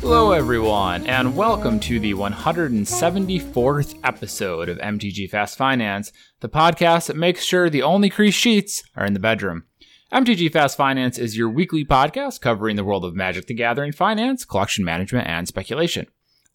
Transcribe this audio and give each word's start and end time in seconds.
Hello, 0.00 0.32
everyone, 0.32 1.06
and 1.06 1.36
welcome 1.36 1.78
to 1.78 2.00
the 2.00 2.14
174th 2.14 4.00
episode 4.02 4.68
of 4.68 4.78
MTG 4.78 5.30
Fast 5.30 5.56
Finance, 5.56 6.10
the 6.40 6.48
podcast 6.48 7.06
that 7.06 7.16
makes 7.16 7.44
sure 7.44 7.70
the 7.70 7.84
only 7.84 8.10
crease 8.10 8.34
sheets 8.34 8.82
are 8.96 9.06
in 9.06 9.14
the 9.14 9.20
bedroom. 9.20 9.66
MTG 10.12 10.50
Fast 10.50 10.76
Finance 10.76 11.16
is 11.16 11.36
your 11.36 11.48
weekly 11.48 11.84
podcast 11.84 12.40
covering 12.40 12.74
the 12.74 12.82
world 12.82 13.04
of 13.04 13.14
Magic 13.14 13.46
the 13.46 13.54
Gathering 13.54 13.92
finance, 13.92 14.44
collection 14.44 14.84
management, 14.84 15.28
and 15.28 15.46
speculation. 15.46 16.08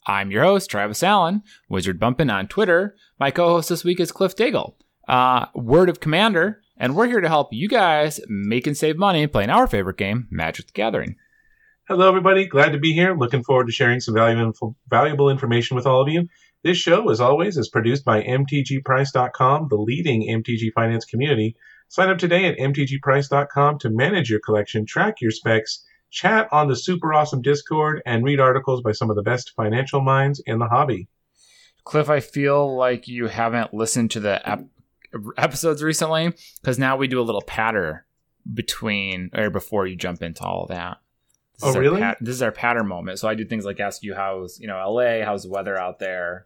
I'm 0.08 0.30
your 0.30 0.44
host, 0.44 0.70
Travis 0.70 1.02
Allen, 1.02 1.42
Wizard 1.68 2.00
Bumpin' 2.00 2.30
on 2.30 2.48
Twitter. 2.48 2.96
My 3.20 3.32
co 3.32 3.50
host 3.50 3.70
this 3.70 3.84
week 3.84 4.00
is 4.00 4.12
Cliff 4.12 4.36
Daigle, 4.36 4.76
uh, 5.08 5.48
Word 5.56 5.90
of 5.90 6.00
Commander, 6.00 6.62
and 6.78 6.96
we're 6.96 7.08
here 7.08 7.22
to 7.22 7.28
help 7.28 7.52
you 7.52 7.68
guys 7.68 8.20
make 8.28 8.68
and 8.68 8.78
save 8.78 8.98
money 8.98 9.26
playing 9.26 9.50
our 9.50 9.66
favorite 9.66 9.98
game, 9.98 10.28
Magic 10.30 10.68
the 10.68 10.74
Gathering. 10.74 11.16
Hello, 11.88 12.08
everybody. 12.08 12.46
Glad 12.46 12.74
to 12.74 12.78
be 12.78 12.94
here. 12.94 13.16
Looking 13.16 13.44
forward 13.44 13.66
to 13.66 13.72
sharing 13.72 14.00
some 14.00 14.14
valuable, 14.14 14.76
valuable 14.90 15.30
information 15.30 15.76
with 15.76 15.88
all 15.88 16.02
of 16.02 16.08
you. 16.08 16.28
This 16.64 16.78
show, 16.78 17.10
as 17.10 17.20
always, 17.20 17.58
is 17.58 17.70
produced 17.70 18.06
by 18.06 18.22
MTGPrice.com, 18.22 19.68
the 19.70 19.76
leading 19.76 20.28
MTG 20.28 20.72
finance 20.74 21.06
community. 21.06 21.56
Sign 21.88 22.10
up 22.10 22.20
today 22.20 22.46
at 22.46 22.58
MTGPrice.com 22.58 23.80
to 23.80 23.90
manage 23.90 24.30
your 24.30 24.40
collection, 24.40 24.86
track 24.86 25.22
your 25.22 25.32
specs, 25.32 25.84
chat 26.16 26.48
on 26.52 26.68
the 26.68 26.76
super 26.76 27.14
awesome 27.14 27.42
Discord, 27.42 28.02
and 28.06 28.24
read 28.24 28.40
articles 28.40 28.82
by 28.82 28.94
some 28.94 29.10
of 29.10 29.16
the 29.16 29.22
best 29.22 29.52
financial 29.56 30.02
minds 30.02 30.42
in 30.46 30.58
the 30.60 30.68
hobby. 30.68 31.08
Cliff, 31.84 32.10
I 32.10 32.20
feel 32.22 32.76
like 32.76 33.08
you 33.08 33.28
haven't 33.28 33.74
listened 33.74 34.12
to 34.12 34.20
the 34.20 34.42
ep- 34.50 34.66
episodes 35.38 35.84
recently 35.84 36.34
because 36.62 36.80
now 36.80 36.96
we 36.98 37.08
do 37.08 37.20
a 37.20 37.24
little 37.24 37.44
patter 37.44 38.06
between 38.52 39.30
or 39.36 39.50
before 39.50 39.86
you 39.86 39.96
jump 39.96 40.22
into 40.24 40.44
all 40.44 40.66
that. 40.68 40.98
This 41.60 41.76
Oh, 41.76 41.80
really? 41.80 42.02
pat- 42.02 42.18
this 42.22 42.36
is 42.36 42.42
our 42.42 42.52
pattern 42.52 42.88
moment. 42.88 43.20
So 43.20 43.28
I 43.28 43.36
do 43.36 43.46
things 43.46 43.66
like 43.66 43.80
ask 43.80 44.02
you 44.04 44.16
how's 44.16 44.60
you 44.60 44.68
know 44.68 44.78
LA, 44.90 45.24
how's 45.24 45.44
the 45.44 45.50
weather 45.50 45.78
out 45.78 46.00
there. 46.00 46.46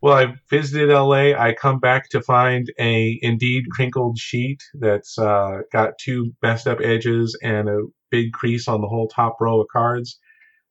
Well, 0.00 0.14
I 0.16 0.34
visited 0.50 0.90
LA. 0.92 1.32
I 1.32 1.54
come 1.54 1.78
back 1.80 2.08
to 2.10 2.20
find 2.20 2.70
a 2.78 3.18
indeed 3.22 3.64
crinkled 3.70 4.18
sheet 4.18 4.62
that's 4.74 5.18
uh, 5.18 5.60
got 5.72 5.98
two 5.98 6.32
messed 6.42 6.66
up 6.66 6.80
edges 6.82 7.36
and 7.42 7.68
a 7.68 7.82
big 8.10 8.32
crease 8.32 8.68
on 8.68 8.80
the 8.80 8.88
whole 8.88 9.08
top 9.08 9.36
row 9.40 9.60
of 9.60 9.66
cards. 9.72 10.18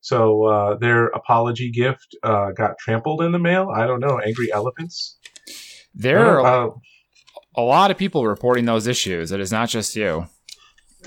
So 0.00 0.44
uh, 0.44 0.76
their 0.76 1.06
apology 1.08 1.70
gift 1.70 2.16
uh, 2.22 2.52
got 2.52 2.78
trampled 2.78 3.22
in 3.22 3.32
the 3.32 3.38
mail. 3.38 3.70
I 3.74 3.86
don't 3.86 4.00
know. 4.00 4.20
Angry 4.20 4.52
elephants. 4.52 5.18
There 5.94 6.40
are 6.40 6.66
Uh, 6.66 6.70
a 7.56 7.62
lot 7.62 7.90
of 7.90 7.96
people 7.96 8.26
reporting 8.26 8.66
those 8.66 8.86
issues. 8.86 9.32
It 9.32 9.40
is 9.40 9.50
not 9.50 9.68
just 9.68 9.96
you. 9.96 10.26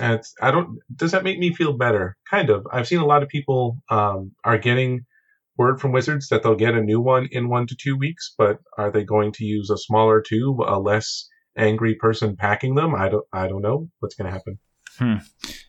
it's, 0.00 0.34
I 0.42 0.50
don't. 0.50 0.78
Does 0.96 1.12
that 1.12 1.24
make 1.24 1.38
me 1.38 1.54
feel 1.54 1.72
better? 1.74 2.16
Kind 2.28 2.50
of. 2.50 2.66
I've 2.72 2.88
seen 2.88 2.98
a 2.98 3.06
lot 3.06 3.22
of 3.22 3.28
people 3.28 3.78
um, 3.88 4.32
are 4.44 4.58
getting 4.58 5.06
word 5.56 5.80
from 5.80 5.92
Wizards 5.92 6.28
that 6.28 6.42
they'll 6.42 6.54
get 6.54 6.74
a 6.74 6.82
new 6.82 7.00
one 7.00 7.28
in 7.32 7.48
one 7.48 7.66
to 7.68 7.76
two 7.76 7.96
weeks, 7.96 8.34
but 8.36 8.58
are 8.78 8.90
they 8.90 9.04
going 9.04 9.30
to 9.32 9.44
use 9.44 9.70
a 9.70 9.78
smaller 9.78 10.20
tube, 10.20 10.60
a 10.60 10.78
less 10.78 11.28
angry 11.56 11.94
person 11.94 12.36
packing 12.36 12.74
them? 12.74 12.94
I 12.94 13.08
don't. 13.08 13.24
I 13.32 13.46
don't 13.48 13.62
know 13.62 13.88
what's 14.00 14.14
going 14.14 14.26
to 14.26 14.32
happen. 14.32 14.58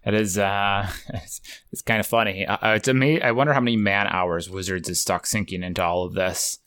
It 0.06 0.14
is 0.14 0.38
uh, 0.38 0.90
it's, 1.10 1.42
it's 1.72 1.82
kind 1.82 2.00
of 2.00 2.08
funny. 2.08 2.46
Uh, 2.46 2.80
to 2.80 2.94
me, 2.94 3.22
I 3.22 3.32
wonder 3.32 3.54
how 3.54 3.62
many 3.62 3.78
man 3.78 4.08
hours 4.08 4.50
Wizards 4.50 4.90
is 4.90 5.00
stuck 5.00 5.26
sinking 5.26 5.64
into 5.64 5.84
all 5.84 6.06
of 6.06 6.14
this. 6.14 6.60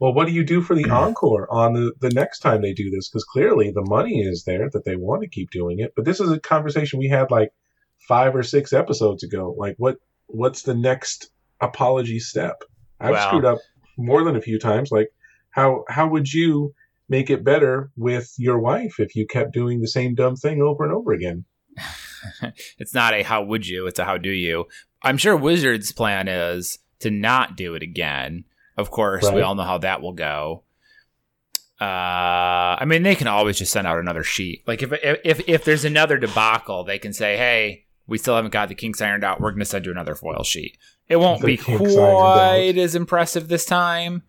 Well, 0.00 0.12
what 0.12 0.26
do 0.26 0.32
you 0.32 0.44
do 0.44 0.60
for 0.60 0.74
the 0.74 0.90
encore 0.90 1.46
on 1.50 1.74
the, 1.74 1.92
the 2.00 2.10
next 2.10 2.40
time 2.40 2.62
they 2.62 2.72
do 2.72 2.90
this? 2.90 3.08
Because 3.08 3.24
clearly 3.24 3.70
the 3.70 3.86
money 3.88 4.20
is 4.20 4.44
there 4.44 4.68
that 4.70 4.84
they 4.84 4.96
want 4.96 5.22
to 5.22 5.28
keep 5.28 5.50
doing 5.50 5.78
it. 5.78 5.92
But 5.94 6.04
this 6.04 6.20
is 6.20 6.30
a 6.30 6.40
conversation 6.40 6.98
we 6.98 7.08
had 7.08 7.30
like 7.30 7.52
five 8.08 8.34
or 8.34 8.42
six 8.42 8.72
episodes 8.72 9.22
ago. 9.22 9.54
Like, 9.56 9.76
what 9.78 9.98
what's 10.26 10.62
the 10.62 10.74
next 10.74 11.30
apology 11.60 12.18
step? 12.18 12.62
I've 13.00 13.20
screwed 13.22 13.44
up 13.44 13.58
more 13.96 14.24
than 14.24 14.36
a 14.36 14.40
few 14.40 14.58
times. 14.58 14.90
Like, 14.90 15.10
how 15.50 15.84
how 15.88 16.08
would 16.08 16.32
you 16.32 16.74
make 17.08 17.30
it 17.30 17.44
better 17.44 17.90
with 17.96 18.32
your 18.38 18.58
wife 18.58 18.98
if 18.98 19.14
you 19.14 19.26
kept 19.26 19.52
doing 19.52 19.80
the 19.80 19.88
same 19.88 20.14
dumb 20.14 20.36
thing 20.36 20.60
over 20.60 20.84
and 20.84 20.92
over 20.92 21.12
again? 21.12 21.44
it's 22.78 22.94
not 22.94 23.14
a 23.14 23.22
how 23.22 23.42
would 23.42 23.66
you, 23.66 23.86
it's 23.86 23.98
a 23.98 24.04
how 24.04 24.18
do 24.18 24.30
you. 24.30 24.66
I'm 25.02 25.18
sure 25.18 25.36
Wizards' 25.36 25.92
plan 25.92 26.28
is 26.28 26.78
to 27.00 27.10
not 27.10 27.56
do 27.56 27.74
it 27.74 27.82
again. 27.82 28.44
Of 28.76 28.90
course, 28.90 29.30
we 29.30 29.40
all 29.42 29.54
know 29.54 29.62
how 29.62 29.78
that 29.78 30.02
will 30.02 30.12
go. 30.12 30.62
Uh, 31.80 31.84
I 32.80 32.84
mean, 32.86 33.02
they 33.02 33.14
can 33.14 33.26
always 33.26 33.58
just 33.58 33.72
send 33.72 33.86
out 33.86 33.98
another 33.98 34.22
sheet. 34.22 34.62
Like 34.66 34.82
if 34.82 34.92
if 34.92 35.46
if 35.48 35.64
there's 35.64 35.84
another 35.84 36.18
debacle, 36.18 36.84
they 36.84 36.98
can 36.98 37.12
say, 37.12 37.36
"Hey, 37.36 37.84
we 38.06 38.16
still 38.18 38.36
haven't 38.36 38.52
got 38.52 38.68
the 38.68 38.74
kinks 38.74 39.02
ironed 39.02 39.24
out. 39.24 39.40
We're 39.40 39.50
going 39.50 39.60
to 39.60 39.66
send 39.66 39.84
you 39.84 39.92
another 39.92 40.14
foil 40.14 40.42
sheet." 40.44 40.78
It 41.08 41.16
won't 41.16 41.40
The 41.40 41.46
be 41.46 41.56
quite 41.58 42.78
as 42.78 42.94
impressive 42.94 43.48
this 43.48 43.66
time, 43.66 44.22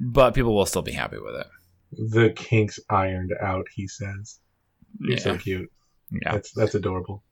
but 0.00 0.34
people 0.34 0.54
will 0.54 0.66
still 0.66 0.82
be 0.82 0.92
happy 0.92 1.18
with 1.18 1.34
it. 1.34 1.46
The 2.12 2.30
kinks 2.30 2.80
ironed 2.88 3.32
out, 3.42 3.66
he 3.74 3.86
says. 3.86 4.38
You're 5.00 5.18
so 5.18 5.36
cute. 5.36 5.70
Yeah. 6.10 6.32
That's 6.32 6.52
that's 6.52 6.74
adorable. 6.74 7.22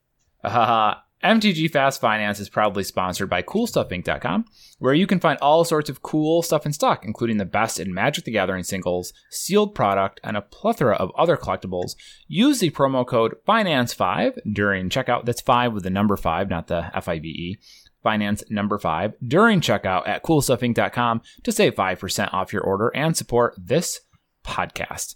Uh, 0.42 0.94
MTG 1.22 1.70
Fast 1.70 2.00
Finance 2.00 2.40
is 2.40 2.48
proudly 2.48 2.82
sponsored 2.82 3.30
by 3.30 3.42
CoolStuffInc.com, 3.42 4.44
where 4.80 4.94
you 4.94 5.06
can 5.06 5.20
find 5.20 5.38
all 5.40 5.64
sorts 5.64 5.88
of 5.88 6.02
cool 6.02 6.42
stuff 6.42 6.66
in 6.66 6.72
stock, 6.72 7.04
including 7.04 7.36
the 7.36 7.44
best 7.44 7.78
in 7.78 7.94
Magic 7.94 8.24
the 8.24 8.32
Gathering 8.32 8.64
singles, 8.64 9.12
sealed 9.30 9.72
product, 9.72 10.20
and 10.24 10.36
a 10.36 10.42
plethora 10.42 10.96
of 10.96 11.12
other 11.16 11.36
collectibles. 11.36 11.94
Use 12.26 12.58
the 12.58 12.70
promo 12.70 13.06
code 13.06 13.36
FINANCE5 13.46 14.38
during 14.52 14.88
checkout. 14.88 15.24
That's 15.24 15.40
5 15.40 15.74
with 15.74 15.84
the 15.84 15.90
number 15.90 16.16
5, 16.16 16.50
not 16.50 16.66
the 16.66 16.90
F 16.94 17.08
I 17.08 17.20
V 17.20 17.28
E. 17.28 17.58
Finance 18.02 18.42
number 18.50 18.78
5 18.78 19.14
during 19.24 19.60
checkout 19.60 20.08
at 20.08 20.24
CoolStuffInc.com 20.24 21.22
to 21.44 21.52
save 21.52 21.76
5% 21.76 22.34
off 22.34 22.52
your 22.52 22.62
order 22.62 22.88
and 22.96 23.16
support 23.16 23.54
this 23.56 24.00
podcast. 24.44 25.14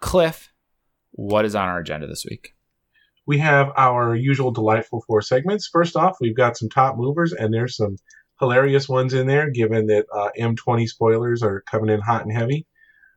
Cliff, 0.00 0.52
what 1.12 1.46
is 1.46 1.54
on 1.54 1.68
our 1.70 1.78
agenda 1.78 2.06
this 2.06 2.26
week? 2.28 2.54
We 3.28 3.36
have 3.36 3.70
our 3.76 4.16
usual 4.16 4.50
delightful 4.50 5.04
four 5.06 5.20
segments. 5.20 5.68
First 5.68 5.96
off, 5.96 6.16
we've 6.18 6.34
got 6.34 6.56
some 6.56 6.70
top 6.70 6.96
movers, 6.96 7.34
and 7.34 7.52
there's 7.52 7.76
some 7.76 7.96
hilarious 8.40 8.88
ones 8.88 9.12
in 9.12 9.26
there, 9.26 9.50
given 9.50 9.88
that 9.88 10.06
uh, 10.10 10.30
M20 10.40 10.88
spoilers 10.88 11.42
are 11.42 11.62
coming 11.70 11.90
in 11.90 12.00
hot 12.00 12.22
and 12.22 12.32
heavy. 12.32 12.66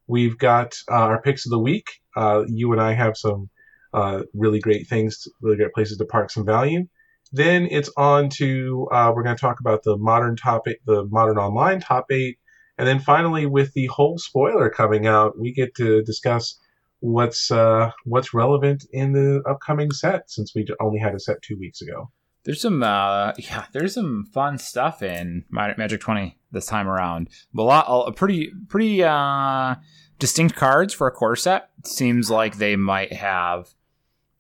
We've 0.07 0.37
got 0.37 0.75
uh, 0.91 0.95
our 0.95 1.21
picks 1.21 1.45
of 1.45 1.51
the 1.51 1.59
week. 1.59 1.87
Uh, 2.13 2.43
you 2.47 2.73
and 2.73 2.81
I 2.81 2.91
have 2.91 3.15
some 3.15 3.49
uh, 3.93 4.23
really 4.33 4.59
great 4.59 4.89
things, 4.89 5.29
really 5.41 5.55
great 5.55 5.73
places 5.73 5.97
to 5.99 6.05
park 6.05 6.29
some 6.29 6.45
value. 6.45 6.87
Then 7.31 7.69
it's 7.71 7.89
on 7.95 8.27
to 8.31 8.89
uh, 8.91 9.13
we're 9.15 9.23
going 9.23 9.37
to 9.37 9.41
talk 9.41 9.61
about 9.61 9.83
the 9.83 9.95
modern 9.95 10.35
topic, 10.35 10.81
the 10.85 11.05
modern 11.05 11.37
online 11.37 11.79
top 11.79 12.11
eight, 12.11 12.37
and 12.77 12.85
then 12.85 12.99
finally 12.99 13.45
with 13.45 13.71
the 13.75 13.85
whole 13.85 14.17
spoiler 14.17 14.69
coming 14.69 15.07
out, 15.07 15.39
we 15.39 15.53
get 15.53 15.73
to 15.75 16.03
discuss 16.03 16.59
what's 17.01 17.51
uh, 17.51 17.91
what's 18.05 18.33
relevant 18.33 18.85
in 18.93 19.11
the 19.11 19.43
upcoming 19.47 19.91
set 19.91 20.29
since 20.31 20.55
we 20.55 20.65
only 20.79 20.99
had 20.99 21.13
a 21.13 21.19
set 21.19 21.41
two 21.41 21.57
weeks 21.59 21.81
ago. 21.81 22.09
There's 22.43 22.61
some, 22.61 22.81
uh, 22.81 23.33
yeah, 23.37 23.65
there's 23.71 23.93
some 23.93 24.25
fun 24.33 24.57
stuff 24.57 25.03
in 25.03 25.45
Magic 25.51 26.01
20 26.01 26.39
this 26.51 26.65
time 26.65 26.87
around. 26.87 27.29
A 27.55 27.61
lot, 27.61 27.85
a 28.07 28.11
pretty, 28.11 28.51
pretty 28.67 29.03
uh, 29.03 29.75
distinct 30.17 30.55
cards 30.55 30.91
for 30.93 31.05
a 31.05 31.11
core 31.11 31.35
set. 31.35 31.69
Seems 31.85 32.31
like 32.31 32.57
they 32.57 32.75
might 32.75 33.13
have 33.13 33.69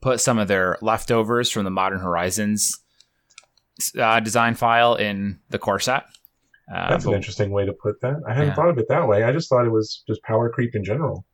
put 0.01 0.19
some 0.19 0.39
of 0.39 0.47
their 0.47 0.77
leftovers 0.81 1.51
from 1.51 1.63
the 1.63 1.69
Modern 1.69 1.99
Horizons 1.99 2.79
uh, 3.99 4.19
design 4.19 4.55
file 4.55 4.95
in 4.95 5.39
the 5.49 5.59
core 5.59 5.79
set. 5.79 6.05
Uh, 6.73 6.89
That's 6.89 7.05
an 7.05 7.13
interesting 7.13 7.51
way 7.51 7.65
to 7.65 7.73
put 7.73 8.01
that. 8.01 8.15
I 8.27 8.33
hadn't 8.33 8.49
Yeah. 8.49 8.55
thought 8.55 8.69
of 8.69 8.77
it 8.79 8.87
that 8.89 9.07
way. 9.07 9.23
I 9.23 9.31
just 9.31 9.47
thought 9.49 9.65
it 9.65 9.71
was 9.71 10.03
just 10.07 10.23
power 10.23 10.49
creep 10.49 10.73
in 10.75 10.83
general. 10.83 11.25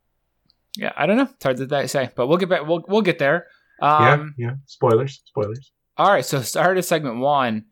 Yeah, 0.77 0.93
I 0.95 1.05
don't 1.05 1.17
know. 1.17 1.29
It's 1.33 1.43
hard 1.43 1.57
to 1.57 1.87
say, 1.87 2.09
but 2.15 2.27
we'll 2.27 2.37
get 2.37 2.49
back. 2.49 2.65
We'll 2.65 2.83
we'll 2.87 3.01
get 3.01 3.19
there. 3.19 3.47
Um, 3.81 4.35
yeah, 4.37 4.47
yeah. 4.47 4.55
Spoilers, 4.65 5.21
spoilers. 5.25 5.71
All 5.97 6.11
right, 6.11 6.25
so 6.25 6.41
start 6.41 6.77
of 6.77 6.85
segment 6.85 7.17
one, 7.17 7.65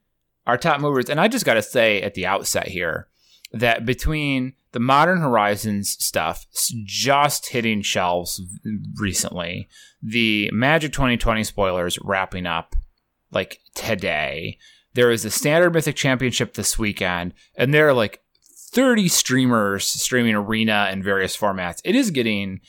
our 0.48 0.57
top 0.57 0.81
movers, 0.81 1.10
and 1.10 1.19
I 1.19 1.28
just 1.28 1.46
got 1.46 1.54
to 1.56 1.62
say 1.62 2.02
at 2.02 2.16
the 2.16 2.25
outset 2.25 2.68
here 2.68 3.07
that 3.52 3.86
between 3.86 4.54
the 4.72 4.80
Modern 4.80 5.19
Horizons 5.19 5.92
stuff 6.04 6.48
just 6.86 7.50
hitting 7.50 7.81
shelves 7.81 8.42
recently, 8.98 9.69
the 10.02 10.50
Magic 10.52 10.92
2020 10.92 11.44
spoilers 11.44 12.00
wrapping 12.04 12.46
up 12.46 12.75
like 13.31 13.60
today. 13.75 14.57
There 14.96 15.12
is 15.12 15.25
a 15.25 15.30
Standard 15.30 15.74
Mythic 15.74 15.96
Championship 15.96 16.56
this 16.56 16.80
weekend, 16.80 17.34
and 17.56 17.74
there 17.74 17.88
are 17.88 17.94
like 17.94 18.22
30 18.75 19.07
streamers 19.07 19.86
streaming 19.86 20.36
Arena 20.36 20.90
in 20.92 21.04
various 21.04 21.38
formats. 21.38 21.80
It 21.84 21.96
is 21.96 22.12
getting 22.12 22.62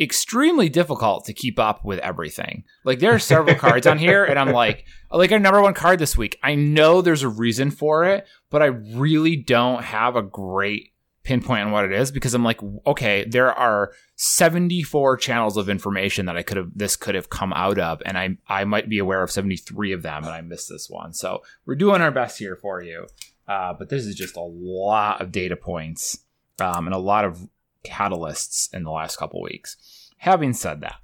extremely 0.00 0.68
difficult 0.68 1.24
to 1.24 1.32
keep 1.32 1.58
up 1.58 1.84
with 1.84 1.98
everything. 2.00 2.64
Like 2.84 3.00
there 3.00 3.14
are 3.14 3.18
several 3.18 3.56
cards 3.56 3.86
on 3.86 3.98
here, 3.98 4.24
and 4.24 4.38
I'm 4.38 4.52
like, 4.52 4.84
like 5.10 5.32
our 5.32 5.38
number 5.38 5.60
one 5.60 5.74
card 5.74 5.98
this 5.98 6.16
week. 6.16 6.38
I 6.42 6.54
know 6.54 7.02
there's 7.02 7.22
a 7.22 7.28
reason 7.28 7.70
for 7.70 8.04
it, 8.04 8.26
but 8.50 8.62
I 8.62 8.66
really 8.66 9.36
don't 9.36 9.82
have 9.82 10.16
a 10.16 10.22
great 10.22 10.92
pinpoint 11.24 11.66
on 11.66 11.72
what 11.72 11.84
it 11.84 11.92
is 11.92 12.10
because 12.10 12.32
I'm 12.32 12.44
like, 12.44 12.58
okay, 12.86 13.24
there 13.28 13.52
are 13.52 13.92
74 14.16 15.18
channels 15.18 15.58
of 15.58 15.68
information 15.68 16.24
that 16.26 16.38
I 16.38 16.42
could 16.42 16.56
have 16.56 16.70
this 16.74 16.96
could 16.96 17.14
have 17.14 17.28
come 17.28 17.52
out 17.52 17.78
of, 17.78 18.00
and 18.06 18.16
I 18.16 18.38
I 18.48 18.64
might 18.64 18.88
be 18.88 18.98
aware 18.98 19.22
of 19.22 19.30
73 19.30 19.92
of 19.92 20.02
them, 20.02 20.24
and 20.24 20.32
I 20.32 20.40
missed 20.40 20.68
this 20.68 20.88
one. 20.88 21.12
So 21.12 21.42
we're 21.66 21.74
doing 21.74 22.00
our 22.00 22.10
best 22.10 22.38
here 22.38 22.56
for 22.56 22.82
you, 22.82 23.06
uh, 23.46 23.74
but 23.74 23.88
this 23.88 24.06
is 24.06 24.14
just 24.14 24.36
a 24.36 24.40
lot 24.40 25.20
of 25.20 25.32
data 25.32 25.56
points 25.56 26.18
um, 26.60 26.86
and 26.86 26.94
a 26.94 26.98
lot 26.98 27.24
of 27.24 27.48
catalysts 27.84 28.72
in 28.74 28.84
the 28.84 28.90
last 28.90 29.16
couple 29.16 29.42
weeks. 29.42 30.10
Having 30.18 30.54
said 30.54 30.80
that. 30.80 30.96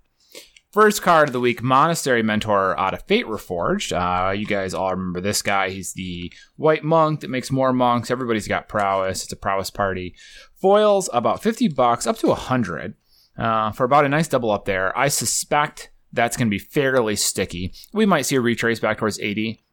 First 0.75 1.03
card 1.03 1.29
of 1.29 1.33
the 1.33 1.39
week, 1.39 1.63
Monastery 1.63 2.25
Mentor 2.25 2.77
out 2.77 2.95
of 2.95 3.03
Fate 3.03 3.27
Reforged. 3.27 3.93
Uh, 3.93 4.33
you 4.33 4.45
guys 4.45 4.75
all 4.75 4.91
remember 4.91 5.21
this 5.21 5.41
guy. 5.41 5.71
He's 5.71 5.93
the 5.93 6.33
white 6.57 6.83
monk 6.83 7.21
that 7.21 7.31
makes 7.31 7.53
more 7.53 7.73
monks. 7.73 8.11
Everybody's 8.11 8.49
got 8.49 8.69
prowess. 8.69 9.23
It's 9.23 9.33
a 9.33 9.37
prowess 9.37 9.71
party. 9.71 10.17
Foils 10.57 11.09
about 11.13 11.45
50 11.45 11.69
bucks, 11.69 12.09
up 12.09 12.19
to 12.19 12.27
100 12.27 12.95
uh, 13.39 13.71
for 13.71 13.85
about 13.85 14.05
a 14.05 14.09
nice 14.09 14.27
double 14.27 14.51
up 14.51 14.65
there. 14.65 14.97
I 14.99 15.07
suspect 15.09 15.91
that's 16.13 16.37
going 16.37 16.49
to 16.49 16.51
be 16.51 16.59
fairly 16.59 17.15
sticky. 17.15 17.73
We 17.93 18.05
might 18.05 18.23
see 18.23 18.35
a 18.35 18.41
retrace 18.41 18.81
back 18.81 18.99
towards 18.99 19.21
80 19.21 19.64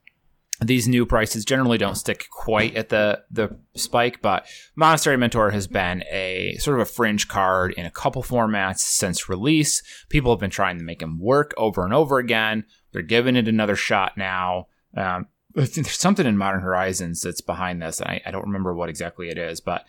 these 0.62 0.88
new 0.88 1.06
prices 1.08 1.44
generally 1.44 1.80
don't 1.80 1.96
stick 1.96 2.28
quite 2.32 2.76
at 2.76 2.90
the 2.90 3.24
the 3.32 3.58
spike, 3.76 4.22
but 4.22 4.46
Monastery 4.76 5.18
Mentor 5.18 5.50
has 5.52 5.68
been 5.68 6.04
a 6.12 6.56
sort 6.60 6.80
of 6.80 6.82
a 6.82 6.92
fringe 6.92 7.28
card 7.28 7.74
in 7.74 7.86
a 7.86 7.92
couple 7.92 8.22
formats 8.22 8.80
since 8.80 9.28
release. 9.28 9.82
People 10.10 10.32
have 10.32 10.40
been 10.40 10.52
trying 10.52 10.78
to 10.78 10.84
make 10.84 11.02
him 11.02 11.20
work 11.20 11.54
over 11.58 11.84
and 11.84 11.94
over 11.94 12.20
again. 12.20 12.66
They're 12.92 13.02
giving 13.02 13.36
it 13.36 13.48
another 13.48 13.76
shot 13.76 14.18
now. 14.18 14.68
Um, 14.96 15.28
there's 15.54 15.92
something 15.92 16.28
in 16.28 16.38
Modern 16.38 16.62
Horizons 16.62 17.22
that's 17.22 17.42
behind 17.42 17.82
this. 17.82 18.02
I, 18.02 18.22
I 18.26 18.32
don't 18.32 18.46
remember 18.46 18.74
what 18.74 18.90
exactly 18.90 19.30
it 19.30 19.38
is, 19.38 19.62
but 19.62 19.86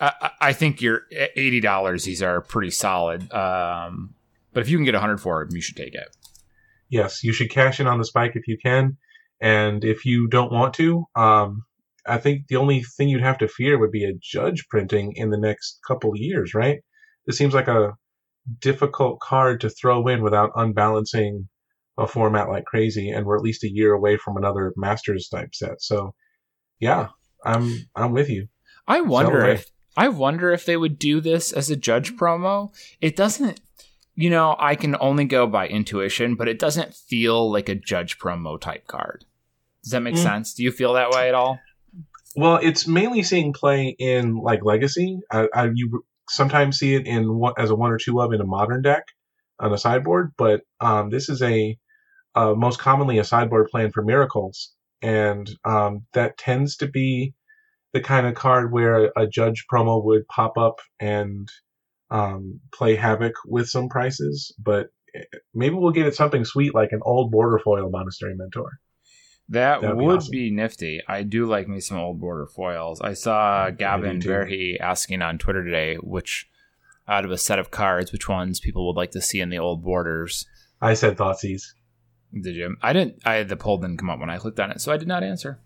I, 0.00 0.30
I 0.40 0.52
think 0.52 0.82
you're 0.82 1.02
eighty 1.10 1.60
dollars. 1.60 2.04
These 2.04 2.22
are 2.22 2.40
pretty 2.42 2.70
solid. 2.70 3.32
Um, 3.32 4.14
but 4.52 4.60
if 4.60 4.68
you 4.68 4.76
can 4.76 4.84
get 4.84 4.94
a 4.94 5.00
hundred 5.00 5.18
for 5.18 5.44
them, 5.44 5.56
you 5.56 5.62
should 5.62 5.76
take 5.76 5.94
it. 5.94 6.14
Yes, 6.90 7.24
you 7.24 7.32
should 7.32 7.50
cash 7.50 7.80
in 7.80 7.86
on 7.86 7.98
the 7.98 8.04
spike 8.04 8.32
if 8.34 8.46
you 8.48 8.58
can. 8.58 8.98
And 9.40 9.84
if 9.84 10.04
you 10.04 10.28
don't 10.28 10.52
want 10.52 10.74
to, 10.74 11.04
um, 11.16 11.64
I 12.06 12.18
think 12.18 12.48
the 12.48 12.56
only 12.56 12.82
thing 12.82 13.08
you'd 13.08 13.22
have 13.22 13.38
to 13.38 13.48
fear 13.48 13.78
would 13.78 13.90
be 13.90 14.04
a 14.04 14.18
judge 14.20 14.66
printing 14.68 15.12
in 15.16 15.30
the 15.30 15.38
next 15.38 15.80
couple 15.86 16.16
years, 16.16 16.54
right? 16.54 16.80
This 17.26 17.38
seems 17.38 17.54
like 17.54 17.68
a 17.68 17.94
difficult 18.58 19.20
card 19.20 19.60
to 19.60 19.70
throw 19.70 20.06
in 20.08 20.22
without 20.22 20.52
unbalancing 20.56 21.48
a 21.98 22.06
format 22.06 22.48
like 22.48 22.64
crazy, 22.64 23.10
and 23.10 23.26
we're 23.26 23.36
at 23.36 23.42
least 23.42 23.64
a 23.64 23.70
year 23.70 23.92
away 23.92 24.16
from 24.16 24.36
another 24.36 24.72
Masters 24.76 25.28
type 25.28 25.54
set. 25.54 25.82
So, 25.82 26.14
yeah, 26.78 27.08
I'm 27.44 27.70
I'm 27.94 28.12
with 28.12 28.30
you. 28.30 28.48
I 28.88 29.02
wonder 29.02 29.46
if 29.46 29.70
I 29.96 30.08
wonder 30.08 30.50
if 30.50 30.64
they 30.64 30.76
would 30.76 30.98
do 30.98 31.20
this 31.20 31.52
as 31.52 31.70
a 31.70 31.76
judge 31.76 32.16
promo. 32.16 32.74
It 33.00 33.16
doesn't 33.16 33.60
you 34.14 34.28
know, 34.28 34.54
I 34.58 34.74
can 34.74 34.96
only 35.00 35.24
go 35.24 35.46
by 35.46 35.66
intuition, 35.66 36.34
but 36.34 36.48
it 36.48 36.58
doesn't 36.58 36.94
feel 36.94 37.50
like 37.50 37.70
a 37.70 37.74
judge 37.74 38.18
promo 38.18 38.60
type 38.60 38.86
card. 38.86 39.24
Does 39.82 39.92
that 39.92 40.00
make 40.00 40.14
mm. 40.14 40.22
sense? 40.22 40.54
Do 40.54 40.62
you 40.62 40.72
feel 40.72 40.94
that 40.94 41.10
way 41.10 41.28
at 41.28 41.34
all? 41.34 41.58
Well, 42.36 42.56
it's 42.62 42.86
mainly 42.86 43.22
seeing 43.22 43.52
play 43.52 43.94
in 43.98 44.36
like 44.36 44.64
Legacy. 44.64 45.20
I, 45.30 45.48
I, 45.52 45.70
you 45.74 46.04
sometimes 46.28 46.78
see 46.78 46.94
it 46.94 47.06
in 47.06 47.34
one, 47.34 47.54
as 47.58 47.70
a 47.70 47.74
one 47.74 47.90
or 47.90 47.98
two 47.98 48.20
of 48.20 48.32
in 48.32 48.40
a 48.40 48.46
modern 48.46 48.82
deck 48.82 49.04
on 49.58 49.72
a 49.72 49.78
sideboard, 49.78 50.32
but 50.38 50.62
um, 50.80 51.10
this 51.10 51.28
is 51.28 51.42
a 51.42 51.76
uh, 52.34 52.54
most 52.54 52.78
commonly 52.78 53.18
a 53.18 53.24
sideboard 53.24 53.68
plan 53.68 53.90
for 53.90 54.02
miracles, 54.02 54.72
and 55.02 55.50
um, 55.64 56.06
that 56.12 56.38
tends 56.38 56.76
to 56.76 56.86
be 56.86 57.34
the 57.92 58.00
kind 58.00 58.26
of 58.26 58.34
card 58.34 58.72
where 58.72 59.10
a, 59.16 59.26
judge 59.26 59.64
promo 59.72 60.02
would 60.04 60.26
pop 60.28 60.56
up 60.56 60.78
and 61.00 61.48
um, 62.10 62.60
play 62.72 62.94
havoc 62.94 63.32
with 63.44 63.68
some 63.68 63.88
prices. 63.88 64.54
But 64.58 64.88
eh, 65.14 65.24
maybe 65.52 65.74
we'll 65.74 65.90
get 65.90 66.06
it 66.06 66.14
something 66.14 66.44
sweet 66.44 66.72
like 66.72 66.92
an 66.92 67.00
old 67.02 67.32
border 67.32 67.58
foil 67.58 67.90
monastery 67.90 68.34
mentor. 68.36 68.70
That 69.50 69.82
would 69.82 69.98
be, 69.98 70.04
awesome. 70.04 70.30
be, 70.30 70.50
nifty. 70.50 71.00
I 71.08 71.24
do 71.24 71.44
like 71.44 71.66
me 71.66 71.80
some 71.80 71.98
old 71.98 72.20
border 72.20 72.46
foils. 72.46 73.00
I 73.00 73.14
saw 73.14 73.70
Gavin 73.70 74.20
Verhey 74.20 74.80
asking 74.80 75.22
on 75.22 75.38
Twitter 75.38 75.64
today 75.64 75.96
which 75.96 76.48
out 77.08 77.24
of 77.24 77.32
a 77.32 77.38
set 77.38 77.58
of 77.58 77.72
cards, 77.72 78.12
which 78.12 78.28
ones 78.28 78.60
people 78.60 78.86
would 78.86 78.96
like 78.96 79.10
to 79.10 79.20
see 79.20 79.40
in 79.40 79.50
the 79.50 79.58
old 79.58 79.82
borders. 79.82 80.46
I 80.80 80.94
said 80.94 81.16
Thoughtseize. 81.16 81.64
Did 82.32 82.54
you? 82.54 82.76
I 82.80 82.92
didn't. 82.92 83.16
I 83.26 83.42
the 83.42 83.56
poll 83.56 83.78
didn't 83.78 83.96
come 83.96 84.08
up 84.08 84.20
when 84.20 84.30
I 84.30 84.38
clicked 84.38 84.60
on 84.60 84.70
it, 84.70 84.80
so 84.80 84.92
I 84.92 84.96
did 84.96 85.08
not 85.08 85.24
answer. 85.24 85.60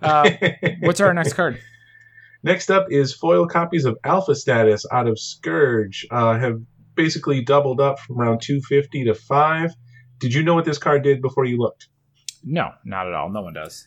Uh, 0.00 0.30
what's 0.80 1.00
our 1.00 1.12
next 1.12 1.34
card? 1.34 1.60
Next 2.42 2.70
up 2.70 2.86
is 2.90 3.12
foil 3.12 3.46
copies 3.46 3.84
of 3.84 3.98
Alpha 4.04 4.34
Status 4.34 4.86
out 4.90 5.06
of 5.06 5.18
Scourge. 5.18 6.06
Uh, 6.10 6.38
have 6.38 6.62
basically 6.94 7.42
doubled 7.42 7.80
up 7.80 7.98
from 7.98 8.20
around 8.20 8.40
250 8.40 9.04
to 9.04 9.14
5. 9.14 9.74
Did 10.18 10.32
you 10.32 10.42
know 10.42 10.54
what 10.54 10.64
this 10.64 10.78
card 10.78 11.02
did 11.02 11.20
before 11.20 11.44
you 11.44 11.58
looked? 11.58 11.88
No, 12.50 12.70
not 12.82 13.06
at 13.06 13.12
all. 13.12 13.28
No 13.28 13.42
one 13.42 13.52
does. 13.52 13.86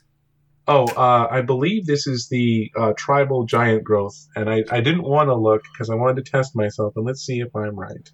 Oh, 0.68 0.86
uh, 0.86 1.28
I 1.32 1.42
believe 1.42 1.88
this 1.88 2.06
is 2.06 2.30
the 2.30 2.72
uh, 2.78 2.94
tribal 2.96 3.46
giant 3.46 3.84
growth, 3.84 4.16
and 4.36 4.50
I, 4.50 4.64
I 4.70 4.82
didn't 4.82 5.02
want 5.02 5.30
to 5.30 5.36
look 5.36 5.64
because 5.74 5.90
I 5.90 5.96
wanted 5.96 6.24
to 6.24 6.32
test 6.32 6.56
myself, 6.56 6.94
and 6.96 7.04
let's 7.04 7.26
see 7.26 7.40
if 7.40 7.56
I'm 7.56 7.76
right. 7.76 8.10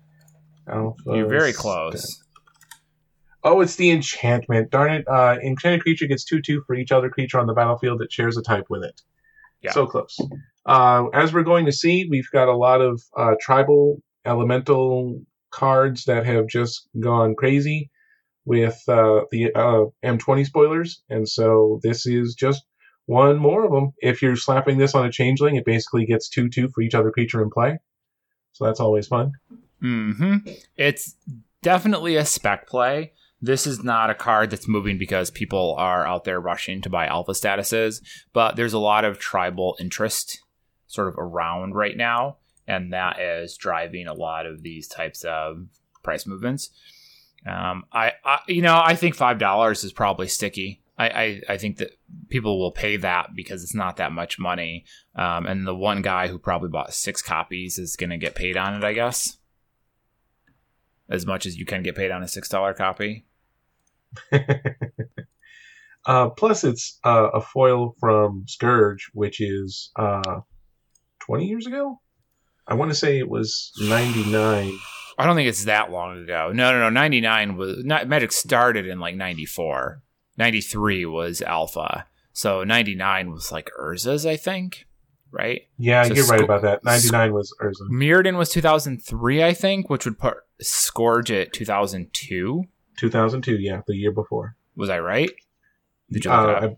Alpha 0.70 0.96
You're 1.08 1.28
very 1.28 1.52
close. 1.52 2.24
Oh, 3.44 3.60
it's 3.60 3.76
the 3.76 3.92
enchantment. 3.92 4.72
Darn 4.72 4.94
it. 4.94 5.08
Uh, 5.08 5.38
enchanted 5.44 5.82
creature 5.82 6.08
gets 6.08 6.24
2 6.24 6.42
2 6.42 6.64
for 6.66 6.76
each 6.76 6.94
other 6.94 7.10
creature 7.10 7.40
on 7.40 7.48
the 7.48 7.54
battlefield 7.54 8.00
that 8.00 8.12
shares 8.12 8.38
a 8.38 8.42
type 8.42 8.66
with 8.70 8.84
it. 8.84 9.02
Yeah. 9.62 9.72
So 9.72 9.86
close. 9.86 10.18
Uh, 10.66 11.08
as 11.14 11.34
we're 11.34 11.44
going 11.44 11.66
to 11.66 11.74
see, 11.74 12.08
we've 12.10 12.30
got 12.32 12.48
a 12.48 12.56
lot 12.56 12.80
of 12.80 13.02
uh, 13.18 13.36
tribal 13.42 14.02
elemental 14.26 15.22
cards 15.52 16.06
that 16.06 16.26
have 16.26 16.48
just 16.48 16.88
gone 17.00 17.36
crazy 17.36 17.90
with 18.48 18.82
uh, 18.88 19.26
the 19.32 19.54
uh, 19.54 19.86
M20 20.04 20.46
spoilers, 20.46 21.04
and 21.10 21.28
so 21.28 21.80
this 21.84 22.08
is 22.08 22.34
just 22.34 22.64
one 23.06 23.38
more 23.38 23.66
of 23.66 23.72
them. 23.72 23.94
If 24.00 24.22
you're 24.22 24.36
slapping 24.36 24.78
this 24.78 24.96
on 24.96 25.06
a 25.06 25.12
changeling, 25.12 25.56
it 25.56 25.66
basically 25.66 26.06
gets 26.06 26.30
two 26.30 26.50
two 26.50 26.70
for 26.70 26.82
each 26.82 26.96
other 26.96 27.12
creature 27.12 27.44
in 27.44 27.52
play, 27.52 27.78
so 28.54 28.66
that's 28.66 28.80
always 28.80 29.08
fun. 29.08 29.34
Mm-hmm. 29.84 30.50
It's 30.76 31.16
definitely 31.62 32.16
a 32.16 32.26
spec 32.26 32.68
play 32.68 33.12
this 33.42 33.68
is 33.68 33.84
not 33.84 34.10
a 34.10 34.16
card 34.16 34.50
that's 34.50 34.68
moving 34.68 34.98
because 34.98 35.30
people 35.30 35.76
are 35.78 36.06
out 36.06 36.24
there 36.24 36.40
rushing 36.40 36.82
to 36.82 36.90
buy 36.90 37.06
alpha 37.06 37.34
statuses, 37.34 38.02
but 38.34 38.56
there's 38.56 38.74
a 38.74 38.80
lot 38.80 39.06
of 39.06 39.20
tribal 39.20 39.78
interest 39.80 40.42
sort 40.88 41.08
of 41.08 41.16
around 41.18 41.76
right 41.76 41.96
now, 41.96 42.38
and 42.68 42.94
that 42.94 43.20
is 43.20 43.56
driving 43.56 44.08
a 44.08 44.14
lot 44.14 44.46
of 44.46 44.64
these 44.64 44.88
types 44.88 45.24
of 45.24 45.68
price 46.04 46.26
movements. 46.26 46.72
Um, 47.46 47.86
I, 47.92 48.14
I, 48.26 48.40
you 48.48 48.62
know, 48.62 48.82
I 48.84 48.96
think 48.96 49.16
five 49.16 49.40
dollars 49.40 49.84
is 49.84 49.94
probably 49.94 50.28
sticky. 50.28 50.82
I, 50.98 51.08
I, 51.08 51.42
I, 51.50 51.58
think 51.58 51.78
that 51.78 51.92
people 52.30 52.60
will 52.60 52.72
pay 52.72 52.98
that 52.98 53.36
because 53.36 53.62
it's 53.62 53.76
not 53.76 53.98
that 53.98 54.12
much 54.12 54.40
money. 54.40 54.86
Um, 55.16 55.46
and 55.46 55.68
the 55.68 55.76
one 55.76 56.02
guy 56.02 56.28
who 56.28 56.40
probably 56.40 56.70
bought 56.70 56.94
six 56.94 57.22
copies 57.22 57.78
is 57.78 57.96
going 57.96 58.10
to 58.10 58.18
get 58.18 58.34
paid 58.34 58.58
on 58.58 58.74
it, 58.74 58.84
I 58.84 58.94
guess. 58.94 59.38
As 61.08 61.26
much 61.26 61.46
as 61.46 61.56
you 61.56 61.66
can 61.66 61.84
get 61.84 61.96
paid 61.96 62.10
on 62.12 62.24
a 62.24 62.28
six 62.28 62.50
dollar 62.50 62.74
copy. 62.74 63.28
uh, 66.06 66.30
plus, 66.30 66.64
it's 66.64 67.00
uh, 67.06 67.30
a 67.34 67.42
foil 67.42 67.96
from 68.00 68.46
Scourge, 68.48 69.10
which 69.14 69.40
is 69.40 69.92
uh, 69.96 70.42
20 71.20 71.46
years 71.46 71.68
ago. 71.68 72.02
I 72.68 72.74
want 72.74 72.92
to 72.92 72.96
say 72.96 73.20
it 73.20 73.30
was 73.30 73.72
99. 73.80 74.74
I 75.18 75.26
don't 75.26 75.36
think 75.36 75.50
it's 75.50 75.66
that 75.66 75.92
long 75.92 76.24
ago. 76.24 76.52
No, 76.54 76.72
no, 76.72 76.80
no. 76.80 76.90
99 76.90 77.58
was 77.58 77.84
not, 77.84 78.08
Magic 78.08 78.32
started 78.32 78.86
in 78.86 79.00
like 79.00 79.16
94. 79.16 80.02
93 80.38 81.06
was 81.06 81.42
Alpha. 81.42 82.06
So 82.34 82.64
99 82.64 83.32
was 83.32 83.52
like 83.52 83.72
Urza's, 83.80 84.26
I 84.26 84.38
think. 84.38 84.86
Right? 85.32 85.64
Yeah, 85.78 86.04
so 86.04 86.14
you're 86.14 86.24
Sc- 86.24 86.32
right 86.32 86.44
about 86.44 86.62
that. 86.62 86.84
99 86.84 87.34
was 87.34 87.54
Urza. 87.62 87.90
Mirrodin 87.92 88.38
was 88.38 88.50
2003, 88.50 89.44
I 89.44 89.54
think, 89.54 89.90
which 89.90 90.06
would 90.06 90.20
put 90.20 90.38
Scourge 90.62 91.32
at 91.32 91.52
2002. 91.52 92.64
2002, 92.98 93.56
yeah, 93.56 93.82
the 93.88 93.96
year 93.96 94.12
before. 94.12 94.56
Was 94.76 94.90
I 94.90 95.00
right? 95.00 95.32
Did 96.12 96.26
you 96.26 96.32
uh? 96.32 96.70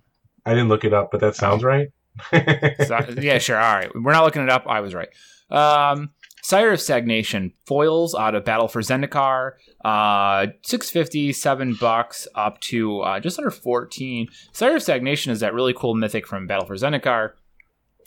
I, 0.45 0.49
I, 0.49 0.53
didn't 0.53 0.69
look 0.69 0.83
it 0.83 0.93
up, 0.93 1.11
but 1.11 1.21
that 1.21 1.35
sounds 1.35 1.63
right. 1.63 1.89
so, 2.31 2.99
yeah, 3.21 3.37
sure. 3.37 3.57
All 3.57 3.75
right. 3.75 3.89
We're 3.93 4.13
not 4.13 4.23
looking 4.23 4.41
it 4.41 4.49
up. 4.49 4.65
I 4.67 4.79
was 4.79 4.95
right. 4.95 5.09
Um, 5.51 6.11
Sire 6.49 6.71
of 6.71 6.81
Stagnation 6.81 7.53
foils 7.67 8.15
out 8.15 8.33
of 8.33 8.43
Battle 8.43 8.67
for 8.67 8.81
Zendikar, 8.81 9.51
uh, 9.85 10.47
650, 10.63 11.31
7 11.31 11.77
bucks 11.79 12.27
up 12.33 12.59
to 12.61 13.01
uh, 13.01 13.19
just 13.19 13.37
under 13.37 13.51
14. 13.51 14.27
Sire 14.51 14.77
of 14.77 14.81
Stagnation 14.81 15.31
is 15.31 15.41
that 15.41 15.53
really 15.53 15.75
cool 15.75 15.93
mythic 15.93 16.25
from 16.25 16.47
Battle 16.47 16.65
for 16.65 16.73
Zendikar. 16.73 17.33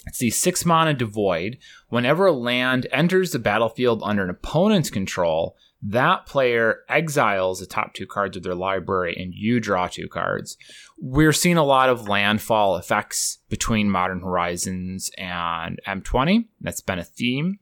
It's 0.08 0.18
the 0.18 0.30
6 0.30 0.66
mana 0.66 0.92
devoid. 0.92 1.58
Whenever 1.88 2.26
a 2.26 2.32
land 2.32 2.88
enters 2.90 3.30
the 3.30 3.38
battlefield 3.38 4.02
under 4.02 4.24
an 4.24 4.30
opponent's 4.30 4.90
control, 4.90 5.56
that 5.80 6.26
player 6.26 6.80
exiles 6.88 7.60
the 7.60 7.66
top 7.66 7.94
two 7.94 8.08
cards 8.08 8.36
of 8.36 8.42
their 8.42 8.56
library 8.56 9.14
and 9.16 9.32
you 9.32 9.60
draw 9.60 9.86
two 9.86 10.08
cards. 10.08 10.56
We're 10.98 11.32
seeing 11.32 11.58
a 11.58 11.64
lot 11.64 11.90
of 11.90 12.08
landfall 12.08 12.76
effects 12.76 13.38
between 13.48 13.88
Modern 13.88 14.20
Horizons 14.20 15.12
and 15.16 15.78
M20. 15.86 16.46
That's 16.60 16.80
been 16.80 16.98
a 16.98 17.04
theme. 17.04 17.60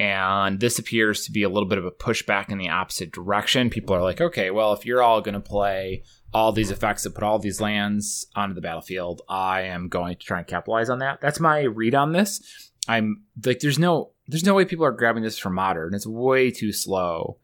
And 0.00 0.60
this 0.60 0.78
appears 0.78 1.26
to 1.26 1.30
be 1.30 1.42
a 1.42 1.50
little 1.50 1.68
bit 1.68 1.76
of 1.76 1.84
a 1.84 1.90
pushback 1.90 2.48
in 2.48 2.56
the 2.56 2.70
opposite 2.70 3.12
direction. 3.12 3.68
People 3.68 3.94
are 3.94 4.00
like, 4.00 4.18
okay, 4.18 4.50
well, 4.50 4.72
if 4.72 4.86
you're 4.86 5.02
all 5.02 5.20
going 5.20 5.34
to 5.34 5.40
play 5.40 6.04
all 6.32 6.52
these 6.52 6.70
effects 6.70 7.02
that 7.02 7.14
put 7.14 7.22
all 7.22 7.38
these 7.38 7.60
lands 7.60 8.26
onto 8.34 8.54
the 8.54 8.62
battlefield, 8.62 9.20
I 9.28 9.60
am 9.64 9.88
going 9.88 10.16
to 10.16 10.24
try 10.24 10.38
and 10.38 10.46
capitalize 10.46 10.88
on 10.88 11.00
that. 11.00 11.20
That's 11.20 11.38
my 11.38 11.64
read 11.64 11.94
on 11.94 12.12
this. 12.12 12.70
I'm 12.88 13.24
like, 13.44 13.58
there's 13.58 13.78
no, 13.78 14.12
there's 14.26 14.46
no 14.46 14.54
way 14.54 14.64
people 14.64 14.86
are 14.86 14.90
grabbing 14.90 15.22
this 15.22 15.38
for 15.38 15.50
modern. 15.50 15.92
It's 15.92 16.06
way 16.06 16.50
too 16.50 16.72
slow 16.72 17.36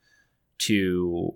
to 0.61 1.35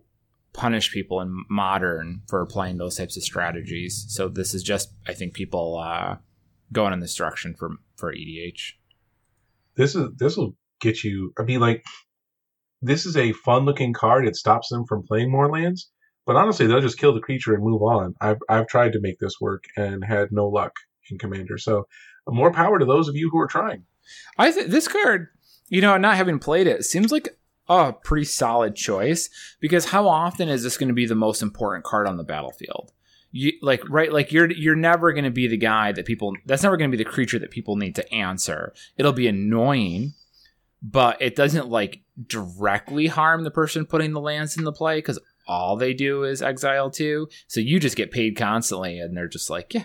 punish 0.55 0.91
people 0.91 1.21
in 1.21 1.45
modern 1.50 2.23
for 2.29 2.47
playing 2.47 2.79
those 2.79 2.97
types 2.97 3.19
of 3.19 3.25
strategies. 3.25 4.07
So 4.09 4.31
this 4.31 4.55
is 4.55 4.62
just, 4.62 4.95
I 5.07 5.12
think, 5.12 5.35
people 5.35 5.77
uh, 5.77 6.17
going 6.73 6.95
in 6.95 7.00
this 7.00 7.15
direction 7.15 7.55
for 7.59 7.73
for 7.97 8.11
EDH. 8.11 8.73
This 9.75 9.95
is 9.95 10.09
this 10.17 10.39
will 10.39 10.57
get 10.81 11.05
you. 11.05 11.33
I 11.39 11.43
mean, 11.43 11.61
like 11.61 11.85
this 12.83 13.07
is 13.07 13.17
a 13.17 13.33
fun 13.33 13.65
looking 13.65 13.93
card. 13.93 14.27
It 14.27 14.37
stops 14.37 14.69
them 14.69 14.85
from 14.87 15.03
playing 15.03 15.31
more 15.31 15.51
lands. 15.51 15.91
But 16.27 16.37
honestly, 16.37 16.67
they'll 16.67 16.81
just 16.81 16.99
kill 16.99 17.15
the 17.15 17.21
creature 17.21 17.55
and 17.55 17.65
move 17.65 17.83
on. 17.83 18.15
I've 18.21 18.39
I've 18.49 18.67
tried 18.67 18.93
to 18.93 19.01
make 19.01 19.19
this 19.19 19.41
work 19.41 19.65
and 19.77 20.05
had 20.05 20.29
no 20.31 20.49
luck 20.49 20.73
in 21.11 21.19
Commander. 21.19 21.59
So 21.59 21.87
uh, 22.27 22.33
more 22.33 22.53
power 22.53 22.79
to 22.79 22.85
those 22.85 23.09
of 23.09 23.17
you 23.17 23.31
who 23.31 23.39
are 23.41 23.47
trying. 23.47 23.85
I 24.39 24.53
think 24.53 24.69
this 24.69 24.89
card, 24.89 25.29
you 25.69 25.81
know, 25.81 25.97
not 25.97 26.17
having 26.17 26.39
played 26.39 26.67
it, 26.67 26.85
seems 26.85 27.13
like 27.13 27.37
a 27.69 27.93
pretty 27.93 28.25
solid 28.25 28.75
choice 28.75 29.31
because 29.61 29.87
how 29.87 30.09
often 30.09 30.49
is 30.49 30.63
this 30.63 30.77
going 30.77 30.89
to 30.89 30.95
be 30.95 31.07
the 31.07 31.15
most 31.15 31.43
important 31.43 31.85
card 31.85 32.07
on 32.07 32.17
the 32.17 32.25
battlefield? 32.25 32.93
You 33.33 33.53
like 33.63 33.89
right 33.89 34.13
like 34.13 34.33
you're 34.33 34.51
you're 34.51 34.75
never 34.75 35.13
going 35.13 35.25
to 35.25 35.31
be 35.31 35.47
the 35.47 35.57
guy 35.57 35.93
that 35.93 36.05
people 36.05 36.35
that's 36.47 36.65
never 36.65 36.77
going 36.77 36.91
to 36.91 36.97
be 36.97 37.03
the 37.03 37.09
creature 37.09 37.39
that 37.39 37.53
people 37.53 37.77
need 37.77 37.95
to 37.95 38.13
answer. 38.13 38.73
It'll 38.97 39.13
be 39.13 39.29
annoying, 39.29 40.15
but 40.83 41.21
it 41.21 41.37
doesn't 41.37 41.69
like 41.69 42.03
directly 42.27 43.07
harm 43.07 43.45
the 43.45 43.51
person 43.51 43.87
putting 43.87 44.13
the 44.13 44.21
lands 44.21 44.57
in 44.57 44.65
the 44.65 44.73
play 44.73 45.01
cuz 45.03 45.19
all 45.47 45.77
they 45.77 45.93
do 45.93 46.25
is 46.25 46.43
exile 46.43 46.91
two. 46.91 47.29
So 47.47 47.61
you 47.61 47.81
just 47.81 47.97
get 47.97 48.11
paid 48.11 48.37
constantly 48.37 48.99
and 48.99 49.17
they're 49.17 49.29
just 49.29 49.51
like, 49.51 49.75
yeah. 49.75 49.85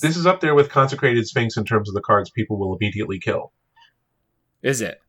This 0.00 0.16
is 0.16 0.26
up 0.26 0.40
there 0.40 0.54
with 0.54 0.70
consecrated 0.70 1.26
sphinx 1.26 1.56
in 1.56 1.64
terms 1.64 1.88
of 1.88 1.94
the 1.94 2.00
cards 2.00 2.30
people 2.30 2.58
will 2.58 2.76
immediately 2.76 3.18
kill. 3.18 3.52
Is 4.62 4.80
it? 4.80 5.00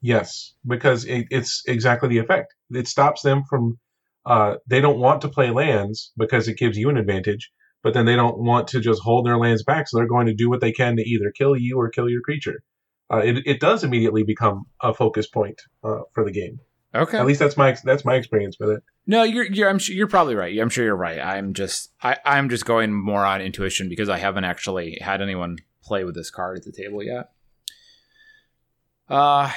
Yes, 0.00 0.54
because 0.66 1.04
it, 1.04 1.26
it's 1.30 1.62
exactly 1.66 2.08
the 2.08 2.18
effect. 2.18 2.54
It 2.70 2.88
stops 2.88 3.22
them 3.22 3.44
from. 3.48 3.78
Uh, 4.26 4.56
they 4.66 4.80
don't 4.80 4.98
want 4.98 5.22
to 5.22 5.28
play 5.28 5.50
lands 5.50 6.12
because 6.16 6.48
it 6.48 6.58
gives 6.58 6.76
you 6.76 6.90
an 6.90 6.96
advantage, 6.96 7.50
but 7.82 7.94
then 7.94 8.04
they 8.04 8.16
don't 8.16 8.38
want 8.38 8.68
to 8.68 8.80
just 8.80 9.02
hold 9.02 9.26
their 9.26 9.38
lands 9.38 9.62
back, 9.62 9.88
so 9.88 9.96
they're 9.96 10.06
going 10.06 10.26
to 10.26 10.34
do 10.34 10.50
what 10.50 10.60
they 10.60 10.72
can 10.72 10.96
to 10.96 11.02
either 11.02 11.32
kill 11.36 11.56
you 11.56 11.78
or 11.78 11.88
kill 11.88 12.08
your 12.08 12.20
creature. 12.20 12.62
Uh, 13.12 13.18
it 13.18 13.38
it 13.46 13.60
does 13.60 13.82
immediately 13.82 14.22
become 14.22 14.66
a 14.82 14.94
focus 14.94 15.26
point 15.26 15.60
uh, 15.82 16.00
for 16.12 16.24
the 16.24 16.30
game. 16.30 16.60
Okay. 16.94 17.18
At 17.18 17.26
least 17.26 17.40
that's 17.40 17.56
my 17.56 17.76
that's 17.84 18.04
my 18.04 18.14
experience 18.14 18.56
with 18.58 18.70
it. 18.70 18.82
No, 19.06 19.22
you're 19.22 19.44
you're 19.44 19.68
I'm 19.68 19.78
sure 19.78 19.94
you're 19.94 20.06
probably 20.06 20.34
right. 20.34 20.56
I'm 20.58 20.70
sure 20.70 20.84
you're 20.84 20.96
right. 20.96 21.20
I'm 21.20 21.54
just 21.54 21.92
I 22.02 22.16
I'm 22.24 22.48
just 22.48 22.64
going 22.64 22.92
more 22.92 23.24
on 23.24 23.40
intuition 23.40 23.88
because 23.88 24.08
I 24.08 24.18
haven't 24.18 24.44
actually 24.44 24.98
had 25.00 25.22
anyone 25.22 25.58
play 25.82 26.04
with 26.04 26.14
this 26.14 26.30
card 26.30 26.58
at 26.58 26.64
the 26.64 26.72
table 26.72 27.02
yet. 27.02 27.30
Uh 29.08 29.52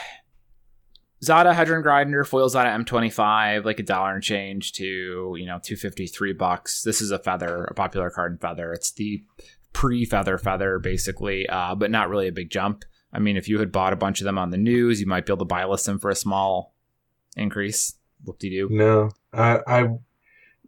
Zada 1.24 1.54
Hedron 1.54 1.84
Grinder 1.84 2.26
foil 2.26 2.50
Zada 2.50 2.70
M25, 2.70 3.64
like 3.64 3.80
a 3.80 3.84
dollar 3.84 4.14
and 4.14 4.22
change 4.22 4.74
to, 4.74 5.36
you 5.38 5.46
know, 5.46 5.58
253 5.64 6.34
bucks. 6.34 6.84
This 6.84 7.02
is 7.02 7.12
a 7.12 7.20
feather, 7.20 7.64
a 7.64 7.74
popular 7.74 8.10
card 8.10 8.34
in 8.34 8.38
feather. 8.40 8.74
It's 8.74 8.92
the 8.92 9.24
pre-feather 9.72 10.38
feather, 10.38 10.80
basically, 10.80 11.48
uh, 11.48 11.76
but 11.76 11.92
not 11.92 12.10
really 12.10 12.28
a 12.28 12.34
big 12.34 12.50
jump. 12.50 12.84
I 13.14 13.20
mean, 13.20 13.38
if 13.38 13.48
you 13.48 13.60
had 13.60 13.72
bought 13.72 13.94
a 13.94 13.98
bunch 13.98 14.22
of 14.22 14.26
them 14.26 14.40
on 14.40 14.50
the 14.50 14.58
news, 14.58 15.00
you 15.00 15.06
might 15.06 15.26
be 15.26 15.32
able 15.32 15.46
to 15.46 15.46
buy 15.46 15.64
list 15.66 15.86
them 15.86 16.00
for 16.00 16.10
a 16.10 16.16
small 16.16 16.74
increase. 17.38 17.94
Whoop 18.24 18.40
de 18.40 18.50
doo. 18.50 18.68
No, 18.72 19.12
I, 19.32 19.60
I 19.68 19.88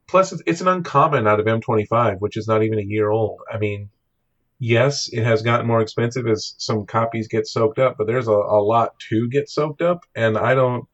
plus 0.08 0.40
it's 0.46 0.62
an 0.62 0.68
uncommon 0.68 1.28
out 1.28 1.40
of 1.40 1.46
M25, 1.46 2.20
which 2.20 2.38
is 2.38 2.48
not 2.48 2.64
even 2.64 2.80
a 2.80 2.84
year 2.84 3.10
old. 3.10 3.42
I 3.52 3.58
mean, 3.58 3.90
yes, 4.60 5.10
it 5.12 5.24
has 5.24 5.42
gotten 5.42 5.66
more 5.66 5.82
expensive 5.82 6.28
as 6.28 6.54
some 6.58 6.86
copies 6.86 7.28
get 7.28 7.48
soaked 7.48 7.80
up, 7.80 7.96
but 7.98 8.08
there's 8.08 8.28
a, 8.28 8.32
a 8.32 8.62
lot 8.62 9.00
to 9.10 9.28
get 9.30 9.50
soaked 9.50 9.82
up, 9.82 10.02
and 10.16 10.38
I 10.38 10.54
don't. 10.56 10.86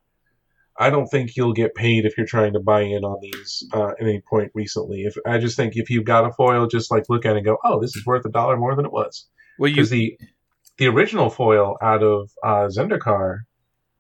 I 0.79 0.89
don't 0.89 1.08
think 1.08 1.36
you'll 1.36 1.53
get 1.53 1.75
paid 1.75 2.05
if 2.05 2.17
you're 2.17 2.25
trying 2.25 2.53
to 2.53 2.60
buy 2.60 2.81
in 2.81 3.03
on 3.03 3.20
these 3.22 3.67
uh, 3.74 3.89
at 3.89 4.01
any 4.01 4.22
point 4.22 4.51
recently. 4.55 5.01
If 5.01 5.15
I 5.27 5.38
just 5.38 5.58
think 5.58 5.74
if 5.75 5.89
you've 5.89 6.05
got 6.05 6.25
a 6.25 6.31
foil, 6.31 6.65
just 6.65 6.89
like 6.89 7.03
look 7.10 7.25
at 7.25 7.34
it 7.34 7.39
and 7.39 7.46
go, 7.46 7.58
"Oh, 7.63 7.81
this 7.81 7.96
is 7.96 8.05
worth 8.05 8.25
a 8.25 8.29
dollar 8.29 8.55
more 8.58 8.75
than 8.75 8.86
it 8.86 8.91
was." 8.91 9.27
Well, 9.60 9.67
you 9.67 9.75
Because 9.75 9.89
the 9.89 10.17
the 10.82 10.88
original 10.88 11.30
foil 11.30 11.78
out 11.80 12.02
of 12.02 12.32
uh, 12.44 12.68
Zendikar 12.68 13.42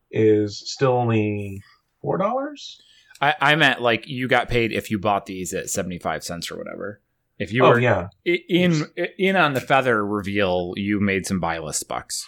is 0.09 0.63
still 0.65 0.93
only 0.93 1.61
four 2.01 2.17
dollars. 2.17 2.81
I, 3.21 3.35
I 3.39 3.55
meant 3.55 3.83
like 3.83 4.07
you 4.07 4.27
got 4.27 4.49
paid 4.49 4.71
if 4.71 4.89
you 4.89 4.97
bought 4.97 5.27
these 5.27 5.53
at 5.53 5.69
75 5.69 6.23
cents 6.23 6.49
or 6.49 6.57
whatever. 6.57 6.99
If 7.37 7.53
you 7.53 7.63
Oh 7.63 7.69
were 7.69 7.79
yeah, 7.79 8.07
in 8.25 8.87
in 9.19 9.35
on 9.35 9.53
the 9.53 9.61
feather 9.61 10.03
reveal, 10.03 10.73
you 10.75 10.99
made 10.99 11.27
some 11.27 11.39
buy 11.39 11.59
list 11.59 11.87
bucks. 11.87 12.25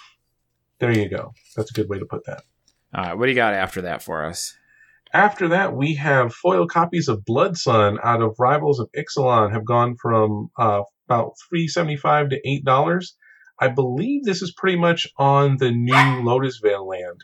there 0.77 0.95
you 0.95 1.09
go. 1.09 1.33
That's 1.55 1.71
a 1.71 1.73
good 1.73 1.89
way 1.89 1.97
to 1.97 2.05
put 2.05 2.23
that. 2.25 2.43
All 2.93 3.03
right, 3.03 3.17
what 3.17 3.25
do 3.25 3.31
you 3.31 3.35
got 3.35 3.55
after 3.55 3.81
that 3.81 4.03
for 4.03 4.23
us? 4.23 4.55
After 5.13 5.47
that, 5.47 5.75
we 5.75 5.95
have 5.95 6.31
foil 6.31 6.67
copies 6.67 7.07
of 7.07 7.25
Blood 7.25 7.57
Sun 7.57 7.97
out 8.03 8.21
of 8.21 8.35
Rivals 8.37 8.79
of 8.79 8.87
Ixalan 8.95 9.51
have 9.51 9.65
gone 9.65 9.95
from 9.99 10.51
uh, 10.59 10.83
about 11.09 11.31
three 11.49 11.67
seventy 11.67 11.95
five 11.97 12.29
to 12.29 12.39
eight 12.47 12.63
dollars. 12.63 13.15
I 13.63 13.69
believe 13.69 14.25
this 14.25 14.41
is 14.41 14.51
pretty 14.51 14.77
much 14.77 15.07
on 15.17 15.55
the 15.55 15.71
new 15.71 16.21
Lotus 16.21 16.59
Vale 16.61 16.85
land, 16.85 17.23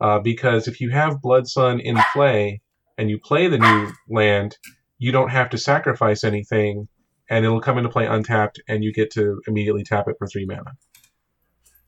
uh, 0.00 0.18
because 0.18 0.66
if 0.66 0.80
you 0.80 0.90
have 0.90 1.22
Blood 1.22 1.46
Sun 1.46 1.78
in 1.78 1.96
play 2.12 2.60
and 2.98 3.08
you 3.08 3.20
play 3.22 3.46
the 3.46 3.58
new 3.58 3.92
land, 4.10 4.56
you 4.98 5.12
don't 5.12 5.28
have 5.28 5.50
to 5.50 5.58
sacrifice 5.58 6.24
anything, 6.24 6.88
and 7.30 7.44
it'll 7.44 7.60
come 7.60 7.78
into 7.78 7.88
play 7.88 8.04
untapped, 8.04 8.60
and 8.66 8.82
you 8.82 8.92
get 8.92 9.12
to 9.12 9.40
immediately 9.46 9.84
tap 9.84 10.08
it 10.08 10.16
for 10.18 10.26
three 10.26 10.44
mana. 10.44 10.72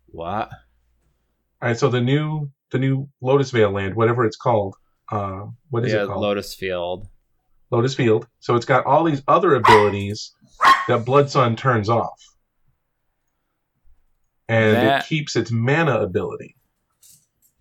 What? 0.06 0.48
All 1.60 1.68
right, 1.68 1.76
so 1.76 1.88
the 1.88 2.00
new 2.00 2.50
the 2.70 2.78
new 2.78 3.08
Lotus 3.20 3.50
Vale 3.50 3.72
land, 3.72 3.96
whatever 3.96 4.24
it's 4.24 4.36
called, 4.36 4.76
uh, 5.10 5.46
what 5.70 5.84
is 5.84 5.92
yeah, 5.92 6.04
it 6.04 6.06
called? 6.06 6.22
Lotus 6.22 6.54
Field. 6.54 7.08
Lotus 7.72 7.96
Field. 7.96 8.28
So 8.38 8.54
it's 8.54 8.64
got 8.64 8.86
all 8.86 9.02
these 9.02 9.24
other 9.26 9.56
abilities 9.56 10.32
that 10.86 11.04
Blood 11.04 11.30
Sun 11.30 11.56
turns 11.56 11.88
off. 11.88 12.22
And 14.48 14.76
That- 14.76 15.04
it 15.04 15.08
keeps 15.08 15.36
its 15.36 15.50
mana 15.50 16.00
ability. 16.00 16.56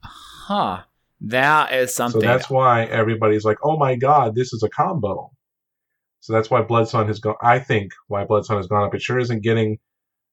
Huh. 0.02 0.84
That 1.22 1.74
is 1.74 1.94
something. 1.94 2.22
So 2.22 2.28
that's 2.28 2.50
why 2.50 2.86
everybody's 2.86 3.44
like, 3.44 3.58
oh 3.64 3.78
my 3.78 3.96
god, 3.96 4.36
this 4.36 4.54
is 4.54 4.64
a 4.64 4.70
combo. 4.70 5.32
So 6.20 6.34
that's 6.34 6.50
why 6.50 6.62
Blood 6.62 6.88
Sun 6.88 7.08
has 7.08 7.20
gone, 7.20 7.36
I 7.42 7.60
think, 7.60 7.92
why 8.08 8.24
Blood 8.26 8.46
Sun 8.46 8.58
has 8.58 8.68
gone 8.68 8.84
up. 8.84 8.94
It 8.94 9.02
sure 9.02 9.18
isn't 9.20 9.44
getting, 9.44 9.80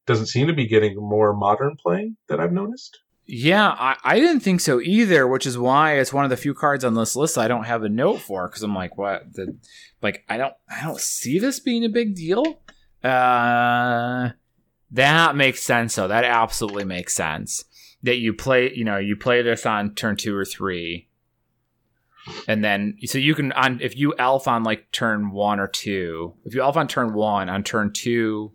doesn't 0.07 0.27
seem 0.27 0.47
to 0.49 0.53
be 0.53 0.67
getting 0.67 0.97
more 0.97 1.33
modern 1.35 1.77
play 1.77 2.13
that 2.29 2.39
I've 2.41 2.53
noticed. 2.53 2.99
yeah, 3.27 3.71
I, 3.71 3.97
I 4.05 4.21
didn't 4.21 4.41
think 4.41 4.61
so 4.61 4.81
either, 4.81 5.27
which 5.27 5.47
is 5.47 5.57
why 5.57 5.95
it's 5.99 6.13
one 6.13 6.25
of 6.25 6.31
the 6.31 6.37
few 6.37 6.53
cards 6.53 6.85
on 6.85 6.95
this 6.95 7.17
list 7.17 7.39
I 7.39 7.49
don't 7.49 7.65
have 7.65 7.83
a 7.83 7.89
note 7.89 8.21
for 8.21 8.47
because 8.49 8.63
I'm 8.63 8.75
like, 8.75 8.99
what? 8.99 9.33
The, 9.33 9.57
like, 10.03 10.25
I 10.29 10.37
don't, 10.37 10.53
I 10.69 10.83
don't 10.85 11.01
see 11.01 11.39
this 11.39 11.59
being 11.61 11.85
a 11.85 11.89
big 11.89 12.15
deal. 12.15 12.61
Uh, 13.03 14.31
that 14.95 15.35
makes 15.35 15.63
sense. 15.63 15.97
though. 15.97 16.09
that 16.09 16.25
absolutely 16.25 16.85
makes 16.85 17.15
sense. 17.15 17.65
That 18.03 18.19
you 18.19 18.33
play, 18.33 18.73
you 18.75 18.85
know, 18.85 18.99
you 18.99 19.17
play 19.17 19.43
this 19.43 19.67
on 19.67 19.95
turn 19.95 20.17
two 20.17 20.37
or 20.37 20.45
three, 20.45 21.09
and 22.47 22.63
then 22.63 22.97
so 23.05 23.19
you 23.19 23.35
can 23.35 23.51
on 23.53 23.81
if 23.81 23.97
you 23.97 24.15
elf 24.19 24.47
on 24.47 24.63
like 24.63 24.93
turn 24.93 25.31
one 25.31 25.59
or 25.59 25.67
two. 25.67 26.35
If 26.45 26.55
you 26.55 26.63
elf 26.63 26.77
on 26.77 26.87
turn 26.87 27.15
one, 27.15 27.49
on 27.49 27.65
turn 27.65 27.93
two, 27.93 28.53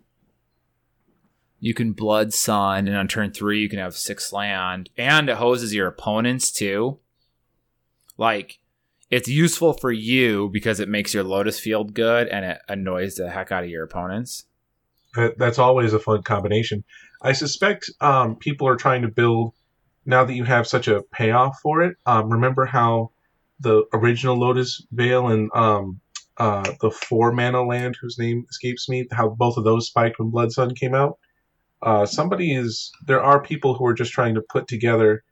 you 1.58 1.74
can 1.74 1.92
blood 1.92 2.32
sun, 2.32 2.88
and 2.88 2.96
on 2.96 3.08
turn 3.08 3.32
three 3.32 3.60
you 3.60 3.68
can 3.68 3.80
have 3.80 3.94
six 3.94 4.32
land, 4.32 4.88
and 4.96 5.28
it 5.28 5.36
hoses 5.36 5.74
your 5.74 5.88
opponents 5.88 6.52
too. 6.52 7.00
Like 8.16 8.60
it's 9.10 9.28
useful 9.28 9.72
for 9.72 9.90
you 9.90 10.48
because 10.52 10.78
it 10.78 10.88
makes 10.88 11.12
your 11.12 11.24
lotus 11.24 11.58
field 11.58 11.92
good, 11.92 12.28
and 12.28 12.44
it 12.44 12.58
annoys 12.68 13.16
the 13.16 13.30
heck 13.30 13.50
out 13.50 13.64
of 13.64 13.70
your 13.70 13.84
opponents. 13.84 14.44
That- 15.14 15.38
That's 15.38 15.58
always 15.58 15.92
a 15.92 15.98
fun 16.00 16.22
combination. 16.22 16.84
I 17.22 17.32
suspect 17.32 17.90
um, 18.00 18.36
people 18.36 18.66
are 18.68 18.76
trying 18.76 19.02
to 19.02 19.08
build 19.08 19.54
now 20.06 20.24
that 20.24 20.34
you 20.34 20.44
have 20.44 20.66
such 20.66 20.88
a 20.88 21.02
payoff 21.12 21.58
for 21.62 21.82
it. 21.82 21.96
Um, 22.06 22.30
remember 22.30 22.64
how 22.64 23.10
the 23.60 23.84
original 23.92 24.38
Lotus 24.38 24.84
Vale 24.92 25.28
and 25.28 25.50
um, 25.54 26.00
uh, 26.38 26.72
the 26.80 26.90
four 26.90 27.32
mana 27.32 27.62
land 27.62 27.96
whose 28.00 28.18
name 28.18 28.46
escapes 28.50 28.88
me, 28.88 29.06
how 29.12 29.28
both 29.30 29.56
of 29.58 29.64
those 29.64 29.86
spiked 29.88 30.18
when 30.18 30.30
Blood 30.30 30.52
Sun 30.52 30.74
came 30.74 30.94
out. 30.94 31.18
Uh, 31.82 32.06
somebody 32.06 32.54
is 32.54 32.90
there 33.06 33.22
are 33.22 33.42
people 33.42 33.74
who 33.74 33.86
are 33.86 33.94
just 33.94 34.12
trying 34.12 34.34
to 34.34 34.42
put 34.42 34.68
together 34.68 35.22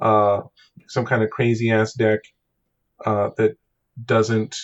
uh, 0.00 0.40
some 0.88 1.06
kind 1.06 1.22
of 1.22 1.30
crazy 1.30 1.70
ass 1.70 1.92
deck 1.94 2.20
uh, 3.04 3.30
that 3.36 3.56
doesn't 4.04 4.56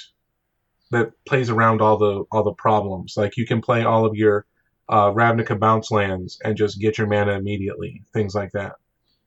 that 0.90 1.12
plays 1.26 1.50
around 1.50 1.80
all 1.83 1.99
the 1.99 2.25
all 2.33 2.44
the 2.44 2.54
problems. 2.54 3.14
Like 3.16 3.37
you 3.37 3.47
can 3.47 3.61
play 3.62 3.85
all 3.85 4.06
of 4.06 4.14
your 4.16 4.47
uh, 4.88 5.11
Ravnica 5.11 5.59
bounce 5.59 5.91
lands 5.91 6.38
and 6.45 6.57
just 6.57 6.81
get 6.81 6.99
your 6.99 7.07
mana 7.07 7.33
immediately. 7.33 8.03
Things 8.12 8.35
like 8.35 8.53
that. 8.53 8.76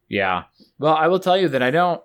Yeah. 0.08 0.44
Well, 0.80 0.96
I 0.96 1.08
will 1.08 1.20
tell 1.20 1.38
you 1.38 1.50
that 1.50 1.64
I 1.64 1.72
don't. 1.72 2.02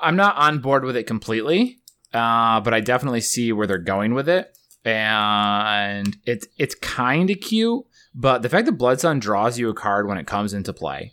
I'm 0.00 0.16
not 0.16 0.36
on 0.36 0.58
board 0.58 0.84
with 0.84 0.96
it 0.96 1.06
completely, 1.06 1.78
uh, 2.12 2.60
but 2.60 2.74
I 2.74 2.80
definitely 2.80 3.22
see 3.22 3.52
where 3.52 3.66
they're 3.66 3.78
going 3.78 4.12
with 4.14 4.28
it, 4.28 4.56
and 4.84 6.16
it's 6.26 6.46
it's 6.58 6.74
kind 6.74 7.30
of 7.30 7.40
cute. 7.40 7.84
But 8.14 8.42
the 8.42 8.48
fact 8.48 8.66
that 8.66 8.72
Blood 8.72 9.00
Sun 9.00 9.20
draws 9.20 9.58
you 9.58 9.68
a 9.68 9.74
card 9.74 10.06
when 10.06 10.18
it 10.18 10.26
comes 10.26 10.52
into 10.52 10.72
play, 10.72 11.12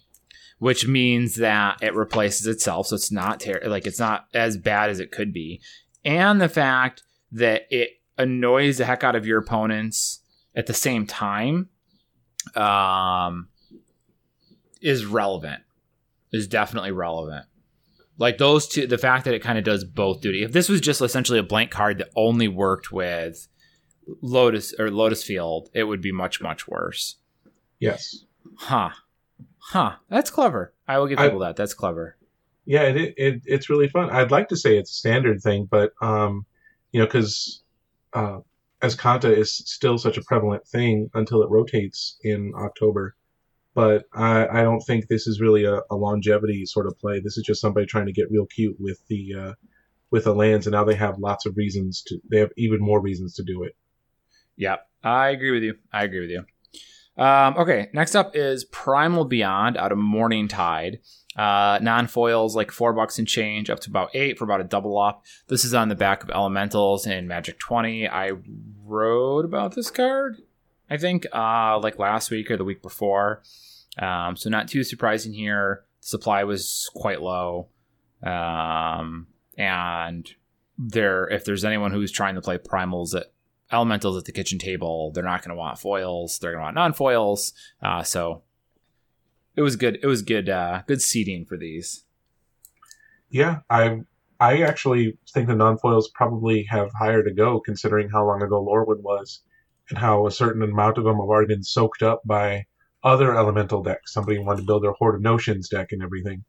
which 0.60 0.88
means 0.88 1.36
that 1.36 1.82
it 1.82 1.96
replaces 1.96 2.46
itself, 2.46 2.88
so 2.88 2.96
it's 2.96 3.12
not 3.12 3.40
ter- 3.40 3.62
like 3.66 3.88
it's 3.88 4.00
not 4.00 4.26
as 4.34 4.58
bad 4.58 4.90
as 4.90 5.00
it 5.00 5.12
could 5.12 5.32
be, 5.32 5.62
and 6.04 6.42
the 6.42 6.50
fact 6.50 7.04
that 7.32 7.64
it 7.72 8.02
annoys 8.18 8.78
the 8.78 8.86
heck 8.86 9.04
out 9.04 9.16
of 9.16 9.26
your 9.26 9.40
opponents 9.40 10.20
at 10.56 10.68
the 10.68 10.74
same 10.74 11.08
time, 11.08 11.70
um, 12.56 13.48
is 14.82 15.06
relevant. 15.06 15.64
Is 16.32 16.48
definitely 16.48 16.92
relevant. 16.92 17.46
Like 18.18 18.38
those 18.38 18.68
two, 18.68 18.88
the 18.88 18.98
fact 18.98 19.26
that 19.26 19.34
it 19.34 19.42
kind 19.42 19.58
of 19.58 19.64
does 19.64 19.84
both 19.84 20.22
duty. 20.22 20.44
If 20.44 20.52
this 20.52 20.70
was 20.70 20.82
just 20.82 21.02
essentially 21.02 21.40
a 21.40 21.44
blank 21.44 21.72
card 21.72 22.00
that 22.00 22.10
only 22.16 22.48
worked 22.48 22.92
with 22.92 23.48
Lotus 24.22 24.74
or 24.78 24.92
Lotus 24.92 25.24
Field, 25.24 25.70
it 25.74 25.84
would 25.84 26.02
be 26.02 26.12
much 26.12 26.42
much 26.42 26.68
worse. 26.68 27.18
Yes. 27.80 28.26
Huh. 28.56 28.90
Huh. 29.60 29.96
That's 30.10 30.30
clever. 30.30 30.74
I 30.88 30.98
will 30.98 31.08
give 31.08 31.20
I- 31.20 31.26
people 31.26 31.40
that. 31.40 31.56
That's 31.56 31.74
clever. 31.74 32.18
Yeah, 32.66 32.84
it, 32.84 33.14
it 33.18 33.42
it's 33.46 33.70
really 33.70 33.90
fun. 33.90 34.10
I'd 34.10 34.32
like 34.32 34.48
to 34.50 34.56
say 34.56 34.78
it's 34.78 34.92
a 34.92 34.96
standard 34.96 35.42
thing, 35.42 35.68
but 35.70 35.92
um, 36.02 36.46
you 36.94 37.02
know, 37.02 37.06
because 37.06 37.62
uh, 38.14 38.40
Escanta 38.84 39.36
is 39.36 39.54
still 39.54 39.98
such 39.98 40.18
a 40.18 40.22
prevalent 40.22 40.68
thing 40.68 41.10
until 41.14 41.42
it 41.42 41.50
rotates 41.50 42.18
in 42.24 42.52
October. 42.56 43.16
But 43.74 44.06
I, 44.14 44.46
I 44.48 44.62
don't 44.62 44.82
think 44.82 45.08
this 45.08 45.26
is 45.26 45.42
really 45.42 45.64
a, 45.66 45.82
a 45.90 45.96
longevity 45.96 46.66
sort 46.66 46.86
of 46.86 46.98
play. 47.00 47.20
This 47.20 47.38
is 47.38 47.44
just 47.44 47.62
somebody 47.62 47.86
trying 47.88 48.06
to 48.06 48.12
get 48.12 48.30
real 48.30 48.46
cute 48.46 48.76
with 48.80 49.00
the 49.08 49.34
uh, 49.34 49.54
with 50.12 50.26
the 50.26 50.36
lands, 50.36 50.68
and 50.68 50.74
now 50.74 50.84
they 50.84 50.96
have 50.96 51.18
lots 51.18 51.48
of 51.48 51.58
reasons 51.58 52.04
to. 52.04 52.20
They 52.30 52.40
have 52.40 52.52
even 52.56 52.80
more 52.82 53.02
reasons 53.02 53.34
to 53.36 53.44
do 53.44 53.64
it. 53.64 53.76
Yep. 54.58 54.88
I 55.04 55.30
agree 55.30 55.52
with 55.52 55.64
you. 55.64 55.76
I 55.92 56.04
agree 56.04 56.22
with 56.22 56.30
you. 56.30 56.46
Um, 57.16 57.58
okay, 57.58 57.90
next 57.94 58.16
up 58.16 58.36
is 58.36 58.64
Primal 58.66 59.26
Beyond 59.26 59.78
out 59.78 59.92
of 59.92 59.98
Morningtide. 59.98 60.98
Uh, 61.36 61.80
non 61.82 62.08
foils 62.08 62.56
like 62.56 62.72
four 62.72 62.94
bucks 62.94 63.18
and 63.18 63.28
change 63.28 63.70
up 63.70 63.80
to 63.80 63.90
about 63.90 64.16
eight 64.16 64.38
for 64.38 64.44
about 64.44 64.62
a 64.62 64.66
double 64.66 64.98
up. 64.98 65.24
This 65.48 65.66
is 65.66 65.74
on 65.74 65.90
the 65.90 65.96
back 65.96 66.24
of 66.24 66.30
Elementals 66.30 67.08
and 67.08 67.28
Magic 67.28 67.60
20. 67.60 68.08
I 68.08 68.34
wrote 68.86 69.46
about 69.46 69.76
this 69.76 69.90
card, 69.90 70.42
I 70.90 70.98
think, 70.98 71.26
uh, 71.34 71.80
like 71.80 71.98
last 71.98 72.30
week 72.30 72.52
or 72.52 72.58
the 72.58 72.64
week 72.64 72.82
before. 72.82 73.42
Um, 73.98 74.36
so 74.36 74.50
not 74.50 74.68
too 74.68 74.84
surprising 74.84 75.34
here. 75.34 75.86
Supply 76.02 76.44
was 76.44 76.90
quite 76.96 77.22
low. 77.22 77.70
Um, 78.22 79.28
and 79.58 80.30
there, 80.78 81.28
if 81.30 81.46
there's 81.46 81.66
anyone 81.66 81.92
who's 81.92 82.12
trying 82.12 82.36
to 82.36 82.42
play 82.42 82.58
primals 82.58 83.16
at 83.16 83.32
elementals 83.72 84.18
at 84.18 84.26
the 84.26 84.32
kitchen 84.32 84.60
table, 84.60 85.12
they're 85.12 85.24
not 85.24 85.42
going 85.42 85.50
to 85.50 85.60
want 85.60 85.80
foils. 85.80 86.40
They're 86.40 86.52
going 86.52 86.62
to 86.62 86.66
want 86.66 86.76
non-foils. 86.76 87.54
Uh, 87.82 88.04
so 88.04 88.44
it 89.56 89.62
was 89.62 89.76
good. 89.76 90.00
It 90.02 90.08
was 90.08 90.22
good. 90.22 90.50
Uh, 90.50 90.82
good 90.88 91.02
seating 91.02 91.46
for 91.46 91.58
these. 91.58 92.04
Yeah, 93.30 93.60
I 93.70 94.02
I 94.40 94.62
actually 94.62 95.18
think 95.34 95.48
the 95.48 95.56
non-foils 95.56 96.10
probably 96.14 96.64
have 96.70 96.90
higher 97.00 97.24
to 97.24 97.34
go, 97.34 97.60
considering 97.60 98.10
how 98.10 98.26
long 98.26 98.42
ago 98.42 98.64
Lorwyn 98.64 99.02
was, 99.02 99.42
and 99.90 99.98
how 99.98 100.28
a 100.28 100.32
certain 100.32 100.62
amount 100.62 100.98
of 100.98 101.04
them 101.06 101.14
have 101.16 101.22
already 101.30 101.54
been 101.54 101.64
soaked 101.64 102.04
up 102.04 102.22
by 102.26 102.66
other 103.04 103.36
elemental 103.36 103.84
decks. 103.84 104.14
Somebody 104.14 104.40
wanted 104.40 104.62
to 104.62 104.66
build 104.68 104.84
their 104.84 104.92
Horde 104.94 105.16
of 105.16 105.22
Notions 105.22 105.70
deck 105.70 105.92
and 105.92 106.02
everything. 106.04 106.44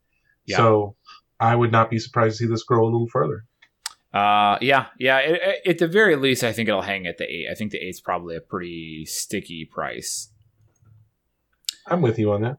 Yeah. 0.46 0.58
So 0.58 0.96
I 1.40 1.56
would 1.56 1.72
not 1.72 1.90
be 1.90 1.98
surprised 1.98 2.38
to 2.38 2.44
see 2.44 2.50
this 2.50 2.62
grow 2.62 2.84
a 2.84 2.86
little 2.86 3.08
further. 3.08 3.44
Uh, 4.12 4.58
yeah, 4.60 4.86
yeah. 4.98 5.18
It, 5.18 5.40
it- 5.42 5.68
at 5.70 5.78
the 5.78 5.88
very 5.88 6.14
least, 6.16 6.44
I 6.44 6.52
think 6.52 6.68
it'll 6.68 6.82
hang 6.82 7.06
at 7.06 7.18
the 7.18 7.24
eight. 7.24 7.48
I 7.50 7.54
think 7.54 7.72
the 7.72 7.78
eight's 7.78 8.00
probably 8.00 8.36
a 8.36 8.40
pretty 8.40 9.04
sticky 9.06 9.64
price. 9.64 10.30
I'm 11.86 12.00
with 12.02 12.18
you 12.18 12.32
on 12.32 12.42
that. 12.42 12.58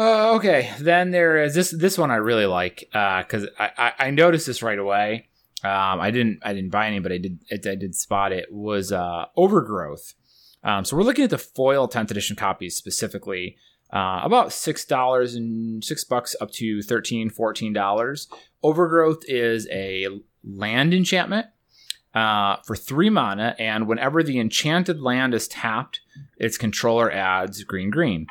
Uh, 0.00 0.32
okay, 0.36 0.72
then 0.80 1.10
there 1.10 1.44
is 1.44 1.54
this. 1.54 1.70
This 1.70 1.98
one 1.98 2.10
I 2.10 2.16
really 2.16 2.46
like 2.46 2.88
because 2.90 3.46
I, 3.58 3.70
I 3.76 3.92
I 4.06 4.10
noticed 4.10 4.46
this 4.46 4.62
right 4.62 4.78
away. 4.78 5.28
Um, 5.62 6.00
I 6.00 6.10
didn't 6.10 6.38
I 6.42 6.54
didn't 6.54 6.70
buy 6.70 6.86
any, 6.86 7.00
but 7.00 7.12
I 7.12 7.18
did 7.18 7.38
I 7.52 7.74
did 7.74 7.94
spot 7.94 8.32
it 8.32 8.50
was 8.50 8.92
uh, 8.92 9.26
overgrowth. 9.36 10.14
Um, 10.64 10.86
so 10.86 10.96
we're 10.96 11.02
looking 11.02 11.24
at 11.24 11.30
the 11.30 11.36
foil 11.36 11.86
10th 11.86 12.10
edition 12.10 12.34
copies 12.34 12.76
specifically. 12.76 13.58
Uh, 13.92 14.22
about 14.22 14.54
six 14.54 14.86
dollars 14.86 15.34
and 15.34 15.84
six 15.84 16.02
bucks 16.02 16.34
up 16.40 16.50
to 16.52 16.80
13 16.80 17.28
14 17.28 17.74
dollars 17.74 18.26
overgrowth 18.62 19.22
is 19.28 19.68
a 19.70 20.06
land 20.42 20.94
enchantment 20.94 21.48
uh, 22.14 22.56
for 22.64 22.74
three 22.74 23.10
mana 23.10 23.54
and 23.58 23.86
whenever 23.86 24.22
the 24.22 24.38
enchanted 24.38 25.00
land 25.00 25.34
is 25.34 25.48
tapped 25.48 26.00
its 26.36 26.56
controller 26.56 27.10
adds 27.10 27.64
green 27.64 27.90
green 27.90 28.28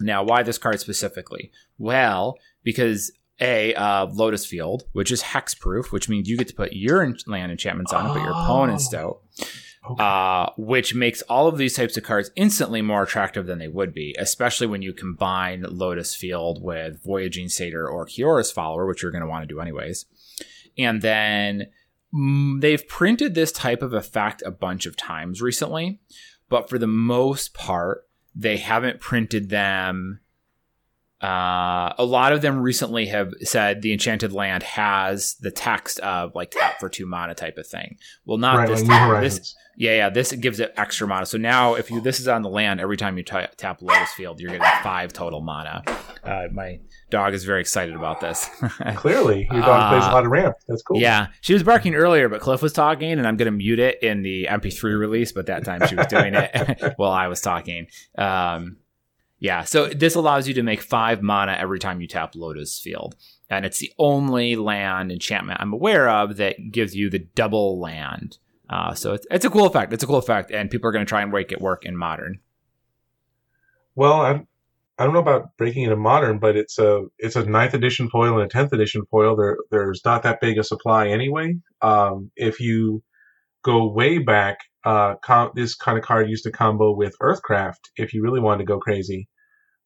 now 0.00 0.22
why 0.22 0.42
this 0.42 0.58
card 0.58 0.80
specifically 0.80 1.50
well 1.78 2.36
because 2.62 3.12
a 3.40 3.74
uh, 3.74 4.06
lotus 4.06 4.46
field 4.46 4.84
which 4.92 5.10
is 5.10 5.22
hexproof 5.22 5.90
which 5.92 6.08
means 6.08 6.28
you 6.28 6.36
get 6.36 6.48
to 6.48 6.54
put 6.54 6.72
your 6.72 7.14
land 7.26 7.50
enchantments 7.50 7.92
on 7.92 8.06
it 8.06 8.14
but 8.14 8.22
your 8.22 8.30
opponents 8.32 8.88
Oh. 8.92 8.96
don't 9.36 9.48
Okay. 9.90 10.02
uh, 10.02 10.48
which 10.56 10.94
makes 10.94 11.20
all 11.22 11.46
of 11.46 11.58
these 11.58 11.74
types 11.76 11.98
of 11.98 12.04
cards 12.04 12.30
instantly 12.36 12.80
more 12.80 13.02
attractive 13.02 13.44
than 13.44 13.58
they 13.58 13.68
would 13.68 13.92
be, 13.92 14.16
especially 14.18 14.66
when 14.66 14.80
you 14.80 14.94
combine 14.94 15.62
Lotus 15.68 16.14
Field 16.14 16.62
with 16.62 17.04
Voyaging 17.04 17.50
Satyr 17.50 17.86
or 17.86 18.06
Kiora's 18.06 18.50
Follower, 18.50 18.86
which 18.86 19.02
you're 19.02 19.12
going 19.12 19.20
to 19.20 19.28
want 19.28 19.42
to 19.46 19.54
do 19.54 19.60
anyways. 19.60 20.06
And 20.78 21.02
then 21.02 21.66
mm, 22.14 22.62
they've 22.62 22.88
printed 22.88 23.34
this 23.34 23.52
type 23.52 23.82
of 23.82 23.92
effect 23.92 24.42
a 24.46 24.50
bunch 24.50 24.86
of 24.86 24.96
times 24.96 25.42
recently, 25.42 26.00
but 26.48 26.70
for 26.70 26.78
the 26.78 26.86
most 26.86 27.52
part, 27.52 28.06
they 28.34 28.56
haven't 28.56 29.00
printed 29.00 29.50
them. 29.50 30.20
Uh, 31.22 31.94
a 31.96 32.04
lot 32.04 32.32
of 32.32 32.42
them 32.42 32.60
recently 32.60 33.06
have 33.06 33.32
said 33.42 33.80
the 33.80 33.92
Enchanted 33.92 34.32
Land 34.32 34.62
has 34.62 35.36
the 35.40 35.50
text 35.50 35.98
of 36.00 36.34
like 36.34 36.50
tap 36.50 36.78
for 36.78 36.88
two 36.88 37.06
mana 37.06 37.34
type 37.34 37.56
of 37.56 37.66
thing. 37.66 37.96
Well, 38.26 38.38
not 38.38 38.56
right, 38.56 38.68
this 38.68 38.82
like 38.82 38.90
time. 38.90 39.22
This. 39.22 39.54
Yeah, 39.76 39.92
yeah. 39.96 40.10
This 40.10 40.32
gives 40.32 40.60
it 40.60 40.72
extra 40.76 41.06
mana. 41.06 41.26
So 41.26 41.38
now, 41.38 41.74
if 41.74 41.90
you 41.90 42.00
this 42.00 42.20
is 42.20 42.28
on 42.28 42.42
the 42.42 42.48
land, 42.48 42.80
every 42.80 42.96
time 42.96 43.16
you 43.18 43.24
ta 43.24 43.46
tap 43.56 43.82
Lotus 43.82 44.12
Field, 44.12 44.40
you're 44.40 44.50
getting 44.50 44.66
five 44.82 45.12
total 45.12 45.40
mana. 45.40 45.82
Uh, 46.22 46.44
my 46.52 46.80
dog 47.10 47.34
is 47.34 47.44
very 47.44 47.60
excited 47.60 47.94
about 47.94 48.20
this. 48.20 48.48
Clearly, 48.96 49.48
your 49.52 49.60
dog 49.62 49.90
plays 49.90 50.04
a 50.04 50.10
Uh, 50.10 50.12
lot 50.12 50.24
of 50.24 50.30
ramp. 50.30 50.56
That's 50.68 50.82
cool. 50.82 50.98
Yeah, 51.00 51.28
she 51.40 51.52
was 51.52 51.62
barking 51.62 51.94
earlier, 51.94 52.28
but 52.28 52.40
Cliff 52.40 52.62
was 52.62 52.72
talking, 52.72 53.12
and 53.12 53.26
I'm 53.26 53.36
going 53.36 53.46
to 53.46 53.56
mute 53.56 53.78
it 53.78 54.02
in 54.02 54.22
the 54.22 54.46
MP3 54.50 54.98
release. 54.98 55.32
But 55.32 55.46
that 55.46 55.64
time 55.64 55.86
she 55.86 55.94
was 55.96 56.06
doing 56.06 56.34
it 56.34 56.94
while 56.96 57.12
I 57.12 57.28
was 57.28 57.40
talking. 57.40 57.86
Um, 58.16 58.78
yeah, 59.40 59.64
so 59.64 59.88
this 59.88 60.14
allows 60.14 60.48
you 60.48 60.54
to 60.54 60.62
make 60.62 60.80
five 60.80 61.20
mana 61.20 61.52
every 61.52 61.78
time 61.78 62.00
you 62.00 62.06
tap 62.06 62.34
Lotus 62.34 62.80
Field, 62.80 63.14
and 63.50 63.66
it's 63.66 63.78
the 63.78 63.92
only 63.98 64.56
land 64.56 65.12
enchantment 65.12 65.60
I'm 65.60 65.72
aware 65.74 66.08
of 66.08 66.36
that 66.38 66.70
gives 66.72 66.94
you 66.96 67.10
the 67.10 67.18
double 67.18 67.78
land. 67.78 68.38
Uh, 68.68 68.94
so 68.94 69.12
it's, 69.12 69.26
it's 69.30 69.44
a 69.44 69.50
cool 69.50 69.66
effect. 69.66 69.92
It's 69.92 70.02
a 70.02 70.06
cool 70.06 70.16
effect, 70.16 70.50
and 70.50 70.70
people 70.70 70.88
are 70.88 70.92
going 70.92 71.04
to 71.04 71.08
try 71.08 71.22
and 71.22 71.30
make 71.30 71.52
it 71.52 71.60
work 71.60 71.84
in 71.84 71.96
modern. 71.96 72.38
Well, 73.94 74.22
I'm, 74.22 74.48
I 74.98 75.04
don't 75.04 75.12
know 75.12 75.20
about 75.20 75.56
breaking 75.56 75.84
into 75.84 75.96
modern, 75.96 76.38
but 76.38 76.56
it's 76.56 76.78
a 76.78 77.04
it's 77.18 77.36
a 77.36 77.44
ninth 77.44 77.74
edition 77.74 78.08
foil 78.08 78.34
and 78.34 78.42
a 78.42 78.48
tenth 78.48 78.72
edition 78.72 79.02
foil. 79.10 79.36
There 79.36 79.56
there's 79.70 80.02
not 80.04 80.22
that 80.22 80.40
big 80.40 80.58
a 80.58 80.64
supply 80.64 81.08
anyway. 81.08 81.56
Um, 81.82 82.30
if 82.36 82.60
you 82.60 83.02
go 83.62 83.92
way 83.92 84.18
back, 84.18 84.58
uh, 84.84 85.14
com- 85.16 85.52
this 85.54 85.74
kind 85.74 85.98
of 85.98 86.04
card 86.04 86.28
used 86.28 86.44
to 86.44 86.52
combo 86.52 86.94
with 86.94 87.16
Earthcraft 87.20 87.90
if 87.96 88.14
you 88.14 88.22
really 88.22 88.40
wanted 88.40 88.58
to 88.58 88.64
go 88.64 88.78
crazy. 88.78 89.28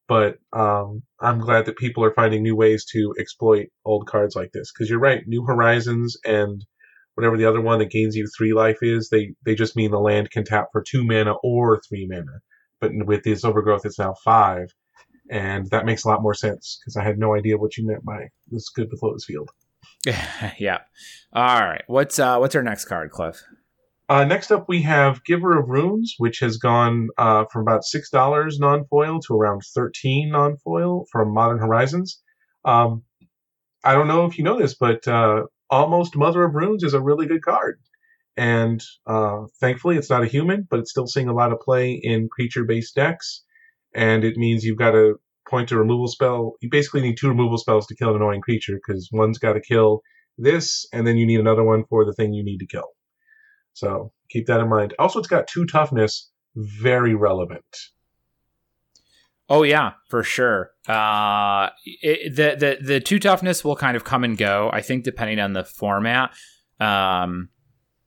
But 0.08 0.38
um, 0.52 1.02
I'm 1.20 1.38
glad 1.38 1.66
that 1.66 1.76
people 1.76 2.04
are 2.04 2.14
finding 2.14 2.42
new 2.42 2.56
ways 2.56 2.86
to 2.92 3.14
exploit 3.18 3.68
old 3.84 4.06
cards 4.06 4.34
like 4.34 4.52
this 4.52 4.72
because 4.72 4.88
you're 4.88 4.98
right. 4.98 5.22
New 5.26 5.44
Horizons 5.44 6.16
and 6.24 6.64
whatever 7.18 7.36
the 7.36 7.44
other 7.44 7.60
one 7.60 7.80
that 7.80 7.90
gains 7.90 8.14
you 8.14 8.26
three 8.36 8.52
life 8.52 8.78
is, 8.82 9.08
they 9.08 9.34
they 9.44 9.54
just 9.54 9.76
mean 9.76 9.90
the 9.90 9.98
land 9.98 10.30
can 10.30 10.44
tap 10.44 10.68
for 10.72 10.82
two 10.82 11.04
mana 11.04 11.34
or 11.42 11.80
three 11.88 12.06
mana. 12.08 12.38
But 12.80 12.92
with 12.94 13.24
this 13.24 13.44
overgrowth, 13.44 13.84
it's 13.84 13.98
now 13.98 14.14
five 14.24 14.68
and 15.30 15.68
that 15.70 15.84
makes 15.84 16.04
a 16.04 16.08
lot 16.08 16.22
more 16.22 16.34
sense 16.34 16.78
because 16.80 16.96
I 16.96 17.04
had 17.04 17.18
no 17.18 17.34
idea 17.34 17.58
what 17.58 17.76
you 17.76 17.86
meant 17.86 18.04
by 18.04 18.28
this 18.48 18.68
good 18.70 18.88
with 18.90 19.02
Lotus 19.02 19.24
Field. 19.24 19.50
yeah. 20.58 20.80
All 21.32 21.60
right. 21.60 21.82
What's 21.86 22.18
uh 22.18 22.38
what's 22.38 22.54
our 22.54 22.62
next 22.62 22.86
card, 22.86 23.10
Cliff? 23.10 23.42
Uh, 24.10 24.24
next 24.24 24.50
up, 24.50 24.66
we 24.68 24.80
have 24.80 25.22
Giver 25.24 25.58
of 25.58 25.68
Runes, 25.68 26.14
which 26.16 26.38
has 26.38 26.56
gone 26.56 27.08
uh, 27.18 27.44
from 27.52 27.60
about 27.60 27.84
six 27.84 28.08
dollars 28.08 28.58
non-foil 28.58 29.20
to 29.26 29.34
around 29.34 29.62
thirteen 29.74 30.30
non-foil 30.30 31.04
from 31.12 31.34
Modern 31.34 31.58
Horizons. 31.58 32.22
Um, 32.64 33.02
I 33.84 33.92
don't 33.92 34.08
know 34.08 34.24
if 34.24 34.38
you 34.38 34.44
know 34.44 34.58
this, 34.58 34.74
but 34.74 35.06
uh, 35.06 35.42
almost 35.70 36.16
Mother 36.16 36.44
of 36.44 36.54
Runes 36.54 36.82
is 36.82 36.94
a 36.94 37.00
really 37.00 37.26
good 37.26 37.42
card. 37.42 37.80
And 38.36 38.82
uh, 39.06 39.46
thankfully, 39.60 39.96
it's 39.96 40.10
not 40.10 40.22
a 40.22 40.28
human, 40.28 40.66
but 40.70 40.78
it's 40.78 40.90
still 40.90 41.08
seeing 41.08 41.28
a 41.28 41.34
lot 41.34 41.52
of 41.52 41.60
play 41.60 42.00
in 42.02 42.28
creature 42.30 42.64
based 42.64 42.94
decks. 42.94 43.44
And 43.94 44.24
it 44.24 44.36
means 44.36 44.64
you've 44.64 44.78
got 44.78 44.92
to 44.92 45.16
point 45.48 45.72
a 45.72 45.78
removal 45.78 46.08
spell. 46.08 46.52
You 46.60 46.68
basically 46.70 47.00
need 47.00 47.16
two 47.18 47.28
removal 47.28 47.58
spells 47.58 47.86
to 47.86 47.96
kill 47.96 48.10
an 48.10 48.16
annoying 48.16 48.42
creature 48.42 48.74
because 48.74 49.08
one's 49.12 49.38
got 49.38 49.54
to 49.54 49.60
kill 49.60 50.02
this, 50.36 50.86
and 50.92 51.06
then 51.06 51.16
you 51.16 51.26
need 51.26 51.40
another 51.40 51.64
one 51.64 51.84
for 51.88 52.04
the 52.04 52.12
thing 52.12 52.32
you 52.32 52.44
need 52.44 52.58
to 52.58 52.66
kill. 52.66 52.86
So 53.72 54.12
keep 54.30 54.46
that 54.46 54.60
in 54.60 54.68
mind. 54.68 54.94
Also, 54.98 55.18
it's 55.18 55.28
got 55.28 55.48
two 55.48 55.66
toughness, 55.66 56.30
very 56.54 57.14
relevant. 57.14 57.64
Oh 59.48 59.62
yeah, 59.62 59.92
for 60.08 60.22
sure. 60.22 60.72
Uh, 60.86 61.70
it, 61.84 62.36
the 62.36 62.56
the 62.56 62.84
the 62.84 63.00
two 63.00 63.18
toughness 63.18 63.64
will 63.64 63.76
kind 63.76 63.96
of 63.96 64.04
come 64.04 64.24
and 64.24 64.36
go. 64.36 64.70
I 64.72 64.82
think 64.82 65.04
depending 65.04 65.38
on 65.38 65.54
the 65.54 65.64
format. 65.64 66.32
Um, 66.80 67.48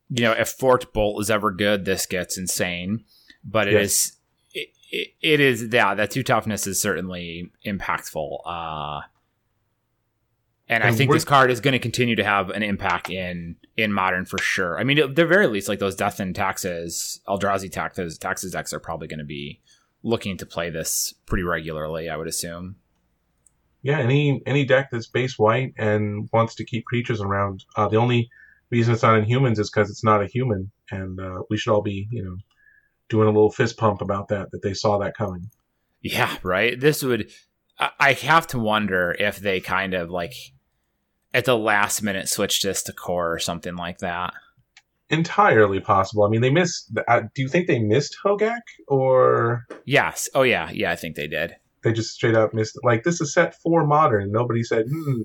you 0.10 0.24
know, 0.24 0.34
if 0.34 0.50
Forked 0.50 0.94
Bolt 0.94 1.22
is 1.22 1.32
ever 1.32 1.52
good, 1.52 1.86
this 1.86 2.06
gets 2.06 2.38
insane. 2.38 3.06
But 3.44 3.68
it 3.68 3.74
yes. 3.74 3.84
is 3.84 4.18
it, 4.54 4.70
it, 4.92 5.08
it 5.22 5.40
is 5.40 5.68
yeah, 5.72 5.96
that 5.96 6.12
two 6.12 6.24
toughness 6.24 6.68
is 6.68 6.82
certainly 6.82 7.52
impactful. 7.66 8.42
Uh, 8.46 9.02
and, 10.68 10.84
and 10.84 10.94
I 10.94 10.96
think 10.96 11.12
this 11.12 11.26
card 11.26 11.50
is 11.50 11.60
going 11.60 11.74
to 11.74 11.80
continue 11.80 12.16
to 12.16 12.24
have 12.24 12.50
an 12.50 12.62
impact 12.62 13.10
in 13.10 13.56
in 13.78 13.92
modern 13.92 14.26
for 14.26 14.38
sure. 14.38 14.80
I 14.80 14.84
mean, 14.84 15.00
at 15.00 15.16
the 15.16 15.26
very 15.26 15.48
least, 15.48 15.68
like 15.68 15.80
those 15.80 15.96
death 15.96 16.20
and 16.20 16.36
taxes, 16.36 17.20
Eldrazi 17.28 17.72
taxes, 17.72 18.18
taxes 18.18 18.52
decks 18.52 18.74
are 18.74 18.80
probably 18.80 19.08
going 19.08 19.20
to 19.20 19.26
be 19.26 19.60
looking 20.04 20.38
to 20.38 20.46
play 20.46 20.70
this 20.70 21.14
pretty 21.26 21.44
regularly. 21.44 22.10
I 22.10 22.18
would 22.18 22.28
assume. 22.28 22.76
Yeah, 23.84 24.00
any 24.00 24.42
any 24.46 24.66
deck 24.66 24.90
that's 24.92 25.08
base 25.08 25.40
white 25.40 25.74
and 25.78 26.30
wants 26.32 26.56
to 26.56 26.66
keep 26.66 26.86
creatures 26.86 27.22
around. 27.22 27.66
Uh, 27.76 27.88
the 27.88 27.98
only 27.98 28.30
reason 28.70 28.94
it's 28.94 29.04
not 29.04 29.18
in 29.18 29.24
humans 29.24 29.60
is 29.60 29.70
because 29.70 29.90
it's 29.90 30.04
not 30.04 30.22
a 30.22 30.28
human, 30.28 30.72
and 30.92 31.20
uh, 31.20 31.42
we 31.50 31.58
should 31.58 31.74
all 31.74 31.82
be, 31.82 32.08
you 32.12 32.24
know, 32.24 32.38
doing 33.10 33.28
a 33.28 33.32
little 33.32 33.52
fist 33.52 33.78
pump 33.78 34.02
about 34.02 34.28
that. 34.28 34.52
That 34.52 34.62
they 34.62 34.74
saw 34.74 35.00
that 35.00 35.18
coming. 35.18 35.50
Yeah, 36.02 36.36
right. 36.44 36.80
This 36.80 37.04
would. 37.04 37.32
I 38.00 38.14
have 38.14 38.46
to 38.48 38.60
wonder 38.60 39.16
if 39.18 39.38
they 39.38 39.60
kind 39.60 39.96
of 39.96 40.12
like 40.12 40.36
at 41.34 41.46
the 41.46 41.58
last 41.58 42.04
minute 42.04 42.30
switched 42.30 42.62
this 42.62 42.84
to 42.84 42.94
core 42.94 43.34
or 43.34 43.40
something 43.40 43.76
like 43.76 44.00
that 44.00 44.34
entirely 45.12 45.80
possible. 45.80 46.24
I 46.24 46.30
mean, 46.30 46.42
they 46.42 46.50
missed. 46.50 46.92
Uh, 47.08 47.22
do 47.36 47.42
you 47.42 47.48
think 47.48 47.68
they 47.68 47.80
missed 47.80 48.18
Hogaak 48.24 48.62
or? 48.88 49.66
Yes. 49.86 50.30
Oh 50.34 50.44
yeah, 50.44 50.72
yeah. 50.72 50.92
I 50.92 50.96
think 50.96 51.16
they 51.16 51.28
did. 51.28 51.56
They 51.84 51.94
just 51.94 52.14
straight 52.14 52.36
up 52.36 52.54
missed. 52.54 52.78
Like 52.84 53.04
this 53.04 53.22
is 53.22 53.34
set 53.34 53.56
for 53.62 53.86
modern. 53.86 54.32
Nobody 54.32 54.64
said, 54.64 54.86
"Hmm, 54.90 55.22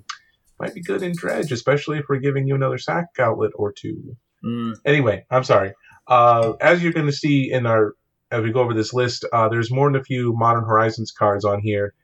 might 0.60 0.74
be 0.74 0.82
good 0.82 1.02
in 1.02 1.12
dredge," 1.16 1.52
especially 1.52 1.98
if 1.98 2.06
we're 2.08 2.18
giving 2.18 2.46
you 2.46 2.54
another 2.54 2.78
sack 2.78 3.06
outlet 3.18 3.52
or 3.54 3.72
two. 3.72 4.16
Mm. 4.44 4.74
Anyway, 4.84 5.24
I'm 5.30 5.44
sorry. 5.44 5.72
Uh, 6.06 6.52
as 6.60 6.82
you're 6.82 6.92
going 6.92 7.06
to 7.06 7.12
see 7.12 7.50
in 7.50 7.66
our 7.66 7.94
as 8.30 8.42
we 8.42 8.52
go 8.52 8.60
over 8.60 8.74
this 8.74 8.92
list, 8.92 9.24
uh, 9.32 9.48
there's 9.48 9.70
more 9.70 9.90
than 9.90 10.00
a 10.00 10.04
few 10.04 10.32
Modern 10.32 10.64
Horizons 10.64 11.12
cards 11.12 11.44
on 11.44 11.60
here. 11.60 11.94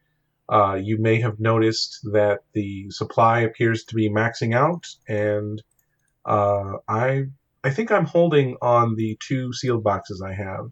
Uh, 0.49 0.75
you 0.75 1.01
may 1.01 1.21
have 1.21 1.40
noticed 1.40 2.01
that 2.12 2.40
the 2.53 2.90
supply 2.90 3.40
appears 3.40 3.85
to 3.85 3.95
be 3.95 4.09
maxing 4.09 4.55
out, 4.55 4.87
and 5.09 5.62
uh, 6.25 6.75
I 6.88 7.25
I 7.64 7.70
think 7.70 7.90
I'm 7.92 8.07
holding 8.07 8.57
on 8.61 8.96
the 8.96 9.18
two 9.20 9.53
sealed 9.53 9.85
boxes 9.85 10.22
I 10.22 10.33
have. 10.33 10.70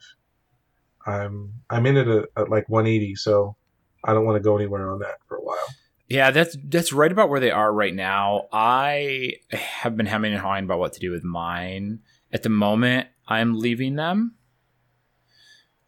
I'm 1.06 1.52
I'm 1.70 1.86
in 1.86 1.96
it 1.96 2.08
at, 2.08 2.28
at 2.36 2.50
like 2.50 2.68
180, 2.68 3.14
so 3.14 3.56
I 4.04 4.12
don't 4.12 4.24
want 4.24 4.36
to 4.36 4.42
go 4.42 4.56
anywhere 4.56 4.90
on 4.90 4.98
that 5.00 5.18
for 5.26 5.36
a 5.36 5.42
while. 5.42 5.58
Yeah, 6.08 6.32
that's 6.32 6.56
that's 6.64 6.92
right 6.92 7.10
about 7.10 7.30
where 7.30 7.40
they 7.40 7.52
are 7.52 7.72
right 7.72 7.94
now. 7.94 8.48
I 8.52 9.34
have 9.50 9.96
been 9.96 10.06
hemming 10.06 10.32
and 10.32 10.40
hawing 10.40 10.64
about 10.64 10.80
what 10.80 10.92
to 10.94 11.00
do 11.00 11.12
with 11.12 11.24
mine. 11.24 12.00
At 12.32 12.42
the 12.42 12.48
moment, 12.48 13.08
I'm 13.26 13.58
leaving 13.58 13.96
them. 13.96 14.34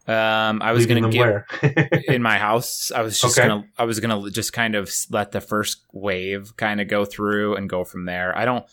Um, 0.05 0.61
I 0.61 0.73
was 0.73 0.85
going 0.85 1.09
to 1.09 1.09
get 1.09 2.09
in 2.09 2.21
my 2.21 2.37
house. 2.37 2.91
I 2.91 3.01
was 3.01 3.19
just 3.19 3.37
okay. 3.37 3.47
gonna, 3.47 3.65
I 3.77 3.85
was 3.85 4.01
gonna 4.01 4.29
just 4.31 4.51
kind 4.51 4.75
of 4.75 4.93
let 5.09 5.31
the 5.31 5.39
first 5.39 5.81
wave 5.93 6.57
kind 6.57 6.81
of 6.81 6.89
go 6.89 7.05
through 7.05 7.55
and 7.55 7.69
go 7.69 7.85
from 7.85 8.05
there. 8.05 8.37
I 8.37 8.43
don't, 8.43 8.65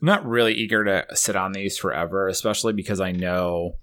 I'm 0.00 0.06
not 0.06 0.26
really 0.26 0.54
eager 0.54 0.84
to 0.84 1.16
sit 1.16 1.36
on 1.36 1.52
these 1.52 1.76
forever, 1.76 2.28
especially 2.28 2.72
because 2.72 3.00
I 3.00 3.12
know 3.12 3.76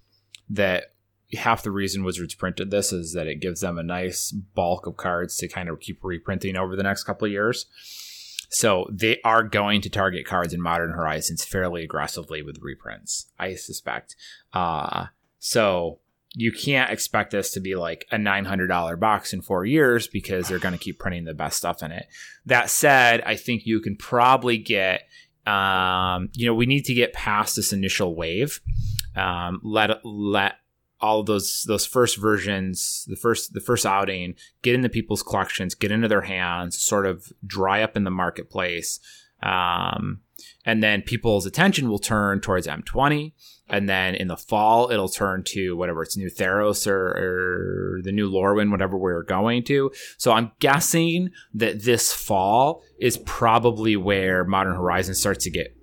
that 0.49 0.93
half 1.33 1.63
the 1.63 1.71
reason 1.71 2.03
Wizards 2.03 2.35
printed 2.35 2.71
this 2.71 2.93
is 2.93 3.13
that 3.13 3.27
it 3.27 3.41
gives 3.41 3.61
them 3.61 3.77
a 3.77 3.83
nice 3.83 4.31
bulk 4.31 4.87
of 4.87 4.97
cards 4.97 5.35
to 5.37 5.47
kind 5.47 5.69
of 5.69 5.79
keep 5.79 6.03
reprinting 6.03 6.55
over 6.55 6.75
the 6.75 6.83
next 6.83 7.03
couple 7.03 7.25
of 7.25 7.31
years. 7.31 7.65
So 8.49 8.87
they 8.89 9.19
are 9.25 9.43
going 9.43 9.81
to 9.81 9.89
target 9.89 10.25
cards 10.25 10.53
in 10.53 10.61
Modern 10.61 10.91
Horizons 10.91 11.43
fairly 11.43 11.83
aggressively 11.83 12.41
with 12.41 12.61
reprints, 12.61 13.27
I 13.37 13.55
suspect. 13.55 14.15
Uh, 14.53 15.07
so 15.39 15.99
you 16.35 16.51
can't 16.51 16.91
expect 16.91 17.31
this 17.31 17.51
to 17.51 17.59
be 17.59 17.75
like 17.75 18.05
a 18.11 18.17
$900 18.17 18.99
box 18.99 19.33
in 19.33 19.41
four 19.41 19.65
years 19.65 20.07
because 20.07 20.47
they're 20.47 20.59
going 20.59 20.73
to 20.73 20.79
keep 20.79 20.99
printing 20.99 21.23
the 21.23 21.33
best 21.33 21.57
stuff 21.57 21.81
in 21.81 21.91
it. 21.91 22.07
That 22.45 22.69
said, 22.69 23.21
I 23.25 23.35
think 23.35 23.65
you 23.65 23.79
can 23.79 23.95
probably 23.95 24.57
get 24.57 25.07
um, 25.45 26.29
you 26.33 26.45
know, 26.45 26.53
we 26.53 26.65
need 26.65 26.85
to 26.85 26.93
get 26.93 27.13
past 27.13 27.55
this 27.55 27.73
initial 27.73 28.15
wave. 28.15 28.61
Um, 29.15 29.59
let 29.63 30.03
let 30.03 30.55
all 30.99 31.23
those 31.23 31.63
those 31.67 31.85
first 31.85 32.17
versions, 32.17 33.05
the 33.07 33.15
first 33.15 33.53
the 33.53 33.59
first 33.59 33.85
outing, 33.85 34.35
get 34.61 34.75
into 34.75 34.89
people's 34.89 35.23
collections, 35.23 35.75
get 35.75 35.91
into 35.91 36.07
their 36.07 36.21
hands, 36.21 36.81
sort 36.81 37.05
of 37.05 37.31
dry 37.45 37.83
up 37.83 37.95
in 37.95 38.03
the 38.03 38.11
marketplace. 38.11 38.99
Um, 39.43 40.21
and 40.65 40.81
then 40.81 41.01
people's 41.01 41.45
attention 41.45 41.89
will 41.89 41.99
turn 41.99 42.41
towards 42.41 42.67
M20. 42.67 43.33
And 43.67 43.89
then 43.89 44.13
in 44.13 44.27
the 44.27 44.37
fall, 44.37 44.91
it'll 44.91 45.09
turn 45.09 45.43
to 45.47 45.75
whatever 45.75 46.03
it's 46.03 46.17
new 46.17 46.29
Theros 46.29 46.85
or, 46.85 47.97
or 47.97 48.01
the 48.03 48.11
new 48.11 48.29
Lorwyn, 48.29 48.69
whatever 48.69 48.97
we're 48.97 49.23
going 49.23 49.63
to. 49.63 49.91
So 50.17 50.31
I'm 50.31 50.51
guessing 50.59 51.31
that 51.55 51.83
this 51.83 52.13
fall 52.13 52.83
is 52.99 53.17
probably 53.17 53.95
where 53.95 54.43
Modern 54.43 54.75
Horizon 54.75 55.15
starts 55.15 55.43
to 55.45 55.49
get 55.49 55.75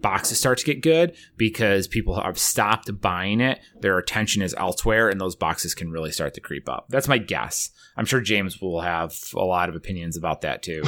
boxes 0.00 0.38
start 0.38 0.58
to 0.58 0.64
get 0.64 0.82
good 0.82 1.16
because 1.36 1.86
people 1.86 2.20
have 2.20 2.38
stopped 2.38 2.90
buying 3.00 3.40
it. 3.40 3.60
Their 3.80 3.98
attention 3.98 4.42
is 4.42 4.54
elsewhere, 4.54 5.08
and 5.08 5.20
those 5.20 5.36
boxes 5.36 5.74
can 5.74 5.90
really 5.90 6.10
start 6.10 6.34
to 6.34 6.40
creep 6.40 6.68
up. 6.68 6.86
That's 6.88 7.08
my 7.08 7.18
guess. 7.18 7.70
I'm 7.96 8.04
sure 8.04 8.20
James 8.20 8.60
will 8.60 8.80
have 8.80 9.14
a 9.34 9.44
lot 9.44 9.68
of 9.68 9.76
opinions 9.76 10.16
about 10.16 10.40
that 10.42 10.62
too. 10.62 10.82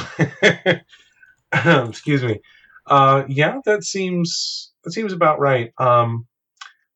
Excuse 1.89 2.23
me. 2.23 2.41
Uh, 2.87 3.23
yeah, 3.27 3.59
that 3.65 3.83
seems 3.83 4.71
that 4.83 4.91
seems 4.91 5.13
about 5.13 5.39
right. 5.39 5.71
Um, 5.79 6.27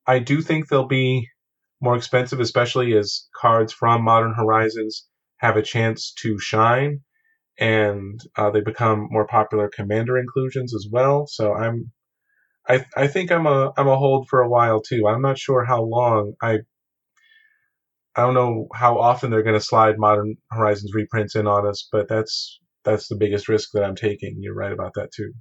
I 0.08 0.20
do 0.20 0.42
think 0.42 0.68
they'll 0.70 0.88
be 0.88 1.30
more 1.82 1.98
expensive, 1.98 2.40
especially 2.40 2.98
as 2.98 3.28
cards 3.36 3.74
from 3.74 4.04
Modern 4.04 4.34
Horizons 4.36 5.08
have 5.40 5.58
a 5.58 5.64
chance 5.64 6.14
to 6.22 6.40
shine, 6.40 7.02
and 7.60 8.20
uh, 8.38 8.52
they 8.52 8.62
become 8.62 9.08
more 9.12 9.28
popular 9.28 9.70
commander 9.70 10.18
inclusions 10.20 10.76
as 10.76 10.88
well. 10.92 11.28
So 11.28 11.54
I'm, 11.56 11.92
I 12.70 12.86
I 12.98 13.08
think 13.08 13.32
I'm 13.32 13.48
a 13.48 13.74
I'm 13.78 13.88
a 13.90 13.98
hold 13.98 14.30
for 14.30 14.42
a 14.42 14.50
while 14.50 14.82
too. 14.82 15.08
I'm 15.08 15.22
not 15.22 15.40
sure 15.40 15.66
how 15.66 15.84
long. 15.84 16.34
I 16.42 16.60
I 18.16 18.22
don't 18.22 18.34
know 18.36 18.68
how 18.74 19.00
often 19.00 19.32
they're 19.32 19.44
going 19.44 19.60
to 19.60 19.66
slide 19.66 19.98
Modern 20.00 20.36
Horizons 20.50 20.94
reprints 20.94 21.36
in 21.36 21.46
on 21.46 21.68
us, 21.68 21.88
but 21.92 22.08
that's 22.08 22.60
that's 22.86 23.08
the 23.10 23.18
biggest 23.18 23.50
risk 23.50 23.72
that 23.74 23.84
I'm 23.84 23.96
taking. 23.96 24.38
You're 24.40 24.56
right 24.56 24.72
about 24.72 24.94
that 24.96 25.12
too. 25.14 25.34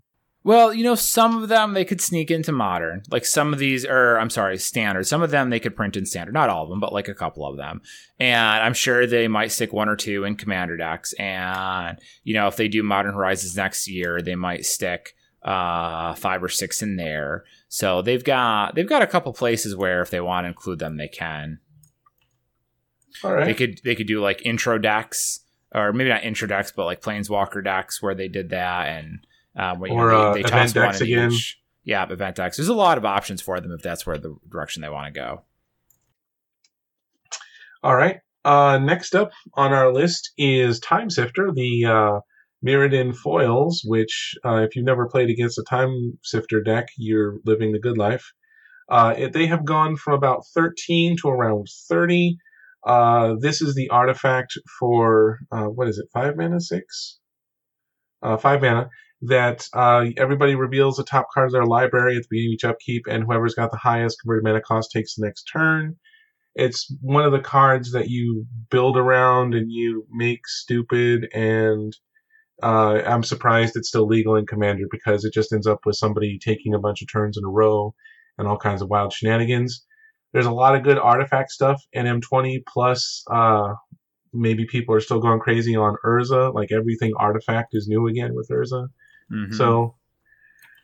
Well, 0.42 0.72
you 0.72 0.82
know, 0.84 0.94
some 0.94 1.42
of 1.42 1.50
them 1.50 1.74
they 1.74 1.84
could 1.84 2.00
sneak 2.00 2.30
into 2.30 2.50
modern. 2.50 3.02
Like 3.10 3.26
some 3.26 3.52
of 3.52 3.58
these 3.58 3.84
are, 3.84 4.18
I'm 4.18 4.30
sorry, 4.30 4.56
standard. 4.56 5.06
Some 5.06 5.20
of 5.22 5.30
them 5.30 5.50
they 5.50 5.60
could 5.60 5.76
print 5.76 5.96
in 5.96 6.06
standard. 6.06 6.32
Not 6.32 6.48
all 6.48 6.64
of 6.64 6.70
them, 6.70 6.80
but 6.80 6.94
like 6.94 7.08
a 7.08 7.14
couple 7.14 7.46
of 7.46 7.58
them. 7.58 7.82
And 8.18 8.62
I'm 8.62 8.72
sure 8.72 9.06
they 9.06 9.28
might 9.28 9.52
stick 9.52 9.72
one 9.72 9.88
or 9.88 9.96
two 9.96 10.24
in 10.24 10.36
commander 10.36 10.78
decks. 10.78 11.12
And, 11.14 11.98
you 12.24 12.32
know, 12.32 12.46
if 12.46 12.56
they 12.56 12.68
do 12.68 12.82
modern 12.82 13.12
horizons 13.12 13.54
next 13.54 13.86
year, 13.86 14.22
they 14.22 14.34
might 14.34 14.64
stick 14.64 15.14
uh 15.42 16.14
five 16.16 16.42
or 16.42 16.50
six 16.50 16.82
in 16.82 16.96
there. 16.96 17.44
So 17.68 18.02
they've 18.02 18.24
got 18.24 18.74
they've 18.74 18.88
got 18.88 19.02
a 19.02 19.06
couple 19.06 19.32
places 19.32 19.74
where 19.74 20.02
if 20.02 20.10
they 20.10 20.20
want 20.20 20.44
to 20.44 20.48
include 20.48 20.78
them, 20.78 20.96
they 20.96 21.08
can. 21.08 21.60
All 23.24 23.32
right. 23.32 23.44
They 23.44 23.54
could 23.54 23.80
they 23.84 23.94
could 23.94 24.06
do 24.06 24.20
like 24.20 24.44
intro 24.44 24.78
decks 24.78 25.40
or 25.74 25.92
maybe 25.92 26.10
not 26.10 26.24
intro 26.24 26.48
decks, 26.48 26.72
but 26.72 26.86
like 26.86 27.02
planeswalker 27.02 27.62
decks 27.62 28.02
where 28.02 28.14
they 28.14 28.28
did 28.28 28.50
that 28.50 28.88
and 28.88 29.26
um, 29.56 29.80
where, 29.80 29.92
or 29.92 30.10
know, 30.10 30.34
they, 30.34 30.42
uh, 30.42 30.42
they 30.44 30.50
toss 30.50 30.74
one 30.74 30.94
again. 30.94 31.32
Each. 31.32 31.58
Yeah, 31.84 32.06
event 32.10 32.36
decks. 32.36 32.56
There's 32.56 32.68
a 32.68 32.74
lot 32.74 32.98
of 32.98 33.04
options 33.04 33.40
for 33.40 33.58
them 33.60 33.72
if 33.72 33.82
that's 33.82 34.06
where 34.06 34.18
the 34.18 34.36
direction 34.48 34.82
they 34.82 34.88
want 34.88 35.12
to 35.12 35.18
go. 35.18 35.42
All 37.82 37.96
right. 37.96 38.18
Uh, 38.44 38.78
next 38.78 39.14
up 39.14 39.30
on 39.54 39.72
our 39.72 39.92
list 39.92 40.32
is 40.36 40.78
Time 40.80 41.10
Sifter, 41.10 41.50
the 41.52 41.84
uh, 41.86 42.20
Mirrodin 42.64 43.14
foils, 43.14 43.82
which, 43.84 44.34
uh, 44.44 44.56
if 44.56 44.76
you've 44.76 44.84
never 44.84 45.08
played 45.08 45.30
against 45.30 45.58
a 45.58 45.62
Time 45.62 46.18
Sifter 46.22 46.62
deck, 46.62 46.88
you're 46.96 47.38
living 47.44 47.72
the 47.72 47.78
good 47.78 47.98
life. 47.98 48.32
Uh, 48.90 49.14
it, 49.16 49.32
they 49.32 49.46
have 49.46 49.64
gone 49.64 49.96
from 49.96 50.14
about 50.14 50.44
13 50.54 51.16
to 51.22 51.28
around 51.28 51.68
30. 51.88 52.36
Uh, 52.86 53.34
this 53.38 53.62
is 53.62 53.74
the 53.74 53.88
artifact 53.90 54.58
for, 54.78 55.38
uh, 55.52 55.64
what 55.66 55.88
is 55.88 55.98
it, 55.98 56.06
5 56.12 56.36
mana, 56.36 56.60
6? 56.60 57.18
Uh, 58.22 58.36
5 58.36 58.60
mana 58.60 58.90
that 59.22 59.66
uh, 59.74 60.06
everybody 60.16 60.54
reveals 60.54 60.96
the 60.96 61.04
top 61.04 61.26
cards 61.32 61.52
of 61.52 61.58
their 61.60 61.66
library 61.66 62.16
at 62.16 62.22
the 62.22 62.28
beginning 62.30 62.50
of 62.50 62.54
each 62.54 62.64
upkeep, 62.64 63.06
and 63.08 63.24
whoever's 63.24 63.54
got 63.54 63.70
the 63.70 63.76
highest 63.76 64.18
converted 64.20 64.44
mana 64.44 64.60
cost 64.60 64.90
takes 64.90 65.14
the 65.14 65.26
next 65.26 65.44
turn. 65.44 65.96
It's 66.54 66.92
one 67.00 67.24
of 67.24 67.32
the 67.32 67.40
cards 67.40 67.92
that 67.92 68.08
you 68.08 68.46
build 68.70 68.96
around 68.96 69.54
and 69.54 69.70
you 69.70 70.06
make 70.10 70.46
stupid, 70.46 71.28
and 71.34 71.94
uh, 72.62 73.02
I'm 73.06 73.22
surprised 73.22 73.76
it's 73.76 73.88
still 73.88 74.06
legal 74.06 74.36
in 74.36 74.46
Commander 74.46 74.84
because 74.90 75.24
it 75.24 75.32
just 75.32 75.52
ends 75.52 75.66
up 75.66 75.80
with 75.84 75.96
somebody 75.96 76.38
taking 76.38 76.74
a 76.74 76.78
bunch 76.78 77.02
of 77.02 77.10
turns 77.10 77.36
in 77.38 77.44
a 77.44 77.48
row 77.48 77.94
and 78.38 78.48
all 78.48 78.58
kinds 78.58 78.82
of 78.82 78.88
wild 78.88 79.12
shenanigans. 79.12 79.84
There's 80.32 80.46
a 80.46 80.52
lot 80.52 80.76
of 80.76 80.82
good 80.82 80.98
artifact 80.98 81.50
stuff 81.50 81.82
in 81.92 82.06
M20, 82.06 82.60
plus 82.66 83.22
uh, 83.30 83.74
maybe 84.32 84.64
people 84.66 84.94
are 84.94 85.00
still 85.00 85.20
going 85.20 85.40
crazy 85.40 85.76
on 85.76 85.96
Urza. 86.04 86.54
Like 86.54 86.70
everything 86.72 87.12
artifact 87.18 87.70
is 87.72 87.88
new 87.88 88.06
again 88.06 88.34
with 88.34 88.48
Urza. 88.50 88.88
Mhm. 89.30 89.52
So, 89.54 89.94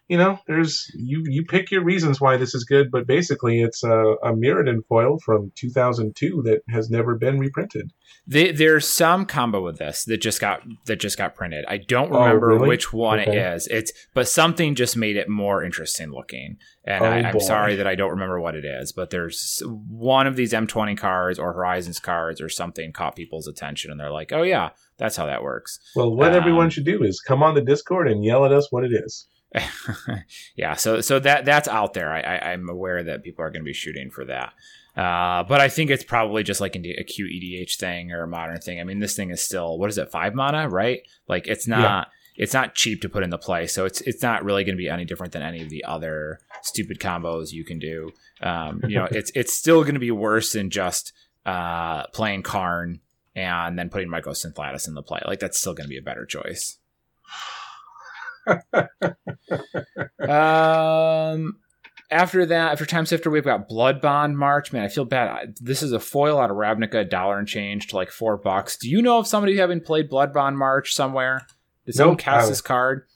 you 0.09 0.17
know, 0.17 0.39
there's 0.47 0.87
you 0.95 1.23
you 1.27 1.45
pick 1.45 1.71
your 1.71 1.83
reasons 1.83 2.21
why 2.21 2.37
this 2.37 2.55
is 2.55 2.65
good, 2.65 2.91
but 2.91 3.07
basically 3.07 3.61
it's 3.61 3.83
a, 3.83 3.91
a 4.23 4.33
Mirrodin 4.33 4.87
foil 4.89 5.19
from 5.19 5.51
2002 5.57 6.43
that 6.45 6.63
has 6.69 6.91
never 6.91 7.17
been 7.17 7.39
reprinted. 7.39 7.93
They, 8.29 8.53
there's 8.53 8.87
some 8.89 9.27
combo 9.27 9.63
with 9.63 9.79
this 9.79 10.05
that 10.05 10.19
just 10.19 10.41
got 10.41 10.63
that 10.87 10.97
just 11.01 11.19
got 11.19 11.35
printed. 11.35 11.65
I 11.69 11.79
don't 11.79 12.13
Oh, 12.13 12.21
remember 12.21 12.47
really? 12.49 12.69
which 12.69 12.93
one 12.93 13.19
it 13.21 13.29
Okay. 13.29 13.55
is. 13.55 13.67
It's 13.69 13.93
but 14.15 14.29
something 14.29 14.75
just 14.75 14.97
made 14.97 15.17
it 15.17 15.29
more 15.29 15.65
interesting 15.65 16.11
looking. 16.13 16.57
And 16.85 17.05
Oh, 17.05 17.09
I, 17.09 17.17
I'm 17.29 17.33
boy. 17.35 17.39
sorry 17.41 17.75
that 17.77 17.87
I 17.89 17.97
don't 17.97 18.11
remember 18.11 18.41
what 18.41 18.55
it 18.55 18.65
is. 18.65 18.93
But 18.93 19.11
there's 19.11 19.61
one 19.67 20.27
of 20.29 20.37
these 20.37 20.53
M20 20.53 20.97
cards 20.97 21.39
or 21.39 21.53
Horizons 21.53 21.99
cards 21.99 22.41
or 22.41 22.49
something 22.49 22.93
caught 22.93 23.17
people's 23.17 23.49
attention, 23.49 23.91
and 23.91 23.99
they're 23.99 24.13
like, 24.13 24.33
"Oh 24.33 24.43
yeah, 24.43 24.71
that's 24.99 25.17
how 25.17 25.27
that 25.27 25.43
works." 25.43 25.81
Well, 25.97 26.15
what 26.15 26.31
Um, 26.31 26.37
everyone 26.37 26.71
should 26.71 26.85
do 26.85 27.03
is 27.03 27.21
come 27.21 27.43
on 27.43 27.55
the 27.57 27.61
Discord 27.61 28.09
and 28.09 28.25
yell 28.25 28.45
at 28.45 28.53
us 28.53 28.71
what 28.71 28.85
it 28.85 28.93
is. 28.93 29.27
yeah, 30.57 30.75
so 30.75 31.01
so 31.01 31.19
that 31.21 31.45
that's 31.45 31.69
out 31.69 31.95
there. 31.95 32.13
I, 32.13 32.21
I 32.21 32.53
I'm 32.53 32.69
aware 32.69 33.03
that 33.05 33.23
people 33.23 33.45
are 33.45 33.51
going 33.51 33.63
to 33.63 33.67
be 33.67 33.73
shooting 33.73 34.11
for 34.11 34.25
that. 34.25 34.53
Uh, 34.97 35.43
but 35.43 35.61
I 35.61 35.69
think 35.69 35.91
it's 35.91 36.05
probably 36.05 36.43
just 36.43 36.61
like 36.61 36.75
an- 36.75 36.85
a 36.87 37.05
cute 37.05 37.31
EDH 37.31 37.77
thing 37.77 38.13
or 38.13 38.23
a 38.23 38.29
modern 38.29 38.59
thing. 38.61 38.81
I 38.81 38.85
mean, 38.85 38.99
this 39.01 39.15
thing 39.15 39.31
is 39.31 39.43
still 39.43 39.79
what 39.79 39.91
is 39.91 39.99
it, 39.99 40.11
five 40.11 40.35
mana, 40.35 40.69
right? 40.69 41.01
Like 41.29 41.47
it's 41.47 41.67
not 41.69 42.09
it's 42.37 42.53
not 42.53 42.75
cheap 42.75 43.01
to 43.03 43.09
put 43.09 43.23
into 43.23 43.39
play, 43.39 43.67
so 43.67 43.85
it's 43.85 44.01
it's 44.03 44.23
not 44.23 44.45
really 44.45 44.65
going 44.65 44.77
to 44.77 44.83
be 44.83 44.89
any 44.89 45.05
different 45.05 45.33
than 45.33 45.43
any 45.43 45.63
of 45.63 45.71
the 45.71 45.85
other 45.85 46.41
stupid 46.63 46.99
combos 46.99 47.53
you 47.53 47.65
can 47.65 47.79
do. 47.79 48.11
Um, 48.43 48.81
you 48.87 48.97
know, 48.99 49.09
it's 49.11 49.31
it's 49.35 49.57
still 49.57 49.83
going 49.83 49.95
to 49.95 50.01
be 50.01 50.11
worse 50.11 50.53
than 50.53 50.71
just 50.71 51.13
uh, 51.45 52.07
playing 52.09 52.43
Karn 52.43 53.01
and 53.35 53.79
then 53.79 53.91
putting 53.91 54.09
Mycosynth 54.09 54.59
Lattice 54.59 54.89
in 54.89 54.95
the 54.95 55.03
play. 55.03 55.21
Like 55.27 55.41
that's 55.41 55.59
still 55.59 55.75
going 55.75 55.87
to 55.87 55.91
be 55.91 55.99
a 55.99 56.03
better 56.03 56.25
choice. 56.27 56.79
Um, 60.21 61.59
after 62.11 62.47
that, 62.47 62.73
after 62.73 62.87
Time 62.87 63.07
Sifter, 63.07 63.31
we've 63.31 63.45
got 63.45 63.69
Bloodbond 63.69 64.35
March. 64.35 64.73
Man, 64.73 64.83
I 64.85 64.89
feel 64.89 65.05
bad. 65.05 65.29
I, 65.29 65.47
this 65.61 65.83
is 65.83 65.93
a 65.93 66.01
foil 66.01 66.39
out 66.39 66.51
of 66.51 66.57
Ravnica, 66.57 67.01
a 67.01 67.05
dollar 67.05 67.39
and 67.39 67.49
change 67.49 67.89
to 67.89 67.97
like 67.97 68.11
four 68.11 68.37
bucks. 68.37 68.77
Do 68.77 68.89
you 68.89 69.03
know 69.03 69.19
of 69.19 69.27
somebody 69.27 69.57
having 69.57 69.81
played 69.81 70.11
Bloodbond 70.11 70.57
March 70.57 70.95
somewhere? 70.95 71.47
Someone 71.91 72.13
Nope, 72.15 72.21
cast 72.21 72.47
I- 72.47 72.51
this 72.51 72.61
card? 72.61 73.07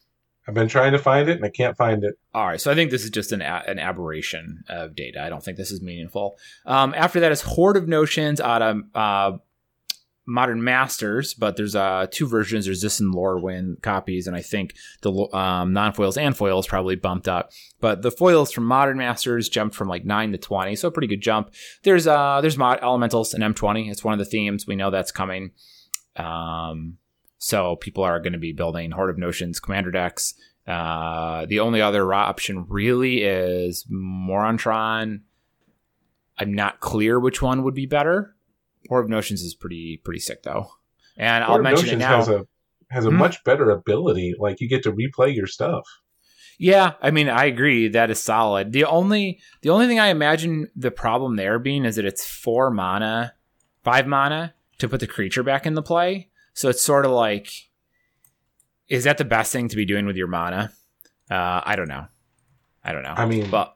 I've 0.48 0.54
been 0.54 0.68
trying 0.68 0.92
to 0.92 0.98
find 0.98 1.28
it 1.28 1.36
and 1.36 1.44
I 1.44 1.50
can't 1.50 1.76
find 1.76 2.02
it. 2.02 2.18
All 2.34 2.44
right, 2.46 2.60
so 2.60 2.72
I 2.72 2.74
think 2.74 2.90
this 2.90 3.04
is 3.04 3.10
just 3.10 3.30
an 3.30 3.40
a- 3.40 3.62
an 3.68 3.78
aberration 3.78 4.64
of 4.68 4.96
data. 4.96 5.22
I 5.22 5.28
don't 5.28 5.44
think 5.44 5.56
this 5.56 5.70
is 5.70 5.80
meaningful. 5.80 6.36
Um, 6.66 6.92
after 6.96 7.20
that 7.20 7.30
is 7.30 7.42
Horde 7.42 7.76
of 7.76 7.86
Notions 7.86 8.40
out 8.40 8.60
of 8.62 8.80
uh, 8.94 9.32
Modern 10.30 10.62
Masters, 10.62 11.34
but 11.34 11.56
there's 11.56 11.74
uh, 11.74 12.06
two 12.10 12.26
versions. 12.28 12.64
There's 12.64 12.80
this 12.80 13.00
and 13.00 13.12
Lorwyn 13.12 13.82
copies, 13.82 14.28
and 14.28 14.36
I 14.36 14.42
think 14.42 14.74
the 15.02 15.12
um, 15.36 15.72
non 15.72 15.92
foils 15.92 16.16
and 16.16 16.36
foils 16.36 16.68
probably 16.68 16.94
bumped 16.94 17.26
up. 17.26 17.50
But 17.80 18.02
the 18.02 18.12
foils 18.12 18.52
from 18.52 18.64
Modern 18.64 18.96
Masters 18.96 19.48
jumped 19.48 19.74
from 19.74 19.88
like 19.88 20.04
nine 20.04 20.30
to 20.32 20.38
twenty, 20.38 20.76
so 20.76 20.88
a 20.88 20.92
pretty 20.92 21.08
good 21.08 21.20
jump. 21.20 21.52
There's 21.82 22.06
uh, 22.06 22.40
there's 22.40 22.56
mod 22.56 22.78
elementals 22.80 23.34
and 23.34 23.42
M20. 23.42 23.90
It's 23.90 24.04
one 24.04 24.12
of 24.12 24.20
the 24.20 24.24
themes. 24.24 24.66
We 24.68 24.76
know 24.76 24.90
that's 24.90 25.12
coming. 25.12 25.50
Um, 26.14 26.98
so 27.38 27.76
people 27.76 28.04
are 28.04 28.20
going 28.20 28.34
to 28.34 28.38
be 28.38 28.52
building 28.52 28.92
Horde 28.92 29.10
of 29.10 29.18
Notions 29.18 29.58
commander 29.58 29.90
decks. 29.90 30.34
Uh, 30.66 31.46
the 31.46 31.58
only 31.58 31.80
other 31.80 32.06
raw 32.06 32.26
option 32.26 32.66
really 32.68 33.22
is 33.22 33.84
Morophon. 33.88 35.22
I'm 36.38 36.54
not 36.54 36.80
clear 36.80 37.18
which 37.18 37.42
one 37.42 37.64
would 37.64 37.74
be 37.74 37.86
better. 37.86 38.36
Horde 38.90 39.06
of 39.06 39.10
Notions 39.10 39.40
is 39.40 39.54
pretty 39.54 40.00
pretty 40.04 40.20
sick 40.20 40.42
though, 40.42 40.66
and 41.16 41.42
I'll 41.44 41.62
mention 41.62 41.88
it 41.88 41.98
now. 42.00 42.16
has 42.18 42.28
a 42.28 42.46
has 42.90 43.06
a 43.06 43.10
Hmm? 43.10 43.16
much 43.18 43.42
better 43.44 43.70
ability. 43.70 44.34
Like 44.38 44.60
you 44.60 44.68
get 44.68 44.82
to 44.82 44.92
replay 44.92 45.34
your 45.34 45.46
stuff. 45.46 45.84
Yeah, 46.58 46.92
I 47.00 47.10
mean, 47.10 47.30
I 47.30 47.46
agree 47.46 47.88
that 47.88 48.10
is 48.10 48.18
solid. 48.20 48.72
The 48.72 48.84
only 48.84 49.40
the 49.62 49.70
only 49.70 49.86
thing 49.86 49.98
I 49.98 50.08
imagine 50.08 50.68
the 50.76 50.90
problem 50.90 51.36
there 51.36 51.58
being 51.58 51.86
is 51.86 51.96
that 51.96 52.04
it's 52.04 52.26
four 52.28 52.70
mana, 52.70 53.32
five 53.82 54.06
mana 54.06 54.54
to 54.78 54.88
put 54.88 55.00
the 55.00 55.06
creature 55.06 55.42
back 55.42 55.64
in 55.66 55.74
the 55.74 55.82
play. 55.82 56.28
So 56.52 56.68
it's 56.68 56.82
sort 56.82 57.06
of 57.06 57.12
like, 57.12 57.48
is 58.88 59.04
that 59.04 59.18
the 59.18 59.24
best 59.24 59.52
thing 59.52 59.68
to 59.68 59.76
be 59.76 59.84
doing 59.86 60.04
with 60.04 60.16
your 60.16 60.26
mana? 60.26 60.72
Uh, 61.30 61.62
I 61.64 61.76
don't 61.76 61.88
know. 61.88 62.06
I 62.82 62.92
don't 62.92 63.04
know. 63.04 63.14
I 63.16 63.24
mean, 63.24 63.48
but 63.50 63.74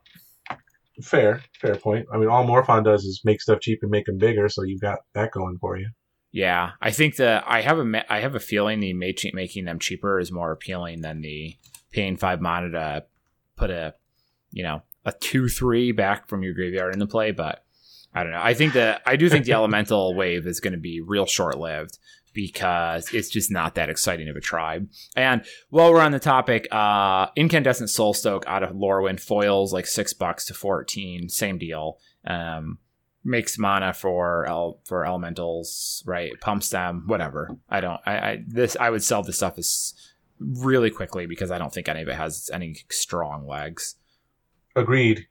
fair, 1.02 1.42
fair 1.60 1.76
point. 1.76 2.06
I 2.12 2.18
mean, 2.18 2.28
all 2.28 2.44
Morophon 2.44 2.82
does 2.82 3.04
is 3.04 3.20
make 3.24 3.40
stuff 3.40 3.60
cheap 3.60 3.80
and 3.82 3.90
make 3.90 4.06
them 4.06 4.18
bigger, 4.18 4.48
so 4.48 4.62
you've 4.62 4.80
got 4.80 5.00
that 5.14 5.32
going 5.32 5.58
for 5.58 5.76
you. 5.76 5.88
yeah, 6.32 6.72
I 6.80 6.90
think 6.90 7.16
that 7.16 7.44
I 7.46 7.60
have 7.62 7.78
a 7.78 8.12
I 8.12 8.20
have 8.20 8.34
a 8.34 8.40
feeling 8.40 8.80
the 8.80 8.92
ma- 8.92 9.30
making 9.32 9.64
them 9.64 9.78
cheaper 9.78 10.18
is 10.18 10.32
more 10.32 10.52
appealing 10.52 11.00
than 11.00 11.20
the 11.20 11.56
paying 11.90 12.16
five 12.16 12.40
mana 12.40 12.70
to 12.70 13.04
put 13.56 13.70
a 13.70 13.94
you 14.50 14.62
know 14.62 14.82
a 15.04 15.12
two 15.12 15.48
three 15.48 15.92
back 15.92 16.28
from 16.28 16.42
your 16.42 16.54
graveyard 16.54 16.94
into 16.94 17.06
play. 17.06 17.30
But 17.30 17.64
I 18.14 18.22
don't 18.22 18.32
know. 18.32 18.42
I 18.42 18.54
think 18.54 18.74
that 18.74 19.02
I 19.06 19.16
do 19.16 19.28
think 19.28 19.44
the 19.44 19.52
elemental 19.60 20.14
wave 20.14 20.46
is 20.46 20.60
going 20.60 20.72
to 20.72 20.78
be 20.78 21.00
real 21.00 21.26
short 21.26 21.58
lived 21.58 21.98
because 22.34 23.14
it's 23.14 23.30
just 23.30 23.50
not 23.50 23.76
that 23.76 23.88
exciting 23.88 24.28
of 24.28 24.36
a 24.36 24.40
tribe. 24.40 24.88
And 25.16 25.44
while 25.70 25.92
we're 25.92 26.00
on 26.00 26.12
the 26.12 26.18
topic, 26.18 26.68
uh, 26.70 27.28
incandescent 27.36 27.88
soulstoke 27.88 28.44
out 28.46 28.62
of 28.62 28.76
Lorwyn 28.76 29.18
foils 29.18 29.72
like 29.72 29.86
six 29.86 30.12
bucks 30.12 30.44
to 30.46 30.54
fourteen, 30.54 31.28
same 31.28 31.56
deal. 31.56 31.98
Um, 32.26 32.78
makes 33.24 33.58
mana 33.58 33.94
for 33.94 34.44
el- 34.46 34.80
for 34.84 35.06
elementals, 35.06 36.02
right? 36.04 36.32
Pumps 36.40 36.68
them, 36.68 37.04
whatever. 37.06 37.56
I 37.70 37.80
don't. 37.80 38.00
I, 38.04 38.16
I 38.18 38.44
this 38.46 38.76
I 38.78 38.90
would 38.90 39.02
sell 39.02 39.22
this 39.22 39.36
stuff 39.36 39.56
as 39.56 39.94
really 40.38 40.90
quickly 40.90 41.26
because 41.26 41.50
I 41.50 41.58
don't 41.58 41.72
think 41.72 41.88
any 41.88 42.02
of 42.02 42.08
it 42.08 42.16
has 42.16 42.50
any 42.52 42.76
strong 42.90 43.46
legs. 43.46 43.94
Agreed. 44.76 45.28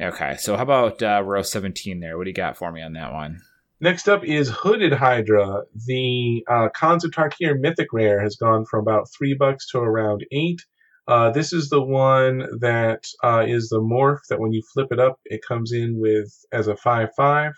Okay, 0.00 0.36
so 0.38 0.56
how 0.56 0.62
about 0.62 1.02
uh, 1.02 1.22
row 1.24 1.42
seventeen? 1.42 2.00
There, 2.00 2.18
what 2.18 2.24
do 2.24 2.30
you 2.30 2.34
got 2.34 2.56
for 2.56 2.70
me 2.70 2.82
on 2.82 2.92
that 2.92 3.12
one? 3.12 3.40
Next 3.80 4.08
up 4.08 4.24
is 4.24 4.50
Hooded 4.50 4.92
Hydra. 4.92 5.62
The 5.86 6.44
uh, 6.50 6.64
of 6.64 7.10
Tarkir 7.12 7.60
Mythic 7.60 7.92
Rare 7.92 8.20
has 8.20 8.34
gone 8.34 8.64
from 8.64 8.80
about 8.80 9.06
three 9.16 9.36
bucks 9.38 9.70
to 9.70 9.78
around 9.78 10.26
eight. 10.32 10.60
Uh, 11.06 11.30
this 11.30 11.52
is 11.52 11.68
the 11.68 11.80
one 11.80 12.38
that 12.58 13.04
uh, 13.22 13.44
is 13.46 13.68
the 13.68 13.80
morph 13.80 14.18
that 14.30 14.40
when 14.40 14.52
you 14.52 14.62
flip 14.72 14.88
it 14.90 14.98
up, 14.98 15.20
it 15.26 15.42
comes 15.46 15.70
in 15.70 16.00
with 16.00 16.28
as 16.50 16.66
a 16.66 16.76
five 16.76 17.10
five. 17.16 17.52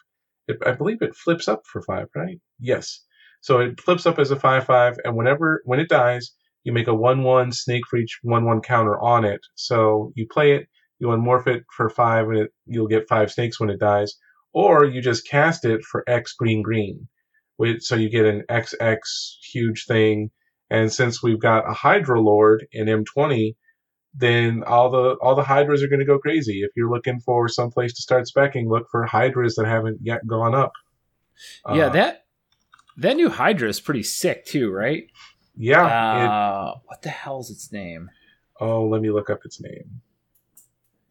It, 0.47 0.59
I 0.67 0.73
believe 0.73 1.01
it 1.01 1.17
flips 1.17 1.49
up 1.49 1.63
for 1.65 1.81
five, 1.81 2.09
right? 2.15 2.39
Yes. 2.59 3.01
So 3.41 3.61
it 3.61 3.81
flips 3.81 4.05
up 4.05 4.19
as 4.19 4.31
a 4.31 4.39
five 4.39 4.67
five, 4.67 4.99
and 5.05 5.17
whenever 5.17 5.63
when 5.65 5.81
it 5.81 5.89
dies, 5.89 6.33
you 6.65 6.73
make 6.75 6.89
a 6.89 6.95
one 6.95 7.23
one 7.23 7.51
snake 7.51 7.85
for 7.89 7.99
each 7.99 8.19
one 8.23 8.45
one 8.45 8.61
counter 8.61 9.01
on 9.01 9.25
it. 9.25 9.41
So 9.55 10.13
you 10.17 10.27
play 10.31 10.53
it, 10.53 10.67
you 10.99 11.07
unmorph 11.07 11.47
it 11.47 11.63
for 11.75 11.89
five, 11.89 12.29
and 12.29 12.41
it, 12.41 12.51
you'll 12.67 12.89
get 12.89 13.09
five 13.09 13.33
snakes 13.33 13.59
when 13.59 13.71
it 13.71 13.81
dies 13.81 14.15
or 14.53 14.85
you 14.85 15.01
just 15.01 15.27
cast 15.29 15.65
it 15.65 15.83
for 15.85 16.05
X 16.09 16.33
green 16.35 16.63
green. 16.63 17.09
So 17.81 17.95
you 17.95 18.09
get 18.09 18.25
an 18.25 18.43
XX 18.49 18.99
huge 19.53 19.85
thing. 19.87 20.31
And 20.71 20.91
since 20.93 21.23
we've 21.23 21.41
got 21.41 21.69
a 21.69 21.75
Hydra 21.75 22.21
Lord 22.21 22.67
in 22.73 22.87
M20, 22.87 23.55
then 24.15 24.63
all 24.67 24.91
the 24.91 25.17
all 25.21 25.35
the 25.35 25.43
Hydras 25.43 25.83
are 25.83 25.89
going 25.89 26.01
to 26.01 26.07
go 26.07 26.19
crazy. 26.19 26.63
If 26.63 26.71
you're 26.75 26.91
looking 26.91 27.21
for 27.21 27.49
some 27.49 27.71
place 27.71 27.93
to 27.95 28.03
start 28.03 28.29
specking, 28.35 28.67
look 28.69 28.87
for 28.91 29.05
Hydras 29.05 29.57
that 29.57 29.67
haven't 29.67 29.99
yet 30.03 30.27
gone 30.27 30.55
up. 30.55 30.73
yeah, 31.73 31.87
Uh, 31.87 31.89
that 31.91 32.25
that 32.97 33.17
new 33.17 33.29
Hydra 33.31 33.69
is 33.69 33.79
pretty 33.81 34.03
sick 34.03 34.45
too, 34.47 34.71
right? 34.73 35.05
yeah. 35.57 36.25
it- 36.25 36.31
Uh, 36.31 36.75
what 36.87 37.03
the 37.03 37.09
hell's 37.11 37.51
its 37.51 37.71
name? 37.73 38.11
oh, 38.61 38.87
let 38.87 39.01
me 39.03 39.11
look 39.11 39.29
up 39.31 39.41
its 39.45 39.61
name. 39.61 40.01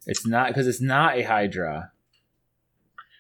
It's 0.08 0.26
not 0.26 0.48
because 0.50 0.68
it's 0.68 0.82
not 0.82 1.18
a 1.18 1.24
Hydra. 1.24 1.92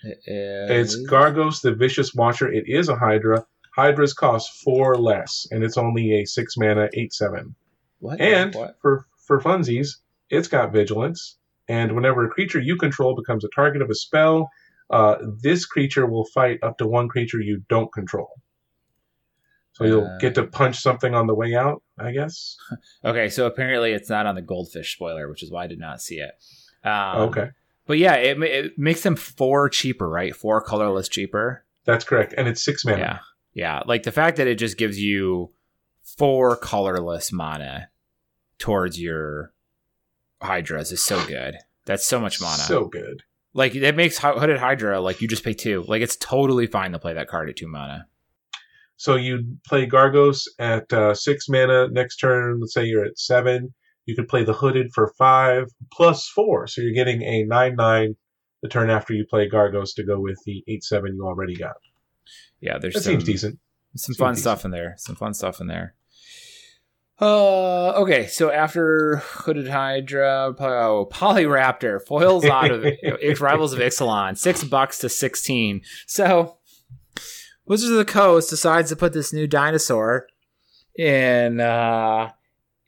It 0.03 0.19
It's 0.25 0.95
Gargos 1.09 1.61
the 1.61 1.73
Vicious 1.73 2.13
Watcher. 2.13 2.51
It 2.51 2.65
is 2.67 2.89
a 2.89 2.95
Hydra. 2.95 3.45
Hydras 3.75 4.13
cost 4.13 4.63
four 4.63 4.95
less, 4.97 5.47
and 5.51 5.63
it's 5.63 5.77
only 5.77 6.21
a 6.21 6.25
six 6.25 6.55
mana 6.57 6.89
eight 6.93 7.13
seven. 7.13 7.55
what? 7.99 8.19
And 8.19 8.53
what? 8.55 8.77
for 8.81 9.05
for 9.27 9.39
funsies, 9.41 9.97
it's 10.29 10.47
got 10.47 10.71
vigilance. 10.73 11.37
And 11.67 11.93
whenever 11.95 12.25
a 12.25 12.29
creature 12.29 12.59
you 12.59 12.77
control 12.77 13.15
becomes 13.15 13.45
a 13.45 13.49
target 13.53 13.81
of 13.81 13.89
a 13.89 13.95
spell, 13.95 14.49
uh, 14.89 15.17
this 15.43 15.65
creature 15.65 16.07
will 16.07 16.25
fight 16.25 16.59
up 16.63 16.77
to 16.79 16.87
one 16.87 17.07
creature 17.07 17.39
you 17.39 17.61
don't 17.69 17.93
control. 17.93 18.29
So 19.73 19.85
you'll 19.85 20.07
Uh, 20.07 20.17
get 20.17 20.33
to 20.35 20.45
punch 20.47 20.79
something 20.79 21.13
on 21.13 21.27
the 21.27 21.35
way 21.35 21.53
out, 21.55 21.83
I 21.99 22.11
guess. 22.11 22.57
Okay, 23.05 23.29
so 23.29 23.45
apparently 23.45 23.91
it's 23.93 24.09
not 24.09 24.25
on 24.25 24.35
the 24.35 24.41
goldfish 24.41 24.93
spoiler, 24.93 25.29
which 25.29 25.43
is 25.43 25.51
why 25.51 25.65
I 25.65 25.67
did 25.67 25.79
not 25.79 26.01
see 26.01 26.17
it. 26.19 26.31
Um, 26.83 27.29
okay, 27.29 27.49
But 27.89 27.97
yeah, 27.97 28.13
it, 28.17 28.39
it 28.43 28.77
makes 28.77 29.01
them 29.01 29.15
four 29.15 29.67
cheaper, 29.67 30.07
right? 30.07 30.35
Four 30.35 30.61
colorless 30.61 31.09
cheaper. 31.09 31.65
that's 31.85 32.05
correct, 32.05 32.35
and 32.37 32.47
it's 32.47 32.63
six 32.63 32.85
mana. 32.85 32.99
Yeah. 32.99 33.19
Yeah. 33.55 33.81
Like 33.87 34.03
the 34.03 34.11
fact 34.11 34.37
that 34.37 34.45
it 34.45 34.59
just 34.59 34.77
gives 34.77 34.99
you 34.99 35.51
four 36.03 36.55
colorless 36.55 37.31
mana 37.31 37.89
towards 38.59 39.01
your 39.01 39.53
Hydras 40.39 40.91
is 40.91 41.03
so 41.03 41.25
good. 41.25 41.55
That's 41.85 42.05
so 42.05 42.19
much 42.19 42.39
mana. 42.39 42.61
So 42.61 42.85
good. 42.85 43.23
like 43.55 43.73
that 43.73 43.95
makes 43.95 44.19
Hooded 44.19 44.59
Hydra 44.59 45.01
like 45.01 45.19
you 45.19 45.27
just 45.27 45.43
pay 45.43 45.53
two. 45.53 45.83
Like 45.87 46.03
it's 46.03 46.15
totally 46.15 46.67
fine 46.67 46.91
to 46.91 46.99
play 46.99 47.13
that 47.13 47.27
card 47.27 47.49
at 47.49 47.55
two 47.55 47.67
mana. 47.67 48.05
So 48.97 49.15
you 49.15 49.57
play 49.67 49.87
Gargos 49.87 50.47
at 50.59 50.93
uh, 50.93 51.15
six 51.15 51.49
mana. 51.49 51.87
Next 51.87 52.17
turn, 52.17 52.59
let's 52.59 52.75
say 52.75 52.85
you're 52.85 53.05
at 53.05 53.17
seven. 53.17 53.73
You 54.05 54.15
could 54.15 54.27
play 54.27 54.43
the 54.43 54.53
Hooded 54.53 54.91
for 54.93 55.13
five 55.17 55.65
plus 55.93 56.27
four, 56.27 56.67
so 56.67 56.81
you're 56.81 56.93
getting 56.93 57.21
a 57.21 57.43
nine 57.45 57.75
nine 57.75 58.15
the 58.61 58.69
turn 58.69 58.89
after 58.89 59.13
you 59.13 59.25
play 59.29 59.47
Gargos 59.49 59.93
to 59.95 60.03
go 60.03 60.19
with 60.19 60.39
the 60.45 60.63
eight 60.67 60.83
seven 60.83 61.15
you 61.15 61.23
already 61.25 61.55
got. 61.55 61.75
Yeah, 62.59 62.77
there's 62.77 62.95
That 62.95 63.03
some, 63.03 63.13
seems 63.13 63.23
decent. 63.23 63.59
some 63.95 64.13
Seems 64.13 64.17
fun 64.17 64.31
decent. 64.33 64.41
stuff 64.43 64.65
in 64.65 64.71
there. 64.71 64.95
Some 64.97 65.15
fun 65.15 65.33
stuff 65.33 65.61
in 65.61 65.67
there. 65.67 65.95
Uh, 67.21 67.91
okay, 68.01 68.27
so 68.27 68.49
after 68.49 69.17
Hooded 69.17 69.67
Hydra, 69.67 70.55
oh, 70.57 71.07
Polyraptor 71.11 72.01
foils 72.05 72.45
out 72.45 72.71
of 72.71 72.83
Rivals 73.41 73.73
of 73.73 73.79
Ixalan, 73.79 74.37
six 74.37 74.63
bucks 74.63 74.99
to 74.99 75.09
sixteen. 75.09 75.81
So 76.07 76.57
Wizards 77.65 77.91
of 77.91 77.97
the 77.97 78.05
Coast 78.05 78.49
decides 78.49 78.89
to 78.89 78.95
put 78.95 79.11
this 79.13 79.33
new 79.33 79.47
dinosaur 79.47 80.27
in 80.97 81.59
uh, 81.59 82.29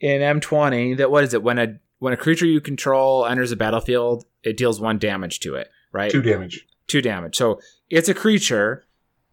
in 0.01 0.19
M20. 0.21 0.97
That 0.97 1.09
what 1.11 1.23
is 1.23 1.33
it? 1.33 1.41
When 1.43 1.57
a 1.57 1.79
when 1.99 2.11
a 2.13 2.17
creature 2.17 2.45
you 2.45 2.59
control 2.59 3.25
enters 3.25 3.51
a 3.51 3.55
battlefield, 3.55 4.25
it 4.43 4.57
deals 4.57 4.81
one 4.81 4.97
damage 4.99 5.39
to 5.41 5.55
it. 5.55 5.69
Right, 5.93 6.11
Two 6.11 6.21
damage. 6.21 6.65
two 6.87 7.01
damage. 7.01 7.35
So 7.37 7.59
it's 7.89 8.09
a 8.09 8.13
creature, 8.13 8.85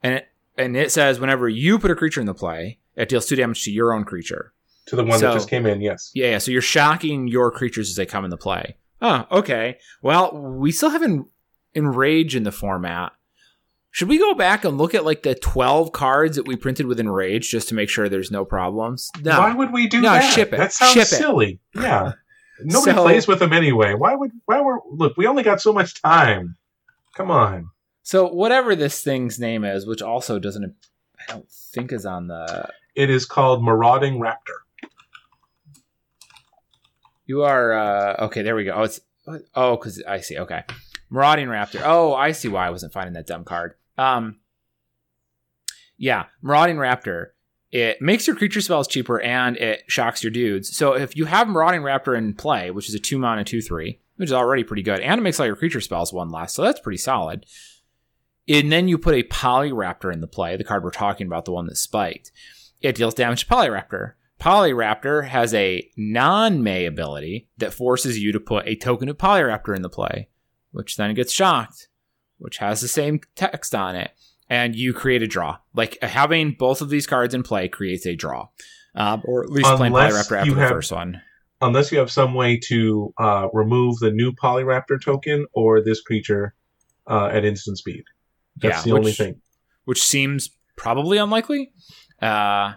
and 0.02 0.14
it 0.14 0.28
and 0.56 0.76
it 0.76 0.92
says 0.92 1.18
whenever 1.20 1.48
you 1.48 1.78
put 1.78 1.90
a 1.90 1.94
creature 1.94 2.20
in 2.20 2.26
the 2.26 2.34
play, 2.34 2.78
it 2.96 3.08
deals 3.08 3.26
two 3.26 3.36
damage 3.36 3.64
to 3.64 3.70
your 3.72 3.92
own 3.92 4.04
creature. 4.04 4.52
To 4.86 4.96
the 4.96 5.04
one 5.04 5.18
So- 5.18 5.28
that 5.28 5.34
just 5.34 5.48
came 5.50 5.66
in, 5.66 5.80
yes. 5.80 6.10
Yeah, 6.14 6.30
yeah. 6.30 6.38
So 6.38 6.50
you're 6.50 6.62
shocking 6.62 7.28
your 7.28 7.50
creatures 7.50 7.90
as 7.90 7.96
they 7.96 8.06
come 8.06 8.24
into 8.24 8.36
play. 8.36 8.76
Oh, 9.00 9.26
okay. 9.30 9.78
Well, 10.02 10.32
we 10.36 10.72
still 10.72 10.90
have 10.90 11.02
en- 11.04 11.26
enrage 11.74 12.34
in 12.34 12.42
the 12.42 12.50
format. 12.50 13.12
Should 13.90 14.08
we 14.08 14.18
go 14.18 14.34
back 14.34 14.64
and 14.64 14.76
look 14.78 14.94
at 14.94 15.04
like 15.04 15.22
the 15.22 15.34
12 15.34 15.92
cards 15.92 16.36
that 16.36 16.46
we 16.46 16.56
printed 16.56 16.86
with 16.86 17.00
enrage 17.00 17.50
just 17.50 17.68
to 17.70 17.74
make 17.74 17.88
sure 17.88 18.08
there's 18.08 18.30
no 18.30 18.44
problems? 18.44 19.10
No. 19.22 19.38
Why 19.40 19.54
would 19.54 19.72
we 19.72 19.86
do 19.88 20.00
No, 20.00 20.12
that? 20.12 20.32
ship 20.34 20.52
it. 20.52 20.58
That 20.58 20.72
sounds 20.72 20.92
Ship 20.92 21.02
it. 21.02 21.06
silly. 21.06 21.58
Yeah. 21.74 22.12
Nobody 22.62 22.92
So- 22.96 23.02
plays 23.02 23.26
with 23.28 23.38
them 23.38 23.52
anyway. 23.52 23.94
Why 23.94 24.14
would 24.14 24.30
why 24.46 24.60
were 24.60 24.80
look, 24.90 25.16
we 25.16 25.26
only 25.26 25.42
got 25.42 25.60
so 25.60 25.72
much 25.72 26.00
time. 26.02 26.56
Come 27.16 27.30
on. 27.30 27.70
So 28.02 28.26
whatever 28.28 28.74
this 28.76 29.02
thing's 29.02 29.38
name 29.38 29.64
is, 29.64 29.86
which 29.86 30.02
also 30.02 30.38
doesn't 30.38 30.74
I 31.20 31.32
don't 31.32 31.48
think 31.50 31.92
is 31.92 32.04
on 32.06 32.26
the 32.28 32.68
It 32.94 33.10
is 33.10 33.24
called 33.26 33.62
Marauding 33.64 34.20
Raptor. 34.20 34.58
You 37.26 37.42
are 37.42 37.72
uh 37.72 38.24
okay, 38.26 38.42
there 38.42 38.54
we 38.56 38.64
go. 38.64 38.72
Oh, 38.74 38.82
it's 38.82 39.00
oh, 39.54 39.76
cuz 39.76 40.02
I 40.06 40.20
see. 40.20 40.38
Okay. 40.38 40.62
Marauding 41.10 41.48
Raptor. 41.48 41.82
Oh, 41.84 42.14
I 42.14 42.32
see 42.32 42.48
why 42.48 42.66
I 42.66 42.70
wasn't 42.70 42.92
finding 42.92 43.14
that 43.14 43.26
dumb 43.26 43.44
card. 43.44 43.74
Um 43.96 44.40
Yeah, 45.96 46.26
Marauding 46.42 46.76
Raptor. 46.76 47.28
It 47.70 48.00
makes 48.00 48.26
your 48.26 48.36
creature 48.36 48.62
spells 48.62 48.88
cheaper 48.88 49.20
and 49.20 49.56
it 49.58 49.82
shocks 49.88 50.22
your 50.22 50.30
dudes. 50.30 50.74
So 50.74 50.94
if 50.94 51.16
you 51.16 51.26
have 51.26 51.48
Marauding 51.48 51.82
Raptor 51.82 52.16
in 52.16 52.34
play, 52.34 52.70
which 52.70 52.88
is 52.88 52.94
a 52.94 52.98
2 52.98 53.18
mana 53.18 53.44
2 53.44 53.60
3, 53.60 54.00
which 54.16 54.28
is 54.28 54.32
already 54.32 54.64
pretty 54.64 54.82
good, 54.82 55.00
and 55.00 55.18
it 55.18 55.22
makes 55.22 55.38
all 55.38 55.46
your 55.46 55.56
creature 55.56 55.80
spells 55.80 56.12
one 56.12 56.30
less, 56.30 56.54
so 56.54 56.62
that's 56.62 56.80
pretty 56.80 56.98
solid. 56.98 57.44
And 58.48 58.72
then 58.72 58.88
you 58.88 58.96
put 58.96 59.14
a 59.14 59.22
Polyraptor 59.22 60.12
in 60.12 60.22
the 60.22 60.26
play, 60.26 60.56
the 60.56 60.64
card 60.64 60.82
we're 60.82 60.90
talking 60.90 61.26
about, 61.26 61.44
the 61.44 61.52
one 61.52 61.66
that 61.66 61.76
spiked. 61.76 62.32
It 62.80 62.94
deals 62.94 63.14
damage 63.14 63.46
to 63.46 63.54
Polyraptor. 63.54 64.14
Polyraptor 64.40 65.28
has 65.28 65.52
a 65.52 65.88
non 65.96 66.62
May 66.62 66.86
ability 66.86 67.48
that 67.58 67.74
forces 67.74 68.18
you 68.18 68.32
to 68.32 68.40
put 68.40 68.66
a 68.66 68.76
token 68.76 69.08
of 69.08 69.18
Polyraptor 69.18 69.76
in 69.76 69.82
the 69.82 69.90
play, 69.90 70.28
which 70.72 70.96
then 70.96 71.14
gets 71.14 71.32
shocked, 71.32 71.88
which 72.38 72.58
has 72.58 72.80
the 72.80 72.88
same 72.88 73.20
text 73.36 73.74
on 73.74 73.96
it, 73.96 74.10
and 74.48 74.74
you 74.76 74.92
create 74.92 75.22
a 75.22 75.26
draw. 75.26 75.58
Like 75.74 75.98
having 76.02 76.52
both 76.58 76.80
of 76.80 76.88
these 76.90 77.06
cards 77.06 77.34
in 77.34 77.42
play 77.42 77.68
creates 77.68 78.06
a 78.06 78.14
draw, 78.14 78.48
um, 78.94 79.22
or 79.24 79.42
at 79.44 79.50
least 79.50 79.68
playing 79.76 79.92
Unless 79.94 80.12
Polyraptor 80.28 80.36
after 80.38 80.48
you 80.48 80.54
the 80.54 80.60
have- 80.60 80.70
first 80.70 80.92
one. 80.92 81.22
Unless 81.60 81.90
you 81.90 81.98
have 81.98 82.10
some 82.10 82.34
way 82.34 82.56
to 82.68 83.12
uh, 83.18 83.48
remove 83.52 83.98
the 83.98 84.12
new 84.12 84.30
Polyraptor 84.30 85.02
token 85.02 85.44
or 85.54 85.82
this 85.82 86.00
creature 86.00 86.54
uh, 87.08 87.30
at 87.32 87.44
instant 87.44 87.78
speed. 87.78 88.04
That's 88.58 88.86
Yeah, 88.86 88.92
the 88.92 88.96
only 88.96 89.10
thing. 89.12 89.40
which 89.84 90.00
seems 90.00 90.50
probably 90.76 91.18
unlikely. 91.18 91.72
Uh, 92.22 92.74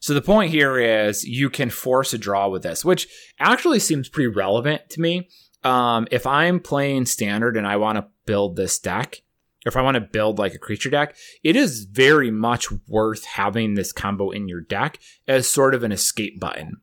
so 0.00 0.12
the 0.12 0.20
point 0.20 0.50
here 0.50 0.78
is 0.78 1.24
you 1.24 1.48
can 1.48 1.70
force 1.70 2.12
a 2.12 2.18
draw 2.18 2.46
with 2.50 2.62
this, 2.62 2.84
which 2.84 3.08
actually 3.40 3.78
seems 3.78 4.10
pretty 4.10 4.28
relevant 4.28 4.82
to 4.90 5.00
me. 5.00 5.30
Um, 5.64 6.06
if 6.10 6.26
I'm 6.26 6.60
playing 6.60 7.06
standard 7.06 7.56
and 7.56 7.66
I 7.66 7.76
want 7.76 7.96
to 7.96 8.06
build 8.26 8.56
this 8.56 8.78
deck, 8.78 9.22
if 9.64 9.76
I 9.76 9.82
want 9.82 9.94
to 9.94 10.00
build 10.00 10.38
like 10.38 10.54
a 10.54 10.58
creature 10.58 10.90
deck, 10.90 11.16
it 11.42 11.56
is 11.56 11.84
very 11.84 12.30
much 12.30 12.70
worth 12.86 13.24
having 13.24 13.74
this 13.74 13.92
combo 13.92 14.30
in 14.30 14.46
your 14.46 14.60
deck 14.60 14.98
as 15.26 15.48
sort 15.48 15.74
of 15.74 15.82
an 15.82 15.92
escape 15.92 16.38
button. 16.38 16.80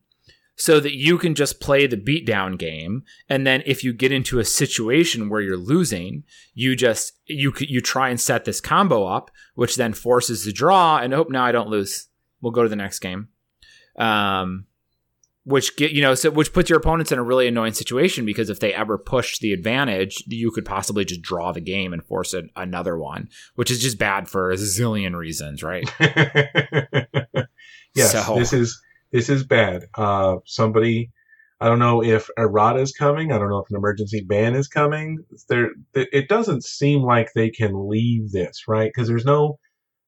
So 0.54 0.80
that 0.80 0.94
you 0.94 1.16
can 1.16 1.34
just 1.34 1.60
play 1.60 1.86
the 1.86 1.96
beatdown 1.96 2.58
game, 2.58 3.04
and 3.26 3.46
then 3.46 3.62
if 3.64 3.82
you 3.82 3.94
get 3.94 4.12
into 4.12 4.38
a 4.38 4.44
situation 4.44 5.30
where 5.30 5.40
you're 5.40 5.56
losing, 5.56 6.24
you 6.52 6.76
just 6.76 7.14
you 7.24 7.54
you 7.58 7.80
try 7.80 8.10
and 8.10 8.20
set 8.20 8.44
this 8.44 8.60
combo 8.60 9.06
up, 9.06 9.30
which 9.54 9.76
then 9.76 9.94
forces 9.94 10.44
the 10.44 10.52
draw, 10.52 10.98
and 10.98 11.14
hope 11.14 11.30
now 11.30 11.42
I 11.42 11.52
don't 11.52 11.70
lose. 11.70 12.08
We'll 12.42 12.52
go 12.52 12.62
to 12.62 12.68
the 12.68 12.76
next 12.76 12.98
game. 12.98 13.28
Um, 13.98 14.66
which 15.44 15.76
get 15.76 15.90
you 15.92 16.00
know, 16.00 16.14
so 16.14 16.30
which 16.30 16.52
puts 16.52 16.70
your 16.70 16.78
opponents 16.78 17.10
in 17.10 17.18
a 17.18 17.22
really 17.22 17.48
annoying 17.48 17.72
situation 17.72 18.24
because 18.24 18.48
if 18.48 18.60
they 18.60 18.72
ever 18.72 18.96
push 18.96 19.38
the 19.38 19.52
advantage, 19.52 20.22
you 20.26 20.50
could 20.50 20.64
possibly 20.64 21.04
just 21.04 21.22
draw 21.22 21.52
the 21.52 21.60
game 21.60 21.92
and 21.92 22.04
force 22.04 22.32
a, 22.34 22.44
another 22.56 22.96
one, 22.96 23.28
which 23.56 23.70
is 23.70 23.80
just 23.80 23.98
bad 23.98 24.28
for 24.28 24.50
a 24.50 24.56
zillion 24.56 25.16
reasons, 25.16 25.62
right? 25.62 25.88
yes, 27.94 28.12
So- 28.12 28.36
this 28.36 28.52
is 28.52 28.80
this 29.10 29.28
is 29.28 29.44
bad. 29.44 29.84
Uh, 29.94 30.36
somebody, 30.46 31.10
I 31.60 31.68
don't 31.68 31.78
know 31.78 32.02
if 32.02 32.30
errata 32.38 32.80
is 32.80 32.92
coming. 32.92 33.30
I 33.30 33.38
don't 33.38 33.50
know 33.50 33.58
if 33.58 33.68
an 33.70 33.76
emergency 33.76 34.24
ban 34.26 34.54
is 34.54 34.68
coming. 34.68 35.18
There, 35.48 35.70
it 35.94 36.28
doesn't 36.28 36.64
seem 36.64 37.02
like 37.02 37.32
they 37.34 37.50
can 37.50 37.88
leave 37.88 38.32
this 38.32 38.66
right 38.68 38.90
because 38.94 39.08
there's 39.08 39.26
no 39.26 39.58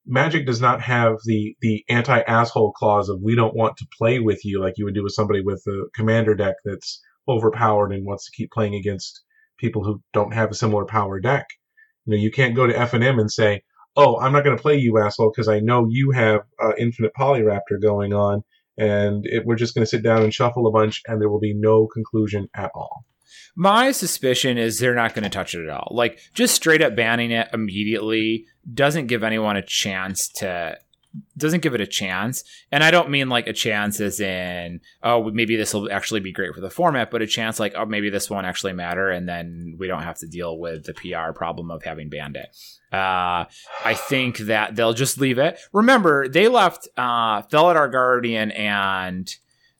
Magic 0.07 0.45
does 0.47 0.61
not 0.61 0.83
have 0.83 1.17
the 1.25 1.57
the 1.61 1.85
anti 1.89 2.21
asshole 2.21 2.73
clause 2.73 3.09
of 3.09 3.23
we 3.23 3.35
don't 3.35 3.57
want 3.57 3.77
to 3.79 3.87
play 3.97 4.19
with 4.19 4.45
you 4.45 4.61
like 4.61 4.75
you 4.77 4.85
would 4.85 4.95
do 4.95 5.03
with 5.03 5.15
somebody 5.15 5.41
with 5.41 5.63
a 5.67 5.87
commander 5.95 6.35
deck 6.35 6.57
that's 6.65 7.01
overpowered 7.27 7.93
and 7.93 8.05
wants 8.05 8.27
to 8.27 8.37
keep 8.37 8.51
playing 8.51 8.75
against 8.75 9.23
people 9.59 9.83
who 9.83 10.03
don't 10.13 10.35
have 10.35 10.51
a 10.51 10.55
similar 10.55 10.85
power 10.85 11.21
deck. 11.21 11.47
You 12.05 12.11
know, 12.13 12.23
you 12.23 12.31
can't 12.31 12.55
go 12.55 12.67
to 12.67 12.79
F 12.79 12.93
and 12.93 13.03
M 13.03 13.19
and 13.19 13.31
say, 13.31 13.63
"Oh, 13.97 14.19
I'm 14.21 14.33
not 14.33 14.45
going 14.45 14.57
to 14.57 14.63
play 14.63 14.77
you, 14.77 14.99
asshole, 14.99 15.33
because 15.35 15.49
I 15.49 15.61
know 15.61 15.87
you 15.89 16.11
have 16.11 16.43
uh, 16.63 16.73
Infinite 16.79 17.13
Polyraptor 17.19 17.81
going 17.81 18.13
on, 18.13 18.43
and 18.77 19.25
it, 19.25 19.47
we're 19.47 19.57
just 19.57 19.75
going 19.75 19.85
to 19.85 19.91
sit 19.91 20.03
down 20.03 20.23
and 20.23 20.35
shuffle 20.35 20.67
a 20.67 20.73
bunch, 20.73 21.01
and 21.07 21.21
there 21.21 21.31
will 21.31 21.41
be 21.41 21.55
no 21.55 21.87
conclusion 21.87 22.49
at 22.55 22.71
all." 22.75 23.07
My 23.57 23.93
suspicion 23.93 24.59
is 24.59 24.79
they're 24.79 24.95
not 24.95 25.15
going 25.15 25.25
to 25.25 25.31
touch 25.31 25.55
it 25.55 25.63
at 25.63 25.71
all. 25.71 25.89
Like 25.93 26.19
just 26.35 26.55
straight 26.55 26.83
up 26.83 26.97
banning 26.97 27.31
it 27.31 27.49
immediately 27.53 28.47
doesn't 28.73 29.07
give 29.07 29.23
anyone 29.23 29.57
a 29.57 29.63
chance 29.63 30.29
to 30.29 30.79
doesn't 31.37 31.61
give 31.61 31.75
it 31.75 31.81
a 31.81 31.87
chance. 31.87 32.43
And 32.73 32.83
I 32.83 32.91
don't 32.91 33.11
mean 33.11 33.29
like 33.29 33.47
a 33.47 33.53
chance 33.53 34.01
as 34.01 34.19
in 34.19 34.81
oh 35.03 35.31
maybe 35.31 35.57
this 35.57 35.73
will 35.73 35.93
actually 35.93 36.21
be 36.21 36.33
great 36.33 36.55
for 36.55 36.61
the 36.61 36.71
format, 36.71 37.13
but 37.13 37.23
a 37.23 37.27
chance 37.27 37.61
like 37.61 37.75
oh 37.77 37.87
maybe 37.87 38.11
this 38.11 38.29
won't 38.29 38.47
actually 38.47 38.73
matter 38.73 39.11
and 39.11 39.29
then 39.29 39.77
we 39.79 39.87
don't 39.87 40.03
have 40.03 40.19
to 40.19 40.27
deal 40.27 40.59
with 40.59 40.85
the 40.85 40.95
PR 40.95 41.33
problem 41.33 41.71
of 41.71 41.85
having 41.85 42.09
banned 42.09 42.37
it. 42.37 42.49
Uh, 42.93 43.47
I 43.85 43.95
think 43.95 44.39
that 44.39 44.75
they'll 44.77 44.93
just 44.93 45.19
leave 45.19 45.39
it. 45.39 45.59
Remember, 45.73 46.29
they 46.29 46.49
left 46.49 46.89
uh, 46.97 47.43
Felidar 47.43 47.91
Guardian 47.91 48.51
and 48.53 49.33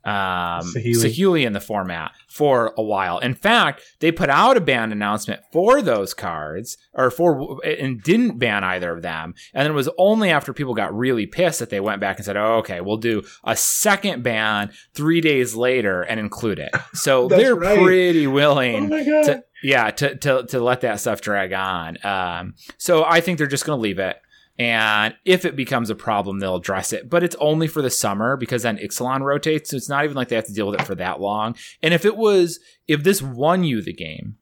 um, 0.05 0.63
Saheeli. 0.75 0.95
Saheeli 0.95 1.47
in 1.47 1.53
the 1.53 1.61
format 1.61 2.13
for 2.29 2.75
a 2.77 2.83
while. 2.83 3.19
In 3.19 3.35
fact, 3.35 3.83
they 4.01 4.13
put 4.13 4.29
out 4.29 4.57
a 4.57 4.61
ban 4.61 4.93
announcement 4.93 5.41
for 5.53 5.81
those 5.81 6.15
cards, 6.15 6.77
or 6.93 7.11
for 7.11 7.59
and 7.65 8.03
didn't 8.03 8.39
ban 8.39 8.65
either 8.65 8.93
of 8.93 9.03
them. 9.03 9.35
And 9.55 9.65
then 9.65 9.73
it 9.73 9.75
was 9.75 9.89
only 9.99 10.31
after 10.31 10.53
people 10.53 10.75
got 10.75 10.95
really 10.95 11.27
pissed 11.27 11.61
that 11.61 11.71
they 11.71 11.81
went 11.81 12.01
back 12.01 12.17
and 12.17 12.25
said, 12.25 12.37
"Oh, 12.37 12.57
okay, 12.57 12.81
we'll 12.81 12.97
do 12.97 13.23
a 13.45 13.57
second 13.57 14.23
ban 14.23 14.73
three 14.95 15.21
days 15.21 15.55
later 15.55 16.03
and 16.03 16.21
include 16.21 16.59
it." 16.59 16.75
So 16.95 17.29
they're 17.29 17.57
right. 17.57 17.79
pretty 17.79 18.27
willing 18.27 18.91
Oh 18.93 19.03
to, 19.25 19.45
yeah 19.63 19.91
to, 19.91 20.17
to 20.17 20.47
to 20.47 20.61
let 20.61 20.83
that 20.83 21.01
stuff 21.01 21.21
drag 21.21 21.53
on 21.53 21.99
um 22.05 22.55
so 22.79 23.05
i 23.05 23.21
think 23.21 23.39
they're 23.39 23.47
just 23.47 23.65
gonna 23.65 23.81
leave 23.81 23.99
it 23.99 24.17
And 24.59 25.15
if 25.25 25.45
it 25.45 25.57
becomes 25.57 25.91
a 25.91 25.97
problem, 25.97 26.39
they'll 26.39 26.57
address 26.57 26.93
it. 26.93 27.11
But 27.11 27.25
it's 27.25 27.35
only 27.41 27.67
for 27.67 27.83
the 27.83 27.91
summer 27.91 28.37
because 28.37 28.63
then 28.63 28.79
Ixalan 28.79 29.21
rotates. 29.21 29.71
So 29.71 29.77
it's 29.77 29.89
not 29.89 30.05
even 30.05 30.17
like 30.17 30.29
they 30.29 30.37
have 30.37 30.47
to 30.47 30.53
deal 30.53 30.69
with 30.71 30.81
it 30.81 30.87
for 30.87 30.95
that 30.95 31.21
long. 31.21 31.57
And 31.83 31.93
if 31.93 32.05
it 32.05 32.17
was, 32.17 32.61
if 32.87 33.03
this 33.03 33.21
won 33.21 33.65
you 33.65 33.83
the 33.83 33.93
game, 33.93 34.37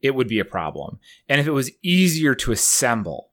it 0.00 0.16
would 0.16 0.26
be 0.26 0.40
a 0.40 0.44
problem. 0.44 0.98
And 1.28 1.40
if 1.40 1.46
it 1.46 1.52
was 1.52 1.70
easier 1.82 2.34
to 2.34 2.50
assemble, 2.50 3.30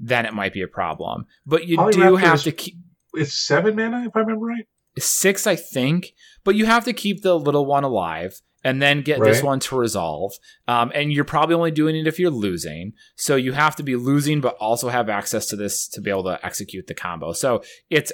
then 0.00 0.26
it 0.26 0.34
might 0.34 0.52
be 0.52 0.62
a 0.62 0.68
problem. 0.68 1.26
But 1.46 1.68
you 1.68 1.76
do 1.76 1.82
Polyraptor 1.82 2.20
have 2.20 2.34
is- 2.36 2.42
to 2.44 2.52
keep 2.52 2.74
It's 3.14 3.34
seven 3.46 3.76
mana, 3.76 4.04
if 4.06 4.16
I 4.16 4.20
remember 4.20 4.46
right. 4.46 4.66
six, 4.98 5.46
I 5.46 5.54
think. 5.54 6.12
But 6.42 6.56
you 6.56 6.66
have 6.66 6.84
to 6.86 6.92
keep 6.92 7.22
the 7.22 7.38
little 7.38 7.66
one 7.66 7.84
alive 7.84 8.40
and 8.64 8.82
then 8.82 9.02
get 9.02 9.20
this 9.20 9.42
one 9.42 9.60
to 9.60 9.76
resolve. 9.76 10.32
Um, 10.66 10.90
and 10.94 11.12
you're 11.12 11.24
probably 11.24 11.54
only 11.54 11.70
doing 11.70 11.96
it 11.96 12.06
if 12.06 12.18
you're 12.18 12.30
losing. 12.30 12.92
So 13.16 13.36
you 13.36 13.52
have 13.52 13.76
to 13.76 13.82
be 13.82 13.96
losing, 13.96 14.40
but 14.40 14.56
also 14.56 14.88
have 14.88 15.08
access 15.08 15.46
to 15.46 15.56
this 15.56 15.88
to 15.88 16.00
be 16.00 16.10
able 16.10 16.24
to 16.24 16.44
execute 16.44 16.86
the 16.86 16.94
combo. 16.94 17.32
So 17.32 17.62
it's 17.90 18.12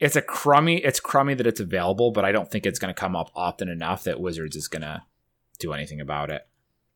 it's 0.00 0.16
a 0.16 0.22
crummy. 0.22 0.78
It's 0.78 1.00
crummy 1.00 1.34
that 1.34 1.46
it's 1.46 1.60
available, 1.60 2.12
but 2.12 2.24
I 2.24 2.32
don't 2.32 2.50
think 2.50 2.66
it's 2.66 2.78
going 2.78 2.94
to 2.94 2.98
come 2.98 3.16
up 3.16 3.30
often 3.34 3.68
enough 3.68 4.04
that 4.04 4.20
Wizards 4.20 4.54
is 4.54 4.68
going 4.68 4.82
to 4.82 5.02
do 5.58 5.72
anything 5.72 6.00
about 6.00 6.30
it. 6.30 6.42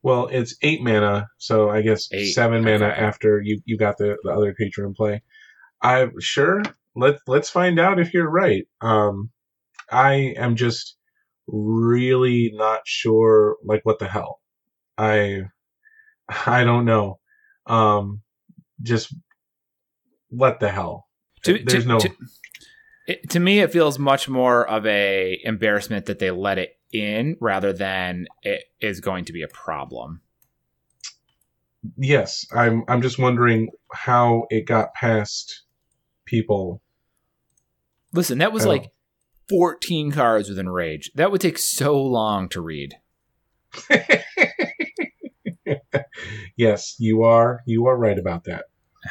Well, 0.03 0.29
it's 0.29 0.57
eight 0.63 0.83
mana, 0.83 1.29
so 1.39 1.71
I 1.71 1.83
guess 1.83 2.09
Eight, 2.13 2.33
seven 2.33 2.65
mana 2.65 2.87
okay. 2.89 3.01
after 3.01 3.41
you, 3.41 3.61
you 3.65 3.77
got 3.77 3.99
the, 3.99 4.17
the 4.25 4.31
other 4.31 4.53
creature 4.53 4.85
in 4.85 4.95
play. 4.95 5.23
I'm 5.81 6.13
sure. 6.21 6.63
Let 6.95 7.17
let's 7.27 7.51
find 7.51 7.81
out 7.81 7.99
if 7.99 8.13
you're 8.13 8.29
right. 8.29 8.67
Um, 8.81 9.31
I 9.91 10.35
am 10.37 10.57
just 10.57 10.97
really 11.47 12.51
not 12.55 12.81
sure. 12.85 13.57
Like, 13.65 13.81
what 13.85 13.99
the 13.99 14.09
hell? 14.09 14.41
I 14.97 15.43
I 16.47 16.65
don't 16.65 16.85
know. 16.85 17.19
Um, 17.67 18.23
just 18.83 19.15
what 20.29 20.61
the 20.61 20.71
hell? 20.71 21.07
To, 21.45 21.59
There's 21.59 21.85
to, 21.85 21.89
no. 21.89 21.99
to, 21.99 22.11
it, 23.07 23.31
to 23.31 23.41
me, 23.41 23.61
it 23.61 23.73
feels 23.73 23.99
much 23.99 24.29
more 24.29 24.67
of 24.69 24.87
a 24.87 25.41
embarrassment 25.45 26.07
that 26.07 26.19
they 26.19 26.31
let 26.31 26.59
it 26.59 26.79
in 26.93 27.37
rather 27.41 27.73
than 27.73 28.27
it 28.43 28.65
is 28.81 29.01
going 29.01 29.25
to 29.25 29.33
be 29.33 29.43
a 29.43 29.49
problem. 29.49 30.21
yes, 31.97 32.47
I'm. 32.55 32.85
I'm 32.89 33.03
just 33.03 33.19
wondering 33.19 33.71
how 33.93 34.47
it 34.51 34.67
got 34.67 34.95
past 34.95 35.63
people. 36.25 36.81
Listen, 38.13 38.39
that 38.39 38.53
was 38.53 38.67
like 38.67 38.93
14 39.49 40.13
cards 40.13 40.49
with 40.49 40.59
Enrage. 40.59 41.11
That 41.15 41.31
would 41.31 41.41
take 41.41 41.59
so 41.59 42.01
long 42.01 42.49
to 42.51 42.61
read. 42.61 42.95
yes, 46.57 46.97
you 46.99 47.23
are. 47.23 47.61
You 47.67 47.87
are 47.87 47.97
right 47.97 48.19
about 48.19 48.45
that. 48.45 48.65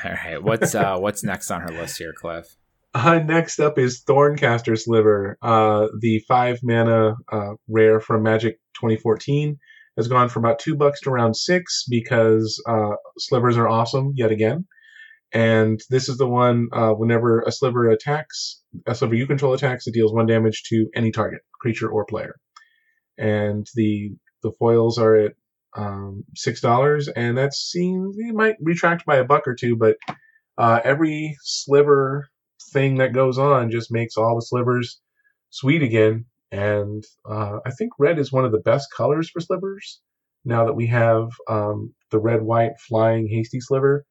All 0.03 0.11
right, 0.11 0.41
what's 0.41 0.73
uh 0.73 0.97
what's 0.99 1.23
next 1.23 1.51
on 1.51 1.61
her 1.61 1.69
list 1.69 1.97
here, 1.97 2.13
Cliff? 2.13 2.55
Uh, 2.93 3.19
next 3.19 3.59
up 3.59 3.77
is 3.77 4.03
Thorncaster 4.03 4.77
Sliver. 4.77 5.37
Uh, 5.41 5.87
the 5.99 6.19
five 6.27 6.59
mana 6.61 7.15
uh, 7.31 7.53
rare 7.69 8.01
from 8.01 8.23
Magic 8.23 8.59
2014 8.75 9.57
has 9.97 10.07
gone 10.07 10.29
from 10.29 10.43
about 10.43 10.59
two 10.59 10.75
bucks 10.75 10.99
to 11.01 11.09
around 11.09 11.35
six 11.35 11.85
because 11.89 12.61
uh, 12.67 12.91
slivers 13.17 13.57
are 13.57 13.67
awesome 13.67 14.11
yet 14.15 14.31
again. 14.31 14.65
And 15.33 15.79
this 15.89 16.09
is 16.09 16.17
the 16.17 16.27
one 16.27 16.67
uh, 16.73 16.91
whenever 16.91 17.41
a 17.41 17.51
sliver 17.51 17.89
attacks, 17.89 18.61
a 18.85 18.93
sliver 18.93 19.15
you 19.15 19.27
control 19.27 19.53
attacks, 19.53 19.87
it 19.87 19.93
deals 19.93 20.13
one 20.13 20.25
damage 20.25 20.63
to 20.63 20.87
any 20.93 21.11
target, 21.11 21.41
creature 21.59 21.89
or 21.89 22.05
player. 22.05 22.35
And 23.17 23.65
the 23.75 24.11
the 24.43 24.51
foils 24.59 24.97
are 24.97 25.15
at 25.15 25.33
um, 25.77 26.23
six 26.35 26.59
dollars, 26.59 27.07
and 27.07 27.37
that 27.37 27.53
seems 27.53 28.17
it 28.17 28.35
might 28.35 28.55
retract 28.59 29.05
by 29.05 29.17
a 29.17 29.23
buck 29.23 29.47
or 29.47 29.55
two, 29.55 29.77
but 29.77 29.95
uh, 30.57 30.81
every 30.83 31.37
sliver 31.43 32.27
thing 32.73 32.97
that 32.97 33.13
goes 33.13 33.37
on 33.37 33.71
just 33.71 33.91
makes 33.91 34.17
all 34.17 34.35
the 34.35 34.41
slivers 34.41 34.99
sweet 35.49 35.81
again. 35.81 36.25
And 36.51 37.03
uh, 37.29 37.59
I 37.65 37.71
think 37.71 37.93
red 37.97 38.19
is 38.19 38.31
one 38.31 38.43
of 38.43 38.51
the 38.51 38.59
best 38.59 38.89
colors 38.95 39.29
for 39.29 39.39
slivers 39.39 40.01
now 40.43 40.65
that 40.65 40.73
we 40.73 40.87
have 40.87 41.29
um, 41.49 41.93
the 42.09 42.19
red 42.19 42.41
white 42.41 42.73
flying 42.79 43.27
hasty 43.27 43.61
sliver. 43.61 44.05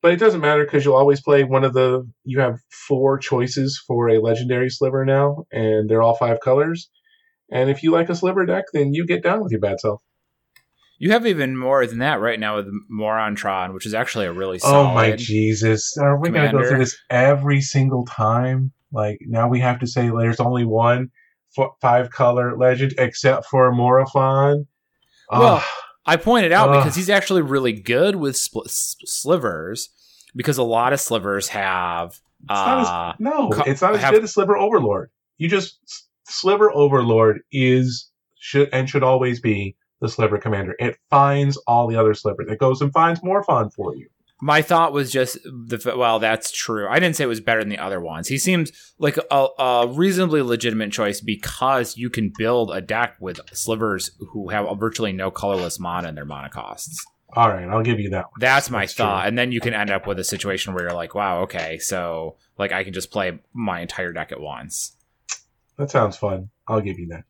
But 0.00 0.12
it 0.12 0.20
doesn't 0.20 0.40
matter 0.40 0.64
because 0.64 0.84
you'll 0.84 0.96
always 0.96 1.20
play 1.20 1.44
one 1.44 1.64
of 1.64 1.72
the. 1.72 2.08
You 2.24 2.40
have 2.40 2.58
four 2.70 3.18
choices 3.18 3.82
for 3.86 4.08
a 4.08 4.20
legendary 4.20 4.70
sliver 4.70 5.04
now, 5.04 5.44
and 5.50 5.88
they're 5.88 6.02
all 6.02 6.14
five 6.16 6.40
colors. 6.40 6.88
And 7.50 7.70
if 7.70 7.82
you 7.82 7.90
like 7.90 8.08
a 8.08 8.14
sliver 8.14 8.46
deck, 8.46 8.66
then 8.72 8.92
you 8.92 9.06
get 9.06 9.22
down 9.22 9.42
with 9.42 9.50
your 9.50 9.60
bad 9.60 9.80
self. 9.80 10.00
You 10.98 11.12
have 11.12 11.26
even 11.26 11.56
more 11.56 11.86
than 11.86 11.98
that 11.98 12.20
right 12.20 12.38
now 12.38 12.56
with 12.56 12.66
Morophon, 12.88 13.72
which 13.72 13.86
is 13.86 13.94
actually 13.94 14.26
a 14.26 14.32
really 14.32 14.58
solid. 14.58 14.90
Oh 14.90 14.94
my 14.94 15.12
Jesus! 15.16 15.96
Are 15.96 16.18
we 16.18 16.30
gonna 16.30 16.52
go 16.52 16.66
through 16.66 16.78
this 16.78 16.96
every 17.08 17.60
single 17.60 18.04
time? 18.04 18.72
Like 18.92 19.18
now 19.22 19.48
we 19.48 19.60
have 19.60 19.78
to 19.80 19.86
say 19.86 20.08
there's 20.08 20.40
only 20.40 20.64
one 20.64 21.10
f- 21.56 21.70
five 21.80 22.10
color 22.10 22.56
legend 22.56 22.94
except 22.98 23.46
for 23.46 23.70
Morophon. 23.72 24.66
Well, 25.30 25.64
I 26.06 26.16
pointed 26.16 26.52
out 26.52 26.70
Ugh. 26.70 26.76
because 26.82 26.96
he's 26.96 27.10
actually 27.10 27.42
really 27.42 27.72
good 27.72 28.16
with 28.16 28.36
spl- 28.36 28.68
slivers 28.68 29.90
because 30.34 30.58
a 30.58 30.62
lot 30.62 30.92
of 30.92 31.00
slivers 31.00 31.48
have 31.48 32.20
it's 32.40 32.48
not 32.50 32.86
uh, 32.86 33.10
as, 33.12 33.20
no, 33.20 33.50
co- 33.50 33.64
it's 33.66 33.82
not 33.82 33.94
as 33.94 34.00
have- 34.00 34.14
good 34.14 34.24
as 34.24 34.32
Sliver 34.32 34.56
Overlord. 34.56 35.10
You 35.38 35.48
just 35.48 35.78
Sliver 36.26 36.70
Overlord 36.72 37.40
is 37.52 38.10
should 38.38 38.68
and 38.72 38.88
should 38.88 39.02
always 39.02 39.40
be 39.40 39.76
the 40.00 40.08
Sliver 40.08 40.38
Commander. 40.38 40.76
It 40.78 40.96
finds 41.10 41.56
all 41.66 41.88
the 41.88 41.96
other 41.96 42.14
slivers. 42.14 42.46
It 42.48 42.58
goes 42.58 42.80
and 42.80 42.92
finds 42.92 43.22
Morophon 43.22 43.70
for 43.70 43.94
you. 43.96 44.08
My 44.40 44.62
thought 44.62 44.92
was 44.92 45.10
just 45.10 45.36
the 45.44 45.94
well, 45.96 46.20
that's 46.20 46.52
true. 46.52 46.88
I 46.88 47.00
didn't 47.00 47.16
say 47.16 47.24
it 47.24 47.28
was 47.28 47.40
better 47.40 47.60
than 47.60 47.70
the 47.70 47.78
other 47.78 48.00
ones. 48.00 48.28
He 48.28 48.38
seems 48.38 48.70
like 48.98 49.18
a, 49.30 49.48
a 49.58 49.88
reasonably 49.88 50.42
legitimate 50.42 50.92
choice 50.92 51.20
because 51.20 51.96
you 51.96 52.08
can 52.08 52.32
build 52.38 52.70
a 52.70 52.80
deck 52.80 53.16
with 53.18 53.40
slivers 53.52 54.12
who 54.30 54.50
have 54.50 54.66
virtually 54.78 55.12
no 55.12 55.32
colorless 55.32 55.80
mana 55.80 56.08
in 56.08 56.14
their 56.14 56.24
mana 56.24 56.50
costs. 56.50 57.04
All 57.34 57.48
right, 57.48 57.68
I'll 57.68 57.82
give 57.82 57.98
you 58.00 58.10
that 58.10 58.26
one. 58.26 58.38
That's 58.38 58.70
my 58.70 58.82
That's 58.82 58.94
true. 58.94 59.04
thought, 59.04 59.26
and 59.26 59.36
then 59.36 59.50
you 59.52 59.60
can 59.60 59.74
end 59.74 59.90
up 59.90 60.06
with 60.06 60.18
a 60.18 60.24
situation 60.24 60.72
where 60.72 60.84
you're 60.84 60.94
like, 60.94 61.14
"Wow, 61.14 61.40
okay, 61.42 61.78
so 61.78 62.36
like 62.56 62.72
I 62.72 62.84
can 62.84 62.92
just 62.92 63.10
play 63.10 63.40
my 63.52 63.80
entire 63.80 64.12
deck 64.12 64.30
at 64.32 64.40
once." 64.40 64.96
That 65.76 65.90
sounds 65.90 66.16
fun. 66.16 66.50
I'll 66.66 66.80
give 66.80 66.98
you 66.98 67.08
that. 67.08 67.24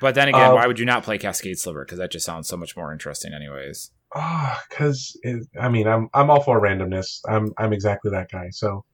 But 0.00 0.14
then 0.14 0.28
again, 0.28 0.50
Uh, 0.50 0.54
why 0.54 0.66
would 0.66 0.78
you 0.78 0.84
not 0.86 1.02
play 1.02 1.18
Cascade 1.18 1.58
Sliver? 1.58 1.84
Because 1.84 1.98
that 1.98 2.10
just 2.10 2.24
sounds 2.24 2.48
so 2.48 2.56
much 2.56 2.76
more 2.76 2.92
interesting, 2.92 3.32
anyways. 3.32 3.90
Ah, 4.14 4.62
because 4.68 5.18
I 5.60 5.68
mean, 5.68 5.86
I'm 5.86 6.08
I'm 6.14 6.30
all 6.30 6.42
for 6.42 6.60
randomness. 6.60 7.20
I'm 7.28 7.52
I'm 7.58 7.72
exactly 7.72 8.10
that 8.10 8.30
guy. 8.30 8.48
So 8.50 8.84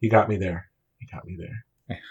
you 0.00 0.10
got 0.10 0.28
me 0.28 0.36
there. 0.36 0.70
You 1.00 1.08
got 1.12 1.24
me 1.24 1.36
there. 1.38 1.98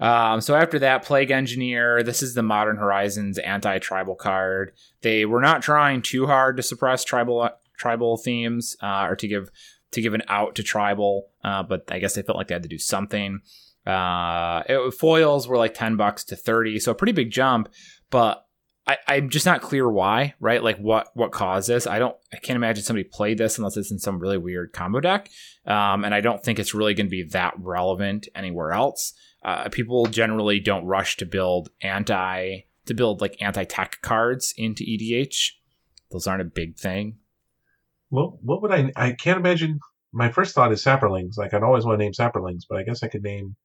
Um, 0.00 0.40
so 0.40 0.56
after 0.56 0.80
that, 0.80 1.04
Plague 1.04 1.30
Engineer. 1.30 2.02
This 2.02 2.24
is 2.24 2.34
the 2.34 2.42
Modern 2.42 2.76
Horizons 2.76 3.38
anti-tribal 3.38 4.16
card. 4.16 4.72
They 5.02 5.24
were 5.24 5.40
not 5.40 5.62
trying 5.62 6.02
too 6.02 6.26
hard 6.26 6.56
to 6.56 6.62
suppress 6.64 7.04
tribal 7.04 7.48
tribal 7.78 8.16
themes 8.16 8.76
uh, 8.82 9.06
or 9.08 9.14
to 9.14 9.28
give 9.28 9.48
to 9.92 10.02
give 10.02 10.14
an 10.14 10.22
out 10.28 10.56
to 10.56 10.64
tribal, 10.64 11.28
uh, 11.44 11.62
but 11.62 11.84
I 11.92 12.00
guess 12.00 12.14
they 12.14 12.22
felt 12.22 12.36
like 12.36 12.48
they 12.48 12.54
had 12.54 12.64
to 12.64 12.68
do 12.68 12.78
something. 12.78 13.42
Uh, 13.86 14.62
it, 14.68 14.94
foils 14.94 15.46
were 15.46 15.56
like 15.56 15.74
ten 15.74 15.96
bucks 15.96 16.24
to 16.24 16.36
thirty, 16.36 16.80
so 16.80 16.90
a 16.90 16.96
pretty 16.96 17.12
big 17.12 17.30
jump. 17.30 17.68
But 18.10 18.44
I, 18.86 18.98
I'm 19.06 19.30
just 19.30 19.46
not 19.46 19.62
clear 19.62 19.88
why, 19.88 20.34
right? 20.40 20.62
Like 20.62 20.78
what 20.78 21.08
what 21.14 21.30
caused 21.30 21.68
this? 21.68 21.86
I 21.86 21.98
don't. 21.98 22.16
I 22.32 22.36
can't 22.36 22.56
imagine 22.56 22.82
somebody 22.82 23.04
played 23.04 23.38
this 23.38 23.58
unless 23.58 23.76
it's 23.76 23.92
in 23.92 23.98
some 23.98 24.18
really 24.18 24.38
weird 24.38 24.72
combo 24.72 25.00
deck. 25.00 25.30
Um, 25.66 26.04
and 26.04 26.14
I 26.14 26.20
don't 26.20 26.42
think 26.42 26.58
it's 26.58 26.74
really 26.74 26.94
going 26.94 27.06
to 27.06 27.10
be 27.10 27.22
that 27.30 27.54
relevant 27.58 28.28
anywhere 28.34 28.72
else. 28.72 29.12
Uh, 29.44 29.68
people 29.68 30.06
generally 30.06 30.58
don't 30.58 30.84
rush 30.84 31.16
to 31.18 31.26
build 31.26 31.68
anti 31.80 32.64
to 32.86 32.94
build 32.94 33.20
like 33.20 33.40
anti 33.40 33.64
tech 33.64 33.98
cards 34.02 34.52
into 34.56 34.84
EDH. 34.84 35.52
Those 36.10 36.26
aren't 36.26 36.42
a 36.42 36.46
big 36.46 36.76
thing. 36.76 37.18
What 38.08 38.42
what 38.42 38.62
would 38.62 38.72
I? 38.72 38.90
I 38.96 39.12
can't 39.12 39.38
imagine. 39.38 39.78
My 40.12 40.30
first 40.30 40.54
thought 40.54 40.72
is 40.72 40.84
sapperlings. 40.84 41.38
Like 41.38 41.54
I'd 41.54 41.62
always 41.62 41.84
want 41.84 41.98
to 41.98 42.04
name 42.04 42.12
sapperlings, 42.12 42.62
but 42.68 42.78
I 42.78 42.82
guess 42.82 43.02
I 43.02 43.08
could 43.08 43.22
name 43.22 43.56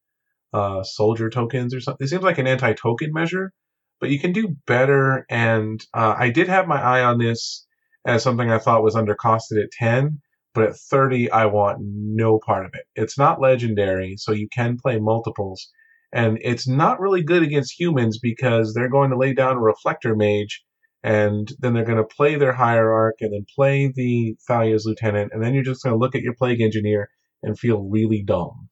uh, 0.54 0.84
soldier 0.84 1.30
tokens 1.30 1.74
or 1.74 1.82
something. 1.82 2.06
It 2.06 2.10
seems 2.10 2.24
like 2.24 2.38
an 2.38 2.48
anti-token 2.48 3.12
measure, 3.12 3.52
but 4.00 4.10
you 4.10 4.20
can 4.20 4.32
do 4.32 4.56
better. 4.66 5.26
And 5.30 5.84
uh, 5.94 6.16
I 6.18 6.30
did 6.30 6.48
have 6.48 6.68
my 6.68 6.82
eye 6.82 7.04
on 7.04 7.18
this 7.18 7.66
as 8.06 8.24
something 8.24 8.50
I 8.50 8.60
thought 8.60 8.84
was 8.84 8.96
undercosted 8.96 9.62
at 9.62 9.72
ten, 9.72 10.22
but 10.54 10.64
at 10.64 10.78
thirty, 10.78 11.30
I 11.32 11.46
want 11.46 11.80
no 11.82 12.40
part 12.40 12.66
of 12.66 12.72
it. 12.74 12.86
It's 12.96 13.18
not 13.18 13.42
legendary, 13.42 14.16
so 14.18 14.32
you 14.32 14.48
can 14.50 14.78
play 14.78 15.00
multiples, 15.00 15.70
and 16.14 16.38
it's 16.42 16.68
not 16.68 17.00
really 17.00 17.24
good 17.24 17.44
against 17.44 17.80
humans 17.80 18.20
because 18.20 18.74
they're 18.74 18.90
going 18.90 19.10
to 19.12 19.18
lay 19.18 19.34
down 19.34 19.58
a 19.58 19.60
reflector 19.60 20.16
mage 20.16 20.64
and 21.04 21.54
then 21.60 21.74
they're 21.74 21.86
going 21.86 21.98
to 21.98 22.04
play 22.04 22.36
their 22.36 22.54
hierarch 22.54 23.18
and 23.22 23.32
then 23.32 23.46
play 23.56 23.92
the 23.96 24.36
Thalia's 24.50 24.86
lieutenant, 24.86 25.32
and 25.34 25.44
then 25.44 25.54
you're 25.54 25.64
just 25.64 25.84
going 25.84 25.94
to 25.94 26.00
look 26.00 26.16
at 26.16 26.22
your 26.22 26.34
plague 26.34 26.60
engineer 26.60 27.10
and 27.44 27.58
feel 27.58 27.88
really 27.88 28.24
dumb 28.24 28.70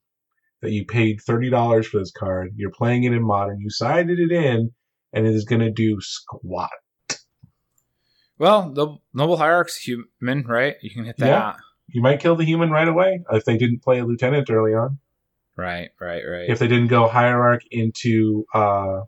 that 0.62 0.72
you 0.72 0.86
paid 0.86 1.20
thirty 1.22 1.50
dollars 1.50 1.88
for 1.88 2.00
this 2.00 2.12
card. 2.12 2.52
You're 2.56 2.72
playing 2.72 3.04
it 3.04 3.14
in 3.14 3.24
modern. 3.24 3.60
You 3.60 3.70
sided 3.70 4.20
it 4.20 4.32
in, 4.32 4.72
and 5.16 5.26
it 5.26 5.34
is 5.34 5.46
going 5.46 5.62
to 5.62 5.72
do 5.72 6.00
squat. 6.02 6.70
Well, 8.38 8.74
the 8.74 8.98
noble 9.14 9.38
hierarch's 9.38 9.78
human, 9.78 10.46
right? 10.46 10.76
You 10.82 10.90
can 10.90 11.06
hit 11.06 11.18
that. 11.18 11.28
Yeah. 11.28 11.56
you 11.88 12.02
might 12.02 12.20
kill 12.20 12.36
the 12.36 12.44
human 12.44 12.70
right 12.70 12.88
away 12.88 13.24
if 13.32 13.46
they 13.46 13.58
didn't 13.58 13.82
play 13.82 14.00
a 14.00 14.06
lieutenant 14.06 14.50
early 14.50 14.74
on. 14.74 15.00
Right, 15.56 15.92
right, 16.02 16.22
right. 16.28 16.50
If 16.50 16.60
they 16.60 16.68
didn't 16.68 16.88
go 16.88 17.08
hierarch 17.08 17.64
into 17.72 18.46
uh, 18.54 19.02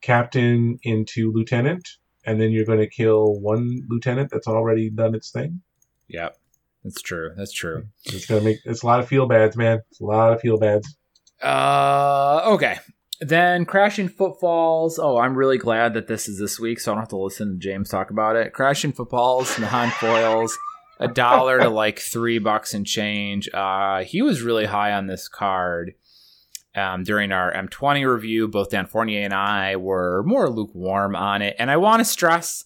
captain 0.00 0.78
into 0.84 1.32
lieutenant, 1.32 1.88
and 2.24 2.40
then 2.40 2.52
you're 2.52 2.64
going 2.64 2.78
to 2.78 2.88
kill 2.88 3.34
one 3.40 3.82
lieutenant 3.88 4.30
that's 4.30 4.46
already 4.46 4.90
done 4.90 5.16
its 5.16 5.32
thing. 5.32 5.60
Yep, 6.06 6.36
that's 6.84 7.02
true. 7.02 7.32
That's 7.36 7.52
true. 7.52 7.88
It's 8.04 8.26
gonna 8.26 8.42
make 8.42 8.58
it's 8.64 8.84
a 8.84 8.86
lot 8.86 9.00
of 9.00 9.08
feel 9.08 9.26
bads, 9.26 9.56
man. 9.56 9.80
It's 9.90 10.00
a 10.00 10.04
lot 10.04 10.32
of 10.32 10.40
feel 10.40 10.56
bads. 10.56 10.96
Uh, 11.42 12.42
okay. 12.52 12.78
Then 13.20 13.66
crashing 13.66 14.08
footfalls. 14.08 14.98
Oh, 14.98 15.18
I'm 15.18 15.34
really 15.34 15.58
glad 15.58 15.92
that 15.94 16.06
this 16.06 16.26
is 16.26 16.38
this 16.38 16.58
week, 16.58 16.80
so 16.80 16.90
I 16.90 16.94
don't 16.94 17.02
have 17.02 17.08
to 17.10 17.18
listen 17.18 17.52
to 17.52 17.58
James 17.58 17.90
talk 17.90 18.10
about 18.10 18.36
it. 18.36 18.54
Crashing 18.54 18.92
footfalls, 18.92 19.50
Nahan 19.56 19.90
foils, 19.92 20.56
a 20.98 21.08
dollar 21.08 21.58
to 21.60 21.68
like 21.68 21.98
three 21.98 22.38
bucks 22.38 22.72
and 22.72 22.86
change. 22.86 23.48
Uh, 23.52 24.04
he 24.04 24.22
was 24.22 24.40
really 24.40 24.64
high 24.64 24.92
on 24.92 25.06
this 25.06 25.28
card. 25.28 25.94
Um, 26.74 27.02
during 27.02 27.32
our 27.32 27.52
M20 27.52 28.10
review, 28.10 28.46
both 28.46 28.70
Dan 28.70 28.86
Fournier 28.86 29.24
and 29.24 29.34
I 29.34 29.76
were 29.76 30.22
more 30.24 30.48
lukewarm 30.48 31.16
on 31.16 31.42
it. 31.42 31.56
And 31.58 31.70
I 31.70 31.76
want 31.76 32.00
to 32.00 32.04
stress 32.04 32.64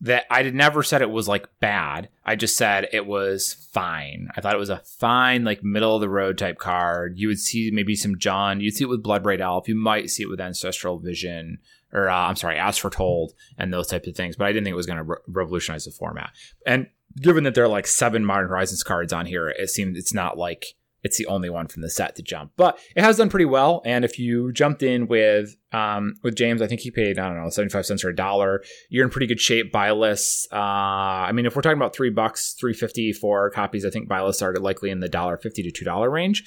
that 0.00 0.24
I 0.30 0.42
did 0.42 0.54
never 0.54 0.82
said 0.82 1.02
it 1.02 1.10
was 1.10 1.26
like 1.26 1.48
bad. 1.60 2.08
I 2.24 2.36
just 2.36 2.56
said 2.56 2.88
it 2.92 3.06
was 3.06 3.54
fine. 3.72 4.28
I 4.36 4.40
thought 4.40 4.54
it 4.54 4.60
was 4.60 4.70
a 4.70 4.82
fine, 4.84 5.44
like 5.44 5.64
middle 5.64 5.94
of 5.94 6.00
the 6.00 6.08
road 6.08 6.38
type 6.38 6.58
card. 6.58 7.18
You 7.18 7.28
would 7.28 7.40
see 7.40 7.70
maybe 7.72 7.96
some 7.96 8.18
John. 8.18 8.60
You'd 8.60 8.76
see 8.76 8.84
it 8.84 8.88
with 8.88 9.02
Bloodbraid 9.02 9.40
Elf. 9.40 9.68
You 9.68 9.74
might 9.74 10.10
see 10.10 10.22
it 10.22 10.28
with 10.30 10.40
Ancestral 10.40 10.98
Vision, 10.98 11.58
or 11.92 12.08
uh, 12.08 12.14
I'm 12.14 12.36
sorry, 12.36 12.58
As 12.58 12.78
Foretold, 12.78 13.34
and 13.56 13.72
those 13.72 13.88
types 13.88 14.06
of 14.06 14.14
things. 14.14 14.36
But 14.36 14.46
I 14.46 14.52
didn't 14.52 14.64
think 14.64 14.74
it 14.74 14.76
was 14.76 14.86
going 14.86 14.98
to 14.98 15.04
re- 15.04 15.16
revolutionize 15.26 15.84
the 15.84 15.90
format. 15.90 16.30
And 16.64 16.88
given 17.20 17.42
that 17.44 17.54
there 17.54 17.64
are 17.64 17.68
like 17.68 17.86
seven 17.86 18.24
Modern 18.24 18.48
Horizons 18.48 18.84
cards 18.84 19.12
on 19.12 19.26
here, 19.26 19.48
it 19.48 19.70
seems 19.70 19.98
it's 19.98 20.14
not 20.14 20.38
like 20.38 20.76
it's 21.02 21.16
the 21.16 21.26
only 21.26 21.48
one 21.48 21.68
from 21.68 21.82
the 21.82 21.90
set 21.90 22.16
to 22.16 22.22
jump. 22.22 22.52
But 22.56 22.78
it 22.96 23.02
has 23.02 23.16
done 23.18 23.30
pretty 23.30 23.44
well. 23.44 23.82
And 23.84 24.04
if 24.04 24.18
you 24.18 24.52
jumped 24.52 24.82
in 24.82 25.06
with 25.06 25.56
um, 25.72 26.14
with 26.22 26.34
James, 26.34 26.60
I 26.60 26.66
think 26.66 26.80
he 26.80 26.90
paid, 26.90 27.18
I 27.18 27.28
don't 27.28 27.42
know, 27.42 27.50
75 27.50 27.86
cents 27.86 28.04
or 28.04 28.08
a 28.08 28.16
dollar, 28.16 28.62
you're 28.88 29.04
in 29.04 29.10
pretty 29.10 29.26
good 29.26 29.40
shape. 29.40 29.70
Buy 29.70 29.90
lists. 29.92 30.46
Uh, 30.52 30.56
I 30.56 31.32
mean, 31.32 31.46
if 31.46 31.54
we're 31.54 31.62
talking 31.62 31.78
about 31.78 31.94
three 31.94 32.10
bucks, 32.10 32.54
350 32.58 33.12
for 33.12 33.50
copies, 33.50 33.84
I 33.84 33.90
think 33.90 34.08
buy 34.08 34.22
lists 34.22 34.42
are 34.42 34.54
likely 34.54 34.90
in 34.90 35.00
the 35.00 35.08
dollar 35.08 35.36
fifty 35.36 35.62
to 35.62 35.70
two 35.70 35.84
dollar 35.84 36.10
range. 36.10 36.44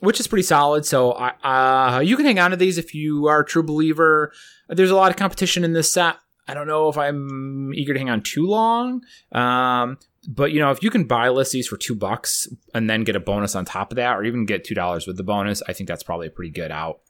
Which 0.00 0.18
is 0.18 0.26
pretty 0.26 0.42
solid. 0.42 0.84
So 0.84 1.12
uh, 1.12 2.02
you 2.04 2.16
can 2.16 2.26
hang 2.26 2.40
on 2.40 2.50
to 2.50 2.56
these 2.56 2.78
if 2.78 2.94
you 2.94 3.26
are 3.26 3.40
a 3.40 3.44
true 3.44 3.62
believer. 3.62 4.32
There's 4.68 4.90
a 4.90 4.96
lot 4.96 5.10
of 5.10 5.16
competition 5.16 5.62
in 5.62 5.72
this 5.72 5.92
set. 5.92 6.16
I 6.46 6.54
don't 6.54 6.66
know 6.66 6.88
if 6.88 6.98
I'm 6.98 7.72
eager 7.74 7.94
to 7.94 7.98
hang 7.98 8.10
on 8.10 8.22
too 8.22 8.46
long. 8.46 9.02
Um, 9.32 9.98
but 10.28 10.52
you 10.52 10.60
know, 10.60 10.70
if 10.70 10.82
you 10.82 10.90
can 10.90 11.04
buy 11.04 11.28
list 11.28 11.56
for 11.68 11.76
two 11.76 11.94
bucks 11.94 12.48
and 12.74 12.88
then 12.88 13.04
get 13.04 13.16
a 13.16 13.20
bonus 13.20 13.54
on 13.54 13.64
top 13.64 13.92
of 13.92 13.96
that, 13.96 14.16
or 14.16 14.24
even 14.24 14.46
get 14.46 14.64
two 14.64 14.74
dollars 14.74 15.06
with 15.06 15.16
the 15.16 15.22
bonus, 15.22 15.62
I 15.68 15.72
think 15.72 15.88
that's 15.88 16.02
probably 16.02 16.26
a 16.26 16.30
pretty 16.30 16.50
good 16.50 16.70
out. 16.70 17.00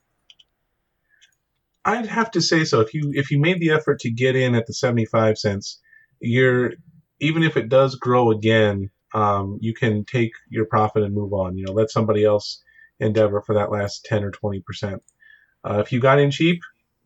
I'd 1.85 2.07
have 2.07 2.31
to 2.33 2.41
say 2.41 2.65
so. 2.65 2.81
If 2.81 2.95
you 2.95 3.13
if 3.15 3.31
you 3.31 3.39
made 3.39 3.61
the 3.61 3.71
effort 3.71 4.01
to 4.01 4.11
get 4.11 4.37
in 4.37 4.55
at 4.55 4.67
the 4.67 4.73
seventy 4.73 5.05
five 5.05 5.39
cents, 5.39 5.81
you're 6.21 6.73
even 7.21 7.43
if 7.43 7.57
it 7.57 7.69
does 7.69 7.97
grow 7.97 8.31
again, 8.31 8.91
um, 9.15 9.59
you 9.61 9.75
can 9.75 10.05
take 10.05 10.33
your 10.49 10.65
profit 10.67 11.03
and 11.03 11.15
move 11.15 11.33
on. 11.33 11.57
You 11.57 11.67
know, 11.67 11.73
let 11.73 11.91
somebody 11.91 12.25
else 12.25 12.63
endeavor 13.01 13.43
for 13.43 13.55
that 13.55 13.71
last 13.71 14.05
ten 14.05 14.25
or 14.25 14.31
twenty 14.31 14.61
percent. 14.61 15.03
Uh, 15.63 15.83
if 15.85 15.93
you 15.93 16.01
got 16.01 16.19
in 16.19 16.31
cheap, 16.31 16.61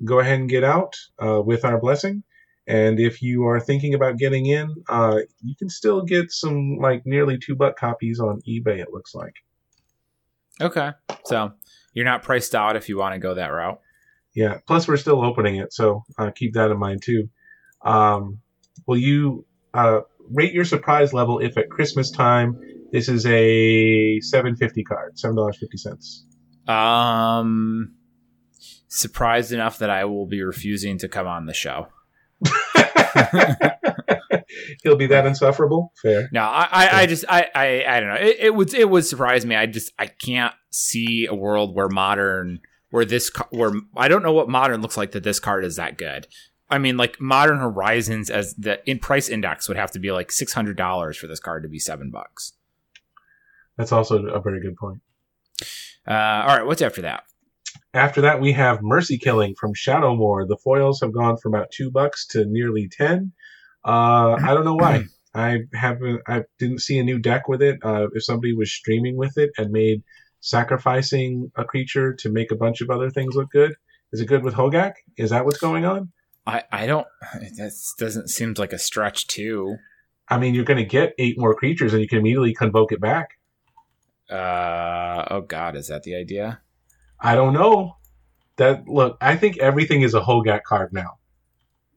go 0.05 0.21
ahead 0.21 0.41
and 0.41 0.49
get 0.49 0.65
out 0.65 0.95
uh, 1.19 1.41
with 1.41 1.65
our 1.65 1.81
blessing. 1.81 2.23
And 2.69 3.01
if 3.01 3.23
you 3.23 3.47
are 3.47 3.59
thinking 3.59 3.95
about 3.95 4.19
getting 4.19 4.45
in, 4.45 4.75
uh, 4.91 5.21
you 5.43 5.57
can 5.57 5.71
still 5.71 6.03
get 6.03 6.31
some 6.31 6.77
like 6.79 7.07
nearly 7.07 7.39
two 7.39 7.57
buck 7.57 7.79
copies 7.79 8.21
on 8.21 8.43
eBay. 8.47 8.79
It 8.79 8.93
looks 8.93 9.15
like. 9.15 9.33
Okay, 10.61 10.91
so 11.25 11.53
you're 11.95 12.05
not 12.05 12.23
priced 12.23 12.55
out 12.55 12.77
if 12.77 12.89
you 12.89 12.99
want 12.99 13.15
to 13.15 13.19
go 13.19 13.35
that 13.35 13.47
route. 13.47 13.81
Yeah. 14.35 14.59
Plus, 14.67 14.87
we're 14.87 14.99
still 14.99 15.25
opening 15.25 15.57
it, 15.57 15.73
so 15.73 16.05
uh, 16.19 16.31
keep 16.31 16.53
that 16.55 16.71
in 16.71 16.79
mind 16.79 17.03
too. 17.03 17.31
Um, 17.83 18.41
will 18.87 18.99
you 18.99 19.47
uh, 19.73 20.01
rate 20.31 20.53
your 20.53 20.65
surprise 20.65 21.15
level 21.15 21.39
if 21.39 21.57
at 21.57 21.71
Christmas 21.71 22.11
time 22.11 22.61
this 22.93 23.09
is 23.09 23.25
a 23.25 24.21
seven 24.21 24.57
fifty 24.57 24.85
card, 24.85 25.19
seven 25.19 25.37
dollars 25.37 25.57
fifty 25.59 25.79
cents? 25.79 26.27
Um, 26.67 27.95
surprised 28.89 29.53
enough 29.53 29.79
that 29.79 29.89
I 29.89 30.05
will 30.05 30.27
be 30.27 30.43
refusing 30.43 30.99
to 30.99 31.09
come 31.09 31.27
on 31.27 31.47
the 31.47 31.55
show. 31.55 31.89
He'll 34.83 34.97
be 34.97 35.07
that 35.07 35.27
insufferable. 35.27 35.93
Fair. 36.01 36.29
No, 36.33 36.43
I, 36.43 36.69
I, 36.71 37.03
I 37.03 37.07
just, 37.07 37.25
I, 37.29 37.49
I, 37.55 37.85
I 37.87 38.01
don't 38.01 38.09
know. 38.09 38.21
It, 38.21 38.37
it 38.39 38.55
would, 38.55 38.75
it 38.75 38.89
would 38.89 39.05
surprise 39.05 39.45
me. 39.45 39.55
I 39.55 39.67
just, 39.67 39.93
I 39.99 40.07
can't 40.07 40.55
see 40.71 41.27
a 41.27 41.35
world 41.35 41.75
where 41.75 41.89
modern, 41.89 42.61
where 42.91 43.05
this, 43.05 43.31
where 43.51 43.73
I 43.97 44.09
don't 44.09 44.23
know 44.23 44.33
what 44.33 44.49
modern 44.49 44.83
looks 44.83 44.97
like 44.97 45.13
that 45.13 45.25
this 45.25 45.41
card 45.41 45.65
is 45.65 45.77
that 45.77 45.99
good. 45.99 46.27
I 46.71 46.79
mean, 46.79 46.97
like 46.97 47.21
Modern 47.21 47.59
Horizons 47.59 48.31
as 48.31 48.55
the 48.55 48.81
in 48.89 48.99
price 48.99 49.29
index 49.29 49.69
would 49.69 49.77
have 49.77 49.91
to 49.93 49.99
be 49.99 50.13
like 50.13 50.31
six 50.31 50.53
hundred 50.53 50.77
dollars 50.77 51.17
for 51.17 51.27
this 51.27 51.41
card 51.41 51.63
to 51.63 51.69
be 51.69 51.79
seven 51.79 52.11
bucks. 52.11 52.53
That's 53.77 53.93
also 53.93 54.27
a 54.27 54.41
very 54.41 54.61
good 54.61 54.77
point. 54.77 55.01
Uh, 56.07 56.13
all 56.13 56.57
right, 56.57 56.67
what's 56.67 56.83
after 56.83 57.03
that? 57.03 57.25
After 57.95 58.21
that, 58.23 58.41
we 58.41 58.53
have 58.53 58.83
Mercy 58.83 59.19
Killing 59.19 59.55
from 59.55 59.73
Shadowmoor. 59.73 60.47
The 60.47 60.59
foils 60.63 61.01
have 61.01 61.13
gone 61.13 61.39
from 61.39 61.55
about 61.55 61.71
two 61.71 61.91
bucks 61.91 62.27
to 62.29 62.45
nearly 62.45 62.89
ten. 62.89 63.33
Uh, 63.85 64.35
I 64.35 64.55
don't 64.55 64.65
know 64.65 64.75
why. 64.75 65.05
I 65.35 65.61
haven't. 65.73 66.21
I 66.27 66.45
didn't 66.59 66.81
see 66.81 66.99
a 66.99 67.03
new 67.03 67.19
deck 67.19 67.49
with 67.49 67.63
it. 67.63 67.79
Uh, 67.83 68.09
if 68.13 68.25
somebody 68.25 68.55
was 68.55 68.73
streaming 68.73 69.17
with 69.17 69.39
it 69.39 69.51
and 69.57 69.71
made 69.71 70.03
sacrificing 70.41 71.51
a 71.57 71.65
creature 71.65 72.15
to 72.15 72.31
make 72.31 72.51
a 72.51 72.57
bunch 72.57 72.81
of 72.81 72.91
other 72.91 73.11
things 73.11 73.35
look 73.35 73.51
good, 73.51 73.75
is 74.13 74.21
it 74.21 74.27
good 74.27 74.45
with 74.45 74.55
Hogaak? 74.55 74.95
Is 75.17 75.31
that 75.31 75.45
what's 75.45 75.59
going 75.59 75.85
on? 75.85 76.13
I, 76.47 76.63
I 76.73 76.87
don't. 76.87 77.07
That 77.57 77.73
doesn't 77.99 78.29
seem 78.29 78.55
like 78.57 78.73
a 78.73 78.79
stretch 78.79 79.27
too. 79.27 79.77
I 80.29 80.39
mean, 80.39 80.55
you're 80.55 80.65
going 80.65 80.79
to 80.79 80.85
get 80.85 81.15
eight 81.19 81.39
more 81.39 81.55
creatures, 81.55 81.93
and 81.93 82.03
you 82.03 82.09
can 82.09 82.19
immediately 82.19 82.55
convoke 82.55 82.93
it 82.93 83.01
back. 83.01 83.39
Uh 84.31 85.25
oh, 85.31 85.41
God, 85.41 85.75
is 85.75 85.89
that 85.89 86.03
the 86.03 86.15
idea? 86.15 86.61
I 87.21 87.35
don't 87.35 87.53
know. 87.53 87.97
That 88.57 88.89
look, 88.89 89.19
I 89.21 89.37
think 89.37 89.59
everything 89.59 90.03
is 90.03 90.15
a 90.15 90.21
Hogaak 90.21 90.63
card 90.65 90.93
now. 90.93 91.19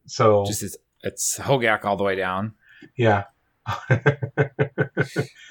So 0.06 0.44
just 0.44 0.62
it's, 0.62 0.76
it's 1.02 1.38
Hogaak 1.38 1.84
all 1.84 1.96
the 1.96 2.04
way 2.04 2.14
down. 2.14 2.54
Yeah. 2.96 3.24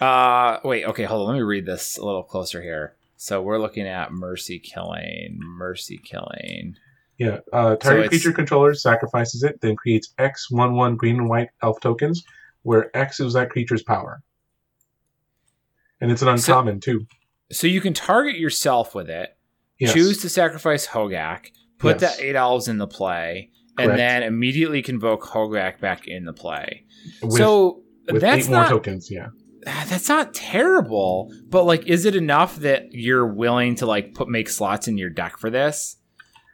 uh 0.01 0.59
wait, 0.63 0.85
okay, 0.85 1.03
hold 1.03 1.21
on. 1.21 1.27
Let 1.27 1.35
me 1.35 1.41
read 1.41 1.65
this 1.65 1.97
a 1.97 2.05
little 2.05 2.23
closer 2.23 2.61
here. 2.61 2.95
So 3.17 3.41
we're 3.41 3.59
looking 3.59 3.87
at 3.87 4.11
mercy 4.11 4.57
killing, 4.57 5.37
mercy 5.39 5.99
killing. 6.03 6.75
Yeah, 7.21 7.41
uh, 7.53 7.75
target 7.75 8.05
so 8.05 8.09
creature 8.09 8.31
controller 8.31 8.73
sacrifices 8.73 9.43
it, 9.43 9.61
then 9.61 9.75
creates 9.75 10.11
X 10.17 10.49
one 10.49 10.73
one 10.73 10.95
green 10.95 11.17
and 11.17 11.29
white 11.29 11.49
elf 11.61 11.79
tokens, 11.79 12.23
where 12.63 12.89
X 12.97 13.19
is 13.19 13.33
that 13.33 13.51
creature's 13.51 13.83
power, 13.83 14.23
and 15.99 16.11
it's 16.11 16.23
an 16.23 16.29
uncommon 16.29 16.81
so, 16.81 16.93
too. 16.93 17.05
So 17.51 17.67
you 17.67 17.79
can 17.79 17.93
target 17.93 18.37
yourself 18.37 18.95
with 18.95 19.07
it, 19.07 19.37
yes. 19.81 19.93
choose 19.93 20.21
to 20.21 20.29
sacrifice 20.29 20.87
Hogaak, 20.87 21.51
put 21.77 22.01
yes. 22.01 22.17
that 22.17 22.23
eight 22.23 22.35
elves 22.35 22.67
in 22.67 22.77
the 22.77 22.87
play, 22.87 23.51
and 23.77 23.87
Correct. 23.87 23.97
then 23.97 24.23
immediately 24.23 24.81
convoke 24.81 25.23
Hogaak 25.23 25.79
back 25.79 26.07
in 26.07 26.25
the 26.25 26.33
play. 26.33 26.85
With, 27.21 27.33
so 27.33 27.83
with 28.09 28.21
that's 28.21 28.47
not, 28.47 28.69
more 28.69 28.79
tokens, 28.79 29.09
yeah. 29.09 29.27
Ah, 29.67 29.85
that's 29.87 30.09
not 30.09 30.33
terrible, 30.33 31.31
but 31.49 31.65
like, 31.65 31.85
is 31.87 32.05
it 32.05 32.15
enough 32.15 32.57
that 32.57 32.93
you're 32.93 33.27
willing 33.27 33.75
to 33.75 33.85
like 33.85 34.13
put 34.13 34.27
make 34.27 34.49
slots 34.49 34.87
in 34.87 34.97
your 34.97 35.09
deck 35.09 35.37
for 35.37 35.49
this? 35.49 35.97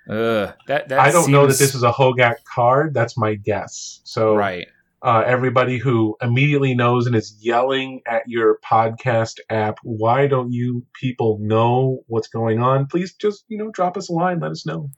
Ugh, 0.10 0.54
that, 0.68 0.88
that 0.90 1.00
I 1.00 1.12
don't 1.12 1.24
seems... 1.24 1.32
know 1.34 1.48
that 1.48 1.58
this 1.58 1.76
is 1.76 1.84
a 1.84 1.92
Hogaak 1.92 2.38
card. 2.46 2.94
That's 2.94 3.18
my 3.18 3.36
guess. 3.36 4.02
So 4.04 4.36
right. 4.36 4.68
Uh, 5.08 5.24
everybody 5.26 5.78
who 5.78 6.18
immediately 6.22 6.76
knows 6.76 7.08
and 7.08 7.16
is 7.16 7.34
yelling 7.40 8.02
at 8.06 8.24
your 8.28 8.60
podcast 8.60 9.40
app, 9.50 9.80
why 9.82 10.28
don't 10.28 10.52
you 10.52 10.86
people 11.00 11.38
know 11.40 12.04
what's 12.08 12.28
going 12.28 12.62
on? 12.62 12.88
Please 12.88 13.14
just, 13.14 13.46
you 13.48 13.58
know, 13.58 13.72
drop 13.72 13.96
us 13.96 14.10
a 14.10 14.12
line. 14.12 14.42
Let 14.42 14.52
us 14.52 14.66
know. 14.66 14.90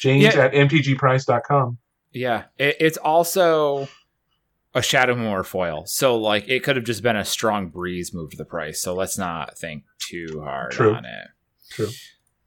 James 0.00 0.22
yeah. 0.22 0.38
at 0.38 0.52
mtgprice.com. 0.52 1.78
Yeah. 2.12 2.42
It, 2.58 2.76
it's 2.78 2.98
also 2.98 3.88
a 4.74 4.80
Shadowmoor 4.80 5.46
foil. 5.46 5.86
So, 5.86 6.18
like, 6.18 6.46
it 6.46 6.62
could 6.62 6.76
have 6.76 6.84
just 6.84 7.02
been 7.02 7.16
a 7.16 7.24
strong 7.24 7.70
breeze 7.70 8.12
move 8.12 8.32
to 8.32 8.36
the 8.36 8.44
price. 8.44 8.82
So 8.82 8.92
let's 8.92 9.16
not 9.16 9.56
think 9.56 9.84
too 9.98 10.42
hard 10.44 10.72
True. 10.72 10.92
on 10.92 11.06
it. 11.06 11.28
True. 11.70 11.88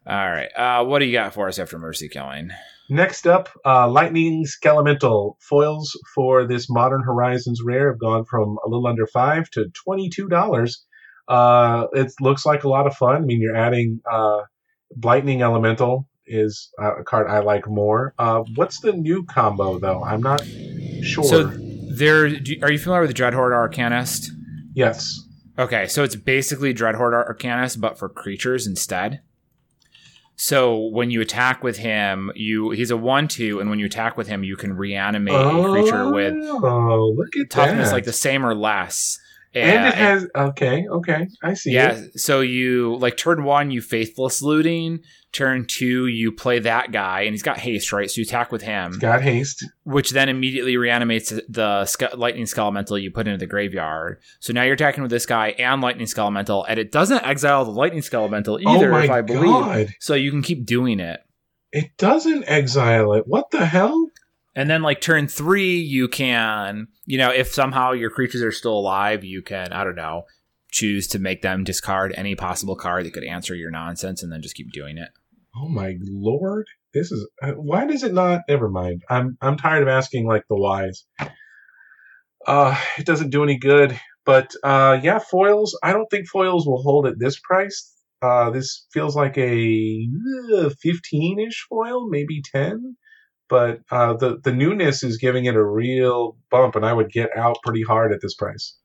All 0.07 0.31
right. 0.31 0.49
Uh, 0.55 0.85
what 0.85 0.99
do 0.99 1.05
you 1.05 1.11
got 1.11 1.33
for 1.33 1.49
us 1.49 1.59
after 1.59 1.77
Mercy 1.77 2.07
Killing? 2.07 2.51
Next 2.89 3.27
up, 3.27 3.49
uh, 3.65 3.89
Lightning 3.89 4.45
Skelemental. 4.45 5.35
Foils 5.41 5.91
for 6.15 6.47
this 6.47 6.69
Modern 6.69 7.03
Horizons 7.03 7.61
rare 7.61 7.91
have 7.91 7.99
gone 7.99 8.23
from 8.23 8.57
a 8.65 8.69
little 8.69 8.87
under 8.87 9.05
5 9.05 9.49
to 9.51 9.69
$22. 9.85 10.77
Uh, 11.27 11.87
it 11.91 12.13
looks 12.21 12.45
like 12.45 12.63
a 12.63 12.69
lot 12.69 12.87
of 12.87 12.95
fun. 12.95 13.15
I 13.17 13.19
mean, 13.19 13.41
you're 13.41 13.57
adding 13.57 13.99
uh, 14.09 14.43
Lightning 15.03 15.41
Elemental 15.41 16.07
is 16.25 16.69
a 16.79 17.03
card 17.03 17.27
I 17.29 17.39
like 17.39 17.67
more. 17.67 18.13
Uh, 18.17 18.43
what's 18.55 18.79
the 18.79 18.93
new 18.93 19.25
combo, 19.25 19.77
though? 19.77 20.01
I'm 20.03 20.21
not 20.21 20.41
sure. 21.03 21.25
So, 21.25 21.51
there, 21.89 22.27
are 22.61 22.71
you 22.71 22.79
familiar 22.79 23.01
with 23.01 23.13
Dreadhorde 23.13 23.51
Arcanist? 23.51 24.29
Yes. 24.73 25.19
Okay, 25.59 25.87
so 25.87 26.03
it's 26.03 26.15
basically 26.15 26.73
Dreadhorde 26.73 27.27
Arcanist, 27.27 27.81
but 27.81 27.99
for 27.99 28.07
creatures 28.07 28.65
instead. 28.67 29.21
So 30.39 30.77
when 30.77 31.09
you 31.09 31.19
attack 31.19 31.63
with 31.63 31.77
him, 31.77 32.31
you 32.35 32.69
he's 32.69 32.91
a 32.91 32.97
one 32.97 33.27
two, 33.27 33.59
and 33.59 33.71
when 33.71 33.79
you 33.79 33.87
attack 33.87 34.17
with 34.17 34.27
him, 34.27 34.43
you 34.43 34.55
can 34.55 34.77
reanimate 34.77 35.33
a 35.33 35.63
creature 35.63 36.11
with 36.11 36.35
oh, 36.35 37.13
look 37.17 37.35
at 37.35 37.49
toughness 37.49 37.89
that. 37.89 37.95
like 37.95 38.05
the 38.05 38.13
same 38.13 38.45
or 38.45 38.53
less. 38.53 39.19
And 39.63 39.87
it 39.87 39.93
has 39.95 40.27
okay, 40.35 40.87
okay, 40.87 41.27
I 41.43 41.53
see. 41.53 41.71
yeah. 41.71 41.91
it. 41.93 42.19
So 42.19 42.41
you 42.41 42.95
like 42.97 43.17
turn 43.17 43.43
one, 43.43 43.71
you 43.71 43.81
faithless 43.81 44.41
looting. 44.41 44.99
Turn 45.33 45.65
two, 45.65 46.07
you 46.07 46.31
play 46.31 46.59
that 46.59 46.91
guy, 46.91 47.21
and 47.21 47.31
he's 47.31 47.43
got 47.43 47.57
haste, 47.59 47.91
right? 47.91 48.09
So 48.09 48.21
you 48.21 48.23
attack 48.23 48.51
with 48.51 48.61
him, 48.61 48.87
It's 48.87 48.97
got 48.97 49.21
haste. 49.21 49.63
which 49.83 50.11
then 50.11 50.29
immediately 50.29 50.77
reanimates 50.77 51.31
the 51.49 51.85
ske- 51.85 52.15
lightning 52.15 52.45
skelemental 52.45 52.99
you 52.99 53.11
put 53.11 53.27
into 53.27 53.37
the 53.37 53.45
graveyard. 53.45 54.19
So 54.39 54.53
now 54.53 54.63
you're 54.63 54.73
attacking 54.73 55.03
with 55.03 55.11
this 55.11 55.25
guy 55.25 55.49
and 55.59 55.81
lightning 55.81 56.07
skelemental, 56.07 56.65
and 56.67 56.79
it 56.79 56.91
doesn't 56.91 57.23
exile 57.23 57.65
the 57.65 57.71
lightning 57.71 58.01
skelemental 58.01 58.59
oh 58.65 58.75
either, 58.75 58.93
oh 58.93 58.97
if 58.99 59.09
I 59.11 59.21
believe. 59.21 59.93
So 59.99 60.15
you 60.15 60.31
can 60.31 60.41
keep 60.41 60.65
doing 60.65 60.99
it. 60.99 61.19
It 61.73 61.97
doesn't 61.97 62.45
exile 62.47 63.13
it. 63.13 63.27
What 63.27 63.51
the 63.51 63.65
hell? 63.65 64.09
And 64.57 64.67
then 64.71 64.81
like 64.81 65.01
turn 65.01 65.27
three, 65.27 65.77
you 65.77 66.07
can, 66.07 66.87
you 67.05 67.19
know, 67.19 67.29
if 67.29 67.53
somehow 67.53 67.91
your 67.91 68.09
creatures 68.09 68.41
are 68.41 68.51
still 68.51 68.73
alive, 68.73 69.23
you 69.23 69.43
can, 69.43 69.71
I 69.71 69.83
don't 69.83 69.95
know, 69.95 70.23
choose 70.71 71.05
to 71.09 71.19
make 71.19 71.43
them 71.43 71.63
discard 71.63 72.11
any 72.17 72.33
possible 72.33 72.75
card 72.75 73.05
that 73.05 73.13
could 73.13 73.23
answer 73.23 73.53
your 73.53 73.69
nonsense 73.69 74.23
and 74.23 74.31
then 74.31 74.41
just 74.41 74.55
keep 74.55 74.71
doing 74.71 74.97
it. 74.97 75.09
Oh 75.55 75.69
my 75.69 75.97
lord! 76.01 76.65
This 76.91 77.11
is 77.11 77.29
uh, 77.43 77.51
why 77.51 77.85
does 77.85 78.01
it 78.01 78.15
not? 78.15 78.41
Never 78.49 78.67
mind. 78.67 79.03
I'm 79.11 79.37
I'm 79.41 79.57
tired 79.57 79.83
of 79.83 79.89
asking 79.89 80.25
like 80.25 80.43
the 80.49 80.55
whys. 80.55 81.05
Uh, 82.47 82.75
it 82.97 83.05
doesn't 83.05 83.29
do 83.29 83.43
any 83.43 83.59
good. 83.59 83.99
But 84.25 84.55
uh, 84.63 84.99
yeah, 85.03 85.19
foils. 85.19 85.77
I 85.83 85.93
don't 85.93 86.07
think 86.09 86.27
foils 86.27 86.65
will 86.65 86.81
hold 86.81 87.05
at 87.05 87.19
this 87.19 87.39
price. 87.39 87.93
Uh, 88.23 88.49
this 88.49 88.87
feels 88.91 89.15
like 89.15 89.37
a 89.37 90.07
fifteen-ish 90.81 91.67
foil, 91.69 92.09
maybe 92.09 92.41
ten. 92.43 92.97
But 93.49 93.81
uh, 93.91 94.13
the 94.13 94.39
the 94.43 94.51
newness 94.51 95.03
is 95.03 95.17
giving 95.17 95.45
it 95.45 95.55
a 95.55 95.63
real 95.63 96.37
bump, 96.49 96.75
and 96.75 96.85
I 96.85 96.93
would 96.93 97.11
get 97.11 97.35
out 97.35 97.57
pretty 97.63 97.83
hard 97.83 98.11
at 98.11 98.21
this 98.21 98.35
price. 98.35 98.75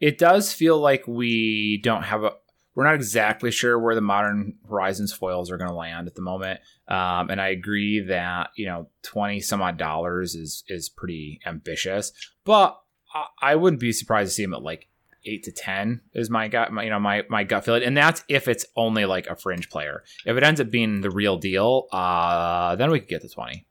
It 0.00 0.18
does 0.18 0.52
feel 0.52 0.78
like 0.78 1.06
we 1.06 1.80
don't 1.82 2.02
have 2.02 2.24
a. 2.24 2.32
We're 2.74 2.84
not 2.84 2.94
exactly 2.94 3.50
sure 3.50 3.78
where 3.78 3.94
the 3.94 4.00
modern 4.00 4.54
Horizons 4.68 5.12
foils 5.12 5.50
are 5.50 5.58
going 5.58 5.70
to 5.70 5.76
land 5.76 6.06
at 6.06 6.14
the 6.14 6.22
moment, 6.22 6.60
um, 6.88 7.28
and 7.28 7.40
I 7.40 7.48
agree 7.48 8.00
that 8.08 8.50
you 8.56 8.66
know 8.66 8.88
twenty 9.02 9.40
some 9.40 9.62
odd 9.62 9.76
dollars 9.76 10.34
is 10.34 10.64
is 10.68 10.88
pretty 10.88 11.40
ambitious, 11.46 12.12
but 12.44 12.80
I, 13.14 13.26
I 13.42 13.56
wouldn't 13.56 13.80
be 13.80 13.92
surprised 13.92 14.30
to 14.30 14.34
see 14.34 14.42
them 14.42 14.54
at 14.54 14.62
like 14.62 14.88
eight 15.24 15.42
to 15.44 15.52
ten 15.52 16.00
is 16.14 16.30
my 16.30 16.48
gut, 16.48 16.72
my, 16.72 16.84
you 16.84 16.90
know 16.90 16.98
my 16.98 17.24
my 17.28 17.44
gut 17.44 17.64
feeling, 17.64 17.82
and 17.82 17.96
that's 17.96 18.24
if 18.28 18.48
it's 18.48 18.64
only 18.76 19.04
like 19.04 19.26
a 19.26 19.36
fringe 19.36 19.68
player. 19.68 20.02
If 20.24 20.36
it 20.36 20.42
ends 20.42 20.60
up 20.60 20.70
being 20.70 21.00
the 21.00 21.10
real 21.10 21.36
deal, 21.36 21.86
uh, 21.92 22.76
then 22.76 22.90
we 22.90 23.00
could 23.00 23.08
get 23.08 23.22
to 23.22 23.28
twenty. 23.28 23.66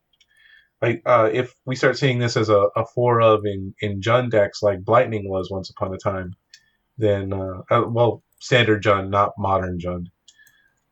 Like 0.82 1.02
uh, 1.06 1.30
if 1.32 1.54
we 1.66 1.76
start 1.76 1.98
seeing 1.98 2.20
this 2.20 2.38
as 2.38 2.50
a, 2.50 2.68
a 2.76 2.86
four 2.86 3.22
of 3.22 3.46
in 3.46 3.74
in 3.82 4.02
Jund 4.02 4.32
decks 4.32 4.64
like 4.64 4.84
Blightning 4.84 5.28
was 5.28 5.50
once 5.52 5.70
upon 5.70 5.94
a 5.94 5.98
time, 5.98 6.36
then 6.98 7.34
uh, 7.34 7.62
uh, 7.70 7.84
well 7.88 8.24
standard 8.40 8.84
Jund, 8.84 9.10
not 9.10 9.34
modern 9.38 9.80
Jund. 9.80 10.08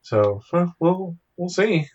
So 0.02 0.42
well, 0.80 1.18
we'll 1.38 1.50
see. 1.50 1.88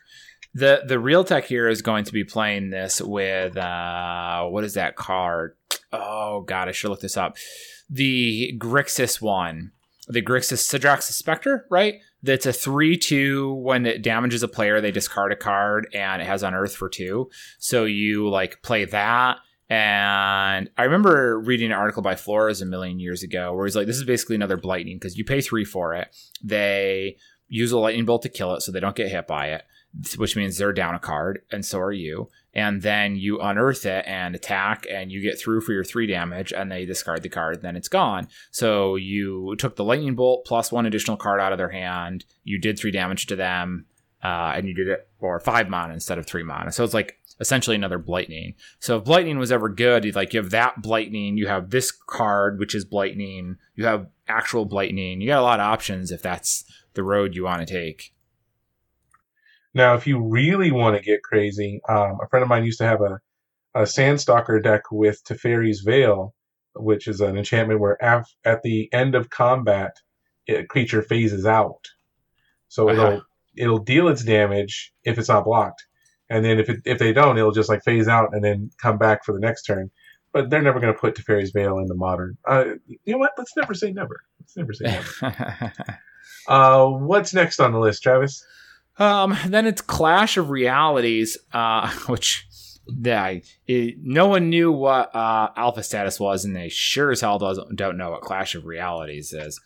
The 0.54 0.82
the 0.86 0.98
real 0.98 1.24
tech 1.24 1.44
here 1.44 1.68
is 1.68 1.82
going 1.82 2.04
to 2.04 2.12
be 2.12 2.24
playing 2.24 2.70
this 2.70 3.00
with 3.00 3.56
uh 3.56 4.44
what 4.46 4.64
is 4.64 4.74
that 4.74 4.96
card? 4.96 5.56
Oh 5.92 6.42
god, 6.42 6.68
I 6.68 6.72
should 6.72 6.90
look 6.90 7.00
this 7.00 7.16
up. 7.16 7.36
The 7.88 8.54
Grixis 8.58 9.20
one. 9.20 9.72
The 10.08 10.22
Grixis 10.22 10.66
Sedraxis 10.66 11.12
Specter, 11.12 11.66
right? 11.70 12.00
That's 12.22 12.46
a 12.46 12.52
3 12.52 12.96
2. 12.96 13.54
When 13.54 13.86
it 13.86 14.02
damages 14.02 14.42
a 14.42 14.48
player, 14.48 14.80
they 14.80 14.90
discard 14.90 15.32
a 15.32 15.36
card 15.36 15.88
and 15.92 16.22
it 16.22 16.26
has 16.26 16.42
Unearth 16.42 16.74
for 16.74 16.88
two. 16.88 17.30
So 17.58 17.84
you 17.84 18.28
like 18.28 18.62
play 18.62 18.84
that. 18.86 19.38
And 19.68 20.68
I 20.76 20.84
remember 20.84 21.40
reading 21.40 21.72
an 21.72 21.78
article 21.78 22.02
by 22.02 22.14
Flores 22.14 22.60
a 22.60 22.66
million 22.66 23.00
years 23.00 23.22
ago 23.22 23.54
where 23.54 23.64
he's 23.66 23.74
like, 23.74 23.86
this 23.86 23.96
is 23.96 24.04
basically 24.04 24.36
another 24.36 24.58
Blightning 24.58 24.96
because 24.96 25.16
you 25.16 25.24
pay 25.24 25.40
three 25.40 25.64
for 25.64 25.94
it. 25.94 26.14
They 26.44 27.16
use 27.48 27.72
a 27.72 27.78
lightning 27.78 28.04
bolt 28.04 28.22
to 28.22 28.28
kill 28.28 28.54
it 28.54 28.60
so 28.60 28.70
they 28.70 28.80
don't 28.80 28.96
get 28.96 29.10
hit 29.10 29.26
by 29.26 29.48
it 29.48 29.64
which 30.16 30.36
means 30.36 30.56
they're 30.56 30.72
down 30.72 30.94
a 30.94 30.98
card, 30.98 31.42
and 31.50 31.64
so 31.64 31.78
are 31.78 31.92
you. 31.92 32.28
And 32.54 32.82
then 32.82 33.16
you 33.16 33.40
unearth 33.40 33.86
it 33.86 34.04
and 34.06 34.34
attack, 34.34 34.86
and 34.90 35.10
you 35.10 35.22
get 35.22 35.40
through 35.40 35.62
for 35.62 35.72
your 35.72 35.84
three 35.84 36.06
damage, 36.06 36.52
and 36.52 36.70
they 36.70 36.84
discard 36.84 37.22
the 37.22 37.30
card, 37.30 37.62
then 37.62 37.76
it's 37.76 37.88
gone. 37.88 38.28
So 38.50 38.96
you 38.96 39.56
took 39.56 39.76
the 39.76 39.84
lightning 39.84 40.14
bolt 40.14 40.44
plus 40.44 40.70
one 40.70 40.84
additional 40.84 41.16
card 41.16 41.40
out 41.40 41.52
of 41.52 41.58
their 41.58 41.70
hand. 41.70 42.26
You 42.44 42.58
did 42.58 42.78
three 42.78 42.90
damage 42.90 43.26
to 43.26 43.36
them, 43.36 43.86
uh, 44.22 44.52
and 44.54 44.68
you 44.68 44.74
did 44.74 44.88
it 44.88 45.08
for 45.18 45.40
five 45.40 45.68
mana 45.70 45.94
instead 45.94 46.18
of 46.18 46.26
three 46.26 46.42
mana. 46.42 46.72
So 46.72 46.84
it's 46.84 46.94
like 46.94 47.18
essentially 47.40 47.76
another 47.76 47.98
Blightning. 47.98 48.54
So 48.78 48.98
if 48.98 49.04
Blightning 49.04 49.38
was 49.38 49.50
ever 49.50 49.68
good, 49.68 50.14
like 50.14 50.32
you 50.32 50.40
have 50.40 50.50
that 50.50 50.82
Blightning, 50.82 51.36
you 51.36 51.48
have 51.48 51.70
this 51.70 51.90
card 51.90 52.58
which 52.58 52.74
is 52.74 52.84
Blightning, 52.84 53.56
you 53.74 53.84
have 53.84 54.08
actual 54.28 54.66
Blightning. 54.66 55.20
You 55.20 55.28
got 55.28 55.40
a 55.40 55.42
lot 55.42 55.60
of 55.60 55.64
options 55.64 56.10
if 56.10 56.22
that's 56.22 56.64
the 56.94 57.02
road 57.02 57.34
you 57.34 57.44
want 57.44 57.66
to 57.66 57.72
take. 57.72 58.11
Now, 59.74 59.94
if 59.94 60.06
you 60.06 60.20
really 60.20 60.70
want 60.70 60.96
to 60.96 61.02
get 61.02 61.22
crazy, 61.22 61.80
um, 61.88 62.18
a 62.22 62.28
friend 62.28 62.42
of 62.42 62.48
mine 62.48 62.64
used 62.64 62.78
to 62.78 62.84
have 62.86 63.00
a, 63.00 63.20
a 63.74 63.82
Sandstalker 63.82 64.62
deck 64.62 64.82
with 64.90 65.22
Teferi's 65.24 65.80
Veil, 65.80 66.34
which 66.74 67.08
is 67.08 67.20
an 67.20 67.36
enchantment 67.38 67.80
where 67.80 67.96
af- 68.00 68.34
at 68.44 68.62
the 68.62 68.92
end 68.92 69.14
of 69.14 69.30
combat, 69.30 69.96
a 70.48 70.64
creature 70.64 71.02
phases 71.02 71.46
out. 71.46 71.86
So 72.68 72.88
Uh-huh. 72.88 73.00
it'll 73.02 73.22
it'll 73.56 73.78
deal 73.78 74.08
its 74.08 74.24
damage 74.24 74.92
if 75.04 75.18
it's 75.18 75.28
not 75.28 75.44
blocked, 75.44 75.84
and 76.30 76.44
then 76.44 76.58
if 76.58 76.68
it, 76.70 76.80
if 76.86 76.98
they 76.98 77.12
don't, 77.12 77.36
it'll 77.38 77.52
just 77.52 77.68
like 77.68 77.82
phase 77.84 78.08
out 78.08 78.30
and 78.34 78.42
then 78.44 78.70
come 78.80 78.96
back 78.98 79.24
for 79.24 79.32
the 79.32 79.40
next 79.40 79.62
turn. 79.64 79.90
But 80.32 80.48
they're 80.48 80.62
never 80.62 80.80
going 80.80 80.92
to 80.92 80.98
put 80.98 81.14
Teferi's 81.14 81.50
Veil 81.50 81.78
into 81.78 81.94
modern. 81.94 82.38
Uh, 82.48 82.64
you 82.86 83.12
know 83.12 83.18
what? 83.18 83.32
Let's 83.36 83.54
never 83.56 83.74
say 83.74 83.92
never. 83.92 84.20
Let's 84.40 84.56
never 84.56 84.72
say 84.72 84.84
never. 84.86 85.84
uh, 86.48 86.86
what's 86.86 87.34
next 87.34 87.60
on 87.60 87.72
the 87.72 87.78
list, 87.78 88.02
Travis? 88.02 88.42
Um, 88.98 89.36
then 89.46 89.66
it's 89.66 89.80
Clash 89.80 90.36
of 90.36 90.50
Realities, 90.50 91.38
uh, 91.52 91.90
which 92.06 92.46
yeah, 92.86 93.38
it, 93.66 93.94
no 94.02 94.26
one 94.26 94.50
knew 94.50 94.72
what 94.72 95.14
uh, 95.14 95.50
alpha 95.56 95.82
status 95.82 96.18
was, 96.18 96.44
and 96.44 96.54
they 96.54 96.68
sure 96.68 97.10
as 97.10 97.20
hell 97.20 97.38
doesn't, 97.38 97.76
don't 97.76 97.96
know 97.96 98.10
what 98.10 98.22
Clash 98.22 98.54
of 98.54 98.64
Realities 98.64 99.32
is. 99.32 99.60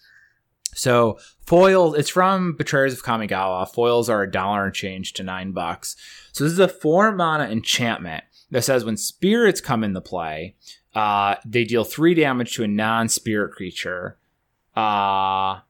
So 0.74 1.18
foils, 1.46 1.96
it's 1.96 2.10
from 2.10 2.54
Betrayers 2.54 2.92
of 2.92 3.02
Kamigawa. 3.02 3.72
Foils 3.72 4.10
are 4.10 4.22
a 4.22 4.30
dollar 4.30 4.66
and 4.66 4.74
change 4.74 5.14
to 5.14 5.22
nine 5.22 5.52
bucks. 5.52 5.96
So 6.32 6.44
this 6.44 6.52
is 6.52 6.58
a 6.58 6.68
four 6.68 7.12
mana 7.12 7.44
enchantment 7.44 8.24
that 8.50 8.62
says 8.62 8.84
when 8.84 8.98
spirits 8.98 9.62
come 9.62 9.82
into 9.82 10.02
play, 10.02 10.54
uh, 10.94 11.36
they 11.46 11.64
deal 11.64 11.84
three 11.84 12.14
damage 12.14 12.54
to 12.54 12.64
a 12.64 12.68
non-spirit 12.68 13.52
creature. 13.52 14.18
Uh, 14.76 15.60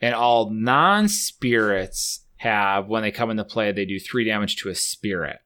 and 0.00 0.14
all 0.14 0.48
non-spirits 0.50 2.25
have 2.36 2.86
when 2.88 3.02
they 3.02 3.10
come 3.10 3.30
into 3.30 3.44
play 3.44 3.72
they 3.72 3.84
do 3.84 3.98
three 3.98 4.24
damage 4.24 4.56
to 4.56 4.68
a 4.68 4.74
spirit. 4.74 5.38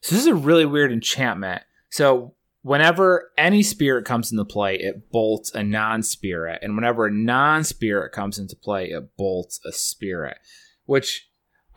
So 0.00 0.14
this 0.14 0.22
is 0.22 0.28
a 0.28 0.34
really 0.34 0.66
weird 0.66 0.92
enchantment. 0.92 1.62
So 1.90 2.34
whenever 2.62 3.30
any 3.38 3.62
spirit 3.62 4.04
comes 4.04 4.30
into 4.30 4.44
play 4.44 4.76
it 4.76 5.10
bolts 5.10 5.52
a 5.54 5.62
non-spirit. 5.62 6.60
And 6.62 6.74
whenever 6.74 7.06
a 7.06 7.12
non-spirit 7.12 8.12
comes 8.12 8.38
into 8.38 8.56
play 8.56 8.90
it 8.90 9.16
bolts 9.16 9.60
a 9.64 9.72
spirit. 9.72 10.38
Which 10.84 11.28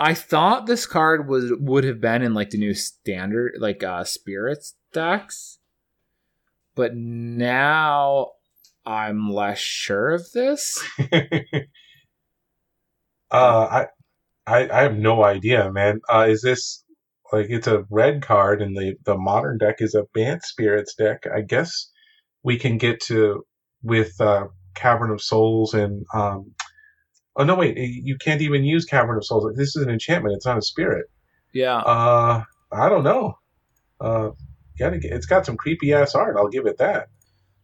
i 0.01 0.14
thought 0.14 0.66
this 0.66 0.86
card 0.86 1.28
was 1.28 1.51
would 1.60 1.84
have 1.84 1.99
been 1.99 2.22
in 2.22 2.34
like 2.34 2.51
the 2.51 2.57
new 2.57 2.74
standard 2.74 3.53
like 3.60 3.84
uh 3.84 4.03
spirits 4.03 4.76
decks. 4.93 5.60
But 6.76 6.95
now 6.95 8.32
i'm 8.86 9.32
less 9.32 9.60
sure 9.60 10.12
of 10.12 10.32
this. 10.32 10.84
Uh, 13.32 13.68
I, 13.70 13.86
I 14.50 14.70
I 14.70 14.82
have 14.82 14.97
no 14.97 15.24
idea, 15.24 15.72
man. 15.72 16.02
Uh, 16.12 16.28
is 16.30 16.41
this 16.41 16.84
like 17.32 17.47
it's 17.50 17.68
a 17.68 17.86
red 17.89 18.22
card 18.22 18.62
and 18.62 18.76
the 18.76 18.95
the 19.06 19.18
modern 19.18 19.58
deck 19.58 19.76
is 19.80 19.95
a 19.95 20.06
Bant 20.14 20.43
Spirits 20.43 20.95
deck? 20.95 21.24
I 21.34 21.41
guess 21.41 21.89
we 22.43 22.58
can 22.58 22.78
get 22.78 23.00
to 23.02 23.45
with 23.84 24.20
uh, 24.20 24.47
Cavern 24.76 25.12
of 25.12 25.22
Souls 25.22 25.74
and 25.74 26.06
um. 26.14 26.54
Oh 27.36 27.43
no! 27.43 27.56
Wait, 27.56 27.78
you 27.78 28.18
can't 28.18 28.41
even 28.41 28.66
use 28.66 28.86
Cavern 28.86 29.18
of 29.18 29.26
Souls. 29.26 29.54
This 29.56 29.76
is 29.76 29.84
an 29.84 29.89
enchantment. 29.89 30.36
It's 30.36 30.45
not 30.45 30.58
a 30.58 30.62
spirit. 30.62 31.06
yeah 31.54 31.78
Uh, 31.78 32.43
I 32.72 32.89
don't 32.89 33.04
know. 33.04 33.36
Uh, 34.02 34.32
gotta 34.78 34.97
get, 34.97 35.14
it's 35.14 35.26
got 35.26 35.45
some 35.45 35.56
creepy 35.56 35.93
ass 35.93 36.16
art. 36.16 36.36
I'll 36.38 36.50
give 36.50 36.66
it 36.66 36.78
that. 36.80 37.08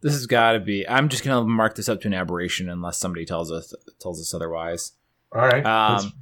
This 0.01 0.13
has 0.13 0.27
got 0.27 0.53
to 0.53 0.59
be. 0.59 0.87
I'm 0.87 1.09
just 1.09 1.23
gonna 1.23 1.45
mark 1.45 1.75
this 1.75 1.89
up 1.89 1.99
to 2.01 2.07
an 2.07 2.13
aberration 2.13 2.69
unless 2.69 2.99
somebody 2.99 3.25
tells 3.25 3.51
us 3.51 3.73
tells 3.99 4.21
us 4.21 4.33
otherwise. 4.33 4.93
All 5.33 5.41
right. 5.41 5.65
Um, 5.65 6.13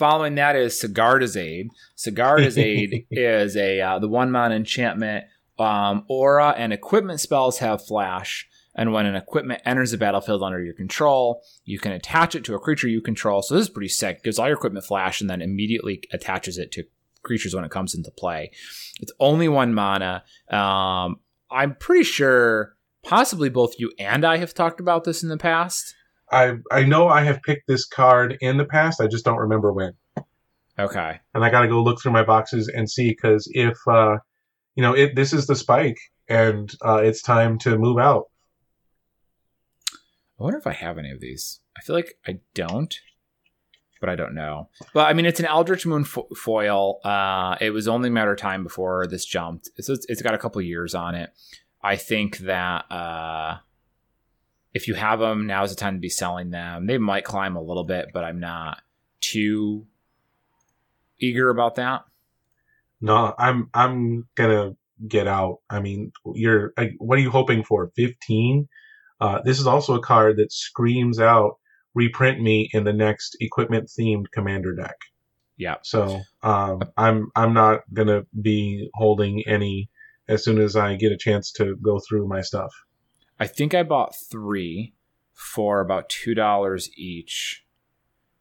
following 0.00 0.34
that 0.36 0.56
is 0.56 0.80
Sigarda's 0.80 1.36
Aid. 1.36 1.68
Sigarda's 1.94 2.56
Aid 2.70 3.06
is 3.10 3.54
a 3.54 3.80
uh, 3.80 3.98
the 3.98 4.08
one 4.08 4.32
mana 4.32 4.56
enchantment. 4.56 5.26
Um, 5.58 6.06
aura 6.08 6.54
and 6.56 6.72
equipment 6.72 7.20
spells 7.20 7.58
have 7.58 7.84
flash, 7.84 8.48
And 8.74 8.94
when 8.94 9.04
an 9.04 9.14
equipment 9.14 9.60
enters 9.66 9.90
the 9.90 9.98
battlefield 9.98 10.42
under 10.42 10.64
your 10.64 10.72
control, 10.72 11.42
you 11.64 11.78
can 11.78 11.92
attach 11.92 12.34
it 12.34 12.44
to 12.44 12.54
a 12.54 12.58
creature 12.58 12.88
you 12.88 13.02
control. 13.02 13.42
So 13.42 13.54
this 13.54 13.64
is 13.64 13.68
pretty 13.68 13.90
sick. 13.90 14.16
It 14.16 14.22
gives 14.22 14.38
all 14.38 14.46
your 14.46 14.56
equipment 14.56 14.86
flash 14.86 15.20
and 15.20 15.28
then 15.28 15.42
immediately 15.42 16.02
attaches 16.14 16.56
it 16.56 16.72
to 16.72 16.84
creatures 17.22 17.54
when 17.54 17.64
it 17.64 17.70
comes 17.70 17.94
into 17.94 18.10
play. 18.10 18.52
It's 19.00 19.12
only 19.20 19.48
one 19.48 19.74
mana. 19.74 20.24
Um, 20.50 21.20
I'm 21.50 21.74
pretty 21.74 22.04
sure 22.04 22.74
possibly 23.02 23.50
both 23.50 23.78
you 23.78 23.92
and 23.98 24.24
I 24.24 24.38
have 24.38 24.54
talked 24.54 24.80
about 24.80 25.04
this 25.04 25.22
in 25.22 25.28
the 25.28 25.36
past. 25.36 25.94
I 26.30 26.54
I 26.70 26.84
know 26.84 27.08
I 27.08 27.22
have 27.22 27.42
picked 27.42 27.66
this 27.66 27.86
card 27.86 28.36
in 28.40 28.56
the 28.56 28.64
past. 28.64 29.00
I 29.00 29.06
just 29.06 29.24
don't 29.24 29.38
remember 29.38 29.72
when. 29.72 29.92
Okay. 30.78 31.20
And 31.34 31.44
I 31.44 31.50
got 31.50 31.62
to 31.62 31.68
go 31.68 31.82
look 31.82 32.00
through 32.00 32.12
my 32.12 32.24
boxes 32.24 32.68
and 32.68 32.90
see 32.90 33.10
because 33.10 33.48
if 33.52 33.76
uh, 33.86 34.16
you 34.74 34.82
know 34.82 34.94
it, 34.94 35.14
this 35.14 35.32
is 35.32 35.46
the 35.46 35.56
spike 35.56 35.98
and 36.28 36.72
uh, 36.84 37.02
it's 37.02 37.22
time 37.22 37.58
to 37.58 37.76
move 37.76 37.98
out. 37.98 38.24
I 39.92 40.44
wonder 40.44 40.58
if 40.58 40.66
I 40.66 40.72
have 40.72 40.96
any 40.96 41.10
of 41.10 41.20
these. 41.20 41.60
I 41.76 41.82
feel 41.82 41.94
like 41.94 42.14
I 42.26 42.38
don't, 42.54 42.98
but 44.00 44.08
I 44.08 44.16
don't 44.16 44.34
know. 44.34 44.70
But 44.94 45.06
I 45.08 45.12
mean, 45.12 45.26
it's 45.26 45.40
an 45.40 45.46
Eldritch 45.46 45.84
Moon 45.84 46.04
fo- 46.04 46.28
foil. 46.34 47.00
Uh, 47.04 47.56
it 47.60 47.70
was 47.70 47.86
only 47.86 48.08
a 48.08 48.12
matter 48.12 48.32
of 48.32 48.38
time 48.38 48.62
before 48.62 49.06
this 49.06 49.26
jumped. 49.26 49.68
So 49.80 49.92
it's, 49.92 50.06
it's 50.08 50.22
got 50.22 50.32
a 50.32 50.38
couple 50.38 50.62
years 50.62 50.94
on 50.94 51.14
it. 51.14 51.30
I 51.82 51.96
think 51.96 52.38
that 52.38 52.90
uh, 52.90 53.58
if 54.72 54.88
you 54.88 54.94
have 54.94 55.18
them, 55.18 55.46
now 55.46 55.64
is 55.64 55.70
the 55.70 55.76
time 55.76 55.94
to 55.94 56.00
be 56.00 56.08
selling 56.08 56.50
them. 56.50 56.86
They 56.86 56.98
might 56.98 57.24
climb 57.24 57.56
a 57.56 57.62
little 57.62 57.84
bit, 57.84 58.10
but 58.12 58.24
I'm 58.24 58.40
not 58.40 58.82
too 59.20 59.86
eager 61.18 61.50
about 61.50 61.76
that. 61.76 62.04
No, 63.00 63.34
I'm 63.38 63.70
I'm 63.74 64.28
gonna 64.34 64.76
get 65.06 65.26
out. 65.26 65.58
I 65.68 65.80
mean, 65.80 66.12
you're 66.34 66.72
what 66.98 67.18
are 67.18 67.22
you 67.22 67.30
hoping 67.30 67.64
for? 67.64 67.90
Fifteen? 67.96 68.68
Uh, 69.20 69.40
this 69.44 69.58
is 69.58 69.66
also 69.66 69.94
a 69.94 70.02
card 70.02 70.36
that 70.38 70.52
screams 70.52 71.20
out 71.20 71.58
reprint 71.94 72.40
me 72.40 72.70
in 72.72 72.84
the 72.84 72.92
next 72.92 73.36
equipment 73.40 73.88
themed 73.88 74.26
commander 74.32 74.74
deck. 74.74 74.96
Yeah. 75.56 75.76
So 75.82 76.22
um, 76.42 76.82
I'm 76.96 77.30
I'm 77.34 77.52
not 77.52 77.80
gonna 77.92 78.22
be 78.40 78.90
holding 78.94 79.42
any 79.46 79.90
as 80.28 80.44
soon 80.44 80.58
as 80.58 80.76
I 80.76 80.94
get 80.96 81.12
a 81.12 81.18
chance 81.18 81.52
to 81.52 81.76
go 81.76 82.00
through 82.00 82.28
my 82.28 82.40
stuff. 82.40 82.72
I 83.40 83.46
think 83.46 83.74
I 83.74 83.82
bought 83.82 84.14
three 84.14 84.94
for 85.32 85.80
about 85.80 86.10
two 86.10 86.34
dollars 86.34 86.90
each 86.96 87.64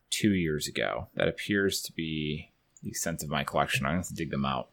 two 0.10 0.34
years 0.34 0.68
ago. 0.68 1.08
That 1.16 1.30
appears 1.30 1.82
to 1.84 1.94
be 1.94 2.52
the 2.84 2.90
extent 2.90 3.24
of 3.24 3.30
my 3.30 3.46
collection. 3.46 3.86
I'm 3.86 3.96
have 3.96 4.08
to 4.10 4.14
dig 4.14 4.30
them 4.30 4.46
out. 4.46 4.70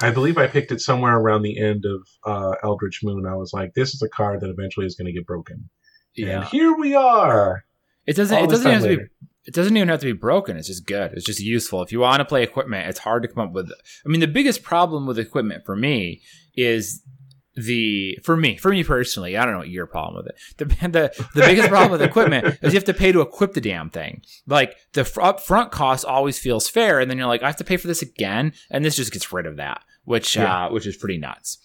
I 0.00 0.10
believe 0.10 0.36
I 0.36 0.46
picked 0.46 0.72
it 0.72 0.82
somewhere 0.82 1.16
around 1.16 1.40
the 1.40 1.58
end 1.58 1.86
of 1.86 2.06
uh, 2.26 2.56
Eldritch 2.62 3.00
Moon. 3.02 3.24
I 3.26 3.34
was 3.34 3.54
like, 3.54 3.72
this 3.72 3.94
is 3.94 4.02
a 4.02 4.08
card 4.10 4.42
that 4.42 4.50
eventually 4.50 4.84
is 4.84 4.94
going 4.94 5.06
to 5.06 5.12
get 5.12 5.26
broken. 5.26 5.70
And 6.18 6.44
here 6.44 6.76
we 6.76 6.94
are. 6.94 7.64
It 8.06 8.14
doesn't. 8.14 8.44
It 8.44 8.50
doesn't 8.50 8.70
have 8.70 8.82
to 8.82 8.96
be. 8.96 9.02
It 9.46 9.54
doesn't 9.54 9.76
even 9.76 9.88
have 9.88 10.00
to 10.00 10.06
be 10.06 10.12
broken. 10.12 10.56
It's 10.56 10.66
just 10.66 10.86
good. 10.86 11.12
It's 11.12 11.24
just 11.24 11.40
useful. 11.40 11.82
If 11.82 11.92
you 11.92 12.00
want 12.00 12.18
to 12.18 12.24
play 12.24 12.42
equipment, 12.42 12.88
it's 12.88 12.98
hard 12.98 13.22
to 13.22 13.28
come 13.28 13.48
up 13.48 13.52
with. 13.52 13.70
I 14.04 14.08
mean, 14.08 14.20
the 14.20 14.26
biggest 14.26 14.62
problem 14.62 15.06
with 15.06 15.18
equipment 15.18 15.64
for 15.64 15.76
me 15.76 16.20
is 16.56 17.02
the 17.56 18.18
for 18.22 18.36
me 18.36 18.56
for 18.56 18.70
me 18.70 18.84
personally. 18.84 19.36
I 19.36 19.44
don't 19.44 19.52
know 19.54 19.58
what 19.60 19.68
your 19.68 19.86
problem 19.86 20.16
with 20.16 20.26
it. 20.26 20.36
The 20.58 20.64
the, 20.88 21.26
the 21.34 21.40
biggest 21.40 21.68
problem 21.68 21.90
with 21.90 22.02
equipment 22.02 22.46
is 22.62 22.72
you 22.72 22.76
have 22.76 22.84
to 22.84 22.94
pay 22.94 23.12
to 23.12 23.20
equip 23.22 23.54
the 23.54 23.60
damn 23.60 23.90
thing. 23.90 24.22
Like 24.46 24.76
the 24.92 25.04
fr- 25.04 25.20
upfront 25.22 25.70
cost 25.70 26.04
always 26.04 26.38
feels 26.38 26.68
fair, 26.68 27.00
and 27.00 27.10
then 27.10 27.18
you're 27.18 27.26
like, 27.26 27.42
I 27.42 27.46
have 27.46 27.56
to 27.56 27.64
pay 27.64 27.76
for 27.78 27.86
this 27.88 28.02
again, 28.02 28.52
and 28.70 28.84
this 28.84 28.96
just 28.96 29.12
gets 29.12 29.32
rid 29.32 29.46
of 29.46 29.56
that, 29.56 29.82
which 30.04 30.36
Yeah. 30.36 30.66
uh, 30.66 30.70
which 30.70 30.86
is 30.86 30.96
pretty 30.96 31.18
nuts. 31.18 31.58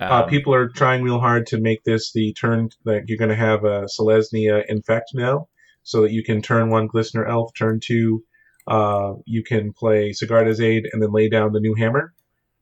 Uh, 0.00 0.22
Um, 0.24 0.28
people 0.28 0.52
are 0.54 0.68
trying 0.68 1.02
real 1.02 1.20
hard 1.20 1.46
to 1.48 1.58
make 1.58 1.84
this 1.84 2.12
the 2.12 2.32
turn 2.34 2.68
that 2.84 3.04
you're 3.08 3.18
going 3.18 3.30
to 3.30 3.34
have 3.36 3.64
a 3.64 3.84
Selesnya 3.84 4.64
infect 4.68 5.10
now, 5.14 5.48
so 5.82 6.02
that 6.02 6.12
you 6.12 6.22
can 6.22 6.42
turn 6.42 6.68
one 6.70 6.88
Glistener 6.88 7.28
Elf, 7.28 7.52
turn 7.54 7.80
two, 7.82 8.22
uh, 8.66 9.14
you 9.24 9.42
can 9.42 9.72
play 9.72 10.10
Sigarda's 10.10 10.60
Aid, 10.60 10.84
and 10.92 11.02
then 11.02 11.12
lay 11.12 11.28
down 11.28 11.52
the 11.52 11.60
new 11.60 11.74
hammer, 11.74 12.12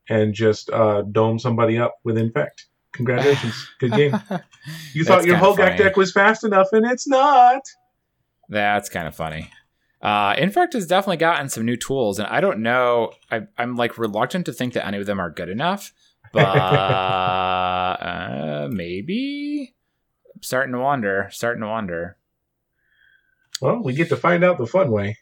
and 0.08 0.34
just 0.34 0.70
uh, 0.70 1.02
dome 1.02 1.38
somebody 1.38 1.78
up 1.78 1.96
with 2.04 2.16
infect. 2.18 2.66
Congratulations, 2.92 3.54
good 3.80 3.92
game. 3.92 4.20
You 4.92 5.04
thought 5.04 5.24
your 5.24 5.36
kinda 5.38 5.56
funny. 5.56 5.76
deck 5.76 5.96
was 5.96 6.12
fast 6.12 6.44
enough, 6.44 6.68
and 6.72 6.86
it's 6.86 7.08
not. 7.08 7.62
That's 8.48 8.88
kind 8.88 9.08
of 9.08 9.14
funny. 9.14 9.50
Uh, 10.02 10.34
Infect 10.36 10.74
has 10.74 10.86
definitely 10.86 11.16
gotten 11.16 11.48
some 11.48 11.64
new 11.64 11.76
tools, 11.76 12.18
and 12.18 12.28
I 12.28 12.40
don't 12.42 12.58
know. 12.60 13.12
I, 13.30 13.46
I'm 13.56 13.74
like 13.74 13.96
reluctant 13.96 14.44
to 14.46 14.52
think 14.52 14.74
that 14.74 14.86
any 14.86 14.98
of 14.98 15.06
them 15.06 15.18
are 15.18 15.30
good 15.30 15.48
enough, 15.48 15.94
but 16.30 16.44
uh, 18.00 18.68
maybe. 18.70 19.74
I'm 20.34 20.42
starting 20.42 20.74
to 20.74 20.78
wonder. 20.80 21.28
Starting 21.32 21.62
to 21.62 21.68
wonder. 21.68 22.18
Well, 23.62 23.82
we 23.82 23.94
get 23.94 24.10
to 24.10 24.16
find 24.16 24.44
out 24.44 24.58
the 24.58 24.66
fun 24.66 24.90
way. 24.90 25.16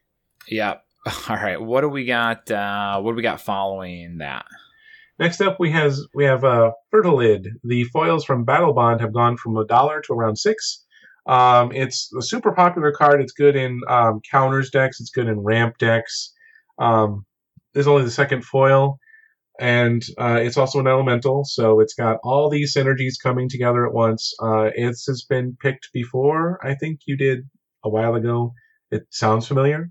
Yep. 0.49 0.83
All 1.29 1.37
right. 1.37 1.61
What 1.61 1.83
do 1.83 1.89
we 1.89 2.05
got? 2.05 2.51
Uh, 2.51 3.01
what 3.01 3.13
do 3.13 3.17
we 3.17 3.23
got 3.23 3.41
following 3.41 4.19
that? 4.19 4.47
Next 5.19 5.41
up, 5.41 5.61
we 5.61 5.71
has 5.71 6.07
we 6.15 6.25
have 6.25 6.45
uh, 6.45 6.73
Fertilid. 6.93 7.47
The 7.65 7.85
foils 7.85 8.25
from 8.25 8.47
Battlebond 8.47 9.01
have 9.01 9.13
gone 9.13 9.37
from 9.37 9.57
a 9.57 9.67
dollar 9.67 10.01
to 10.03 10.13
around 10.13 10.37
six. 10.37 10.85
Um, 11.27 11.71
it's 11.73 12.11
a 12.19 12.23
super 12.23 12.53
popular 12.53 12.93
card. 12.93 13.21
It's 13.21 13.33
good 13.33 13.55
in 13.55 13.81
um, 13.89 14.21
counters 14.31 14.71
decks. 14.71 15.01
It's 15.01 15.11
good 15.11 15.29
in 15.29 15.41
ramp 15.41 15.79
decks. 15.79 16.33
Um, 16.79 17.25
this 17.75 17.83
is 17.83 17.89
only 17.89 18.05
the 18.05 18.11
second 18.11 18.45
foil, 18.45 18.99
and 19.61 20.03
uh, 20.19 20.41
it's 20.43 20.57
also 20.57 20.81
an 20.81 20.87
elemental, 20.87 21.45
so 21.45 21.81
it's 21.81 21.95
got 21.95 22.19
all 22.25 22.51
these 22.51 22.75
synergies 22.75 23.15
coming 23.23 23.49
together 23.49 23.87
at 23.87 23.95
once. 23.95 24.35
Uh, 24.43 24.71
it 24.75 24.97
has 25.07 25.25
been 25.29 25.57
picked 25.61 25.91
before. 25.93 26.59
I 26.67 26.75
think 26.75 27.01
you 27.07 27.17
did 27.17 27.49
a 27.85 27.89
while 27.89 28.15
ago. 28.15 28.53
It 28.91 29.07
sounds 29.11 29.47
familiar. 29.47 29.91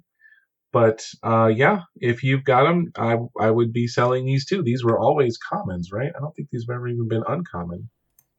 But 0.72 1.06
uh, 1.22 1.48
yeah, 1.54 1.82
if 1.98 2.24
you've 2.24 2.46
got 2.46 2.64
them, 2.64 2.92
I 2.96 3.18
I 3.40 3.52
would 3.52 3.74
be 3.74 3.88
selling 3.88 4.26
these 4.26 4.46
too. 4.46 4.64
These 4.64 4.84
were 4.84 4.98
always 5.00 5.38
commons, 5.38 5.92
right? 5.92 6.12
I 6.16 6.20
don't 6.20 6.34
think 6.36 6.50
these 6.50 6.66
have 6.68 6.76
ever 6.76 6.88
even 6.88 7.08
been 7.08 7.24
uncommon. 7.28 7.90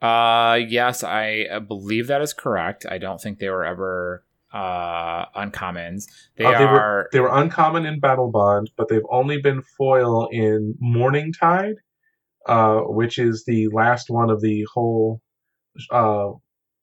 Uh, 0.00 0.58
yes, 0.66 1.04
I 1.04 1.58
believe 1.60 2.06
that 2.08 2.22
is 2.22 2.32
correct. 2.32 2.86
I 2.88 2.98
don't 2.98 3.20
think 3.20 3.38
they 3.38 3.50
were 3.50 3.64
ever 3.64 4.24
uh, 4.52 5.26
uncommons. 5.36 6.06
They 6.36 6.44
Uh, 6.44 6.58
they 6.58 6.64
are. 6.64 6.72
were 6.72 7.08
they 7.12 7.20
were 7.20 7.30
uncommon 7.32 7.86
in 7.86 8.00
Battlebond, 8.00 8.68
but 8.76 8.88
they've 8.88 9.06
only 9.10 9.40
been 9.40 9.62
foil 9.62 10.28
in 10.32 10.74
Morningtide, 10.82 11.76
uh, 12.46 12.80
which 12.80 13.18
is 13.18 13.44
the 13.44 13.68
last 13.68 14.10
one 14.10 14.30
of 14.30 14.40
the 14.40 14.66
whole 14.72 15.20
uh, 15.90 16.30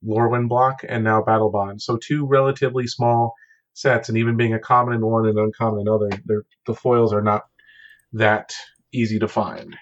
Lorwyn 0.05 0.47
block, 0.47 0.81
and 0.87 1.03
now 1.03 1.21
Battlebond. 1.21 1.81
So 1.81 1.97
two 1.97 2.25
relatively 2.25 2.87
small 2.87 3.33
sets, 3.79 4.09
and 4.09 4.17
even 4.17 4.37
being 4.37 4.53
a 4.53 4.59
common 4.59 4.93
in 4.93 5.05
one 5.05 5.27
and 5.27 5.37
uncommon 5.37 5.81
in 5.81 5.87
other, 5.87 6.09
the 6.65 6.75
foils 6.75 7.13
are 7.13 7.21
not 7.21 7.47
that 8.13 8.53
easy 8.91 9.19
to 9.19 9.27
find. 9.27 9.75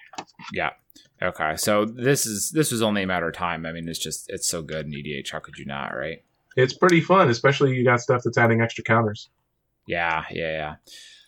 Yeah. 0.53 0.71
Okay. 1.21 1.55
So 1.57 1.85
this 1.85 2.25
is 2.25 2.51
this 2.51 2.71
was 2.71 2.81
only 2.81 3.03
a 3.03 3.07
matter 3.07 3.27
of 3.27 3.33
time. 3.33 3.65
I 3.65 3.71
mean, 3.71 3.87
it's 3.87 3.99
just 3.99 4.29
it's 4.29 4.47
so 4.47 4.61
good 4.61 4.85
in 4.85 4.91
EDH. 4.91 5.31
How 5.31 5.39
could 5.39 5.57
you 5.57 5.65
not, 5.65 5.95
right? 5.95 6.23
It's 6.55 6.73
pretty 6.73 7.01
fun, 7.01 7.29
especially 7.29 7.75
you 7.75 7.83
got 7.83 8.01
stuff 8.01 8.21
that's 8.23 8.37
adding 8.37 8.61
extra 8.61 8.83
counters. 8.83 9.29
Yeah, 9.87 10.25
yeah, 10.31 10.75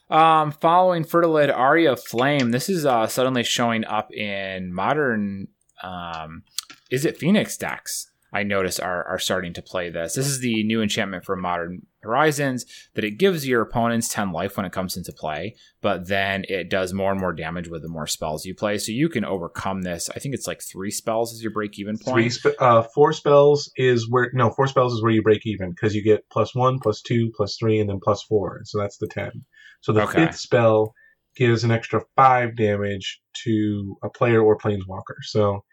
yeah. 0.10 0.42
Um, 0.42 0.52
following 0.52 1.04
Fertilid 1.06 1.56
Aria 1.56 1.96
Flame, 1.96 2.52
this 2.52 2.68
is 2.68 2.86
uh 2.86 3.08
suddenly 3.08 3.44
showing 3.44 3.86
up 3.86 4.12
in 4.14 4.74
modern 4.74 5.48
um 5.84 6.44
is 6.92 7.06
it 7.06 7.18
Phoenix 7.18 7.58
decks? 7.58 8.12
I 8.34 8.44
notice 8.44 8.80
are 8.80 9.04
are 9.08 9.20
starting 9.20 9.54
to 9.54 9.62
play 9.62 9.90
this. 9.90 10.14
This 10.16 10.28
is 10.28 10.40
the 10.40 10.64
new 10.64 10.82
enchantment 10.82 11.26
for 11.26 11.36
Modern 11.36 11.86
Horizons 12.02 12.66
that 12.94 13.04
it 13.04 13.18
gives 13.18 13.48
your 13.48 13.62
opponents 13.62 14.08
10 14.10 14.32
life 14.32 14.56
when 14.56 14.66
it 14.66 14.72
comes 14.72 14.96
into 14.96 15.12
play, 15.12 15.56
but 15.82 16.08
then 16.08 16.46
it 16.48 16.70
does 16.70 16.94
more 16.94 17.12
and 17.12 17.20
more 17.20 17.34
damage 17.34 17.68
with 17.68 17.82
the 17.82 17.90
more 17.90 18.08
spells 18.08 18.46
you 18.46 18.56
play. 18.56 18.78
So 18.78 18.92
you 18.92 19.10
can 19.10 19.26
overcome 19.26 19.82
this. 19.82 20.10
I 20.16 20.20
think 20.20 20.34
it's 20.34 20.48
like 20.48 20.62
three 20.62 20.92
spells 20.92 21.34
is 21.34 21.42
your 21.44 21.52
break 21.52 21.78
even 21.78 21.98
point. 21.98 22.14
Three, 22.16 22.30
spe- 22.30 22.60
uh, 22.62 22.84
four 22.84 23.12
spells 23.14 23.72
is 23.76 24.10
where 24.10 24.32
no, 24.34 24.50
four 24.52 24.68
spells 24.68 24.94
is 24.94 25.02
where 25.04 25.12
you 25.12 25.22
break 25.22 25.46
even 25.46 25.72
because 25.72 25.94
you 25.94 26.04
get 26.04 26.30
plus 26.32 26.56
one, 26.56 26.80
plus 26.80 27.02
two, 27.02 27.32
plus 27.36 27.58
three, 27.60 27.80
and 27.80 27.90
then 27.90 28.00
plus 28.02 28.24
four. 28.24 28.62
So 28.64 28.80
that's 28.80 28.98
the 28.98 29.08
ten. 29.08 29.32
So 29.82 29.92
the 29.92 30.04
Okay. 30.04 30.26
fifth 30.26 30.38
spell 30.38 30.94
gives 31.36 31.64
an 31.64 31.72
extra 31.72 32.02
five 32.16 32.56
damage 32.56 33.22
to 33.44 33.98
a 34.04 34.10
player 34.10 34.42
or 34.42 34.58
planeswalker. 34.58 35.18
So 35.24 35.64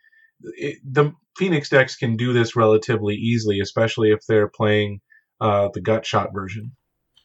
it, 0.56 0.78
the 0.84 1.12
Phoenix 1.36 1.68
decks 1.68 1.96
can 1.96 2.16
do 2.16 2.32
this 2.32 2.56
relatively 2.56 3.14
easily, 3.14 3.60
especially 3.60 4.10
if 4.10 4.20
they're 4.28 4.48
playing 4.48 5.00
uh, 5.40 5.68
the 5.74 5.80
gut 5.80 6.04
shot 6.06 6.32
version. 6.34 6.72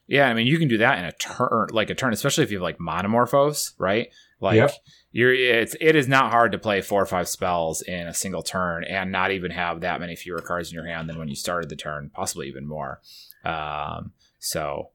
Yeah, 0.08 0.28
I 0.28 0.34
mean 0.34 0.48
you 0.48 0.60
can 0.60 0.68
do 0.68 0.78
that 0.80 1.00
in 1.00 1.06
a 1.06 1.12
turn, 1.14 1.68
like 1.72 1.90
a 1.90 1.96
turn, 1.96 2.12
especially 2.14 2.44
if 2.44 2.52
you 2.52 2.58
have 2.58 2.64
like 2.64 2.80
Manamorphose, 2.80 3.72
right? 3.78 4.10
Like 4.42 4.56
Yep. 4.58 4.72
you're, 5.12 5.34
it's 5.34 5.76
it 5.80 5.96
is 5.96 6.08
not 6.08 6.32
hard 6.32 6.52
to 6.52 6.58
play 6.58 6.82
four 6.82 7.02
or 7.02 7.06
five 7.06 7.30
spells 7.30 7.82
in 7.82 8.08
a 8.08 8.14
single 8.14 8.42
turn 8.42 8.84
and 8.84 9.12
not 9.12 9.32
even 9.32 9.52
have 9.52 9.82
that 9.82 10.00
many 10.02 10.16
fewer 10.16 10.40
cards 10.42 10.70
in 10.70 10.76
your 10.76 10.86
hand 10.88 11.08
than 11.08 11.18
when 11.18 11.28
you 11.30 11.36
started 11.36 11.70
the 11.70 11.76
turn, 11.76 12.10
possibly 12.14 12.48
even 12.48 12.68
more. 12.68 13.00
Um, 13.46 14.12
so 14.40 14.90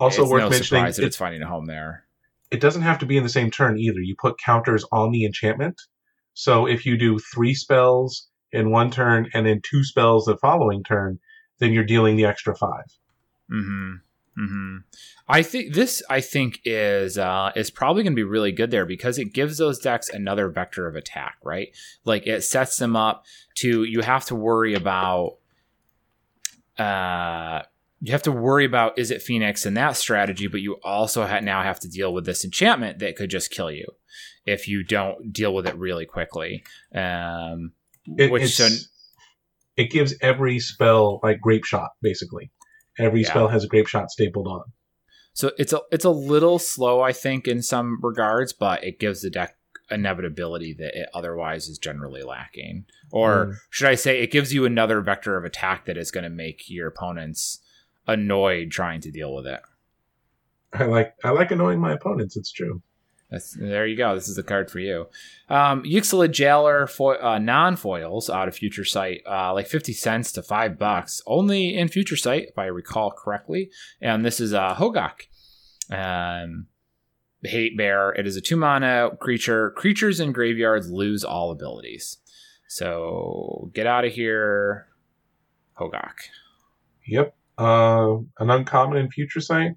Also 0.00 0.26
worth 0.26 0.42
no 0.42 0.50
mentioning, 0.50 0.84
that 0.84 0.98
it, 0.98 1.04
it's 1.04 1.16
finding 1.16 1.42
a 1.42 1.46
home 1.48 1.66
there. 1.66 2.04
it 2.50 2.60
doesn't 2.60 2.82
have 2.82 2.98
to 3.00 3.06
be 3.06 3.16
in 3.16 3.22
the 3.24 3.28
same 3.28 3.50
turn 3.50 3.78
either. 3.78 4.00
You 4.00 4.14
put 4.18 4.38
counters 4.38 4.84
on 4.92 5.10
the 5.10 5.24
enchantment. 5.26 5.80
So 6.34 6.66
if 6.66 6.86
you 6.86 6.96
do 6.96 7.18
three 7.18 7.54
spells 7.54 8.28
in 8.52 8.70
one 8.70 8.90
turn 8.90 9.28
and 9.34 9.44
then 9.46 9.60
two 9.68 9.84
spells 9.84 10.24
the 10.26 10.36
following 10.38 10.82
turn, 10.84 11.18
then 11.62 11.72
you're 11.72 11.84
dealing 11.84 12.16
the 12.16 12.24
extra 12.24 12.54
five. 12.56 12.98
Hmm. 13.48 13.94
Hmm. 14.36 14.78
I 15.28 15.42
think 15.42 15.74
this. 15.74 16.02
I 16.10 16.20
think 16.20 16.60
is 16.64 17.18
uh, 17.18 17.52
is 17.54 17.70
probably 17.70 18.02
going 18.02 18.14
to 18.14 18.16
be 18.16 18.24
really 18.24 18.50
good 18.50 18.70
there 18.70 18.86
because 18.86 19.18
it 19.18 19.32
gives 19.32 19.58
those 19.58 19.78
decks 19.78 20.08
another 20.08 20.48
vector 20.48 20.88
of 20.88 20.96
attack, 20.96 21.36
right? 21.44 21.68
Like 22.04 22.26
it 22.26 22.42
sets 22.42 22.78
them 22.78 22.96
up 22.96 23.24
to. 23.56 23.84
You 23.84 24.00
have 24.00 24.24
to 24.26 24.34
worry 24.34 24.74
about. 24.74 25.36
Uh, 26.78 27.62
you 28.00 28.10
have 28.12 28.22
to 28.22 28.32
worry 28.32 28.64
about 28.64 28.98
is 28.98 29.10
it 29.10 29.22
Phoenix 29.22 29.64
in 29.64 29.74
that 29.74 29.96
strategy, 29.96 30.48
but 30.48 30.60
you 30.60 30.80
also 30.82 31.26
ha- 31.26 31.40
now 31.40 31.62
have 31.62 31.78
to 31.80 31.88
deal 31.88 32.12
with 32.12 32.24
this 32.24 32.44
enchantment 32.44 32.98
that 32.98 33.14
could 33.14 33.30
just 33.30 33.50
kill 33.50 33.70
you 33.70 33.86
if 34.44 34.66
you 34.66 34.82
don't 34.82 35.32
deal 35.32 35.54
with 35.54 35.66
it 35.66 35.76
really 35.76 36.06
quickly. 36.06 36.64
Um, 36.94 37.72
It, 38.18 38.32
which 38.32 38.56
so 38.56 38.68
it 39.82 39.90
gives 39.90 40.14
every 40.20 40.58
spell 40.58 41.20
like 41.22 41.40
Grapeshot, 41.40 41.88
basically. 42.00 42.50
Every 42.98 43.22
Yeah. 43.22 43.28
spell 43.30 43.48
has 43.48 43.64
a 43.64 43.68
Grapeshot 43.68 44.08
stapled 44.10 44.46
on. 44.46 44.64
So 45.34 45.50
it's 45.58 45.72
a 45.72 45.80
it's 45.90 46.04
a 46.04 46.10
little 46.10 46.58
slow, 46.58 47.00
I 47.00 47.12
think, 47.12 47.48
in 47.48 47.62
some 47.62 47.98
regards, 48.02 48.52
but 48.52 48.84
it 48.84 48.98
gives 49.00 49.22
the 49.22 49.30
deck 49.30 49.56
inevitability 49.90 50.74
that 50.78 50.98
it 50.98 51.08
otherwise 51.14 51.68
is 51.68 51.78
generally 51.78 52.22
lacking. 52.22 52.84
Or 53.10 53.46
Mm. 53.46 53.54
should 53.70 53.88
I 53.88 53.94
say, 53.94 54.20
it 54.22 54.30
gives 54.30 54.52
you 54.54 54.64
another 54.64 55.00
vector 55.00 55.36
of 55.36 55.44
attack 55.44 55.84
that 55.86 55.96
is 55.98 56.10
going 56.10 56.24
to 56.24 56.30
make 56.30 56.68
your 56.70 56.88
opponents 56.88 57.60
annoyed 58.06 58.70
trying 58.70 59.00
to 59.02 59.10
deal 59.10 59.34
with 59.34 59.46
it. 59.46 59.60
I 60.72 60.84
like 60.84 61.14
I 61.24 61.30
like 61.30 61.50
annoying 61.50 61.80
my 61.80 61.92
opponents. 61.92 62.36
It's 62.36 62.52
true. 62.52 62.82
That's, 63.32 63.54
there 63.54 63.86
you 63.86 63.96
go. 63.96 64.14
This 64.14 64.28
is 64.28 64.36
the 64.36 64.42
card 64.42 64.70
for 64.70 64.78
you. 64.78 65.06
Um, 65.48 65.84
Yixlid 65.84 66.32
Jailer 66.32 66.86
fo- 66.86 67.18
uh, 67.18 67.38
non 67.38 67.76
foils 67.76 68.28
out 68.28 68.46
of 68.46 68.54
Future 68.54 68.84
Sight, 68.84 69.22
uh, 69.26 69.54
like 69.54 69.66
50 69.66 69.94
cents 69.94 70.32
to 70.32 70.42
5 70.42 70.78
bucks, 70.78 71.22
only 71.26 71.74
in 71.74 71.88
Future 71.88 72.16
Sight, 72.16 72.48
if 72.50 72.58
I 72.58 72.66
recall 72.66 73.10
correctly. 73.10 73.70
And 74.02 74.22
this 74.22 74.38
is 74.38 74.52
uh, 74.52 74.74
Hogaak. 74.74 75.28
Um, 75.90 76.66
Hate 77.42 77.76
Bear. 77.76 78.10
It 78.10 78.26
is 78.26 78.36
a 78.36 78.42
2 78.42 78.54
mana 78.54 79.12
creature. 79.18 79.70
Creatures 79.70 80.20
in 80.20 80.32
graveyards 80.32 80.90
lose 80.90 81.24
all 81.24 81.50
abilities. 81.50 82.18
So 82.68 83.70
get 83.72 83.86
out 83.86 84.04
of 84.04 84.12
here, 84.12 84.88
Hogaak. 85.80 86.16
Yep. 87.06 87.34
Uh, 87.56 88.16
an 88.38 88.50
uncommon 88.50 88.98
in 88.98 89.10
Future 89.10 89.40
Sight 89.40 89.72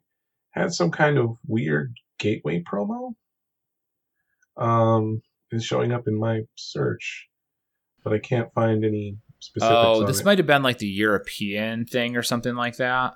had 0.52 0.74
some 0.74 0.92
kind 0.92 1.18
of 1.18 1.38
weird 1.48 1.96
gateway 2.18 2.62
promo. 2.62 3.16
Um, 4.58 5.22
is 5.52 5.64
showing 5.64 5.92
up 5.92 6.08
in 6.08 6.20
my 6.20 6.42
search, 6.56 7.28
but 8.04 8.14
I 8.14 8.20
can't 8.20 8.54
find 8.54 8.84
any 8.84 9.18
specifics. 9.40 9.76
Oh, 9.76 10.06
this 10.06 10.22
it. 10.22 10.26
might 10.26 10.38
have 10.38 10.48
been 10.48 10.64
like 10.64 10.80
the 10.80 10.88
European 10.88 11.86
thing 11.86 12.16
or 12.16 12.24
something 12.24 12.56
like 12.56 12.78
that. 12.78 13.14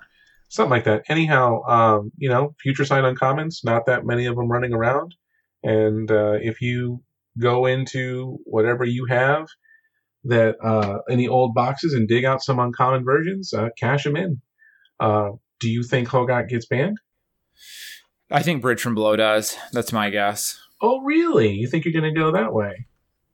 something 0.48 0.70
like 0.70 0.84
that. 0.84 1.02
Anyhow, 1.08 1.62
um, 1.64 2.12
you 2.16 2.28
know, 2.28 2.54
Future 2.60 2.84
Sight 2.84 3.04
uncommons, 3.04 3.64
not 3.64 3.86
that 3.86 4.04
many 4.04 4.26
of 4.26 4.36
them 4.36 4.50
running 4.50 4.72
around, 4.72 5.14
and 5.62 6.10
uh, 6.10 6.38
if 6.40 6.60
you 6.60 7.02
go 7.38 7.66
into 7.66 8.38
whatever 8.44 8.84
you 8.84 9.06
have 9.06 9.48
that 10.24 10.56
uh, 10.62 10.98
any 11.08 11.26
old 11.28 11.54
boxes 11.54 11.94
and 11.94 12.08
dig 12.08 12.24
out 12.24 12.42
some 12.42 12.58
uncommon 12.58 13.04
versions, 13.04 13.54
uh, 13.54 13.68
cash 13.78 14.04
them 14.04 14.16
in. 14.16 14.40
Uh, 14.98 15.30
do 15.60 15.70
you 15.70 15.82
think 15.82 16.08
Hogaak 16.08 16.48
gets 16.48 16.66
banned? 16.66 16.98
I 18.30 18.42
think 18.42 18.62
Bridge 18.62 18.80
from 18.80 18.94
Below 18.94 19.16
does. 19.16 19.56
That's 19.72 19.92
my 19.92 20.10
guess. 20.10 20.58
Oh, 20.80 21.00
really? 21.02 21.52
You 21.52 21.68
think 21.68 21.84
you're 21.84 21.98
going 21.98 22.12
to 22.12 22.18
go 22.18 22.32
that 22.32 22.52
way? 22.52 22.86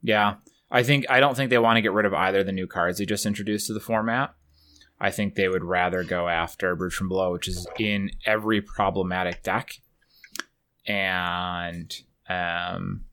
Yeah. 0.02 0.34
I 0.70 0.82
think 0.82 1.06
I 1.08 1.20
don't 1.20 1.36
think 1.36 1.50
they 1.50 1.58
want 1.58 1.76
to 1.76 1.82
get 1.82 1.92
rid 1.92 2.06
of 2.06 2.14
either 2.14 2.40
of 2.40 2.46
the 2.46 2.52
new 2.52 2.66
cards 2.66 2.98
they 2.98 3.06
just 3.06 3.26
introduced 3.26 3.68
to 3.68 3.72
the 3.72 3.80
format. 3.80 4.34
I 4.98 5.10
think 5.10 5.34
they 5.34 5.48
would 5.48 5.64
rather 5.64 6.02
go 6.02 6.28
after 6.28 6.74
Bridge 6.74 6.94
from 6.94 7.08
Below, 7.08 7.32
which 7.32 7.48
is 7.48 7.66
in 7.78 8.10
every 8.24 8.60
problematic 8.60 9.42
deck. 9.42 9.80
And 10.86 11.94
um 12.28 13.04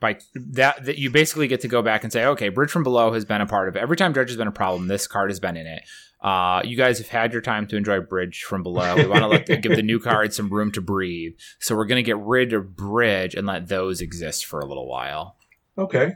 by 0.00 0.18
that 0.34 0.84
that 0.84 0.98
you 0.98 1.10
basically 1.10 1.48
get 1.48 1.60
to 1.62 1.68
go 1.68 1.82
back 1.82 2.04
and 2.04 2.12
say, 2.12 2.24
okay, 2.24 2.48
Bridge 2.48 2.70
from 2.70 2.84
Below 2.84 3.12
has 3.12 3.24
been 3.24 3.40
a 3.40 3.46
part 3.46 3.68
of 3.68 3.76
it. 3.76 3.80
Every 3.80 3.96
time 3.96 4.12
Dredge 4.12 4.28
has 4.30 4.36
been 4.36 4.48
a 4.48 4.52
problem, 4.52 4.86
this 4.86 5.06
card 5.06 5.30
has 5.30 5.40
been 5.40 5.56
in 5.56 5.66
it. 5.66 5.82
Uh, 6.24 6.62
you 6.64 6.74
guys 6.74 6.96
have 6.96 7.08
had 7.08 7.34
your 7.34 7.42
time 7.42 7.66
to 7.66 7.76
enjoy 7.76 8.00
Bridge 8.00 8.44
from 8.44 8.62
Below. 8.62 8.96
We 8.96 9.06
want 9.06 9.44
to 9.44 9.56
give 9.58 9.76
the 9.76 9.82
new 9.82 10.00
cards 10.00 10.34
some 10.34 10.48
room 10.48 10.72
to 10.72 10.80
breathe. 10.80 11.34
So 11.60 11.76
we're 11.76 11.84
going 11.84 12.02
to 12.02 12.06
get 12.06 12.16
rid 12.16 12.54
of 12.54 12.74
Bridge 12.74 13.34
and 13.34 13.46
let 13.46 13.68
those 13.68 14.00
exist 14.00 14.46
for 14.46 14.58
a 14.58 14.64
little 14.64 14.88
while. 14.88 15.36
Okay, 15.76 16.12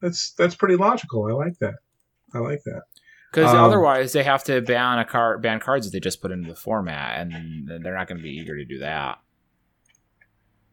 that's 0.00 0.32
that's 0.38 0.54
pretty 0.54 0.76
logical. 0.76 1.26
I 1.26 1.32
like 1.32 1.58
that. 1.58 1.74
I 2.32 2.38
like 2.38 2.62
that. 2.64 2.82
Because 3.32 3.50
Um, 3.50 3.64
otherwise, 3.64 4.12
they 4.12 4.22
have 4.22 4.44
to 4.44 4.60
ban 4.60 5.00
a 5.00 5.04
card, 5.04 5.42
ban 5.42 5.58
cards 5.58 5.86
that 5.86 5.92
they 5.92 5.98
just 5.98 6.22
put 6.22 6.30
into 6.30 6.48
the 6.48 6.54
format, 6.54 7.18
and 7.20 7.66
they're 7.84 7.96
not 7.96 8.06
going 8.06 8.18
to 8.18 8.22
be 8.22 8.30
eager 8.36 8.56
to 8.56 8.64
do 8.64 8.78
that. 8.78 9.18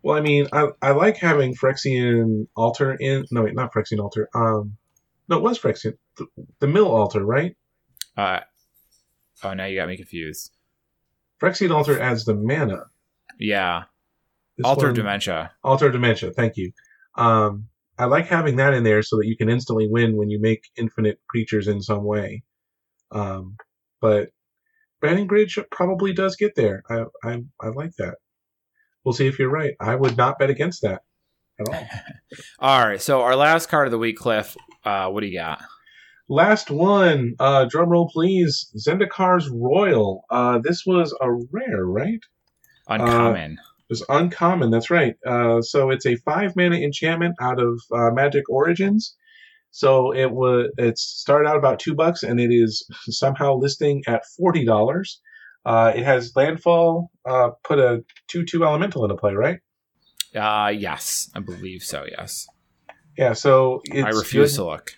Well, 0.03 0.15
I 0.15 0.21
mean, 0.21 0.47
I, 0.53 0.67
I 0.83 0.91
like 0.91 1.17
having 1.17 1.55
Phyrexian 1.55 2.47
Altar 2.55 2.93
in. 2.93 3.25
No, 3.31 3.41
wait, 3.43 3.55
not 3.55 3.73
Phyrexian 3.73 3.99
Altar. 3.99 4.29
Um, 4.35 4.77
no, 5.27 5.37
it 5.37 5.41
was 5.43 5.57
Phyrexian. 5.59 5.97
The, 6.17 6.27
the 6.59 6.67
Mill 6.67 6.87
Altar, 6.87 7.25
right? 7.25 7.55
Uh, 8.15 8.41
oh, 9.43 9.53
now 9.53 9.65
you 9.65 9.75
got 9.79 9.87
me 9.87 9.97
confused. 9.97 10.51
Phyrexian 11.41 11.71
Altar 11.73 11.99
adds 11.99 12.25
the 12.25 12.35
mana. 12.35 12.85
Yeah, 13.39 13.83
This 14.57 14.65
Altar 14.65 14.87
one- 14.87 14.95
Dementia. 14.95 15.51
Altar 15.63 15.89
Dementia. 15.91 16.31
Thank 16.31 16.57
you. 16.57 16.71
Um, 17.15 17.67
I 17.97 18.05
like 18.05 18.27
having 18.27 18.55
that 18.57 18.73
in 18.73 18.83
there 18.83 19.01
so 19.01 19.17
that 19.17 19.27
you 19.27 19.35
can 19.37 19.49
instantly 19.49 19.87
win 19.89 20.15
when 20.15 20.29
you 20.29 20.39
make 20.39 20.65
infinite 20.75 21.19
creatures 21.29 21.67
in 21.67 21.81
some 21.81 22.03
way. 22.03 22.43
Um, 23.11 23.57
but 23.99 24.29
Banning 25.01 25.27
Bridge 25.27 25.57
probably 25.71 26.13
does 26.13 26.35
get 26.35 26.55
there. 26.55 26.83
I, 26.89 27.05
I 27.23 27.41
I 27.59 27.67
like 27.69 27.95
that. 27.97 28.15
We'll 29.03 29.13
see 29.13 29.27
if 29.27 29.39
you're 29.39 29.49
right. 29.49 29.73
I 29.79 29.95
would 29.95 30.15
not 30.17 30.37
bet 30.39 30.49
against 30.51 30.83
that 30.83 31.01
at 31.59 31.67
all. 31.69 31.87
All 32.59 32.85
right, 32.87 33.01
so 33.01 33.21
our 33.21 33.35
last 33.35 33.67
card 33.69 33.87
of 33.87 33.91
the 33.91 33.97
week, 33.97 34.17
Cliff. 34.17 34.55
Uh, 34.85 35.09
what 35.09 35.21
do 35.21 35.27
you 35.27 35.37
got? 35.39 35.61
Last 36.31 36.71
one, 36.71 37.35
uh, 37.41 37.65
drum 37.65 37.89
roll 37.89 38.09
please. 38.09 38.71
Zendikar's 38.77 39.49
Roil. 39.49 40.23
Uh, 40.29 40.59
this 40.63 40.85
was 40.85 41.13
a 41.19 41.29
rare, 41.29 41.85
right? 41.85 42.21
Uncommon. 42.87 43.51
It 43.53 43.59
was 43.89 44.05
uncommon. 44.07 44.71
That's 44.71 44.89
right. 44.89 45.15
Uh, 45.27 45.61
so 45.61 45.89
it's 45.89 46.05
a 46.05 46.15
five 46.15 46.55
mana 46.55 46.77
enchantment 46.77 47.35
out 47.41 47.59
of 47.59 47.81
uh, 47.93 48.11
Magic 48.11 48.49
Origins. 48.49 49.13
So 49.71 50.13
it 50.15 50.31
was. 50.31 50.69
It 50.77 50.97
started 50.97 51.49
out 51.49 51.57
about 51.57 51.79
two 51.79 51.95
bucks, 51.95 52.23
and 52.23 52.39
it 52.39 52.49
is 52.53 52.87
somehow 53.09 53.55
listing 53.55 54.01
at 54.07 54.23
forty 54.37 54.63
dollars. 54.63 55.19
Uh, 55.65 55.91
it 55.93 56.03
has 56.03 56.31
landfall. 56.37 57.11
Uh, 57.29 57.49
put 57.65 57.77
a 57.77 58.05
two-two 58.29 58.63
elemental 58.63 59.03
into 59.03 59.17
play, 59.17 59.33
right? 59.33 59.59
uh, 60.33 60.69
yes, 60.73 61.29
I 61.35 61.39
believe 61.41 61.83
so. 61.83 62.05
Yes, 62.09 62.47
Yeah. 63.17 63.33
So 63.33 63.81
it's 63.83 64.05
I 64.05 64.17
refuse 64.17 64.51
good- 64.53 64.55
to 64.63 64.65
look. 64.69 64.95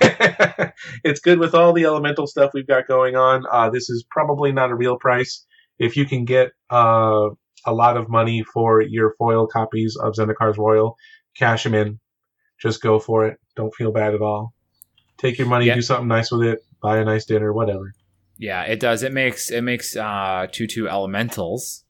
it's 1.04 1.20
good 1.20 1.38
with 1.38 1.54
all 1.54 1.72
the 1.72 1.84
elemental 1.84 2.26
stuff 2.26 2.52
we've 2.54 2.66
got 2.66 2.86
going 2.86 3.16
on. 3.16 3.44
Uh, 3.50 3.70
this 3.70 3.90
is 3.90 4.04
probably 4.10 4.52
not 4.52 4.70
a 4.70 4.74
real 4.74 4.96
price. 4.98 5.44
If 5.78 5.96
you 5.96 6.06
can 6.06 6.24
get 6.24 6.52
uh, 6.70 7.28
a 7.66 7.72
lot 7.72 7.96
of 7.96 8.08
money 8.08 8.42
for 8.42 8.80
your 8.82 9.14
foil 9.18 9.46
copies 9.46 9.96
of 9.96 10.14
Zendikar's 10.14 10.58
Roil, 10.58 10.96
cash 11.36 11.64
them 11.64 11.74
in. 11.74 12.00
Just 12.60 12.80
go 12.80 12.98
for 12.98 13.26
it. 13.26 13.38
Don't 13.56 13.74
feel 13.74 13.92
bad 13.92 14.14
at 14.14 14.22
all. 14.22 14.54
Take 15.18 15.38
your 15.38 15.46
money, 15.46 15.72
do 15.72 15.82
something 15.82 16.08
nice 16.08 16.30
with 16.30 16.42
it, 16.42 16.58
buy 16.82 16.98
a 16.98 17.04
nice 17.04 17.24
dinner, 17.24 17.52
whatever. 17.52 17.92
Yeah, 18.36 18.62
it 18.62 18.80
does. 18.80 19.02
It 19.02 19.12
makes 19.12 19.50
it 19.50 19.62
makes 19.62 19.96
uh, 19.96 20.48
two 20.50 20.66
two 20.66 20.88
elementals 20.88 21.84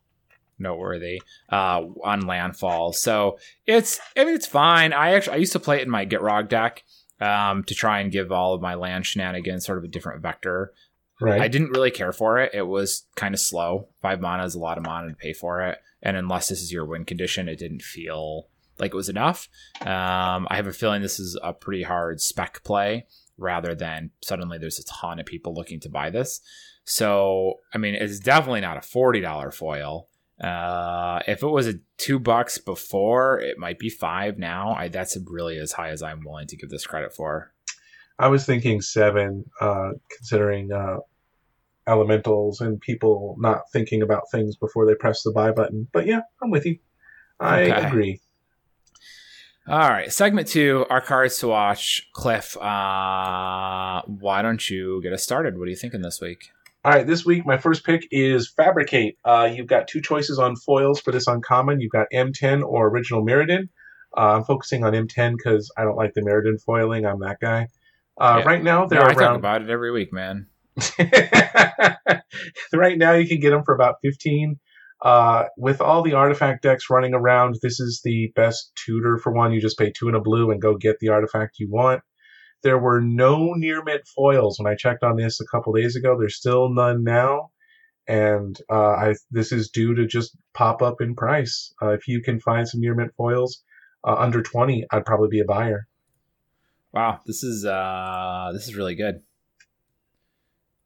noteworthy 0.58 1.22
uh, 1.50 1.82
on 2.02 2.26
landfall. 2.26 2.92
So 2.92 3.38
it's 3.66 3.98
I 4.16 4.24
mean 4.24 4.34
it's 4.34 4.46
fine. 4.46 4.92
I 4.92 5.14
actually 5.14 5.34
I 5.34 5.38
used 5.38 5.52
to 5.52 5.60
play 5.60 5.78
it 5.78 5.82
in 5.82 5.90
my 5.90 6.04
Gitrog 6.04 6.48
deck 6.48 6.82
um, 7.24 7.64
to 7.64 7.74
try 7.74 8.00
and 8.00 8.12
give 8.12 8.30
all 8.30 8.54
of 8.54 8.60
my 8.60 8.74
land 8.74 9.06
shenanigans 9.06 9.64
sort 9.64 9.78
of 9.78 9.84
a 9.84 9.88
different 9.88 10.22
vector. 10.22 10.72
Right? 11.20 11.40
I 11.40 11.48
didn't 11.48 11.70
really 11.70 11.92
care 11.92 12.12
for 12.12 12.38
it. 12.38 12.52
It 12.52 12.66
was 12.66 13.06
kind 13.14 13.34
of 13.34 13.40
slow. 13.40 13.88
Five 14.02 14.20
mana 14.20 14.44
is 14.44 14.54
a 14.54 14.58
lot 14.58 14.78
of 14.78 14.84
mana 14.84 15.08
to 15.08 15.14
pay 15.14 15.32
for 15.32 15.62
it, 15.62 15.78
and 16.02 16.16
unless 16.16 16.48
this 16.48 16.60
is 16.60 16.72
your 16.72 16.84
win 16.84 17.04
condition, 17.04 17.48
it 17.48 17.58
didn't 17.58 17.82
feel 17.82 18.48
like 18.78 18.92
it 18.92 18.96
was 18.96 19.08
enough. 19.08 19.48
Um, 19.80 20.46
I 20.50 20.56
have 20.56 20.66
a 20.66 20.72
feeling 20.72 21.00
this 21.00 21.20
is 21.20 21.38
a 21.42 21.52
pretty 21.52 21.84
hard 21.84 22.20
spec 22.20 22.62
play 22.64 23.06
rather 23.38 23.74
than 23.74 24.10
suddenly 24.22 24.58
there's 24.58 24.78
a 24.78 24.84
ton 24.84 25.20
of 25.20 25.26
people 25.26 25.54
looking 25.54 25.80
to 25.80 25.88
buy 25.88 26.10
this. 26.10 26.40
So, 26.84 27.60
I 27.72 27.78
mean, 27.78 27.94
it's 27.94 28.18
definitely 28.18 28.60
not 28.60 28.76
a 28.76 28.82
forty 28.82 29.20
dollar 29.20 29.50
foil. 29.50 30.08
Uh, 30.44 31.20
if 31.26 31.42
it 31.42 31.48
was 31.48 31.66
a 31.66 31.74
two 31.96 32.18
bucks 32.18 32.58
before, 32.58 33.40
it 33.40 33.58
might 33.58 33.78
be 33.78 33.88
five 33.88 34.38
now. 34.38 34.74
I, 34.74 34.88
that's 34.88 35.16
really 35.26 35.56
as 35.58 35.72
high 35.72 35.90
as 35.90 36.02
I'm 36.02 36.22
willing 36.24 36.46
to 36.48 36.56
give 36.56 36.68
this 36.68 36.86
credit 36.86 37.14
for. 37.14 37.52
I 38.18 38.28
was 38.28 38.44
thinking 38.44 38.80
seven, 38.80 39.44
uh, 39.60 39.92
considering 40.14 40.70
uh, 40.70 40.98
elementals 41.88 42.60
and 42.60 42.80
people 42.80 43.36
not 43.38 43.62
thinking 43.72 44.02
about 44.02 44.30
things 44.30 44.56
before 44.56 44.86
they 44.86 44.94
press 44.94 45.22
the 45.22 45.32
buy 45.32 45.50
button. 45.50 45.88
But 45.92 46.06
yeah, 46.06 46.20
I'm 46.42 46.50
with 46.50 46.66
you. 46.66 46.78
I 47.40 47.62
Okay. 47.62 47.86
agree. 47.86 48.20
All 49.66 49.88
right, 49.88 50.12
segment 50.12 50.48
two, 50.48 50.84
our 50.90 51.00
cards 51.00 51.38
to 51.38 51.48
watch. 51.48 52.10
Cliff, 52.12 52.54
uh, 52.58 54.02
why 54.02 54.42
don't 54.42 54.68
you 54.68 55.00
get 55.02 55.14
us 55.14 55.22
started? 55.22 55.58
What 55.58 55.68
are 55.68 55.70
you 55.70 55.76
thinking 55.76 56.02
this 56.02 56.20
week? 56.20 56.50
All 56.84 56.92
right, 56.92 57.06
this 57.06 57.24
week 57.24 57.46
my 57.46 57.56
first 57.56 57.82
pick 57.82 58.06
is 58.10 58.52
Fabricate. 58.54 59.16
Uh, 59.24 59.50
you've 59.50 59.68
got 59.68 59.88
two 59.88 60.02
choices 60.02 60.38
on 60.38 60.54
foils 60.54 61.00
for 61.00 61.12
this 61.12 61.26
uncommon. 61.26 61.80
You've 61.80 61.92
got 61.92 62.08
M10 62.12 62.62
or 62.62 62.88
Original 62.88 63.24
Mirrodin. 63.24 63.70
Uh, 64.14 64.36
I'm 64.36 64.44
focusing 64.44 64.84
on 64.84 64.92
M10 64.92 65.36
because 65.38 65.72
I 65.78 65.84
don't 65.84 65.96
like 65.96 66.12
the 66.14 66.20
Mirrodin 66.20 66.60
foiling. 66.62 67.06
I'm 67.06 67.20
that 67.20 67.38
guy. 67.40 67.68
Uh, 68.20 68.36
Yeah. 68.40 68.44
Right 68.44 68.62
now 68.62 68.84
they're 68.84 69.00
No, 69.00 69.06
I 69.06 69.14
talk 69.14 69.36
about 69.36 69.62
it 69.62 69.70
every 69.70 69.92
week, 69.92 70.12
man. 70.12 70.46
right 72.74 72.98
now 72.98 73.12
you 73.12 73.26
can 73.28 73.40
get 73.40 73.50
them 73.50 73.62
for 73.64 73.74
about 73.74 73.96
15 74.02 74.60
uh, 75.02 75.44
with 75.56 75.80
all 75.80 76.02
the 76.02 76.14
artifact 76.14 76.62
decks 76.62 76.90
running 76.90 77.14
around 77.14 77.56
this 77.62 77.80
is 77.80 78.02
the 78.04 78.32
best 78.34 78.72
tutor 78.74 79.18
for 79.18 79.32
one 79.32 79.52
you 79.52 79.60
just 79.60 79.78
pay 79.78 79.90
two 79.90 80.08
and 80.08 80.16
a 80.16 80.20
blue 80.20 80.50
and 80.50 80.60
go 80.60 80.76
get 80.76 80.98
the 80.98 81.10
artifact 81.10 81.60
you 81.60 81.70
want 81.70 82.02
there 82.64 82.78
were 82.78 83.00
no 83.00 83.52
near 83.54 83.82
mint 83.84 84.06
foils 84.08 84.58
when 84.58 84.70
i 84.70 84.74
checked 84.74 85.04
on 85.04 85.16
this 85.16 85.40
a 85.40 85.46
couple 85.46 85.72
days 85.72 85.94
ago 85.94 86.16
there's 86.18 86.36
still 86.36 86.68
none 86.68 87.04
now 87.04 87.50
and 88.06 88.58
uh, 88.70 88.92
I, 88.92 89.14
this 89.30 89.50
is 89.50 89.70
due 89.70 89.94
to 89.94 90.06
just 90.06 90.36
pop 90.52 90.82
up 90.82 91.00
in 91.00 91.14
price 91.14 91.72
uh, 91.80 91.90
if 91.90 92.08
you 92.08 92.20
can 92.20 92.40
find 92.40 92.68
some 92.68 92.80
near 92.80 92.94
mint 92.94 93.12
foils 93.16 93.62
uh, 94.06 94.16
under 94.18 94.42
20 94.42 94.86
i'd 94.90 95.06
probably 95.06 95.28
be 95.28 95.40
a 95.40 95.44
buyer 95.44 95.86
Wow, 96.94 97.18
this 97.26 97.42
is 97.42 97.64
uh, 97.64 98.50
this 98.52 98.68
is 98.68 98.76
really 98.76 98.94
good. 98.94 99.22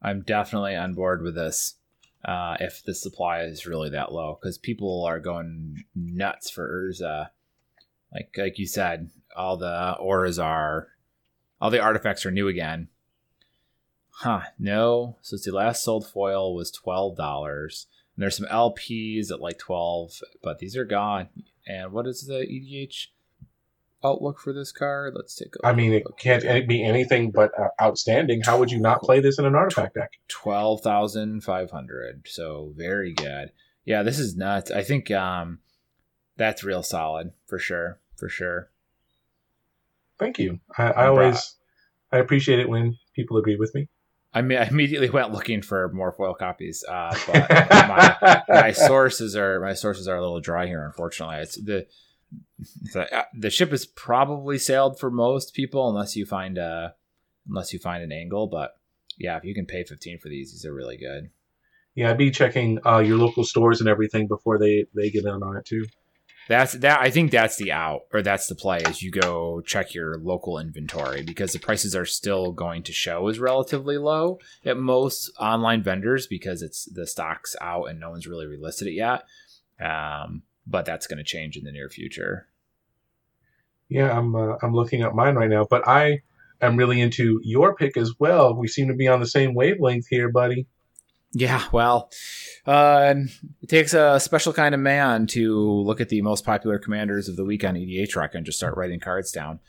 I'm 0.01 0.23
definitely 0.23 0.75
on 0.75 0.95
board 0.95 1.21
with 1.21 1.35
this. 1.35 1.75
Uh, 2.25 2.57
if 2.59 2.81
the 2.83 2.95
supply 2.95 3.41
is 3.41 3.67
really 3.67 3.91
that 3.91 4.11
low, 4.11 4.39
because 4.41 4.57
people 4.57 5.03
are 5.05 5.19
going 5.19 5.83
nuts 5.93 6.49
for 6.49 6.67
Urza. 6.67 7.27
Like 8.11 8.31
like 8.35 8.57
you 8.57 8.65
said, 8.65 9.11
all 9.37 9.57
the 9.57 9.97
auras 9.99 10.39
are, 10.39 10.87
all 11.61 11.69
the 11.69 11.81
artifacts 11.81 12.25
are 12.25 12.31
new 12.31 12.47
again. 12.47 12.87
Huh? 14.11 14.41
No. 14.57 15.17
So 15.21 15.35
it's 15.35 15.45
the 15.45 15.51
last 15.51 15.83
sold 15.83 16.07
foil 16.07 16.53
was 16.53 16.71
twelve 16.71 17.15
dollars. 17.15 17.87
And 18.15 18.23
there's 18.23 18.37
some 18.37 18.47
LPs 18.47 19.31
at 19.31 19.39
like 19.39 19.57
twelve, 19.57 20.21
but 20.43 20.59
these 20.59 20.75
are 20.75 20.85
gone. 20.85 21.29
And 21.65 21.91
what 21.91 22.07
is 22.07 22.27
the 22.27 22.45
EDH 22.45 23.07
outlook 24.03 24.39
for 24.39 24.53
this 24.53 24.71
card? 24.71 25.13
Let's 25.15 25.35
take 25.35 25.55
a 25.55 25.67
i 25.67 25.73
mean 25.73 25.93
it 25.93 26.03
can't 26.17 26.43
here. 26.43 26.65
be 26.65 26.83
anything 26.83 27.31
but 27.31 27.51
uh, 27.57 27.69
outstanding 27.81 28.41
how 28.43 28.57
would 28.59 28.71
you 28.71 28.79
not 28.79 29.01
play 29.01 29.19
this 29.19 29.39
in 29.39 29.45
an 29.45 29.55
artifact 29.55 29.95
deck 29.95 30.19
twelve 30.27 30.81
thousand 30.81 31.43
five 31.43 31.71
hundred. 31.71 32.27
So 32.27 32.73
very 32.75 33.13
good. 33.13 33.51
Yeah, 33.85 34.03
this 34.03 34.19
is 34.19 34.35
nuts. 34.35 34.71
I 34.71 34.83
think 34.83 35.11
um 35.11 35.59
that's 36.35 36.63
real 36.63 36.83
solid 36.83 37.31
for 37.45 37.59
sure. 37.59 37.99
For 38.15 38.29
sure. 38.29 38.69
Thank 40.19 40.37
you. 40.37 40.59
I, 40.77 40.91
I 40.91 41.07
always 41.07 41.55
I 42.11 42.17
appreciate 42.17 42.59
it 42.59 42.69
when 42.69 42.97
people 43.15 43.37
agree 43.37 43.55
with 43.55 43.73
me. 43.73 43.87
I 44.33 44.41
mean, 44.41 44.57
I 44.57 44.67
immediately 44.67 45.09
went 45.17 45.31
looking 45.31 45.61
for 45.61 45.91
more 45.93 46.11
foil 46.11 46.33
copies, 46.33 46.83
uh, 46.87 47.17
but 47.27 47.49
my, 47.49 48.43
my 48.47 48.71
sources 48.71 49.35
are 49.35 49.59
my 49.59 49.73
sources 49.73 50.07
are 50.07 50.17
a 50.17 50.21
little 50.21 50.41
dry 50.41 50.67
here. 50.67 50.85
Unfortunately, 50.85 51.37
it's 51.37 51.55
the 51.55 51.87
the, 52.93 53.17
uh, 53.17 53.23
the 53.33 53.49
ship 53.49 53.73
is 53.73 53.85
probably 53.85 54.57
sailed 54.57 54.99
for 54.99 55.09
most 55.09 55.53
people 55.53 55.89
unless 55.89 56.15
you 56.15 56.25
find 56.25 56.57
a 56.57 56.93
unless 57.47 57.73
you 57.73 57.79
find 57.79 58.03
an 58.03 58.11
angle. 58.11 58.47
But 58.47 58.77
yeah, 59.17 59.37
if 59.37 59.43
you 59.43 59.55
can 59.55 59.65
pay 59.65 59.83
fifteen 59.83 60.19
for 60.19 60.29
these, 60.29 60.51
these 60.51 60.65
are 60.65 60.73
really 60.73 60.97
good. 60.97 61.31
yeah, 61.95 62.11
I'd 62.11 62.17
be 62.17 62.31
checking 62.31 62.79
uh, 62.85 62.99
your 62.99 63.17
local 63.17 63.43
stores 63.43 63.79
and 63.79 63.89
everything 63.89 64.27
before 64.27 64.59
they 64.59 64.85
they 64.93 65.09
get 65.09 65.25
in 65.25 65.43
on 65.43 65.57
it 65.57 65.65
too. 65.65 65.85
That's 66.49 66.73
that. 66.73 66.99
I 66.99 67.11
think 67.11 67.29
that's 67.29 67.57
the 67.57 67.71
out 67.71 68.07
or 68.11 68.23
that's 68.23 68.47
the 68.47 68.55
play. 68.55 68.79
Is 68.79 69.03
you 69.03 69.11
go 69.11 69.61
check 69.61 69.93
your 69.93 70.17
local 70.17 70.57
inventory 70.57 71.21
because 71.21 71.53
the 71.53 71.59
prices 71.59 71.95
are 71.95 72.07
still 72.07 72.51
going 72.51 72.81
to 72.83 72.91
show 72.91 73.27
as 73.27 73.37
relatively 73.37 73.99
low 73.99 74.39
at 74.65 74.75
most 74.75 75.31
online 75.39 75.83
vendors 75.83 76.25
because 76.25 76.63
it's 76.63 76.85
the 76.85 77.05
stock's 77.05 77.55
out 77.61 77.85
and 77.85 77.99
no 77.99 78.09
one's 78.09 78.25
really 78.25 78.47
relisted 78.47 78.87
it 78.87 78.93
yet. 78.93 79.25
Um, 79.79 80.41
but 80.65 80.85
that's 80.85 81.05
going 81.05 81.19
to 81.19 81.23
change 81.23 81.55
in 81.55 81.65
the 81.65 81.71
near 81.71 81.87
future. 81.87 82.47
Yeah, 83.87 84.17
I'm 84.17 84.35
uh, 84.35 84.55
I'm 84.63 84.73
looking 84.73 85.03
at 85.03 85.13
mine 85.13 85.35
right 85.35 85.51
now, 85.51 85.67
but 85.69 85.87
I 85.87 86.23
am 86.61 86.77
really 86.77 86.99
into 86.99 87.39
your 87.43 87.75
pick 87.75 87.95
as 87.95 88.13
well. 88.17 88.55
We 88.55 88.67
seem 88.67 88.87
to 88.87 88.95
be 88.95 89.07
on 89.07 89.19
the 89.19 89.27
same 89.27 89.53
wavelength 89.53 90.07
here, 90.07 90.31
buddy. 90.31 90.65
Yeah, 91.31 91.63
well, 91.71 92.09
uh, 92.65 93.13
it 93.61 93.69
takes 93.69 93.93
a 93.93 94.19
special 94.19 94.51
kind 94.51 94.73
of 94.73 94.81
man 94.81 95.27
to 95.27 95.61
look 95.61 96.01
at 96.01 96.09
the 96.09 96.23
most 96.23 96.43
popular 96.43 96.79
commanders 96.79 97.29
of 97.29 97.35
the 97.35 97.45
week 97.45 97.63
on 97.63 97.75
EDH 97.75 98.15
Rec 98.15 98.33
and 98.33 98.45
just 98.45 98.57
start 98.57 98.75
writing 98.75 98.99
cards 98.99 99.31
down. 99.31 99.59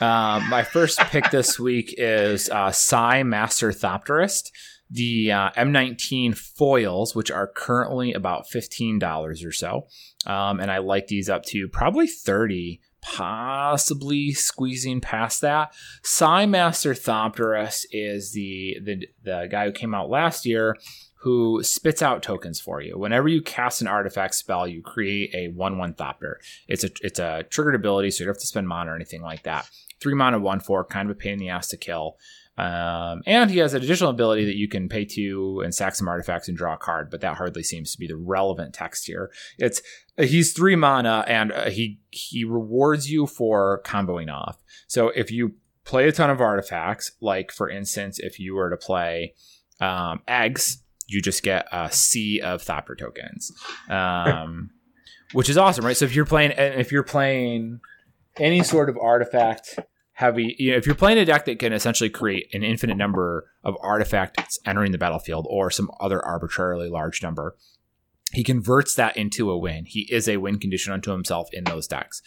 Um, 0.00 0.48
my 0.48 0.62
first 0.62 1.00
pick 1.00 1.30
this 1.30 1.58
week 1.58 1.94
is 1.98 2.48
uh, 2.48 2.70
Sai 2.70 3.24
Master 3.24 3.72
Thopterist, 3.72 4.52
the 4.88 5.32
uh, 5.32 5.50
M19 5.56 6.36
foils, 6.36 7.12
which 7.14 7.30
are 7.30 7.48
currently 7.48 8.12
about 8.12 8.46
$15 8.48 9.44
or 9.44 9.52
so. 9.52 9.88
Um, 10.26 10.60
and 10.60 10.70
I 10.70 10.78
like 10.78 11.08
these 11.08 11.28
up 11.28 11.44
to 11.46 11.68
probably 11.68 12.06
30 12.06 12.80
possibly 13.04 14.32
squeezing 14.32 15.00
past 15.00 15.42
that. 15.42 15.72
Sai 16.02 16.46
Master 16.46 16.94
Thopterist 16.94 17.84
is 17.92 18.32
the, 18.32 18.78
the 18.82 19.06
the 19.22 19.48
guy 19.50 19.66
who 19.66 19.72
came 19.72 19.94
out 19.94 20.08
last 20.08 20.46
year 20.46 20.76
who 21.24 21.62
spits 21.62 22.02
out 22.02 22.22
tokens 22.22 22.60
for 22.60 22.82
you. 22.82 22.98
Whenever 22.98 23.28
you 23.28 23.40
cast 23.40 23.80
an 23.80 23.86
artifact 23.86 24.34
spell, 24.34 24.68
you 24.68 24.82
create 24.82 25.34
a 25.34 25.48
one 25.48 25.78
one 25.78 25.94
Thopter. 25.94 26.34
It's 26.68 26.84
a 26.84 26.90
it's 27.02 27.18
a 27.18 27.44
triggered 27.48 27.74
ability, 27.74 28.10
so 28.10 28.20
you 28.20 28.26
don't 28.26 28.34
have 28.34 28.40
to 28.40 28.46
spend 28.46 28.68
mana 28.68 28.92
or 28.92 28.94
anything 28.94 29.22
like 29.22 29.42
that. 29.44 29.68
Three 30.00 30.14
mana, 30.14 30.38
one 30.38 30.60
four, 30.60 30.84
kind 30.84 31.08
of 31.08 31.16
a 31.16 31.18
pain 31.18 31.34
in 31.34 31.38
the 31.38 31.48
ass 31.48 31.68
to 31.68 31.76
kill. 31.76 32.16
Um, 32.56 33.22
and 33.26 33.50
he 33.50 33.58
has 33.58 33.74
an 33.74 33.82
additional 33.82 34.10
ability 34.10 34.44
that 34.44 34.56
you 34.56 34.68
can 34.68 34.88
pay 34.88 35.04
to 35.04 35.60
and 35.64 35.74
sack 35.74 35.94
some 35.94 36.06
artifacts 36.06 36.48
and 36.48 36.56
draw 36.56 36.74
a 36.74 36.78
card, 36.78 37.10
but 37.10 37.20
that 37.20 37.36
hardly 37.36 37.64
seems 37.64 37.92
to 37.92 37.98
be 37.98 38.06
the 38.06 38.16
relevant 38.16 38.74
text 38.74 39.06
here. 39.06 39.32
It's 39.58 39.82
he's 40.16 40.52
three 40.52 40.76
mana 40.76 41.24
and 41.26 41.50
uh, 41.50 41.70
he 41.70 42.00
he 42.10 42.44
rewards 42.44 43.10
you 43.10 43.26
for 43.26 43.82
comboing 43.84 44.32
off. 44.32 44.62
So 44.86 45.08
if 45.08 45.32
you 45.32 45.54
play 45.84 46.06
a 46.06 46.12
ton 46.12 46.30
of 46.30 46.40
artifacts, 46.40 47.12
like 47.20 47.50
for 47.50 47.68
instance, 47.68 48.20
if 48.20 48.38
you 48.38 48.54
were 48.54 48.70
to 48.70 48.76
play 48.76 49.34
um, 49.80 50.22
eggs, 50.28 50.82
you 51.08 51.20
just 51.20 51.42
get 51.42 51.66
a 51.72 51.90
sea 51.90 52.40
of 52.40 52.62
Thopter 52.62 52.96
tokens, 52.96 53.52
um, 53.90 54.70
which 55.32 55.48
is 55.48 55.58
awesome, 55.58 55.84
right? 55.84 55.96
So 55.96 56.04
if 56.04 56.14
you're 56.14 56.24
playing 56.24 56.52
if 56.56 56.92
you're 56.92 57.02
playing 57.02 57.80
any 58.36 58.62
sort 58.62 58.88
of 58.88 58.96
artifact 58.96 59.80
heavy, 60.14 60.54
you 60.58 60.70
know, 60.70 60.76
if 60.76 60.86
you're 60.86 60.94
playing 60.94 61.18
a 61.18 61.24
deck 61.24 61.44
that 61.44 61.58
can 61.58 61.72
essentially 61.72 62.08
create 62.08 62.48
an 62.54 62.62
infinite 62.62 62.96
number 62.96 63.50
of 63.62 63.76
artifacts 63.80 64.58
entering 64.64 64.92
the 64.92 64.98
battlefield 64.98 65.46
or 65.50 65.70
some 65.70 65.90
other 66.00 66.24
arbitrarily 66.24 66.88
large 66.88 67.22
number, 67.22 67.56
he 68.32 68.42
converts 68.42 68.94
that 68.94 69.16
into 69.16 69.50
a 69.50 69.58
win. 69.58 69.84
He 69.86 70.08
is 70.10 70.28
a 70.28 70.38
win 70.38 70.58
condition 70.58 70.92
unto 70.92 71.12
himself 71.12 71.48
in 71.52 71.64
those 71.64 71.86
decks. 71.86 72.22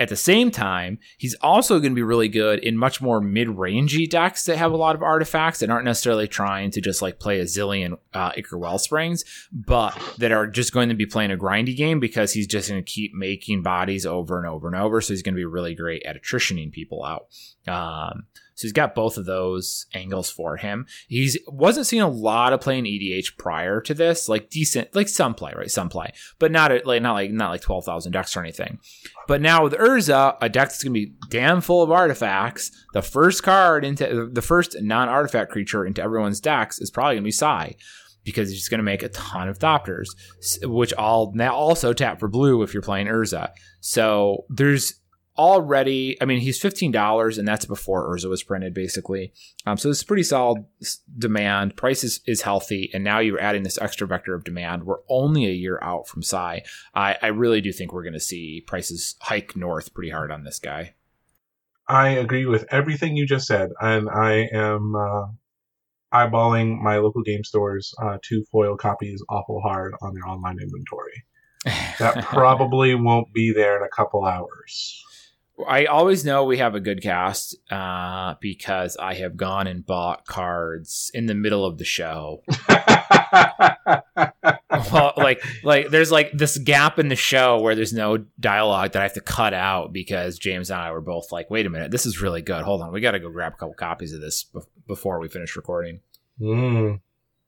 At 0.00 0.08
the 0.08 0.16
same 0.16 0.50
time, 0.50 0.98
he's 1.18 1.34
also 1.42 1.78
going 1.78 1.92
to 1.92 1.94
be 1.94 2.02
really 2.02 2.28
good 2.28 2.58
in 2.60 2.78
much 2.78 3.02
more 3.02 3.20
mid-rangey 3.20 4.08
decks 4.08 4.44
that 4.44 4.56
have 4.56 4.72
a 4.72 4.76
lot 4.76 4.94
of 4.96 5.02
artifacts 5.02 5.60
that 5.60 5.68
aren't 5.68 5.84
necessarily 5.84 6.26
trying 6.26 6.70
to 6.70 6.80
just 6.80 7.02
like 7.02 7.20
play 7.20 7.38
a 7.38 7.44
zillion 7.44 7.98
uh, 8.14 8.32
Ichor 8.34 8.58
Wellsprings, 8.58 9.24
but 9.52 9.96
that 10.16 10.32
are 10.32 10.46
just 10.46 10.72
going 10.72 10.88
to 10.88 10.94
be 10.94 11.04
playing 11.04 11.30
a 11.30 11.36
grindy 11.36 11.76
game 11.76 12.00
because 12.00 12.32
he's 12.32 12.46
just 12.46 12.70
going 12.70 12.82
to 12.82 12.90
keep 12.90 13.12
making 13.14 13.62
bodies 13.62 14.06
over 14.06 14.38
and 14.38 14.48
over 14.48 14.66
and 14.66 14.76
over. 14.76 15.02
So 15.02 15.12
he's 15.12 15.22
going 15.22 15.34
to 15.34 15.38
be 15.40 15.44
really 15.44 15.74
great 15.74 16.02
at 16.04 16.20
attritioning 16.20 16.72
people 16.72 17.04
out. 17.04 17.26
Um, 17.68 18.24
so 18.60 18.66
he's 18.66 18.74
got 18.74 18.94
both 18.94 19.16
of 19.16 19.24
those 19.24 19.86
angles 19.94 20.28
for 20.28 20.58
him. 20.58 20.84
He's 21.08 21.38
wasn't 21.46 21.86
seeing 21.86 22.02
a 22.02 22.08
lot 22.10 22.52
of 22.52 22.60
playing 22.60 22.84
EDH 22.84 23.38
prior 23.38 23.80
to 23.80 23.94
this, 23.94 24.28
like 24.28 24.50
decent, 24.50 24.94
like 24.94 25.08
some 25.08 25.32
play, 25.34 25.54
right? 25.56 25.70
Some 25.70 25.88
play, 25.88 26.12
but 26.38 26.52
not 26.52 26.70
like 26.84 27.00
not 27.00 27.14
like 27.14 27.30
not 27.30 27.48
like 27.48 27.62
twelve 27.62 27.86
thousand 27.86 28.12
decks 28.12 28.36
or 28.36 28.40
anything. 28.40 28.78
But 29.26 29.40
now 29.40 29.64
with 29.64 29.72
Urza, 29.72 30.36
a 30.42 30.50
deck 30.50 30.68
that's 30.68 30.84
gonna 30.84 30.92
be 30.92 31.14
damn 31.30 31.62
full 31.62 31.82
of 31.82 31.90
artifacts. 31.90 32.70
The 32.92 33.00
first 33.00 33.42
card 33.42 33.82
into 33.82 34.28
the 34.30 34.42
first 34.42 34.76
non-artifact 34.78 35.50
creature 35.50 35.86
into 35.86 36.02
everyone's 36.02 36.38
decks 36.38 36.82
is 36.82 36.90
probably 36.90 37.14
gonna 37.14 37.24
be 37.24 37.30
Sai. 37.30 37.76
Because 38.22 38.50
he's 38.50 38.68
going 38.68 38.80
to 38.80 38.84
make 38.84 39.02
a 39.02 39.08
ton 39.08 39.48
of 39.48 39.58
Thopters, 39.58 40.08
which 40.62 40.92
all 40.92 41.32
now 41.34 41.54
also 41.54 41.94
tap 41.94 42.20
for 42.20 42.28
blue 42.28 42.62
if 42.62 42.74
you're 42.74 42.82
playing 42.82 43.06
Urza. 43.06 43.48
So 43.80 44.44
there's 44.50 45.00
already 45.38 46.16
i 46.20 46.24
mean 46.24 46.40
he's 46.40 46.60
$15 46.60 47.38
and 47.38 47.48
that's 47.48 47.64
before 47.64 48.08
urza 48.08 48.28
was 48.28 48.42
printed 48.42 48.74
basically 48.74 49.32
um, 49.66 49.76
so 49.76 49.88
it's 49.88 50.02
pretty 50.02 50.22
solid 50.22 50.64
demand 51.18 51.76
price 51.76 52.04
is, 52.04 52.20
is 52.26 52.42
healthy 52.42 52.90
and 52.92 53.04
now 53.04 53.18
you're 53.18 53.40
adding 53.40 53.62
this 53.62 53.78
extra 53.78 54.06
vector 54.06 54.34
of 54.34 54.44
demand 54.44 54.84
we're 54.84 55.00
only 55.08 55.46
a 55.46 55.52
year 55.52 55.78
out 55.82 56.08
from 56.08 56.22
Sai. 56.22 56.62
I, 56.94 57.16
I 57.22 57.28
really 57.28 57.60
do 57.60 57.72
think 57.72 57.92
we're 57.92 58.02
going 58.02 58.12
to 58.12 58.20
see 58.20 58.64
prices 58.66 59.16
hike 59.20 59.56
north 59.56 59.94
pretty 59.94 60.10
hard 60.10 60.30
on 60.30 60.44
this 60.44 60.58
guy 60.58 60.94
I 61.90 62.10
agree 62.10 62.46
with 62.46 62.66
everything 62.70 63.16
you 63.16 63.26
just 63.26 63.48
said, 63.48 63.70
and 63.80 64.08
I 64.08 64.48
am 64.52 64.94
uh, 64.94 65.26
eyeballing 66.14 66.80
my 66.80 66.98
local 66.98 67.22
game 67.22 67.42
stores 67.42 67.92
uh, 68.00 68.18
two 68.22 68.44
foil 68.52 68.76
copies 68.76 69.20
awful 69.28 69.60
hard 69.60 69.94
on 70.00 70.14
their 70.14 70.26
online 70.26 70.58
inventory. 70.60 71.24
That 71.98 72.24
probably 72.24 72.94
won't 72.94 73.34
be 73.34 73.52
there 73.52 73.76
in 73.76 73.82
a 73.82 73.88
couple 73.88 74.24
hours. 74.24 75.04
I 75.68 75.86
always 75.86 76.24
know 76.24 76.44
we 76.44 76.58
have 76.58 76.74
a 76.74 76.80
good 76.80 77.02
cast 77.02 77.56
uh, 77.70 78.34
because 78.40 78.96
I 78.96 79.14
have 79.14 79.36
gone 79.36 79.66
and 79.66 79.84
bought 79.84 80.26
cards 80.26 81.10
in 81.14 81.26
the 81.26 81.34
middle 81.34 81.64
of 81.64 81.78
the 81.78 81.84
show. 81.84 82.42
well, 84.92 85.12
like, 85.16 85.42
like 85.62 85.88
there's 85.90 86.10
like 86.10 86.32
this 86.32 86.58
gap 86.58 86.98
in 86.98 87.08
the 87.08 87.16
show 87.16 87.60
where 87.60 87.74
there's 87.74 87.92
no 87.92 88.18
dialogue 88.38 88.92
that 88.92 89.00
I 89.00 89.04
have 89.04 89.14
to 89.14 89.20
cut 89.20 89.54
out 89.54 89.92
because 89.92 90.38
James 90.38 90.70
and 90.70 90.80
I 90.80 90.92
were 90.92 91.00
both 91.00 91.32
like, 91.32 91.50
"Wait 91.50 91.66
a 91.66 91.70
minute, 91.70 91.90
this 91.90 92.06
is 92.06 92.20
really 92.20 92.42
good. 92.42 92.62
Hold 92.62 92.82
on, 92.82 92.92
we 92.92 93.00
got 93.00 93.12
to 93.12 93.20
go 93.20 93.30
grab 93.30 93.54
a 93.54 93.56
couple 93.56 93.74
copies 93.74 94.12
of 94.12 94.20
this 94.20 94.44
be- 94.44 94.60
before 94.86 95.20
we 95.20 95.28
finish 95.28 95.56
recording." 95.56 96.00
Mm. 96.40 97.00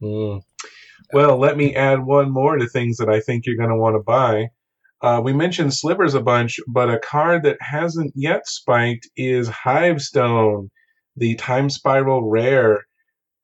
Mm. 0.02 0.42
Well, 1.12 1.38
let 1.38 1.56
me 1.56 1.74
add 1.74 2.04
one 2.04 2.30
more 2.30 2.56
to 2.56 2.68
things 2.68 2.96
that 2.98 3.08
I 3.08 3.20
think 3.20 3.46
you're 3.46 3.56
going 3.56 3.70
to 3.70 3.76
want 3.76 3.96
to 3.96 4.00
buy. 4.00 4.50
Uh, 5.02 5.20
we 5.22 5.32
mentioned 5.32 5.74
slivers 5.74 6.14
a 6.14 6.20
bunch, 6.20 6.60
but 6.68 6.88
a 6.88 6.98
card 6.98 7.42
that 7.42 7.56
hasn't 7.60 8.12
yet 8.14 8.46
spiked 8.46 9.08
is 9.16 9.48
Hivestone, 9.48 10.68
the 11.16 11.34
Time 11.34 11.68
Spiral 11.68 12.30
Rare. 12.30 12.86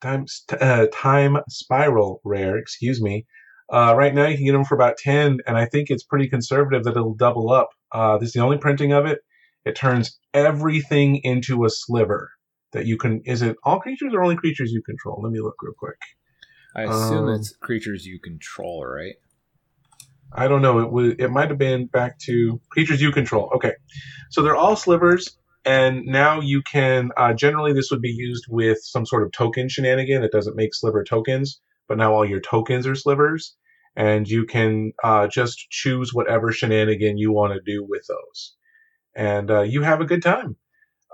Time, 0.01 0.27
uh, 0.61 0.87
time 0.93 1.39
Spiral 1.49 2.21
Rare, 2.25 2.57
excuse 2.57 3.03
me. 3.03 3.27
Uh, 3.73 3.93
right 3.97 4.15
now, 4.15 4.27
you 4.27 4.37
can 4.37 4.47
get 4.47 4.53
them 4.53 4.65
for 4.65 4.77
about 4.77 4.97
10, 4.99 5.39
and 5.47 5.57
I 5.57 5.67
think 5.67 5.91
it's 5.91 6.05
pretty 6.05 6.29
conservative 6.29 6.85
that 6.85 6.97
it'll 6.97 7.15
double 7.15 7.51
up. 7.51 7.69
Uh, 7.93 8.17
this 8.19 8.29
is 8.29 8.33
the 8.35 8.41
only 8.41 8.59
printing 8.59 8.93
of 8.93 9.05
it. 9.05 9.19
It 9.65 9.75
turns 9.75 10.19
everything 10.33 11.17
into 11.25 11.65
a 11.65 11.71
sliver 11.71 12.31
that 12.73 12.87
you 12.87 12.97
can. 12.97 13.21
Is 13.25 13.43
it 13.43 13.57
all 13.65 13.81
creatures 13.81 14.15
or 14.15 14.23
only 14.23 14.37
creatures 14.37 14.71
you 14.73 14.81
control? 14.83 15.21
Let 15.23 15.33
me 15.33 15.41
look 15.41 15.57
real 15.61 15.75
quick. 15.77 15.99
I 16.77 16.83
assume 16.85 17.29
Um, 17.29 17.35
it's 17.35 17.55
creatures 17.57 18.07
you 18.07 18.21
control, 18.21 18.87
right? 18.87 19.17
I 20.33 20.49
don't 20.49 20.63
know. 20.63 20.81
It 20.81 20.93
was. 20.93 21.15
It 21.19 21.31
might 21.31 21.49
have 21.49 21.59
been 21.59 21.87
back 21.87 22.19
to 22.21 22.61
creatures 22.71 23.01
you 23.01 23.13
control. 23.13 23.51
Okay, 23.57 23.73
so 24.31 24.43
they're 24.43 24.57
all 24.57 24.77
slivers, 24.77 25.37
and 25.65 26.05
now 26.05 26.41
you 26.41 26.63
can. 26.63 27.11
Uh, 27.17 27.33
generally, 27.33 27.73
this 27.73 27.91
would 27.91 28.03
be 28.03 28.11
used 28.11 28.45
with 28.49 28.79
some 28.83 29.07
sort 29.07 29.23
of 29.23 29.33
token 29.33 29.69
shenanigan. 29.69 30.23
It 30.23 30.33
doesn't 30.33 30.57
make 30.57 30.75
sliver 30.75 31.03
tokens, 31.03 31.61
but 31.89 31.99
now 31.99 32.13
all 32.15 32.25
your 32.25 32.41
tokens 32.41 32.87
are 32.87 32.95
slivers, 32.95 33.57
and 33.97 34.29
you 34.29 34.45
can 34.45 34.93
uh, 35.03 35.29
just 35.29 35.71
choose 35.71 36.13
whatever 36.13 36.53
shenanigan 36.53 37.17
you 37.19 37.33
want 37.33 37.55
to 37.55 37.61
do 37.65 37.85
with 37.89 38.07
those, 38.07 38.55
and 39.17 39.51
uh, 39.51 39.63
you 39.63 39.83
have 39.83 40.01
a 40.01 40.07
good 40.07 40.23
time. 40.23 40.57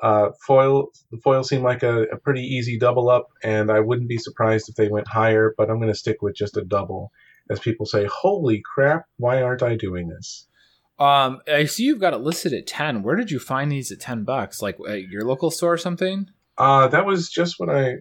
Uh, 0.03 0.31
foil 0.47 0.89
the 1.13 1.19
foil 1.19 1.45
seemed 1.45 1.63
like 1.63 1.83
a, 1.85 2.03
a 2.05 2.19
pretty 2.19 2.43
easy 2.43 2.79
double 2.79 3.09
up, 3.09 3.29
and 3.45 3.71
I 3.71 3.79
wouldn't 3.81 4.09
be 4.09 4.19
surprised 4.19 4.69
if 4.69 4.75
they 4.75 4.89
went 4.89 5.07
higher. 5.09 5.55
But 5.57 5.71
I'm 5.71 5.79
going 5.79 5.93
to 5.93 5.99
stick 5.99 6.21
with 6.21 6.35
just 6.35 6.57
a 6.57 6.65
double 6.65 7.13
as 7.51 7.61
people 7.61 7.87
say, 7.87 8.07
"Holy 8.11 8.63
crap! 8.65 9.07
Why 9.19 9.43
aren't 9.43 9.63
I 9.63 9.77
doing 9.77 10.09
this?" 10.09 10.47
Um, 10.99 11.41
I 11.49 11.65
see 11.65 11.85
you've 11.85 12.01
got 12.01 12.13
it 12.15 12.19
listed 12.21 12.53
at 12.53 12.67
ten. 12.67 13.03
Where 13.03 13.17
did 13.17 13.31
you 13.31 13.39
find 13.39 13.71
these 13.71 13.91
at 13.91 14.01
ten 14.01 14.25
bucks? 14.25 14.63
Like 14.63 14.77
at 14.89 15.03
your 15.09 15.25
local 15.25 15.51
store 15.51 15.73
or 15.75 15.79
something? 15.79 16.27
Uh, 16.57 16.87
that 16.89 17.05
was 17.05 17.29
just 17.31 17.59
what 17.59 17.69
I 17.69 17.97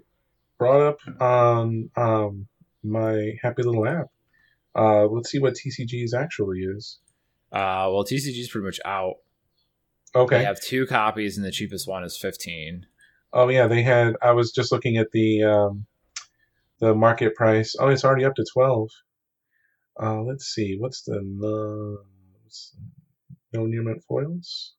brought 0.59 0.81
up 0.81 0.99
on 1.19 1.89
um, 1.95 2.47
my 2.83 3.33
happy 3.41 3.63
little 3.63 3.87
app. 3.87 4.07
Uh, 4.75 5.05
let's 5.07 5.29
see 5.31 5.39
what 5.39 5.55
TCG's 5.55 6.13
actually 6.13 6.59
is. 6.59 6.99
Uh, 7.51 7.89
well, 7.91 8.03
TCG 8.05 8.39
is 8.39 8.49
pretty 8.49 8.65
much 8.65 8.79
out. 8.85 9.15
They 10.13 10.19
Okay. 10.19 10.43
have 10.43 10.61
two 10.61 10.85
copies, 10.85 11.37
and 11.37 11.45
the 11.45 11.51
cheapest 11.51 11.87
one 11.87 12.03
is 12.03 12.15
fifteen. 12.17 12.85
Oh 13.33 13.49
yeah, 13.49 13.65
they 13.65 13.81
had. 13.81 14.15
I 14.21 14.31
was 14.31 14.51
just 14.51 14.71
looking 14.71 14.97
at 14.97 15.09
the 15.11 15.41
um, 15.43 15.87
the 16.79 16.93
market 16.93 17.33
price. 17.33 17.75
Oh, 17.79 17.87
it's 17.89 18.05
already 18.05 18.23
up 18.25 18.35
to 18.35 18.45
twelve. 18.53 18.89
Uh, 20.01 20.21
let's 20.21 20.45
see. 20.45 20.75
What's 20.77 21.03
the 21.03 21.21
no, 21.23 21.99
what's- 22.41 22.75
no 23.53 23.65
near 23.65 23.83
mint 23.83 24.03
foils? 24.07 24.73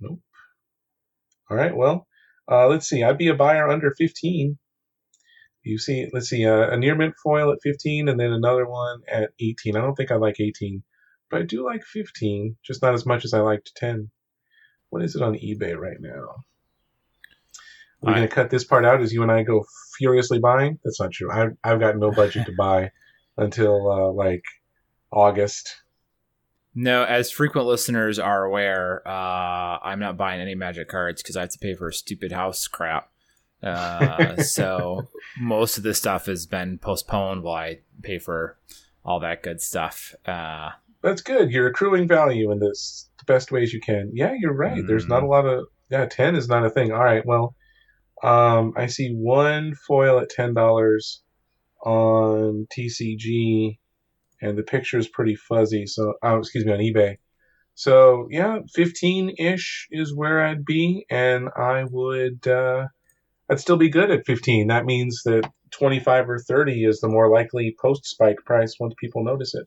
Nope. 0.00 0.20
All 1.50 1.56
right. 1.56 1.76
Well, 1.76 2.06
uh, 2.50 2.66
let's 2.66 2.88
see. 2.88 3.02
I'd 3.04 3.18
be 3.18 3.28
a 3.28 3.34
buyer 3.34 3.68
under 3.68 3.92
fifteen. 3.96 4.58
You 5.62 5.78
see, 5.78 6.08
let's 6.12 6.28
see. 6.28 6.44
Uh, 6.44 6.70
a 6.70 6.76
near 6.76 6.96
mint 6.96 7.14
foil 7.22 7.52
at 7.52 7.58
fifteen, 7.62 8.08
and 8.08 8.18
then 8.18 8.32
another 8.32 8.66
one 8.68 9.02
at 9.08 9.30
eighteen. 9.40 9.76
I 9.76 9.80
don't 9.80 9.94
think 9.94 10.10
I 10.10 10.16
like 10.16 10.40
eighteen, 10.40 10.82
but 11.30 11.42
I 11.42 11.44
do 11.44 11.64
like 11.64 11.84
fifteen. 11.84 12.56
Just 12.64 12.82
not 12.82 12.94
as 12.94 13.06
much 13.06 13.24
as 13.24 13.32
I 13.34 13.40
liked 13.40 13.72
ten. 13.76 14.10
What 14.90 15.02
is 15.04 15.14
it 15.14 15.22
on 15.22 15.34
eBay 15.34 15.76
right 15.76 15.98
now? 16.00 16.44
We're 18.02 18.14
going 18.14 18.28
to 18.28 18.34
cut 18.34 18.50
this 18.50 18.64
part 18.64 18.84
out 18.84 19.00
as 19.00 19.12
you 19.12 19.22
and 19.22 19.30
I 19.30 19.44
go 19.44 19.64
furiously 19.96 20.40
buying. 20.40 20.80
That's 20.84 21.00
not 21.00 21.12
true. 21.12 21.30
I've, 21.30 21.52
I've 21.62 21.78
got 21.78 21.96
no 21.96 22.10
budget 22.10 22.46
to 22.46 22.52
buy 22.58 22.90
until 23.36 23.90
uh, 23.90 24.12
like 24.12 24.44
August. 25.10 25.82
No, 26.74 27.04
as 27.04 27.30
frequent 27.30 27.66
listeners 27.66 28.18
are 28.18 28.44
aware, 28.44 29.06
uh, 29.06 29.78
I'm 29.82 29.98
not 30.00 30.16
buying 30.16 30.40
any 30.40 30.54
Magic 30.54 30.88
cards 30.88 31.22
because 31.22 31.36
I 31.36 31.42
have 31.42 31.50
to 31.50 31.58
pay 31.58 31.74
for 31.74 31.92
stupid 31.92 32.32
house 32.32 32.66
crap. 32.66 33.10
Uh, 33.62 34.36
so 34.42 35.08
most 35.38 35.76
of 35.76 35.84
this 35.84 35.98
stuff 35.98 36.26
has 36.26 36.46
been 36.46 36.78
postponed 36.78 37.42
while 37.42 37.56
I 37.56 37.80
pay 38.02 38.18
for 38.18 38.58
all 39.04 39.20
that 39.20 39.42
good 39.42 39.60
stuff. 39.60 40.14
Uh, 40.26 40.70
That's 41.02 41.20
good. 41.20 41.50
You're 41.50 41.68
accruing 41.68 42.08
value 42.08 42.50
in 42.50 42.58
this 42.58 43.10
the 43.18 43.24
best 43.32 43.52
ways 43.52 43.72
you 43.72 43.80
can. 43.80 44.10
Yeah, 44.14 44.34
you're 44.38 44.54
right. 44.54 44.82
There's 44.86 45.06
not 45.06 45.22
a 45.22 45.26
lot 45.26 45.46
of 45.46 45.66
yeah. 45.90 46.06
Ten 46.06 46.36
is 46.36 46.48
not 46.48 46.64
a 46.64 46.70
thing. 46.70 46.92
All 46.92 47.04
right. 47.04 47.24
Well, 47.24 47.54
um, 48.22 48.72
I 48.76 48.86
see 48.86 49.12
one 49.12 49.74
foil 49.74 50.20
at 50.20 50.30
ten 50.30 50.54
dollars 50.54 51.21
on 51.84 52.66
TCG, 52.76 53.78
and 54.40 54.56
the 54.58 54.62
picture 54.62 54.98
is 54.98 55.08
pretty 55.08 55.36
fuzzy. 55.36 55.86
So, 55.86 56.14
oh, 56.22 56.38
excuse 56.38 56.64
me, 56.64 56.72
on 56.72 56.78
eBay. 56.78 57.16
So 57.74 58.28
yeah, 58.30 58.58
fifteen 58.74 59.34
ish 59.38 59.88
is 59.90 60.14
where 60.14 60.44
I'd 60.44 60.64
be, 60.64 61.06
and 61.10 61.48
I 61.56 61.84
would. 61.84 62.46
Uh, 62.46 62.88
I'd 63.50 63.60
still 63.60 63.76
be 63.76 63.88
good 63.88 64.10
at 64.10 64.26
fifteen. 64.26 64.68
That 64.68 64.84
means 64.84 65.22
that 65.24 65.50
twenty 65.70 65.98
five 66.00 66.28
or 66.28 66.38
thirty 66.38 66.84
is 66.84 67.00
the 67.00 67.08
more 67.08 67.30
likely 67.30 67.74
post 67.80 68.04
spike 68.04 68.38
price 68.44 68.76
once 68.78 68.94
people 68.98 69.24
notice 69.24 69.54
it. 69.54 69.66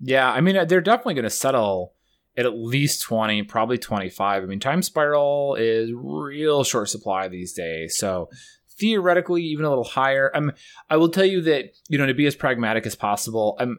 yeah, 0.00 0.30
I 0.30 0.40
mean, 0.40 0.66
they're 0.68 0.80
definitely 0.80 1.14
going 1.14 1.24
to 1.24 1.30
settle 1.30 1.94
at 2.36 2.46
at 2.46 2.54
least 2.56 3.02
20, 3.02 3.42
probably 3.44 3.78
25. 3.78 4.42
I 4.42 4.46
mean, 4.46 4.60
Time 4.60 4.82
Spiral 4.82 5.54
is 5.54 5.90
real 5.94 6.64
short 6.64 6.88
supply 6.88 7.28
these 7.28 7.52
days. 7.52 7.96
So 7.96 8.28
theoretically, 8.82 9.42
even 9.44 9.64
a 9.64 9.68
little 9.68 9.84
higher. 9.84 10.32
I'm, 10.34 10.52
I 10.90 10.96
will 10.96 11.08
tell 11.08 11.24
you 11.24 11.40
that, 11.42 11.72
you 11.88 11.98
know, 11.98 12.06
to 12.06 12.14
be 12.14 12.26
as 12.26 12.34
pragmatic 12.34 12.84
as 12.84 12.96
possible, 12.96 13.56
I'm, 13.60 13.78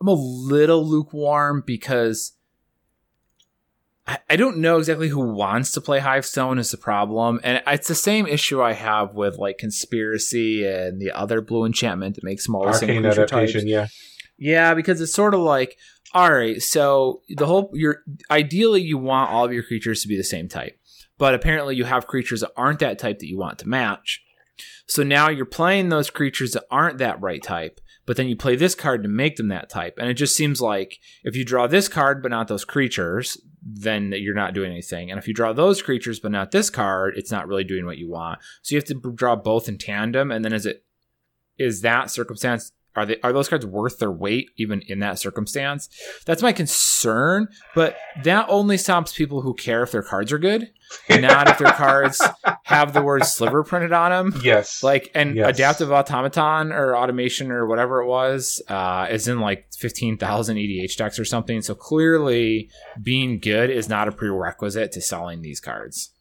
I'm 0.00 0.06
a 0.06 0.12
little 0.12 0.88
lukewarm 0.88 1.64
because 1.66 2.34
I, 4.06 4.18
I 4.30 4.36
don't 4.36 4.58
know 4.58 4.78
exactly 4.78 5.08
who 5.08 5.34
wants 5.34 5.72
to 5.72 5.80
play 5.80 5.98
Hivestone 5.98 6.60
is 6.60 6.70
the 6.70 6.76
problem. 6.76 7.40
And 7.42 7.60
it's 7.66 7.88
the 7.88 7.96
same 7.96 8.28
issue 8.28 8.62
I 8.62 8.74
have 8.74 9.14
with 9.14 9.38
like 9.38 9.58
Conspiracy 9.58 10.64
and 10.64 11.00
the 11.00 11.10
other 11.10 11.40
blue 11.40 11.64
enchantment 11.64 12.14
that 12.14 12.22
makes 12.22 12.44
smaller 12.44 12.68
Arcane 12.68 13.04
adaptation, 13.04 13.66
yeah. 13.66 13.88
yeah, 14.38 14.74
because 14.74 15.00
it's 15.00 15.12
sort 15.12 15.34
of 15.34 15.40
like, 15.40 15.76
all 16.14 16.32
right, 16.32 16.62
so 16.62 17.22
the 17.28 17.44
whole 17.44 17.70
you're 17.74 18.02
ideally 18.30 18.80
you 18.80 18.96
want 18.96 19.30
all 19.30 19.44
of 19.44 19.52
your 19.52 19.64
creatures 19.64 20.00
to 20.02 20.08
be 20.08 20.16
the 20.16 20.24
same 20.24 20.48
type, 20.48 20.77
but 21.18 21.34
apparently 21.34 21.76
you 21.76 21.84
have 21.84 22.06
creatures 22.06 22.40
that 22.40 22.52
aren't 22.56 22.78
that 22.78 22.98
type 22.98 23.18
that 23.18 23.28
you 23.28 23.36
want 23.36 23.58
to 23.58 23.68
match. 23.68 24.22
So 24.86 25.02
now 25.02 25.28
you're 25.28 25.44
playing 25.44 25.88
those 25.88 26.10
creatures 26.10 26.52
that 26.52 26.64
aren't 26.70 26.98
that 26.98 27.20
right 27.20 27.42
type, 27.42 27.80
but 28.06 28.16
then 28.16 28.28
you 28.28 28.36
play 28.36 28.56
this 28.56 28.74
card 28.74 29.02
to 29.02 29.08
make 29.08 29.36
them 29.36 29.48
that 29.48 29.68
type. 29.68 29.98
And 29.98 30.08
it 30.08 30.14
just 30.14 30.34
seems 30.34 30.60
like 30.60 30.98
if 31.22 31.36
you 31.36 31.44
draw 31.44 31.66
this 31.66 31.88
card 31.88 32.22
but 32.22 32.30
not 32.30 32.48
those 32.48 32.64
creatures, 32.64 33.36
then 33.62 34.12
you're 34.16 34.34
not 34.34 34.54
doing 34.54 34.70
anything. 34.70 35.10
And 35.10 35.18
if 35.18 35.28
you 35.28 35.34
draw 35.34 35.52
those 35.52 35.82
creatures 35.82 36.18
but 36.18 36.32
not 36.32 36.50
this 36.50 36.70
card, 36.70 37.14
it's 37.16 37.30
not 37.30 37.46
really 37.46 37.64
doing 37.64 37.84
what 37.84 37.98
you 37.98 38.08
want. 38.08 38.38
So 38.62 38.74
you 38.74 38.78
have 38.78 38.88
to 38.88 39.12
draw 39.14 39.36
both 39.36 39.68
in 39.68 39.76
tandem. 39.76 40.30
And 40.30 40.44
then 40.44 40.52
is 40.52 40.64
it 40.64 40.84
is 41.58 41.82
that 41.82 42.10
circumstance 42.10 42.72
are 42.98 43.06
they 43.06 43.16
are 43.22 43.32
those 43.32 43.48
cards 43.48 43.64
worth 43.64 43.98
their 43.98 44.10
weight 44.10 44.50
even 44.56 44.82
in 44.88 44.98
that 45.00 45.18
circumstance? 45.18 45.88
That's 46.26 46.42
my 46.42 46.52
concern. 46.52 47.48
But 47.74 47.96
that 48.24 48.46
only 48.48 48.76
stops 48.76 49.12
people 49.16 49.42
who 49.42 49.54
care 49.54 49.82
if 49.82 49.92
their 49.92 50.02
cards 50.02 50.32
are 50.32 50.38
good, 50.38 50.68
not 51.08 51.48
if 51.48 51.58
their 51.58 51.72
cards 51.72 52.20
have 52.64 52.92
the 52.92 53.02
word 53.02 53.24
sliver 53.24 53.62
printed 53.64 53.92
on 53.92 54.10
them. 54.10 54.40
Yes. 54.42 54.82
Like 54.82 55.10
and 55.14 55.36
Yes. 55.36 55.54
adaptive 55.56 55.92
automaton 55.92 56.72
or 56.72 56.96
automation 56.96 57.50
or 57.50 57.66
whatever 57.66 58.00
it 58.02 58.06
was 58.06 58.60
uh, 58.68 59.06
is 59.10 59.28
in 59.28 59.40
like 59.40 59.66
fifteen 59.78 60.16
thousand 60.18 60.56
EDH 60.56 60.96
decks 60.96 61.18
or 61.18 61.24
something. 61.24 61.62
So 61.62 61.74
clearly, 61.74 62.70
being 63.02 63.38
good 63.38 63.70
is 63.70 63.88
not 63.88 64.08
a 64.08 64.12
prerequisite 64.12 64.92
to 64.92 65.00
selling 65.00 65.42
these 65.42 65.60
cards. 65.60 66.12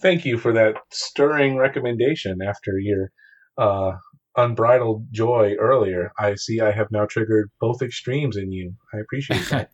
Thank 0.00 0.26
you 0.26 0.36
for 0.36 0.52
that 0.52 0.74
stirring 0.90 1.56
recommendation 1.56 2.38
after 2.46 2.72
your 2.78 3.10
uh, 3.56 3.92
unbridled 4.36 5.06
joy 5.12 5.54
earlier. 5.58 6.12
I 6.18 6.34
see 6.34 6.60
I 6.60 6.70
have 6.72 6.90
now 6.90 7.06
triggered 7.06 7.50
both 7.60 7.82
extremes 7.82 8.36
in 8.36 8.52
you. 8.52 8.74
I 8.92 8.98
appreciate 8.98 9.46
that. 9.50 9.70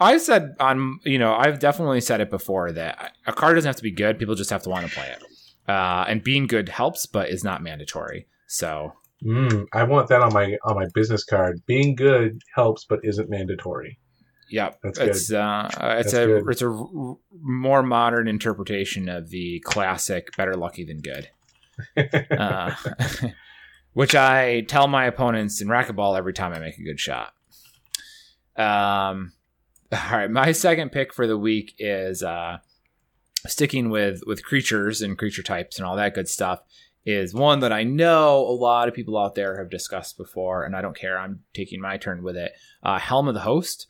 I've 0.00 0.20
said 0.20 0.54
on 0.58 0.98
you 1.04 1.18
know 1.18 1.34
I've 1.34 1.58
definitely 1.58 2.00
said 2.00 2.20
it 2.20 2.30
before 2.30 2.72
that 2.72 3.12
a 3.26 3.32
card 3.32 3.54
doesn't 3.56 3.68
have 3.68 3.76
to 3.76 3.82
be 3.82 3.90
good. 3.92 4.18
People 4.18 4.34
just 4.34 4.50
have 4.50 4.62
to 4.64 4.70
want 4.70 4.86
to 4.88 4.92
play 4.94 5.08
it. 5.08 5.22
Uh, 5.68 6.04
and 6.08 6.24
being 6.24 6.46
good 6.48 6.68
helps, 6.68 7.06
but 7.06 7.28
is 7.28 7.44
not 7.44 7.62
mandatory. 7.62 8.26
So 8.48 8.94
mm, 9.24 9.66
I 9.72 9.84
want 9.84 10.08
that 10.08 10.20
on 10.22 10.32
my 10.32 10.56
on 10.64 10.74
my 10.74 10.86
business 10.94 11.24
card. 11.24 11.60
Being 11.66 11.94
good 11.94 12.40
helps, 12.54 12.84
but 12.84 13.00
isn't 13.04 13.30
mandatory. 13.30 13.98
Yep, 14.50 14.80
That's 14.82 14.98
it's 14.98 15.32
uh, 15.32 15.68
it's 15.72 16.12
That's 16.12 16.14
a 16.14 16.26
good. 16.26 16.44
it's 16.50 16.62
a 16.62 16.68
r- 16.68 17.16
more 17.40 17.82
modern 17.82 18.28
interpretation 18.28 19.08
of 19.08 19.30
the 19.30 19.60
classic 19.60 20.36
"better 20.36 20.54
lucky 20.56 20.84
than 20.84 20.98
good," 20.98 21.30
uh, 22.30 22.74
which 23.94 24.14
I 24.14 24.62
tell 24.62 24.88
my 24.88 25.04
opponents 25.04 25.60
in 25.60 25.68
racquetball 25.68 26.16
every 26.16 26.32
time 26.32 26.52
I 26.52 26.58
make 26.58 26.78
a 26.78 26.82
good 26.82 27.00
shot. 27.00 27.34
Um, 28.56 29.32
all 29.92 29.98
right, 30.10 30.30
my 30.30 30.52
second 30.52 30.92
pick 30.92 31.12
for 31.12 31.26
the 31.26 31.38
week 31.38 31.74
is 31.78 32.22
uh, 32.22 32.58
sticking 33.46 33.90
with 33.90 34.22
with 34.26 34.44
creatures 34.44 35.02
and 35.02 35.18
creature 35.18 35.42
types 35.42 35.78
and 35.78 35.86
all 35.86 35.96
that 35.96 36.14
good 36.14 36.28
stuff. 36.28 36.60
Is 37.04 37.34
one 37.34 37.58
that 37.60 37.72
I 37.72 37.82
know 37.82 38.38
a 38.38 38.54
lot 38.54 38.86
of 38.86 38.94
people 38.94 39.18
out 39.18 39.34
there 39.34 39.58
have 39.58 39.68
discussed 39.68 40.16
before, 40.16 40.64
and 40.64 40.76
I 40.76 40.82
don't 40.82 40.96
care. 40.96 41.18
I'm 41.18 41.40
taking 41.52 41.80
my 41.80 41.96
turn 41.96 42.22
with 42.22 42.36
it. 42.36 42.52
Uh, 42.80 43.00
Helm 43.00 43.26
of 43.26 43.34
the 43.34 43.40
Host. 43.40 43.88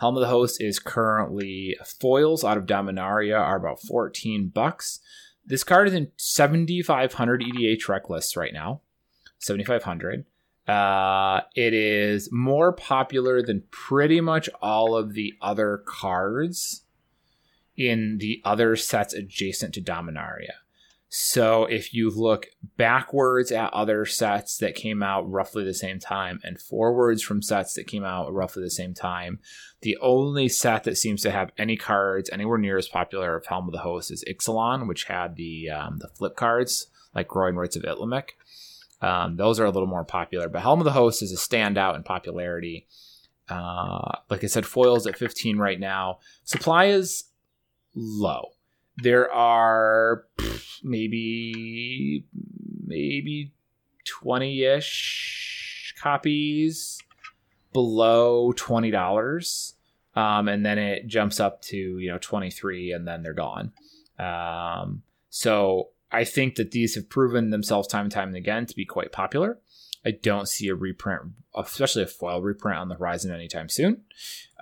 Helm 0.00 0.16
of 0.16 0.20
the 0.20 0.26
Host 0.26 0.60
is 0.60 0.80
currently 0.80 1.76
foils 2.00 2.42
out 2.42 2.56
of 2.56 2.66
Dominaria 2.66 3.38
are 3.38 3.56
about 3.56 3.80
14 3.80 4.48
bucks. 4.48 4.98
This 5.46 5.62
card 5.62 5.86
is 5.86 5.94
in 5.94 6.10
7500 6.16 7.42
EDH 7.42 7.88
rec 7.88 8.10
lists 8.10 8.36
right 8.36 8.52
now. 8.52 8.80
7500. 9.44 10.24
Uh, 10.66 11.42
it 11.54 11.74
is 11.74 12.30
more 12.32 12.72
popular 12.72 13.42
than 13.42 13.64
pretty 13.70 14.20
much 14.20 14.48
all 14.62 14.96
of 14.96 15.12
the 15.12 15.34
other 15.42 15.82
cards 15.86 16.84
in 17.76 18.18
the 18.18 18.40
other 18.44 18.76
sets 18.76 19.12
adjacent 19.12 19.74
to 19.74 19.82
Dominaria. 19.82 20.54
So 21.16 21.66
if 21.66 21.94
you 21.94 22.10
look 22.10 22.46
backwards 22.76 23.52
at 23.52 23.72
other 23.72 24.04
sets 24.04 24.58
that 24.58 24.74
came 24.74 25.00
out 25.00 25.30
roughly 25.30 25.62
the 25.62 25.72
same 25.72 26.00
time 26.00 26.40
and 26.42 26.60
forwards 26.60 27.22
from 27.22 27.40
sets 27.40 27.74
that 27.74 27.86
came 27.86 28.02
out 28.02 28.32
roughly 28.32 28.64
the 28.64 28.70
same 28.70 28.94
time, 28.94 29.38
the 29.82 29.96
only 29.98 30.48
set 30.48 30.82
that 30.82 30.98
seems 30.98 31.22
to 31.22 31.30
have 31.30 31.52
any 31.56 31.76
cards 31.76 32.30
anywhere 32.32 32.58
near 32.58 32.78
as 32.78 32.88
popular 32.88 33.36
of 33.36 33.46
Helm 33.46 33.68
of 33.68 33.72
the 33.72 33.78
Host 33.78 34.10
is 34.10 34.24
Ixalan, 34.28 34.88
which 34.88 35.04
had 35.04 35.36
the 35.36 35.70
um, 35.70 35.98
the 35.98 36.08
flip 36.08 36.34
cards 36.34 36.88
like 37.14 37.28
Growing 37.28 37.54
Rites 37.54 37.76
of 37.76 37.84
Itlimoc. 37.84 38.30
Um, 39.04 39.36
those 39.36 39.60
are 39.60 39.66
a 39.66 39.70
little 39.70 39.88
more 39.88 40.04
popular, 40.04 40.48
but 40.48 40.62
Helm 40.62 40.80
of 40.80 40.84
the 40.84 40.92
Host 40.92 41.22
is 41.22 41.30
a 41.32 41.36
standout 41.36 41.94
in 41.94 42.02
popularity. 42.02 42.86
Uh, 43.48 44.12
like 44.30 44.42
I 44.42 44.46
said, 44.46 44.64
foils 44.64 45.06
at 45.06 45.18
15 45.18 45.58
right 45.58 45.78
now. 45.78 46.20
Supply 46.44 46.86
is 46.86 47.24
low. 47.94 48.52
There 48.96 49.30
are 49.30 50.24
maybe 50.82 52.24
maybe 52.86 53.52
20-ish 54.06 55.94
copies 56.00 56.98
below 57.72 58.52
$20 58.52 59.72
um, 60.16 60.48
and 60.48 60.64
then 60.64 60.78
it 60.78 61.06
jumps 61.06 61.40
up 61.40 61.60
to 61.62 61.76
you 61.76 62.10
know 62.10 62.18
23 62.18 62.92
and 62.92 63.08
then 63.08 63.22
they're 63.22 63.32
gone 63.32 63.72
um, 64.18 65.02
so 65.30 65.88
i 66.14 66.24
think 66.24 66.54
that 66.56 66.70
these 66.70 66.94
have 66.94 67.08
proven 67.08 67.50
themselves 67.50 67.88
time 67.88 68.04
and 68.04 68.12
time 68.12 68.34
again 68.34 68.66
to 68.66 68.74
be 68.74 68.84
quite 68.84 69.12
popular 69.12 69.58
i 70.04 70.10
don't 70.10 70.48
see 70.48 70.68
a 70.68 70.74
reprint 70.74 71.22
especially 71.56 72.02
a 72.02 72.06
foil 72.06 72.42
reprint 72.42 72.78
on 72.78 72.88
the 72.88 72.94
horizon 72.96 73.30
anytime 73.32 73.68
soon 73.68 74.02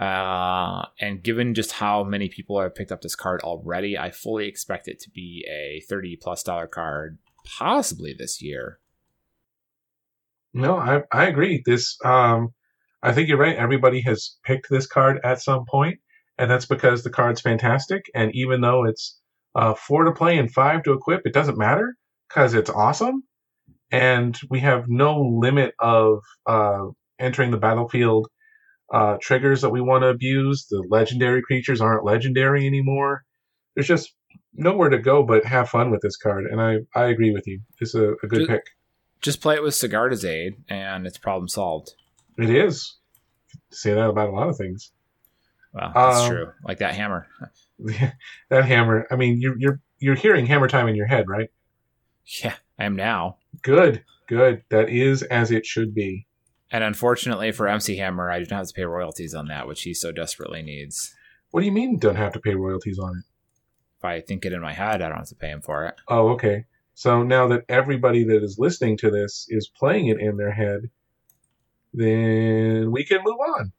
uh, 0.00 0.86
and 1.00 1.22
given 1.22 1.54
just 1.54 1.72
how 1.72 2.02
many 2.02 2.28
people 2.28 2.60
have 2.60 2.74
picked 2.74 2.90
up 2.92 3.02
this 3.02 3.14
card 3.14 3.40
already 3.42 3.96
i 3.96 4.10
fully 4.10 4.46
expect 4.48 4.88
it 4.88 4.98
to 5.00 5.10
be 5.10 5.44
a 5.48 5.80
30 5.88 6.16
plus 6.16 6.42
dollar 6.42 6.66
card 6.66 7.18
possibly 7.44 8.14
this 8.16 8.40
year 8.42 8.78
No, 10.54 10.76
I 10.76 11.02
I 11.10 11.26
agree. 11.26 11.62
This 11.64 11.96
um 12.04 12.52
I 13.02 13.12
think 13.12 13.28
you're 13.28 13.38
right. 13.38 13.56
Everybody 13.56 14.00
has 14.02 14.36
picked 14.44 14.68
this 14.70 14.86
card 14.86 15.18
at 15.24 15.40
some 15.42 15.64
point, 15.68 15.98
and 16.38 16.50
that's 16.50 16.66
because 16.66 17.02
the 17.02 17.10
card's 17.10 17.40
fantastic. 17.40 18.04
And 18.14 18.30
even 18.34 18.60
though 18.60 18.84
it's 18.84 19.18
uh, 19.54 19.74
four 19.74 20.04
to 20.04 20.12
play 20.12 20.38
and 20.38 20.52
five 20.52 20.82
to 20.84 20.92
equip, 20.92 21.22
it 21.26 21.34
doesn't 21.34 21.58
matter 21.58 21.94
because 22.28 22.54
it's 22.54 22.70
awesome. 22.70 23.22
And 23.90 24.38
we 24.48 24.60
have 24.60 24.84
no 24.88 25.20
limit 25.20 25.74
of 25.78 26.20
uh, 26.46 26.86
entering 27.18 27.50
the 27.50 27.58
battlefield 27.58 28.28
uh, 28.92 29.16
triggers 29.20 29.62
that 29.62 29.70
we 29.70 29.80
want 29.80 30.02
to 30.02 30.08
abuse. 30.08 30.66
The 30.70 30.82
legendary 30.90 31.42
creatures 31.42 31.80
aren't 31.80 32.04
legendary 32.04 32.66
anymore. 32.66 33.22
There's 33.74 33.88
just 33.88 34.14
nowhere 34.54 34.90
to 34.90 34.98
go 34.98 35.22
but 35.22 35.44
have 35.44 35.68
fun 35.68 35.90
with 35.90 36.00
this 36.02 36.16
card, 36.16 36.44
and 36.50 36.60
I 36.60 36.78
I 36.94 37.06
agree 37.06 37.32
with 37.32 37.46
you. 37.46 37.60
It's 37.80 37.94
a, 37.94 38.12
a 38.22 38.26
good 38.28 38.40
Ju- 38.40 38.46
pick. 38.46 38.62
just 39.20 39.40
play 39.40 39.54
it 39.54 39.62
with 39.62 39.74
Sigarda's 39.74 40.24
aid 40.24 40.54
and 40.68 41.06
it's 41.06 41.18
problem 41.18 41.48
solved 41.48 41.92
It 42.38 42.50
is. 42.50 42.98
Say 43.70 43.94
that 43.94 44.08
about 44.08 44.28
a 44.28 44.32
lot 44.32 44.48
of 44.48 44.56
things. 44.56 44.92
Well 45.72 45.92
that's 45.94 46.20
Um, 46.20 46.28
true 46.30 46.52
like 46.64 46.78
that 46.78 46.94
hammer 46.94 47.26
that 48.50 48.64
hammer. 48.64 49.06
I 49.10 49.16
mean, 49.16 49.40
you're 49.40 49.58
you're 49.58 49.80
you're 49.98 50.14
hearing 50.14 50.46
hammer 50.46 50.68
time 50.68 50.88
in 50.88 50.94
your 50.94 51.06
head, 51.06 51.28
right? 51.28 51.50
yeah 52.42 52.54
i 52.78 52.84
am 52.84 52.94
now 52.94 53.36
Good, 53.62 54.04
good. 54.28 54.62
That 54.70 54.88
is 54.88 55.22
as 55.24 55.50
it 55.50 55.66
should 55.66 55.92
be. 55.94 56.26
And 56.70 56.82
unfortunately 56.82 57.52
for 57.52 57.68
MC 57.68 57.96
Hammer, 57.96 58.30
I 58.30 58.38
do 58.38 58.46
not 58.50 58.58
have 58.58 58.68
to 58.68 58.72
pay 58.74 58.84
royalties 58.84 59.34
on 59.34 59.48
that, 59.48 59.66
which 59.68 59.82
he 59.82 59.92
so 59.92 60.10
desperately 60.10 60.62
needs. 60.62 61.14
What 61.50 61.60
do 61.60 61.66
you 61.66 61.72
mean? 61.72 61.98
Don't 61.98 62.16
have 62.16 62.32
to 62.32 62.40
pay 62.40 62.54
royalties 62.54 62.98
on 62.98 63.10
it? 63.18 63.24
If 63.98 64.04
I 64.06 64.20
think 64.22 64.46
it 64.46 64.54
in 64.54 64.62
my 64.62 64.72
head, 64.72 65.02
I 65.02 65.08
don't 65.08 65.18
have 65.18 65.28
to 65.28 65.34
pay 65.34 65.50
him 65.50 65.60
for 65.60 65.84
it. 65.86 65.96
Oh, 66.08 66.28
okay. 66.30 66.64
So 66.94 67.22
now 67.22 67.46
that 67.48 67.64
everybody 67.68 68.24
that 68.24 68.42
is 68.42 68.56
listening 68.58 68.96
to 68.98 69.10
this 69.10 69.46
is 69.50 69.68
playing 69.68 70.06
it 70.06 70.18
in 70.18 70.36
their 70.38 70.52
head, 70.52 70.88
then 71.92 72.90
we 72.90 73.04
can 73.04 73.20
move 73.22 73.38
on. 73.58 73.72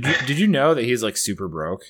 Did 0.00 0.06
you 0.06 0.26
did 0.26 0.38
you 0.38 0.46
know 0.46 0.74
that 0.74 0.84
he's 0.84 1.02
like 1.02 1.16
super 1.16 1.48
broke? 1.48 1.82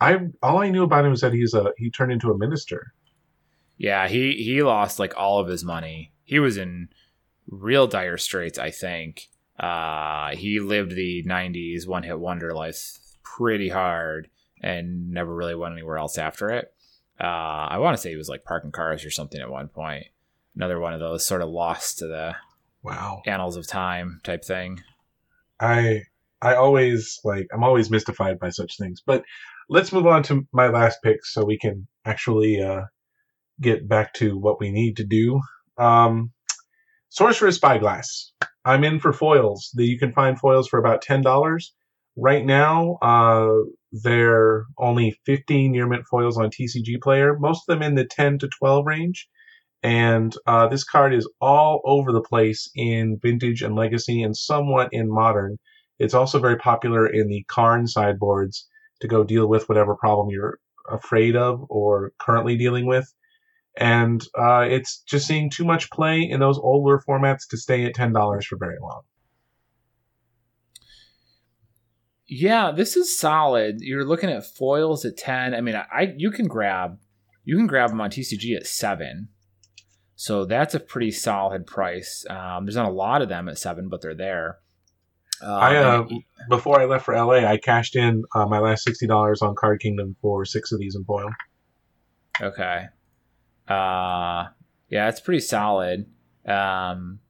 I 0.00 0.18
all 0.42 0.58
I 0.58 0.68
knew 0.68 0.82
about 0.82 1.04
him 1.06 1.12
is 1.12 1.20
that 1.22 1.32
he's 1.32 1.54
a 1.54 1.72
he 1.78 1.90
turned 1.90 2.12
into 2.12 2.30
a 2.30 2.36
minister. 2.38 2.92
Yeah, 3.78 4.08
he 4.08 4.32
he 4.34 4.62
lost 4.62 4.98
like 4.98 5.14
all 5.16 5.38
of 5.38 5.48
his 5.48 5.64
money. 5.64 6.12
He 6.24 6.38
was 6.38 6.56
in 6.56 6.88
real 7.48 7.86
dire 7.86 8.18
straits, 8.18 8.58
I 8.58 8.70
think. 8.70 9.28
Uh 9.58 10.34
he 10.36 10.60
lived 10.60 10.92
the 10.94 11.22
90s 11.24 11.86
one 11.86 12.02
hit 12.02 12.18
wonder 12.18 12.52
life 12.52 12.98
pretty 13.22 13.68
hard 13.68 14.28
and 14.62 15.10
never 15.10 15.34
really 15.34 15.54
went 15.54 15.72
anywhere 15.74 15.96
else 15.96 16.18
after 16.18 16.50
it. 16.50 16.74
Uh 17.20 17.24
I 17.70 17.78
want 17.78 17.96
to 17.96 18.00
say 18.00 18.10
he 18.10 18.16
was 18.16 18.28
like 18.28 18.44
parking 18.44 18.72
cars 18.72 19.04
or 19.04 19.10
something 19.10 19.40
at 19.40 19.50
one 19.50 19.68
point. 19.68 20.06
Another 20.56 20.78
one 20.78 20.92
of 20.92 21.00
those 21.00 21.24
sort 21.24 21.40
of 21.42 21.48
lost 21.48 21.98
to 22.00 22.06
the 22.06 22.34
Wow. 22.82 23.22
annals 23.26 23.56
of 23.56 23.66
time 23.66 24.20
type 24.24 24.44
thing. 24.44 24.82
I 25.58 26.02
I 26.44 26.56
always 26.56 27.20
like 27.24 27.48
I'm 27.54 27.64
always 27.64 27.90
mystified 27.90 28.38
by 28.40 28.50
such 28.50 28.78
things. 28.78 29.02
But 29.06 29.24
let's 29.70 29.92
move 29.92 30.06
on 30.06 30.22
to 30.24 30.46
my 30.52 30.68
last 30.68 30.98
pick 31.04 31.24
so 31.24 31.44
we 31.44 31.58
can 31.58 31.88
actually 32.06 32.62
uh, 32.62 32.82
get 33.60 33.88
back 33.88 34.14
to 34.14 34.38
what 34.38 34.60
we 34.60 34.70
need 34.70 34.98
to 34.98 35.04
do. 35.04 35.40
Um, 35.78 36.32
Spyglass. 37.10 38.32
I'm 38.64 38.84
in 38.84 39.00
for 39.00 39.12
foils. 39.12 39.70
The, 39.74 39.84
you 39.86 39.98
can 39.98 40.12
find 40.12 40.38
foils 40.38 40.68
for 40.68 40.78
about 40.78 41.02
ten 41.02 41.22
dollars. 41.22 41.74
Right 42.16 42.46
now, 42.46 42.98
uh, 43.02 43.50
they're 43.92 44.66
only 44.78 45.18
15 45.26 45.72
near 45.72 45.86
mint 45.88 46.04
foils 46.10 46.38
on 46.38 46.50
TCG 46.50 47.00
Player. 47.02 47.38
Most 47.38 47.68
of 47.68 47.74
them 47.74 47.82
in 47.82 47.96
the 47.96 48.04
10 48.06 48.38
to 48.40 48.48
12 48.48 48.86
range. 48.86 49.28
And 49.82 50.34
uh, 50.46 50.68
this 50.68 50.84
card 50.84 51.14
is 51.14 51.30
all 51.40 51.82
over 51.84 52.12
the 52.12 52.22
place 52.22 52.70
in 52.76 53.18
vintage 53.22 53.62
and 53.62 53.76
legacy 53.76 54.22
and 54.22 54.36
somewhat 54.36 54.90
in 54.92 55.10
modern. 55.10 55.58
It's 55.98 56.14
also 56.14 56.38
very 56.38 56.56
popular 56.56 57.06
in 57.06 57.28
the 57.28 57.44
Karn 57.48 57.86
sideboards 57.86 58.68
to 59.00 59.08
go 59.08 59.24
deal 59.24 59.46
with 59.46 59.68
whatever 59.68 59.94
problem 59.94 60.30
you're 60.30 60.58
afraid 60.90 61.36
of 61.36 61.64
or 61.68 62.12
currently 62.18 62.56
dealing 62.56 62.86
with. 62.86 63.12
And 63.76 64.24
uh, 64.38 64.66
it's 64.68 64.98
just 65.00 65.26
seeing 65.26 65.50
too 65.50 65.64
much 65.64 65.90
play 65.90 66.22
in 66.22 66.40
those 66.40 66.58
older 66.58 67.02
formats 67.08 67.48
to 67.50 67.56
stay 67.56 67.84
at 67.84 67.94
$10 67.94 68.44
for 68.44 68.56
very 68.56 68.78
long. 68.80 69.02
Yeah, 72.26 72.72
this 72.72 72.96
is 72.96 73.18
solid. 73.18 73.80
You're 73.80 74.04
looking 74.04 74.30
at 74.30 74.46
foils 74.46 75.04
at 75.04 75.16
ten. 75.16 75.54
I 75.54 75.60
mean, 75.60 75.74
I 75.74 76.14
you 76.16 76.30
can 76.30 76.46
grab 76.46 76.98
you 77.44 77.56
can 77.56 77.66
grab 77.66 77.90
them 77.90 78.00
on 78.00 78.10
TCG 78.10 78.56
at 78.56 78.66
seven, 78.66 79.28
so 80.16 80.46
that's 80.46 80.74
a 80.74 80.80
pretty 80.80 81.10
solid 81.10 81.66
price. 81.66 82.24
Um, 82.30 82.64
there's 82.64 82.76
not 82.76 82.88
a 82.88 82.92
lot 82.92 83.20
of 83.20 83.28
them 83.28 83.48
at 83.48 83.58
seven, 83.58 83.88
but 83.90 84.00
they're 84.00 84.14
there. 84.14 84.58
Um, 85.42 85.50
I, 85.50 85.76
uh, 85.76 86.06
and- 86.08 86.22
Before 86.48 86.80
I 86.80 86.84
left 86.84 87.04
for 87.04 87.14
LA, 87.14 87.44
I 87.46 87.56
cashed 87.56 87.96
in 87.96 88.24
uh, 88.34 88.46
my 88.46 88.58
last 88.58 88.86
$60 88.86 89.42
on 89.42 89.54
Card 89.54 89.80
Kingdom 89.80 90.16
for 90.22 90.44
six 90.44 90.72
of 90.72 90.78
these 90.78 90.94
in 90.94 91.04
foil. 91.04 91.30
okay. 92.40 92.86
Uh, 93.68 94.48
yeah, 94.88 95.08
it's 95.08 95.20
pretty 95.20 95.40
solid. 95.40 96.06
Um, 96.46 97.20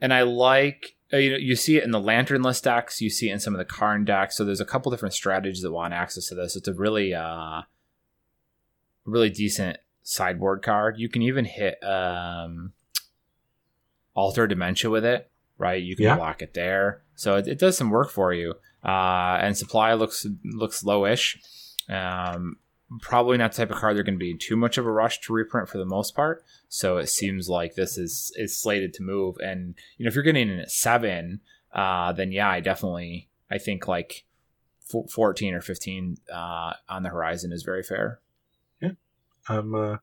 and 0.00 0.12
I 0.14 0.22
like 0.22 0.94
uh, 1.12 1.18
you 1.18 1.30
know 1.30 1.36
you 1.36 1.54
see 1.54 1.76
it 1.76 1.84
in 1.84 1.90
the 1.90 2.00
lantern 2.00 2.42
list 2.42 2.64
decks, 2.64 3.00
you 3.00 3.10
see 3.10 3.28
it 3.30 3.34
in 3.34 3.40
some 3.40 3.54
of 3.54 3.58
the 3.58 3.64
Karn 3.66 4.04
decks. 4.04 4.36
So 4.36 4.44
there's 4.44 4.60
a 4.60 4.64
couple 4.64 4.90
different 4.90 5.12
strategies 5.14 5.60
that 5.62 5.70
want 5.72 5.92
access 5.94 6.28
to 6.28 6.34
this. 6.34 6.56
It's 6.56 6.66
a 6.66 6.72
really 6.74 7.12
uh, 7.14 7.62
really 9.04 9.28
decent 9.30 9.76
sideboard 10.02 10.62
card. 10.62 10.98
You 10.98 11.08
can 11.10 11.20
even 11.22 11.44
hit 11.44 11.82
um, 11.84 12.72
Altar 14.14 14.46
Dementia 14.46 14.90
with 14.90 15.04
it, 15.04 15.30
right? 15.58 15.82
You 15.82 15.94
can 15.94 16.04
Yeah. 16.06 16.16
block 16.16 16.40
it 16.42 16.54
there. 16.54 17.02
So 17.16 17.36
it, 17.36 17.48
it 17.48 17.58
does 17.58 17.76
some 17.76 17.90
work 17.90 18.10
for 18.10 18.32
you. 18.32 18.54
Uh, 18.84 19.38
and 19.40 19.56
supply 19.56 19.92
looks 19.94 20.24
looks 20.44 20.84
lowish. 20.84 21.38
Um, 21.88 22.58
probably 23.00 23.36
not 23.36 23.52
the 23.52 23.56
type 23.56 23.70
of 23.70 23.78
card 23.78 23.96
they're 23.96 24.04
going 24.04 24.14
to 24.14 24.18
be 24.18 24.30
in 24.30 24.38
too 24.38 24.56
much 24.56 24.78
of 24.78 24.86
a 24.86 24.90
rush 24.90 25.20
to 25.20 25.32
reprint 25.32 25.68
for 25.68 25.78
the 25.78 25.84
most 25.84 26.14
part. 26.14 26.44
So 26.68 26.98
it 26.98 27.08
seems 27.08 27.48
like 27.48 27.74
this 27.74 27.98
is 27.98 28.32
is 28.36 28.60
slated 28.60 28.94
to 28.94 29.02
move. 29.02 29.36
And 29.42 29.74
you 29.96 30.04
know, 30.04 30.08
if 30.08 30.14
you're 30.14 30.22
getting 30.22 30.48
in 30.48 30.60
at 30.60 30.70
seven, 30.70 31.40
uh, 31.72 32.12
then 32.12 32.30
yeah, 32.30 32.48
I 32.48 32.60
definitely 32.60 33.28
I 33.50 33.58
think 33.58 33.88
like 33.88 34.24
14 35.10 35.54
or 35.54 35.60
15 35.60 36.16
uh, 36.32 36.72
on 36.88 37.02
the 37.02 37.08
horizon 37.08 37.52
is 37.52 37.64
very 37.64 37.82
fair. 37.82 38.20
Yeah, 38.80 38.92
um, 39.48 39.74
uh, 39.74 39.96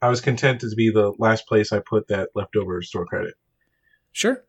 I 0.00 0.08
was 0.08 0.20
content 0.20 0.60
to 0.60 0.70
be 0.76 0.90
the 0.90 1.12
last 1.18 1.46
place 1.48 1.72
I 1.72 1.80
put 1.80 2.08
that 2.08 2.30
leftover 2.34 2.82
store 2.82 3.06
credit. 3.06 3.34
Sure. 4.12 4.44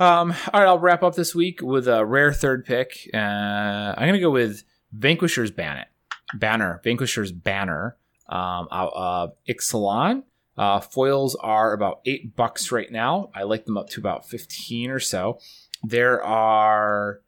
Um, 0.00 0.32
all 0.54 0.60
right, 0.60 0.66
I'll 0.66 0.78
wrap 0.78 1.02
up 1.02 1.14
this 1.14 1.34
week 1.34 1.60
with 1.60 1.86
a 1.86 2.06
rare 2.06 2.32
third 2.32 2.64
pick. 2.64 3.10
Uh, 3.12 3.18
I'm 3.18 4.12
to 4.14 4.18
go 4.18 4.30
with 4.30 4.64
Vanquisher's 4.92 5.50
Banner. 5.50 5.84
Banner. 6.32 6.80
Vanquisher's 6.82 7.32
Banner. 7.32 7.98
Um, 8.26 8.66
uh, 8.70 9.28
Ixalan. 9.46 10.22
Uh, 10.56 10.80
foils 10.80 11.36
are 11.36 11.74
about 11.74 12.00
eight 12.06 12.34
bucks 12.34 12.72
right 12.72 12.90
now. 12.90 13.30
I 13.34 13.42
like 13.42 13.66
them 13.66 13.76
up 13.76 13.90
to 13.90 14.00
about 14.00 14.26
15 14.26 14.90
or 14.90 15.00
so. 15.00 15.38
There 15.82 16.22
are 16.24 17.20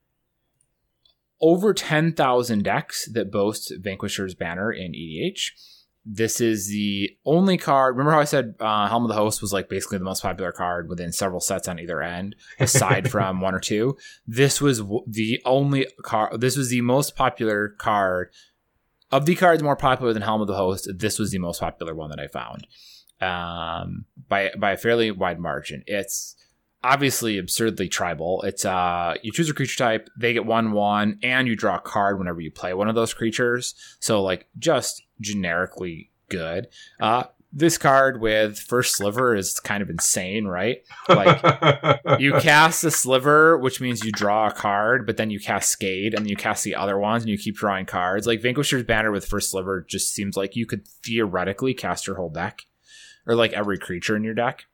over 1.43 1.74
10,000 1.74 2.65
decks 2.65 3.07
that 3.12 3.31
boast 3.31 3.70
Vanquisher's 3.81 4.35
Banner 4.35 4.73
in 4.73 4.93
EDH. 4.93 5.51
This 6.05 6.41
is 6.41 6.69
the 6.69 7.11
only 7.24 7.57
card. 7.57 7.97
Remember 7.97 8.12
how 8.12 8.20
I 8.20 8.24
said 8.24 8.55
uh, 8.59 8.89
Helm 8.89 9.05
of 9.05 9.09
the 9.09 9.15
Host 9.15 9.41
was 9.41 9.53
like 9.53 9.69
basically 9.69 9.99
the 9.99 10.05
most 10.05 10.23
popular 10.23 10.51
card 10.51 10.89
within 10.89 11.12
several 11.12 11.41
sets 11.41 11.69
on 11.69 11.79
either 11.79 12.03
end, 12.03 12.35
aside 12.59 13.11
from 13.11 13.41
one 13.41 13.55
or 13.55 13.61
two. 13.61 13.97
This 14.27 14.61
was 14.61 14.81
w- 14.81 15.05
the 15.07 15.41
only 15.45 15.87
card. 16.03 16.41
This 16.41 16.57
was 16.57 16.70
the 16.70 16.81
most 16.81 17.15
popular 17.15 17.69
card 17.69 18.31
of 19.12 19.27
the 19.27 19.37
cards 19.37 19.62
more 19.62 19.77
popular 19.77 20.12
than 20.12 20.23
Helm 20.23 20.41
of 20.41 20.49
the 20.49 20.57
Host. 20.57 20.91
This 20.97 21.19
was 21.19 21.31
the 21.31 21.39
most 21.39 21.61
popular 21.61 21.95
one 21.95 22.11
that 22.11 22.19
I 22.19 22.27
found 22.27 22.66
um, 23.20 24.07
by 24.29 24.51
by 24.59 24.73
a 24.73 24.77
fairly 24.77 25.11
wide 25.11 25.39
margin. 25.39 25.85
It's 25.87 26.35
obviously 26.85 27.39
absurdly 27.39 27.89
tribal. 27.89 28.43
It's 28.43 28.65
uh 28.65 29.15
you 29.23 29.33
choose 29.33 29.51
a 29.51 29.55
creature 29.55 29.79
type, 29.79 30.11
they 30.17 30.33
get 30.33 30.47
one 30.47 30.73
one, 30.73 31.19
and 31.23 31.49
you 31.49 31.57
draw 31.57 31.77
a 31.77 31.81
card 31.81 32.19
whenever 32.19 32.41
you 32.41 32.51
play 32.51 32.75
one 32.75 32.89
of 32.89 32.95
those 32.95 33.15
creatures. 33.15 33.75
So 34.01 34.23
like 34.23 34.49
just 34.59 35.03
generically 35.21 36.11
good. 36.29 36.69
Uh 37.01 37.25
this 37.53 37.77
card 37.77 38.21
with 38.21 38.59
first 38.59 38.97
sliver 38.97 39.35
is 39.37 39.61
kind 39.61 39.83
of 39.83 39.91
insane, 39.91 40.47
right? 40.47 40.83
Like 41.09 42.01
you 42.19 42.33
cast 42.41 42.83
a 42.83 42.91
sliver, 42.91 43.59
which 43.59 43.81
means 43.81 44.05
you 44.05 44.11
draw 44.11 44.49
a 44.49 44.53
card, 44.53 45.07
but 45.07 45.19
then 45.19 45.31
you 45.31 45.39
cascade 45.39 46.15
and 46.15 46.29
you 46.29 46.35
cast 46.35 46.65
the 46.65 46.75
other 46.75 46.99
ones 46.99 47.23
and 47.23 47.31
you 47.31 47.37
keep 47.37 47.57
drawing 47.57 47.85
cards. 47.85 48.27
Like 48.27 48.41
Vanquisher's 48.41 48.85
Banner 48.85 49.13
with 49.13 49.27
first 49.27 49.51
sliver 49.51 49.83
just 49.87 50.15
seems 50.15 50.37
like 50.37 50.57
you 50.57 50.65
could 50.65 50.89
theoretically 50.89 51.75
cast 51.75 52.07
your 52.07 52.17
whole 52.17 52.31
deck. 52.31 52.63
Or 53.27 53.37
like 53.37 53.53
every 53.53 53.79
creature 53.79 54.17
in 54.17 54.25
your 54.25 54.35
deck. 54.35 54.65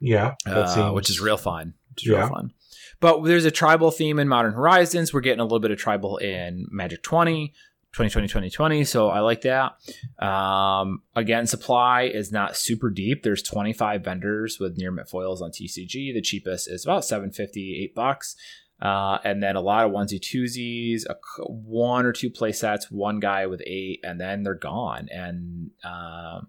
Yeah, 0.00 0.34
uh, 0.46 0.92
which 0.92 1.10
is 1.10 1.20
real 1.20 1.36
fun. 1.36 1.74
Which 1.90 2.06
is 2.06 2.12
yeah. 2.12 2.20
real 2.20 2.28
fun. 2.28 2.52
But 3.00 3.22
there's 3.24 3.44
a 3.44 3.50
tribal 3.50 3.90
theme 3.90 4.18
in 4.18 4.28
Modern 4.28 4.52
Horizons. 4.52 5.12
We're 5.12 5.20
getting 5.20 5.40
a 5.40 5.44
little 5.44 5.60
bit 5.60 5.70
of 5.70 5.78
tribal 5.78 6.16
in 6.16 6.66
Magic 6.70 7.02
20, 7.02 7.48
2020, 7.92 8.28
2020. 8.28 8.84
So 8.84 9.08
I 9.08 9.20
like 9.20 9.42
that. 9.42 9.76
Um, 10.18 11.02
again, 11.14 11.46
supply 11.46 12.02
is 12.02 12.32
not 12.32 12.56
super 12.56 12.90
deep. 12.90 13.22
There's 13.22 13.42
25 13.42 14.02
vendors 14.02 14.58
with 14.58 14.76
near 14.76 14.90
mint 14.90 15.08
foils 15.08 15.40
on 15.40 15.50
TCG. 15.50 16.12
The 16.12 16.20
cheapest 16.20 16.68
is 16.68 16.84
about 16.84 17.04
750, 17.04 17.82
8 17.84 17.94
bucks. 17.94 18.36
Uh, 18.80 19.18
and 19.24 19.42
then 19.42 19.56
a 19.56 19.60
lot 19.60 19.84
of 19.84 19.92
onesie 19.92 20.20
twosies, 20.20 21.04
a, 21.06 21.16
one 21.44 22.06
or 22.06 22.12
two 22.12 22.30
play 22.30 22.52
sets, 22.52 22.90
one 22.90 23.18
guy 23.18 23.46
with 23.46 23.60
eight, 23.66 24.00
and 24.04 24.20
then 24.20 24.44
they're 24.44 24.54
gone. 24.54 25.08
And 25.10 25.70
um, 25.82 26.48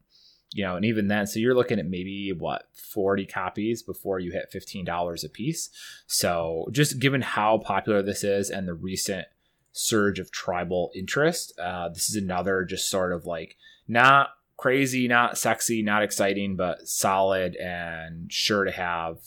you 0.52 0.64
know, 0.64 0.76
and 0.76 0.86
even 0.86 1.08
then, 1.08 1.28
so 1.28 1.40
you're 1.40 1.56
looking 1.56 1.80
at 1.80 1.86
maybe 1.86 2.34
what 2.34 2.68
40 2.74 3.26
copies 3.26 3.84
before 3.84 4.20
you 4.20 4.32
hit 4.32 4.52
$15 4.54 5.24
a 5.24 5.30
piece. 5.30 5.70
So 6.08 6.68
just 6.72 7.00
given 7.00 7.22
how 7.22 7.60
popular 7.60 8.02
this 8.02 8.24
is 8.24 8.50
and 8.50 8.68
the 8.68 8.74
recent 8.74 9.28
surge 9.72 10.20
of 10.20 10.32
tribal 10.32 10.92
interest, 10.96 11.58
uh, 11.60 11.90
this 11.90 12.10
is 12.10 12.16
another 12.16 12.64
just 12.64 12.90
sort 12.90 13.14
of 13.14 13.26
like 13.26 13.58
not 13.88 14.30
crazy, 14.58 15.08
not 15.08 15.38
sexy, 15.38 15.82
not 15.84 16.04
exciting, 16.04 16.56
but 16.56 16.88
solid 16.88 17.56
and 17.56 18.32
sure 18.32 18.66
to 18.66 18.72
have 18.72 19.18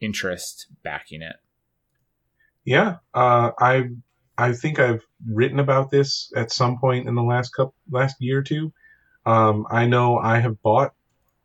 interest 0.00 0.66
backing 0.82 1.22
it. 1.22 1.36
Yeah, 2.64 2.96
uh, 3.14 3.52
I 3.58 3.90
I 4.36 4.52
think 4.52 4.78
I've 4.78 5.04
written 5.26 5.58
about 5.58 5.90
this 5.90 6.32
at 6.36 6.52
some 6.52 6.78
point 6.78 7.08
in 7.08 7.14
the 7.14 7.22
last 7.22 7.50
couple 7.50 7.74
last 7.90 8.16
year 8.20 8.38
or 8.38 8.42
two. 8.42 8.72
Um, 9.28 9.66
I 9.70 9.86
know 9.86 10.16
I 10.16 10.38
have 10.38 10.62
bought 10.62 10.94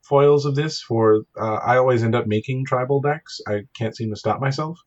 foils 0.01 0.45
of 0.45 0.55
this 0.55 0.81
for. 0.81 1.23
Uh, 1.39 1.55
I 1.55 1.77
always 1.77 2.01
end 2.01 2.15
up 2.15 2.27
making 2.27 2.65
tribal 2.65 3.01
decks. 3.01 3.41
I 3.45 3.63
can't 3.77 3.95
seem 3.95 4.09
to 4.11 4.15
stop 4.15 4.39
myself 4.39 4.79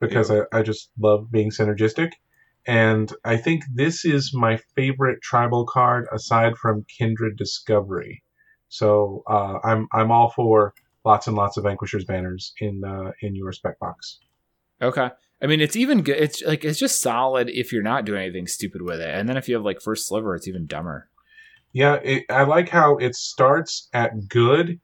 because 0.00 0.30
yeah. 0.30 0.42
I, 0.52 0.58
I 0.58 0.62
just 0.62 0.90
love 1.00 1.30
being 1.30 1.50
synergistic. 1.50 2.12
And 2.66 3.10
I 3.24 3.38
think 3.38 3.62
this 3.72 4.04
is 4.04 4.32
my 4.34 4.58
favorite 4.74 5.22
tribal 5.22 5.64
card 5.64 6.08
aside 6.12 6.58
from 6.58 6.84
Kindred 6.98 7.38
Discovery. 7.38 8.22
So 8.68 9.22
uh, 9.26 9.58
I'm 9.64 9.88
I'm 9.92 10.10
all 10.10 10.30
for 10.30 10.74
lots 11.06 11.26
and 11.28 11.36
lots 11.36 11.56
of 11.56 11.64
Vanquishers 11.64 12.04
banners 12.04 12.52
in 12.60 12.84
uh, 12.84 13.12
in 13.22 13.34
your 13.34 13.52
spec 13.52 13.78
box. 13.78 14.18
Okay. 14.82 15.08
I 15.40 15.46
mean, 15.46 15.60
it's 15.62 15.76
even 15.76 16.02
good. 16.02 16.18
It's 16.18 16.42
like 16.42 16.64
it's 16.66 16.78
just 16.78 17.00
solid 17.00 17.48
if 17.48 17.72
you're 17.72 17.82
not 17.82 18.04
doing 18.04 18.20
anything 18.20 18.46
stupid 18.46 18.82
with 18.82 19.00
it, 19.00 19.14
and 19.14 19.26
then 19.26 19.38
if 19.38 19.48
you 19.48 19.54
have 19.54 19.64
like 19.64 19.80
first 19.80 20.06
sliver, 20.06 20.34
it's 20.34 20.48
even 20.48 20.66
dumber. 20.66 21.08
Yeah, 21.76 21.96
it, 21.96 22.24
I 22.30 22.44
like 22.44 22.70
how 22.70 22.96
it 22.96 23.14
starts 23.14 23.90
at 23.92 24.28
good, 24.28 24.80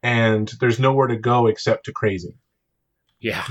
and 0.00 0.48
there's 0.60 0.78
nowhere 0.78 1.08
to 1.08 1.16
go 1.16 1.48
except 1.48 1.86
to 1.86 1.92
crazy. 1.92 2.36
Yeah, 3.18 3.44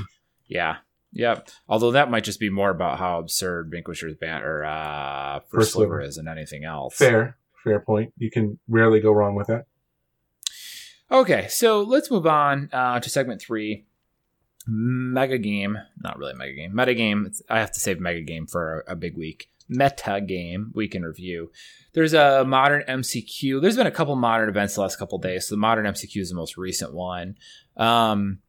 yeah, 0.47 0.77
yeah. 1.11 1.41
Although 1.67 1.91
that 1.91 2.09
might 2.09 2.23
just 2.23 2.39
be 2.39 2.49
more 2.49 2.69
about 2.69 2.97
how 2.97 3.19
absurd 3.19 3.69
Vanquisher's 3.69 4.15
ban 4.15 4.43
or 4.43 4.63
uh, 4.63 5.39
First, 5.39 5.51
First 5.51 5.71
Sliver 5.73 5.99
is 5.99 6.15
than 6.15 6.29
anything 6.29 6.63
else. 6.63 6.95
Fair, 6.95 7.35
fair 7.65 7.81
point. 7.81 8.13
You 8.17 8.31
can 8.31 8.59
rarely 8.69 9.01
go 9.01 9.11
wrong 9.11 9.35
with 9.35 9.47
that. 9.47 9.65
Okay, 11.11 11.47
so 11.49 11.81
let's 11.81 12.09
move 12.09 12.25
on 12.25 12.69
uh, 12.71 13.01
to 13.01 13.09
segment 13.09 13.41
three. 13.41 13.83
Mega 14.67 15.37
game, 15.37 15.77
not 16.01 16.17
really 16.17 16.33
mega 16.33 16.53
game, 16.53 16.73
meta 16.73 16.93
game. 16.93 17.29
I 17.49 17.59
have 17.59 17.73
to 17.73 17.79
save 17.81 17.99
mega 17.99 18.21
game 18.21 18.47
for 18.47 18.85
a, 18.87 18.93
a 18.93 18.95
big 18.95 19.17
week 19.17 19.49
meta 19.67 20.21
game 20.21 20.71
we 20.73 20.87
can 20.87 21.03
review. 21.03 21.51
There's 21.93 22.13
a 22.13 22.43
modern 22.45 22.83
MCQ. 22.87 23.61
There's 23.61 23.77
been 23.77 23.87
a 23.87 23.91
couple 23.91 24.15
modern 24.15 24.49
events 24.49 24.75
the 24.75 24.81
last 24.81 24.97
couple 24.97 25.17
days. 25.17 25.47
So 25.47 25.55
the 25.55 25.59
modern 25.59 25.85
MCQ 25.85 26.21
is 26.21 26.29
the 26.29 26.35
most 26.35 26.57
recent 26.57 26.93
one. 26.93 27.37
Um, 27.77 28.39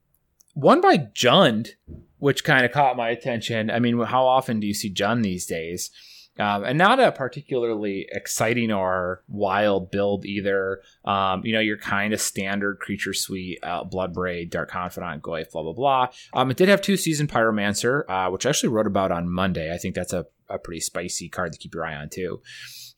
one 0.55 0.81
by 0.81 0.99
Jund, 0.99 1.71
which 2.19 2.45
kind 2.45 2.65
of 2.65 2.73
caught 2.73 2.97
my 2.97 3.11
attention. 3.11 3.71
I 3.71 3.79
mean, 3.79 4.01
how 4.01 4.27
often 4.27 4.59
do 4.61 4.67
you 4.67 4.75
see 4.75 4.93
Jund 4.93 5.23
these 5.23 5.47
days? 5.47 5.91
Um, 6.39 6.65
and 6.65 6.77
not 6.77 7.01
a 7.01 7.13
particularly 7.13 8.07
exciting 8.13 8.71
or 8.71 9.23
wild 9.27 9.91
build 9.91 10.27
either. 10.27 10.83
Um, 11.05 11.41
you 11.45 11.55
know, 11.55 11.61
your 11.61 11.79
kind 11.79 12.13
of 12.13 12.21
standard 12.21 12.79
creature 12.79 13.15
suite, 13.15 13.59
uh, 13.63 13.85
Bloodbraid, 13.85 14.51
Dark 14.51 14.71
Confidant, 14.71 15.23
Goyf, 15.23 15.53
blah, 15.53 15.63
blah, 15.63 15.73
blah. 15.73 16.09
Um, 16.35 16.51
it 16.51 16.59
did 16.59 16.69
have 16.69 16.83
two 16.83 16.99
season 16.99 17.27
Pyromancer, 17.27 18.03
uh, 18.11 18.31
which 18.31 18.45
I 18.45 18.51
actually 18.51 18.69
wrote 18.69 18.87
about 18.87 19.13
on 19.13 19.31
Monday. 19.31 19.73
I 19.73 19.79
think 19.79 19.95
that's 19.95 20.13
a, 20.13 20.27
a 20.51 20.59
pretty 20.59 20.81
spicy 20.81 21.31
card 21.31 21.53
to 21.53 21.59
keep 21.59 21.75
your 21.75 21.87
eye 21.87 21.95
on, 21.95 22.11
too. 22.11 22.43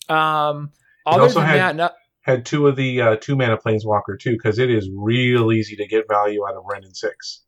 Um, 0.09 0.73
other 1.07 1.29
than 1.29 1.45
had, 1.45 1.59
that, 1.59 1.77
no, 1.77 1.91
had 2.23 2.45
two 2.45 2.67
of 2.67 2.75
the 2.75 3.01
uh, 3.01 3.17
two 3.21 3.37
mana 3.37 3.57
planeswalker, 3.57 4.19
too, 4.21 4.33
because 4.33 4.59
it 4.59 4.69
is 4.69 4.91
real 4.93 5.53
easy 5.53 5.77
to 5.77 5.87
get 5.87 6.09
value 6.09 6.45
out 6.45 6.57
of 6.57 6.65
Wrenn 6.69 6.83
and 6.83 6.97
Six. 6.97 7.45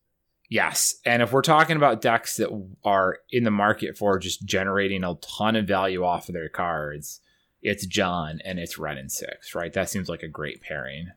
Yes. 0.51 0.97
And 1.07 1.23
if 1.23 1.33
we're 1.33 1.43
talking 1.43 1.77
about 1.77 2.01
decks 2.01 2.37
that 2.37 2.51
are 2.85 3.19
in 3.31 3.45
the 3.45 3.53
market 3.53 3.97
for 3.97 4.19
just 4.19 4.45
generating 4.45 5.05
a 5.05 5.15
ton 5.23 5.55
of 5.55 5.67
value 5.67 6.05
off 6.05 6.29
of 6.29 6.35
their 6.35 6.49
cards, 6.49 7.21
it's 7.63 7.87
Jund 7.87 8.41
and 8.45 8.59
it's 8.59 8.77
Wrenn 8.77 8.99
and 8.99 9.13
Six, 9.13 9.55
right? 9.55 9.73
That 9.73 9.89
seems 9.89 10.09
like 10.09 10.25
a 10.25 10.29
great 10.29 10.61
pairing. 10.61 11.13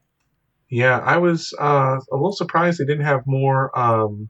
Yeah, 0.70 1.00
I 1.00 1.18
was 1.18 1.54
uh, 1.60 1.98
a 2.12 2.16
little 2.16 2.34
surprised 2.34 2.80
they 2.80 2.86
didn't 2.86 3.06
have 3.06 3.26
more. 3.26 3.78
Um, 3.78 4.30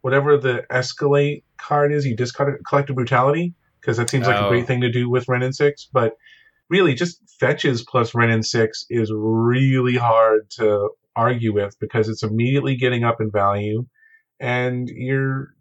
whatever 0.00 0.38
the 0.38 0.64
escalate 0.70 1.44
card 1.58 1.92
is, 1.92 2.06
you 2.06 2.16
discard 2.16 2.54
it, 2.54 2.60
collective 2.66 2.96
brutality, 2.96 3.54
because 3.80 3.98
that 3.98 4.08
seems 4.08 4.26
like 4.26 4.40
oh. 4.40 4.46
a 4.46 4.48
great 4.48 4.66
thing 4.66 4.80
to 4.80 4.90
do 4.90 5.10
with 5.10 5.28
Wrenn 5.28 5.42
and 5.42 5.54
Six. 5.54 5.88
But 5.92 6.16
really, 6.70 6.94
just 6.94 7.20
fetches 7.38 7.82
plus 7.82 8.14
Wrenn 8.14 8.30
and 8.30 8.46
Six 8.46 8.86
is 8.88 9.12
really 9.14 9.96
hard 9.96 10.48
to 10.52 10.90
argue 11.16 11.52
with 11.52 11.76
because 11.80 12.08
it's 12.08 12.22
immediately 12.22 12.76
getting 12.76 13.04
up 13.04 13.20
in 13.20 13.30
value, 13.30 13.86
and 14.40 14.88
you're 14.88 15.54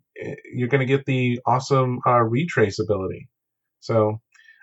you're 0.53 0.67
going 0.67 0.79
to 0.79 0.85
get 0.85 1.05
the 1.05 1.39
awesome 1.45 1.99
uh, 2.05 2.21
retrace 2.21 2.79
ability. 2.79 3.29
So 3.79 4.21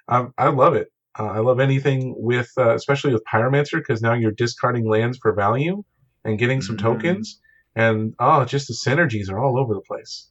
um, 0.08 0.32
I 0.38 0.48
love 0.48 0.74
it. 0.74 0.88
Uh, 1.18 1.24
I 1.24 1.38
love 1.38 1.60
anything 1.60 2.14
with, 2.16 2.50
uh, 2.56 2.74
especially 2.74 3.12
with 3.12 3.22
Pyromancer, 3.32 3.78
because 3.78 4.00
now 4.00 4.14
you're 4.14 4.30
discarding 4.32 4.88
lands 4.88 5.18
for 5.20 5.34
value 5.34 5.82
and 6.24 6.38
getting 6.38 6.62
some 6.62 6.76
mm-hmm. 6.76 6.86
tokens, 6.86 7.40
and 7.74 8.14
oh, 8.18 8.44
just 8.44 8.68
the 8.68 8.74
synergies 8.74 9.30
are 9.30 9.38
all 9.38 9.58
over 9.58 9.74
the 9.74 9.80
place. 9.80 10.28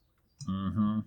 Mm-hmm. 0.50 1.00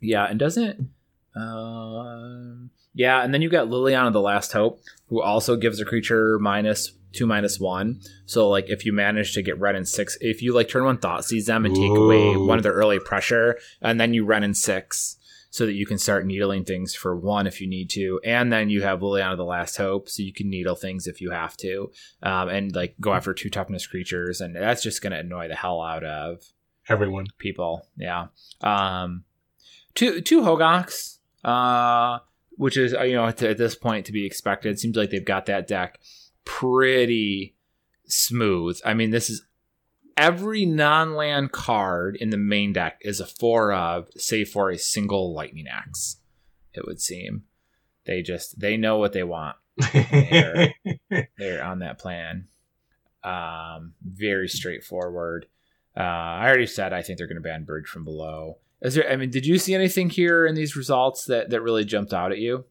Yeah, 0.00 0.26
and 0.26 0.38
doesn't. 0.38 0.90
Uh, 1.36 2.68
yeah, 2.94 3.22
and 3.22 3.34
then 3.34 3.42
you 3.42 3.50
got 3.50 3.68
Liliana 3.68 4.12
the 4.12 4.20
Last 4.20 4.52
Hope, 4.52 4.80
who 5.08 5.20
also 5.20 5.56
gives 5.56 5.80
a 5.80 5.84
creature 5.84 6.38
minus 6.38 6.92
two 7.14 7.26
minus 7.26 7.58
one. 7.58 8.00
So 8.26 8.48
like 8.48 8.68
if 8.68 8.84
you 8.84 8.92
manage 8.92 9.32
to 9.34 9.42
get 9.42 9.58
Wrenn 9.58 9.76
and 9.76 9.88
Six, 9.88 10.18
if 10.20 10.42
you 10.42 10.54
like 10.54 10.68
turn 10.68 10.84
one 10.84 10.98
Thoughtseize 10.98 11.46
them 11.46 11.64
and 11.64 11.74
take 11.74 11.96
away 11.96 12.36
one 12.36 12.58
of 12.58 12.62
their 12.62 12.72
early 12.72 12.98
pressure, 12.98 13.58
and 13.80 14.00
then 14.00 14.14
you 14.14 14.24
run 14.24 14.42
in 14.42 14.54
six, 14.54 15.16
so 15.50 15.66
that 15.66 15.74
you 15.74 15.86
can 15.86 15.98
start 15.98 16.26
needling 16.26 16.64
things 16.64 16.96
for 16.96 17.16
one 17.16 17.46
if 17.46 17.60
you 17.60 17.68
need 17.68 17.88
to, 17.88 18.20
and 18.24 18.52
then 18.52 18.68
you 18.70 18.82
have 18.82 18.98
Liliana 19.00 19.36
the 19.36 19.44
Last 19.44 19.76
Hope, 19.76 20.08
so 20.08 20.20
you 20.20 20.32
can 20.32 20.50
needle 20.50 20.74
things 20.74 21.06
if 21.06 21.20
you 21.20 21.30
have 21.30 21.56
to, 21.58 21.92
um, 22.24 22.48
and 22.48 22.74
like 22.74 22.96
go 23.00 23.12
after 23.12 23.32
two 23.32 23.48
toughness 23.48 23.86
creatures, 23.86 24.40
and 24.40 24.56
that's 24.56 24.82
just 24.82 25.00
gonna 25.00 25.18
annoy 25.18 25.46
the 25.46 25.54
hell 25.54 25.80
out 25.80 26.02
of 26.02 26.42
Everyone. 26.88 27.26
people. 27.38 27.86
Yeah. 27.96 28.26
Um, 28.62 29.22
two 29.94 30.20
two 30.20 30.40
Hogaaks, 30.40 31.18
uh, 31.44 32.18
which 32.56 32.76
is 32.76 32.92
uh, 32.92 33.02
you 33.02 33.14
know 33.14 33.26
at 33.26 33.36
this 33.36 33.76
point 33.76 34.06
to 34.06 34.12
be 34.12 34.26
expected. 34.26 34.80
Seems 34.80 34.96
like 34.96 35.10
they've 35.10 35.24
got 35.24 35.46
that 35.46 35.68
deck 35.68 36.00
pretty 36.44 37.54
smooth. 38.06 38.80
I 38.84 38.94
mean, 38.94 39.10
this 39.10 39.30
is 39.30 39.44
every 40.16 40.64
non-land 40.66 41.52
card 41.52 42.16
in 42.16 42.30
the 42.30 42.36
main 42.36 42.72
deck 42.72 42.98
is 43.00 43.20
a 43.20 43.26
four 43.26 43.72
of, 43.72 44.08
save 44.16 44.48
for 44.48 44.70
a 44.70 44.78
single 44.78 45.34
lightning 45.34 45.66
axe. 45.70 46.16
It 46.72 46.86
would 46.86 47.00
seem 47.00 47.44
they 48.06 48.22
just 48.22 48.58
they 48.60 48.76
know 48.76 48.98
what 48.98 49.12
they 49.12 49.22
want. 49.24 49.56
They're- 49.92 50.74
they're 51.38 51.64
on 51.64 51.80
that 51.80 51.98
plan. 51.98 52.48
Um, 53.22 53.94
very 54.04 54.48
straightforward. 54.48 55.46
Uh, 55.96 56.00
I 56.00 56.46
already 56.46 56.66
said 56.66 56.92
I 56.92 57.02
think 57.02 57.18
they're 57.18 57.26
going 57.28 57.36
to 57.36 57.40
ban 57.40 57.64
Bridge 57.64 57.86
from 57.86 58.04
below. 58.04 58.58
Is 58.82 58.94
there? 58.94 59.10
I 59.10 59.16
mean, 59.16 59.30
did 59.30 59.46
you 59.46 59.58
see 59.58 59.74
anything 59.74 60.10
here 60.10 60.44
in 60.46 60.54
these 60.54 60.76
results 60.76 61.24
that 61.26 61.50
that 61.50 61.62
really 61.62 61.84
jumped 61.84 62.12
out 62.12 62.32
at 62.32 62.38
you? 62.38 62.64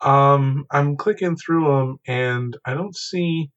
Um, 0.00 0.66
I'm 0.70 0.96
clicking 0.96 1.36
through 1.36 1.64
them, 1.64 1.98
and 2.06 2.56
I 2.64 2.74
don't 2.74 2.96
see. 2.96 3.50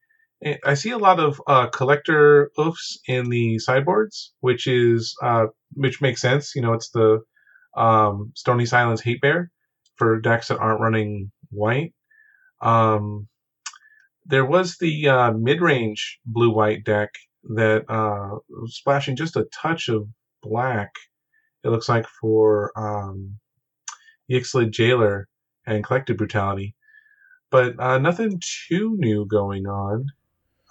I 0.64 0.74
see 0.76 0.92
a 0.92 0.98
lot 0.98 1.20
of 1.20 1.42
uh, 1.48 1.68
Collector 1.68 2.52
Ouphes 2.58 2.98
in 3.08 3.30
the 3.30 3.60
sideboards, 3.60 4.34
which 4.40 4.68
is 4.68 5.16
uh, 5.22 5.48
which 5.74 6.02
makes 6.02 6.22
sense. 6.22 6.56
You 6.56 6.62
know, 6.62 6.74
it's 6.74 6.92
the 6.92 7.20
um, 7.76 8.32
Stony 8.36 8.66
Silence 8.66 9.02
Hate 9.02 9.22
Bear 9.22 9.52
for 9.98 10.20
decks 10.22 10.48
that 10.48 10.60
aren't 10.60 10.80
running 10.80 11.32
white. 11.50 11.94
Um, 12.62 13.28
there 14.26 14.46
was 14.46 14.78
the 14.78 15.10
uh, 15.10 15.32
mid-range 15.34 16.20
blue-white 16.26 16.86
deck 16.86 17.10
that 17.56 17.84
uh, 17.90 18.38
was 18.50 18.76
splashing 18.76 19.16
just 19.16 19.36
a 19.36 19.48
touch 19.54 19.90
of 19.90 20.08
black. 20.42 20.92
It 21.64 21.70
looks 21.70 21.90
like 21.90 22.06
for 22.22 22.72
um, 22.78 23.40
Yixlid 24.32 24.72
Jailer 24.72 25.28
and 25.76 25.84
Collective 25.84 26.18
Brutality, 26.18 26.76
but 27.50 27.80
uh, 27.80 27.98
nothing 27.98 28.42
too 28.68 28.96
new 28.98 29.26
going 29.26 29.66
on. 29.68 30.08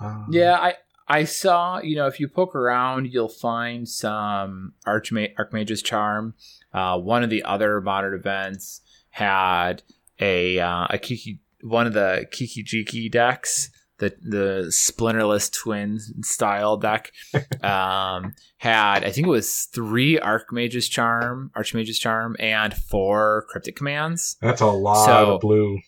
Um, 0.01 0.27
Yeah, 0.31 0.55
I 0.55 0.75
I 1.09 1.25
saw. 1.25 1.81
You 1.81 1.97
know, 1.97 2.07
if 2.07 2.21
you 2.21 2.29
poke 2.29 2.55
around, 2.55 3.13
you'll 3.13 3.29
find 3.29 3.89
some 3.89 4.75
Archma- 4.87 5.33
Archmage's 5.39 5.83
Charm. 5.83 6.35
Uh, 6.73 6.99
one 6.99 7.23
of 7.25 7.31
the 7.31 7.43
other 7.45 7.81
modern 7.81 8.15
events 8.15 8.83
had 9.11 9.83
a 10.21 10.59
uh, 10.59 10.87
a 10.91 10.99
Kiki 10.99 11.41
one 11.63 11.87
of 11.87 11.93
the 11.93 12.27
Kiki 12.31 12.63
Jiki 12.63 13.11
decks. 13.11 13.71
The, 13.99 14.15
the 14.23 14.67
splinterless 14.71 15.51
twin 15.53 15.99
style 16.23 16.77
deck 16.77 17.11
um, 17.65 18.35
had 18.59 19.05
I 19.05 19.11
think 19.11 19.27
it 19.27 19.31
was 19.31 19.69
three 19.75 20.19
Archmage's 20.21 20.89
Charm, 20.89 21.51
Archmage's 21.57 21.99
Charm, 21.99 22.37
and 22.39 22.73
four 22.75 23.45
Cryptic 23.49 23.75
Commands. 23.77 24.37
that's 24.41 24.61
a 24.61 24.67
lot 24.67 25.05
So- 25.07 25.35
of 25.35 25.41
blue. 25.41 25.79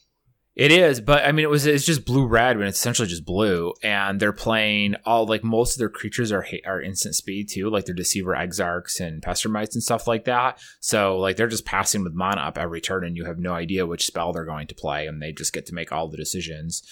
It 0.56 0.72
is, 0.72 1.00
but 1.00 1.24
I 1.24 1.30
mean, 1.30 1.44
it 1.44 1.50
was 1.50 1.64
it's 1.64 1.86
just 1.86 2.04
blue 2.04 2.26
red 2.26 2.58
when 2.58 2.66
it's 2.66 2.78
essentially 2.78 3.06
just 3.06 3.24
blue, 3.24 3.72
and 3.84 4.18
they're 4.18 4.32
playing 4.32 4.96
all 5.06 5.24
like 5.24 5.44
most 5.44 5.74
of 5.74 5.78
their 5.78 5.88
creatures 5.88 6.32
are 6.32 6.44
are 6.66 6.82
instant 6.82 7.14
speed 7.14 7.48
too, 7.48 7.70
like 7.70 7.84
their 7.84 7.94
Deceiver 7.94 8.34
Exarchs 8.34 9.00
and 9.00 9.22
Pestermites 9.22 9.74
and 9.74 9.82
stuff 9.82 10.08
like 10.08 10.24
that. 10.24 10.60
So 10.80 11.18
like 11.18 11.36
they're 11.36 11.46
just 11.46 11.64
passing 11.64 12.02
with 12.02 12.14
mana 12.14 12.40
up 12.40 12.58
every 12.58 12.80
turn, 12.80 13.04
and 13.04 13.16
you 13.16 13.26
have 13.26 13.38
no 13.38 13.52
idea 13.54 13.86
which 13.86 14.06
spell 14.06 14.32
they're 14.32 14.44
going 14.44 14.66
to 14.66 14.74
play, 14.74 15.06
and 15.06 15.22
they 15.22 15.30
just 15.32 15.52
get 15.52 15.66
to 15.66 15.74
make 15.74 15.92
all 15.92 16.08
the 16.08 16.16
decisions. 16.16 16.82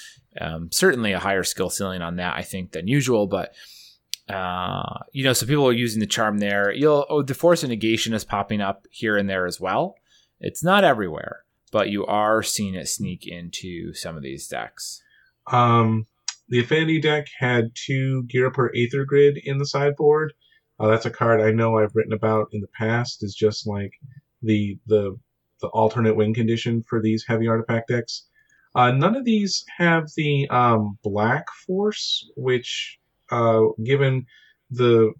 Um, 0.40 0.70
certainly 0.70 1.12
a 1.12 1.18
higher 1.18 1.42
skill 1.42 1.68
ceiling 1.68 2.00
on 2.00 2.16
that, 2.16 2.36
I 2.36 2.42
think, 2.42 2.72
than 2.72 2.88
usual, 2.88 3.26
but. 3.26 3.54
Uh, 4.28 4.98
you 5.12 5.24
know, 5.24 5.32
so 5.32 5.46
people 5.46 5.66
are 5.66 5.72
using 5.72 6.00
the 6.00 6.06
charm 6.06 6.36
there. 6.36 6.70
You'll 6.70 7.06
oh, 7.08 7.22
the 7.22 7.32
force 7.32 7.62
of 7.62 7.70
negation 7.70 8.12
is 8.12 8.26
popping 8.26 8.60
up 8.60 8.86
here 8.90 9.16
and 9.16 9.26
there 9.26 9.46
as 9.46 9.58
well. 9.58 9.94
It's 10.38 10.62
not 10.62 10.84
everywhere 10.84 11.46
but 11.70 11.90
you 11.90 12.04
are 12.06 12.42
seeing 12.42 12.74
it 12.74 12.88
sneak 12.88 13.26
into 13.26 13.92
some 13.94 14.16
of 14.16 14.22
these 14.22 14.48
decks. 14.48 15.02
Um, 15.50 16.06
the 16.48 16.60
Affinity 16.60 17.00
deck 17.00 17.26
had 17.38 17.70
two 17.74 18.24
Gear 18.24 18.50
per 18.50 18.70
Aether 18.74 19.04
Grid 19.04 19.38
in 19.42 19.58
the 19.58 19.66
sideboard. 19.66 20.32
Uh, 20.80 20.88
that's 20.88 21.06
a 21.06 21.10
card 21.10 21.40
I 21.40 21.50
know 21.50 21.78
I've 21.78 21.94
written 21.94 22.12
about 22.12 22.48
in 22.52 22.60
the 22.60 22.68
past. 22.78 23.22
Is 23.22 23.34
just 23.34 23.66
like 23.66 23.92
the 24.42 24.78
the 24.86 25.18
the 25.60 25.68
alternate 25.68 26.16
win 26.16 26.34
condition 26.34 26.84
for 26.88 27.02
these 27.02 27.24
heavy 27.26 27.48
artifact 27.48 27.88
decks. 27.88 28.26
Uh, 28.74 28.92
none 28.92 29.16
of 29.16 29.24
these 29.24 29.64
have 29.76 30.04
the 30.16 30.48
um, 30.50 30.98
black 31.02 31.46
force, 31.66 32.30
which, 32.36 32.98
uh, 33.30 33.62
given 33.82 34.26
the 34.70 35.12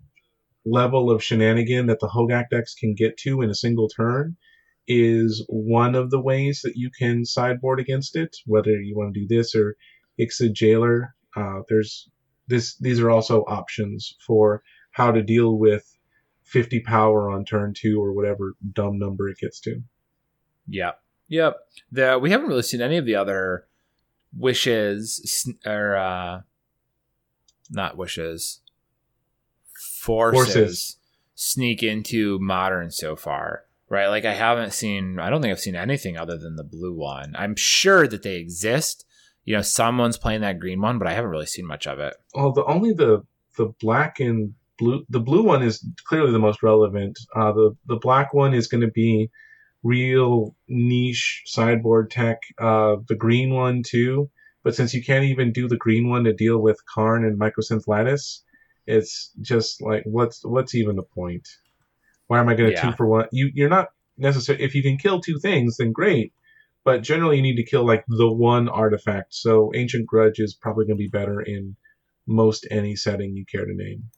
level 0.64 1.10
of 1.10 1.24
shenanigan 1.24 1.86
that 1.86 1.98
the 1.98 2.08
Hogaak 2.08 2.50
decks 2.50 2.74
can 2.74 2.94
get 2.94 3.16
to 3.18 3.42
in 3.42 3.50
a 3.50 3.54
single 3.54 3.88
turn, 3.88 4.36
is 4.88 5.44
one 5.48 5.94
of 5.94 6.10
the 6.10 6.20
ways 6.20 6.62
that 6.64 6.74
you 6.74 6.90
can 6.98 7.24
sideboard 7.24 7.78
against 7.78 8.16
it. 8.16 8.36
Whether 8.46 8.72
you 8.80 8.96
want 8.96 9.14
to 9.14 9.20
do 9.20 9.26
this 9.28 9.54
or 9.54 9.76
Yixlid 10.18 10.54
Jailer, 10.54 11.14
uh, 11.36 11.60
there's 11.68 12.08
this. 12.48 12.76
These 12.78 12.98
are 13.00 13.10
also 13.10 13.42
options 13.42 14.16
for 14.26 14.62
how 14.90 15.12
to 15.12 15.22
deal 15.22 15.58
with 15.58 15.84
50 16.44 16.80
power 16.80 17.30
on 17.30 17.44
turn 17.44 17.74
two 17.76 18.02
or 18.02 18.12
whatever 18.12 18.54
dumb 18.72 18.98
number 18.98 19.28
it 19.28 19.38
gets 19.38 19.60
to. 19.60 19.80
Yep. 20.68 21.00
Yep. 21.28 21.56
The 21.92 22.18
we 22.18 22.30
haven't 22.30 22.48
really 22.48 22.62
seen 22.62 22.80
any 22.80 22.96
of 22.96 23.04
the 23.04 23.14
other 23.14 23.66
wishes 24.36 25.46
or 25.64 25.96
uh 25.96 26.40
not 27.70 27.96
wishes 27.96 28.60
forces, 29.78 30.54
Forces. 30.54 30.96
sneak 31.34 31.82
into 31.82 32.38
modern 32.40 32.90
so 32.90 33.14
far. 33.16 33.64
Right? 33.90 34.08
Like 34.08 34.24
I 34.24 34.34
haven't 34.34 34.72
seen 34.72 35.18
I 35.18 35.30
don't 35.30 35.40
think 35.40 35.52
I've 35.52 35.60
seen 35.60 35.76
anything 35.76 36.16
other 36.16 36.36
than 36.36 36.56
the 36.56 36.64
blue 36.64 36.94
one. 36.94 37.34
I'm 37.36 37.56
sure 37.56 38.06
that 38.06 38.22
they 38.22 38.36
exist. 38.36 39.04
You 39.44 39.56
know, 39.56 39.62
someone's 39.62 40.18
playing 40.18 40.42
that 40.42 40.60
green 40.60 40.80
one, 40.80 40.98
but 40.98 41.08
I 41.08 41.14
haven't 41.14 41.30
really 41.30 41.46
seen 41.46 41.66
much 41.66 41.86
of 41.86 41.98
it. 41.98 42.14
Well, 42.34 42.52
the 42.52 42.64
only 42.64 42.92
the 42.92 43.24
the 43.56 43.72
black 43.80 44.20
and 44.20 44.54
blue. 44.78 45.04
The 45.08 45.20
blue 45.20 45.42
one 45.42 45.62
is 45.62 45.86
clearly 46.04 46.32
the 46.32 46.38
most 46.38 46.62
relevant. 46.62 47.18
Uh, 47.34 47.52
the 47.52 47.76
the 47.86 47.96
black 47.96 48.32
one 48.32 48.54
is 48.54 48.68
going 48.68 48.82
to 48.82 48.90
be 48.90 49.30
real 49.82 50.54
niche 50.68 51.42
sideboard 51.46 52.10
tech. 52.10 52.38
Uh, 52.58 52.96
the 53.06 53.16
green 53.16 53.54
one 53.54 53.82
too. 53.82 54.30
But 54.64 54.74
since 54.74 54.92
you 54.92 55.02
can't 55.02 55.24
even 55.24 55.52
do 55.52 55.68
the 55.68 55.76
green 55.76 56.08
one 56.08 56.24
to 56.24 56.32
deal 56.32 56.58
with 56.58 56.84
Karn 56.92 57.24
and 57.24 57.38
Mycosynth 57.38 57.86
Lattice, 57.86 58.42
it's 58.86 59.30
just 59.40 59.80
like 59.82 60.02
what's 60.04 60.44
what's 60.44 60.74
even 60.74 60.96
the 60.96 61.02
point? 61.02 61.46
Why 62.28 62.38
am 62.38 62.48
I 62.48 62.54
going 62.54 62.70
to 62.70 62.76
Yeah. 62.76 62.90
two 62.90 62.96
for 62.96 63.06
one? 63.06 63.26
You 63.32 63.50
you're 63.54 63.68
not 63.68 63.88
necessarily 64.16 64.64
if 64.64 64.74
you 64.74 64.82
can 64.82 64.96
kill 64.96 65.20
two 65.20 65.38
things, 65.38 65.76
then 65.76 65.92
great. 65.92 66.32
But 66.84 67.02
generally, 67.02 67.36
you 67.36 67.42
need 67.42 67.56
to 67.56 67.64
kill 67.64 67.84
like 67.86 68.04
the 68.06 68.32
one 68.32 68.68
artifact. 68.68 69.34
So 69.34 69.72
Ancient 69.74 70.06
Grudge 70.06 70.38
is 70.38 70.54
probably 70.54 70.86
going 70.86 70.96
to 70.96 71.02
be 71.02 71.08
better 71.08 71.40
in 71.40 71.76
most 72.26 72.66
any 72.70 72.94
setting 72.96 73.34
you 73.36 73.44
care 73.44 73.66
to 73.66 73.74
name. 73.74 74.10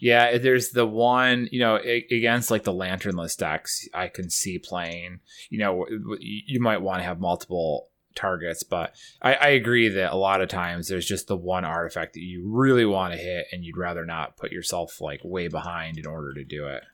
Yeah, 0.00 0.38
there's 0.38 0.70
the 0.70 0.86
one, 0.86 1.48
you 1.50 1.58
know, 1.60 1.76
against 1.76 2.50
like 2.50 2.64
the 2.64 2.72
lanternless 2.72 3.36
decks, 3.36 3.88
I 3.92 4.08
can 4.08 4.30
see 4.30 4.58
playing. 4.58 5.20
You 5.50 5.58
know, 5.58 5.86
you 6.20 6.60
might 6.60 6.82
want 6.82 7.00
to 7.00 7.04
have 7.04 7.20
multiple 7.20 7.88
targets, 8.14 8.62
but 8.62 8.94
I, 9.20 9.34
I 9.34 9.48
agree 9.48 9.88
that 9.88 10.12
a 10.12 10.16
lot 10.16 10.40
of 10.40 10.48
times 10.48 10.88
there's 10.88 11.06
just 11.06 11.26
the 11.26 11.36
one 11.36 11.64
artifact 11.64 12.14
that 12.14 12.20
you 12.20 12.44
really 12.46 12.84
want 12.84 13.12
to 13.12 13.18
hit, 13.18 13.46
and 13.50 13.64
you'd 13.64 13.76
rather 13.76 14.06
not 14.06 14.36
put 14.36 14.52
yourself 14.52 15.00
like 15.00 15.20
way 15.24 15.48
behind 15.48 15.98
in 15.98 16.06
order 16.06 16.32
to 16.34 16.44
do 16.44 16.66
it. 16.66 16.84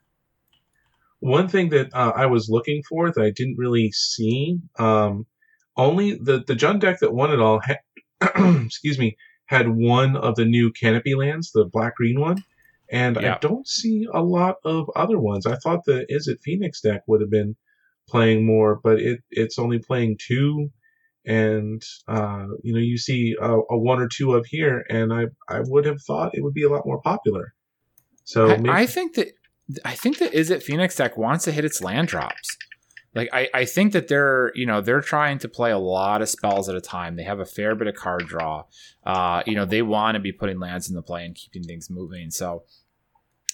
One 1.21 1.49
thing 1.49 1.71
that 1.71 1.89
uh, 1.95 2.13
I 2.15 2.27
was 2.27 2.49
looking 2.49 2.83
for 2.89 3.11
that 3.11 3.23
I 3.23 3.31
didn't 3.31 3.57
really 3.59 3.91
see, 3.93 4.59
um, 4.79 5.27
only 5.77 6.15
the 6.15 6.45
the 6.47 6.55
Jund 6.55 6.81
deck 6.81 7.01
that 7.01 7.15
won 7.15 7.33
it 7.33 7.41
all, 7.41 7.61
ha- 7.61 8.61
excuse 8.65 8.99
me, 8.99 9.17
had 9.47 9.69
one 9.69 10.17
of 10.17 10.37
the 10.37 10.45
new 10.45 10.73
Canopy 10.73 11.15
lands, 11.15 11.53
the 11.53 11.65
black 11.65 11.97
green 11.97 12.21
one, 12.21 12.43
and 12.91 13.17
Yeah. 13.21 13.35
I 13.35 13.39
don't 13.39 13.67
see 13.67 14.07
a 14.13 14.23
lot 14.23 14.57
of 14.65 14.91
other 14.95 15.19
ones. 15.19 15.47
I 15.47 15.57
thought 15.57 15.85
the 15.85 16.07
Izzet 16.11 16.41
Phoenix 16.43 16.81
deck 16.81 17.03
would 17.07 17.21
have 17.21 17.31
been 17.31 17.57
playing 18.09 18.47
more, 18.47 18.81
but 18.83 19.01
it 19.01 19.21
it's 19.31 19.59
only 19.59 19.79
playing 19.79 20.19
two, 20.21 20.71
and 21.27 21.83
uh, 22.07 22.47
you 22.63 22.73
know 22.75 22.81
you 22.81 22.99
see 22.99 23.35
a, 23.41 23.51
a 23.71 23.79
one 23.79 24.01
or 24.01 24.09
two 24.09 24.33
up 24.37 24.45
here, 24.47 24.85
and 24.89 25.13
I 25.13 25.27
I 25.49 25.61
would 25.61 25.87
have 25.87 26.03
thought 26.03 26.37
it 26.37 26.43
would 26.43 26.55
be 26.55 26.65
a 26.65 26.69
lot 26.69 26.87
more 26.87 27.01
popular. 27.01 27.55
So 28.25 28.47
I, 28.47 28.57
maybe, 28.57 28.71
I 28.71 28.87
think 28.87 29.15
that 29.15 29.29
I 29.85 29.95
think 29.95 30.19
that 30.19 30.33
Izzet 30.33 30.63
Phoenix 30.63 30.97
deck 30.97 31.17
wants 31.17 31.45
to 31.45 31.53
hit 31.53 31.65
its 31.65 31.83
land 31.83 32.09
drops. 32.09 32.57
Like 33.15 33.29
I, 33.33 33.49
I 33.55 33.65
think 33.65 33.93
that 33.93 34.09
they're 34.09 34.51
you 34.55 34.67
know 34.67 34.81
they're 34.81 35.01
trying 35.01 35.39
to 35.39 35.49
play 35.49 35.71
a 35.71 35.79
lot 35.79 36.21
of 36.21 36.29
spells 36.29 36.69
at 36.69 36.75
a 36.75 36.81
time. 36.81 37.17
They 37.17 37.23
have 37.23 37.41
a 37.41 37.47
fair 37.47 37.75
bit 37.75 37.87
of 37.87 37.95
card 37.95 38.27
draw. 38.27 38.65
Uh, 39.05 39.43
you 39.47 39.55
know 39.55 39.65
they 39.65 39.83
want 39.83 40.17
to 40.17 40.21
be 40.21 40.33
putting 40.33 40.59
lands 40.59 40.89
in 40.89 40.97
the 40.97 41.03
play 41.03 41.25
and 41.25 41.35
keeping 41.35 41.63
things 41.63 41.89
moving. 41.89 42.31
So 42.31 42.65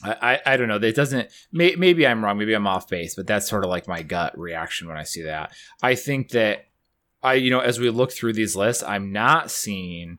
I, 0.03 0.41
I, 0.47 0.57
don't 0.57 0.69
know. 0.69 0.77
It 0.77 0.97
doesn't. 0.97 1.31
May, 1.53 1.74
maybe 1.77 2.07
I'm 2.07 2.24
wrong. 2.24 2.39
Maybe 2.39 2.55
I'm 2.55 2.66
off 2.66 2.89
base, 2.89 3.15
but 3.15 3.27
that's 3.27 3.49
sort 3.49 3.65
of 3.65 3.70
like 3.70 3.87
my 3.87 4.03
gut 4.03 4.39
reaction 4.39 4.89
when 4.89 4.97
I 4.97 5.03
see 5.03 5.23
that. 5.23 5.53
I 5.82 5.95
think 5.95 6.31
that 6.31 6.69
I 7.23 7.35
you 7.35 7.51
know 7.51 7.61
as 7.61 7.78
we 7.78 7.91
look 7.91 8.12
through 8.12 8.32
these 8.32 8.57
lists, 8.57 8.82
I'm 8.82 9.12
not 9.12 9.51
seeing 9.51 10.19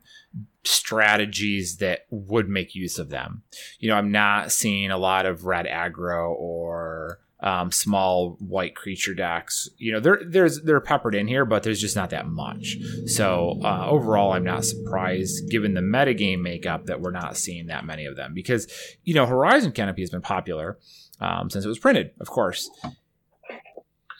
strategies 0.64 1.78
that 1.78 2.06
would 2.10 2.50
make 2.50 2.76
use 2.76 3.00
of 3.00 3.10
them. 3.10 3.44
You 3.80 3.90
know, 3.90 3.96
I'm 3.96 4.12
not 4.12 4.52
seeing 4.52 4.92
a 4.92 4.98
lot 4.98 5.26
of 5.26 5.46
red 5.46 5.66
aggro 5.66 6.32
or 6.32 7.20
um, 7.42 7.72
small 7.72 8.38
white 8.40 8.76
creature 8.76 9.16
decks. 9.16 9.70
You 9.78 9.94
know, 9.94 10.00
there 10.00 10.22
there's 10.26 10.62
they're 10.62 10.80
peppered 10.80 11.16
in 11.16 11.28
here, 11.28 11.46
but 11.46 11.64
there's 11.64 11.82
just 11.82 11.96
not 11.96 12.12
that 12.12 12.28
much. 12.28 12.78
So 13.08 13.60
uh, 13.64 13.88
overall, 13.90 14.34
I'm 14.34 14.44
not 14.44 14.64
surprised 14.64 15.50
given 15.50 15.74
the 15.74 15.82
metagame 15.82 16.42
makeup 16.42 16.86
that 16.86 17.02
we're 17.02 17.12
not 17.12 17.38
seeing 17.38 17.68
that 17.68 17.86
many 17.86 18.06
of 18.06 18.16
them 18.16 18.34
because 18.34 18.72
you 19.04 19.14
know 19.14 19.26
Horizon 19.26 19.72
Canopy 19.72 20.04
has 20.04 20.12
been 20.12 20.22
popular 20.22 20.78
um, 21.20 21.50
since 21.50 21.66
it 21.66 21.68
was 21.68 21.80
printed, 21.80 22.12
of 22.20 22.30
course, 22.30 22.70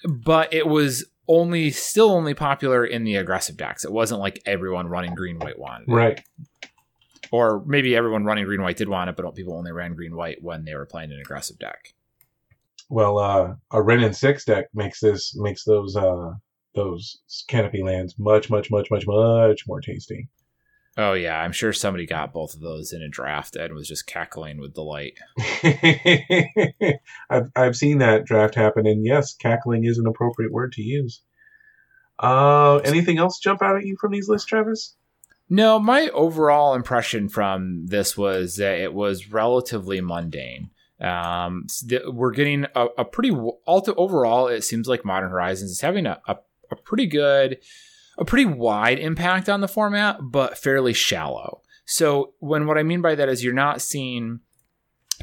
but 0.03 0.51
it 0.53 0.68
was 0.68 1.05
only 1.31 1.71
still 1.71 2.11
only 2.11 2.33
popular 2.33 2.85
in 2.85 3.05
the 3.05 3.15
aggressive 3.15 3.55
decks. 3.55 3.85
It 3.85 3.91
wasn't 3.91 4.19
like 4.19 4.41
everyone 4.45 4.87
running 4.87 5.15
green 5.15 5.39
white 5.39 5.57
wanted 5.57 5.87
it. 5.87 5.93
Right. 5.93 6.23
Or 7.31 7.63
maybe 7.65 7.95
everyone 7.95 8.25
running 8.25 8.43
green 8.43 8.61
white 8.61 8.75
did 8.75 8.89
want 8.89 9.09
it, 9.09 9.15
but 9.15 9.33
people 9.33 9.55
only 9.55 9.71
ran 9.71 9.95
green 9.95 10.15
white 10.15 10.39
when 10.41 10.65
they 10.65 10.75
were 10.75 10.85
playing 10.85 11.11
an 11.13 11.19
aggressive 11.19 11.57
deck. 11.57 11.93
Well, 12.89 13.17
uh, 13.17 13.53
a 13.71 13.81
Wrenn 13.81 14.03
and 14.03 14.15
Six 14.15 14.43
deck 14.43 14.65
makes 14.73 14.99
this 14.99 15.33
makes 15.37 15.63
those 15.63 15.95
uh, 15.95 16.31
those 16.75 17.21
canopy 17.47 17.81
lands 17.81 18.15
much, 18.19 18.49
much, 18.49 18.69
much, 18.69 18.89
much, 18.91 19.05
much 19.07 19.63
more 19.67 19.79
tasty. 19.79 20.27
Oh 20.97 21.13
yeah, 21.13 21.39
I'm 21.39 21.53
sure 21.53 21.72
somebody 21.72 22.05
got 22.05 22.34
both 22.34 22.53
of 22.53 22.59
those 22.59 22.91
in 22.91 23.01
a 23.01 23.07
draft 23.07 23.55
and 23.55 23.73
was 23.73 23.88
just 23.88 24.07
cackling 24.07 24.59
with 24.59 24.73
delight. 24.73 25.18
I've 27.30 27.49
I've 27.55 27.76
seen 27.77 27.99
that 27.99 28.26
draft 28.26 28.55
happen, 28.55 28.85
and 28.85 29.05
yes, 29.05 29.34
cackling 29.34 29.85
is 29.85 29.97
an 29.97 30.07
appropriate 30.07 30.51
word 30.51 30.73
to 30.73 30.81
use. 30.81 31.22
Uh, 32.19 32.77
anything 32.84 33.18
else 33.18 33.39
jump 33.39 33.61
out 33.61 33.77
at 33.77 33.85
you 33.85 33.95
from 33.99 34.11
these 34.11 34.27
lists, 34.27 34.47
Travis? 34.47 34.95
No, 35.49 35.80
my 35.80 36.07
overall 36.09 36.76
impression 36.76 37.27
from 37.30 37.88
this 37.88 38.18
was 38.18 38.57
that 38.57 38.80
it 38.80 38.93
was 38.93 39.31
relatively 39.31 39.99
mundane. 40.01 40.69
Um, 41.01 41.65
we're 42.07 42.31
getting 42.31 42.68
a, 42.76 42.88
a 42.99 43.05
pretty 43.05 43.31
overall. 43.31 44.47
It 44.47 44.63
seems 44.63 44.88
like 44.88 45.03
Modern 45.03 45.31
Horizons 45.31 45.72
is 45.72 45.81
having 45.81 46.05
a, 46.05 46.22
a, 46.27 46.38
a 46.72 46.76
pretty 46.76 47.07
good, 47.07 47.57
a 48.17 48.25
pretty 48.25 48.45
wide 48.45 48.99
impact 48.99 49.49
on 49.49 49.61
the 49.61 49.67
format, 49.67 50.19
but 50.21 50.57
fairly 50.57 50.93
shallow. 50.93 51.61
So 51.85 52.33
when 52.39 52.67
what 52.67 52.77
I 52.77 52.83
mean 52.83 53.01
by 53.01 53.15
that 53.15 53.29
is 53.29 53.43
you're 53.43 53.53
not 53.53 53.81
seeing 53.81 54.39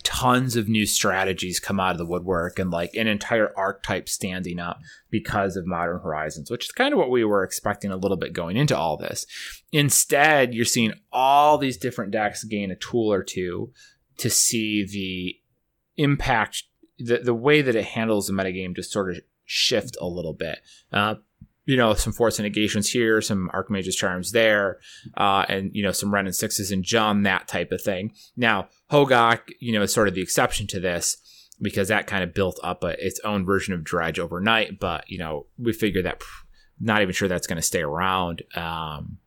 tons 0.05 0.55
of 0.55 0.69
new 0.69 0.87
strategies 0.87 1.59
come 1.59 1.81
out 1.81 1.93
of 1.93 1.99
the 1.99 2.07
woodwork 2.07 2.59
and 2.59 2.71
like 2.71 2.95
an 2.95 3.09
entire 3.09 3.53
archetype 3.57 4.09
standing 4.09 4.61
up 4.61 4.79
because 5.11 5.57
of 5.57 5.67
modern 5.67 5.99
horizons 6.01 6.53
which 6.53 6.67
is 6.67 6.71
kind 6.71 6.95
of 6.95 6.99
what 7.01 7.11
we 7.11 7.25
were 7.25 7.43
expecting 7.43 7.91
a 7.91 7.97
little 7.97 8.17
bit 8.17 8.33
going 8.33 8.57
into 8.57 8.77
all 8.77 8.97
this 8.97 9.27
instead 9.73 10.55
you're 10.55 10.65
seeing 10.65 10.93
all 11.11 11.59
these 11.59 11.77
different 11.77 12.13
decks 12.13 12.45
gain 12.45 12.71
a 12.71 12.77
tool 12.77 13.13
or 13.13 13.25
two 13.25 13.73
to 14.19 14.31
see 14.31 14.85
the 14.87 15.37
impact 16.01 16.63
the, 16.99 17.19
the 17.19 17.35
way 17.35 17.63
that 17.63 17.77
it 17.77 17.85
handles 17.85 18.27
the 18.27 18.33
metagame 18.33 18.75
to 18.75 18.83
sort 18.83 19.11
of 19.11 19.21
shift 19.45 19.97
a 20.01 20.07
little 20.07 20.35
bit. 20.35 20.61
Uh, 20.93 21.17
you 21.69 21.77
know, 21.77 21.93
some 21.93 22.15
force 22.15 22.41
negations 22.41 22.91
here, 22.91 23.21
some 23.21 23.51
Archmage's 23.53 23.95
charms 23.95 24.33
there, 24.33 24.79
uh, 25.19 25.45
and 25.51 25.71
you 25.75 25.83
know, 25.83 25.93
some 25.93 26.13
Wrenn 26.13 26.25
and 26.25 26.35
Sixes 26.35 26.71
and 26.71 26.83
Jund, 26.83 27.25
that 27.25 27.47
type 27.47 27.73
of 27.73 27.83
thing. 27.83 28.15
Now, 28.39 28.71
Hogaak, 28.91 29.41
you 29.61 29.75
know, 29.75 29.83
is 29.83 29.93
sort 29.93 30.09
of 30.09 30.15
the 30.15 30.23
exception 30.23 30.67
to 30.69 30.81
this 30.81 31.19
because 31.61 31.89
that 31.89 32.07
kind 32.07 32.25
of 32.25 32.33
built 32.33 32.59
up 32.63 32.83
a, 32.85 32.97
its 33.05 33.21
own 33.23 33.45
version 33.45 33.75
of 33.75 33.85
Dredge 33.85 34.19
overnight. 34.19 34.81
But 34.81 35.05
you 35.11 35.19
know, 35.19 35.45
we 35.59 35.75
figure 35.75 36.01
that 36.05 36.23
not 36.81 37.03
even 37.03 37.13
sure 37.13 37.29
that's 37.29 37.47
going 37.47 37.57
to 37.57 37.63
stay 37.63 37.83
around. 37.83 38.45
Um, 38.55 39.19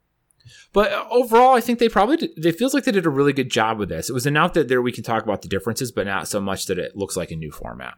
but 0.73 0.91
overall, 1.11 1.53
I 1.53 1.61
think 1.61 1.77
they 1.77 1.89
probably 1.89 2.17
did, 2.17 2.43
it 2.43 2.57
feels 2.57 2.73
like 2.73 2.85
they 2.85 2.91
did 2.91 3.05
a 3.05 3.11
really 3.11 3.33
good 3.33 3.51
job 3.51 3.77
with 3.77 3.89
this. 3.89 4.09
It 4.09 4.13
was 4.13 4.25
enough 4.25 4.53
that 4.53 4.67
there 4.67 4.81
we 4.81 4.91
can 4.91 5.03
talk 5.03 5.21
about 5.21 5.43
the 5.43 5.47
differences, 5.47 5.91
but 5.91 6.07
not 6.07 6.27
so 6.27 6.41
much 6.41 6.65
that 6.65 6.79
it 6.79 6.95
looks 6.95 7.15
like 7.15 7.29
a 7.29 7.35
new 7.35 7.51
format. 7.51 7.93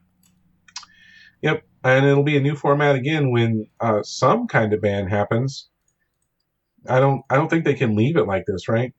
Yep, 1.41 1.63
and 1.83 2.05
it'll 2.05 2.23
be 2.23 2.37
a 2.37 2.41
new 2.41 2.55
format 2.55 2.95
again 2.95 3.31
when 3.31 3.67
uh, 3.79 4.03
some 4.03 4.47
kind 4.47 4.73
of 4.73 4.81
ban 4.81 5.07
happens. 5.07 5.69
I 6.87 6.99
don't. 6.99 7.23
I 7.29 7.35
don't 7.35 7.49
think 7.49 7.65
they 7.65 7.73
can 7.73 7.95
leave 7.95 8.17
it 8.17 8.27
like 8.27 8.45
this, 8.45 8.67
right? 8.67 8.93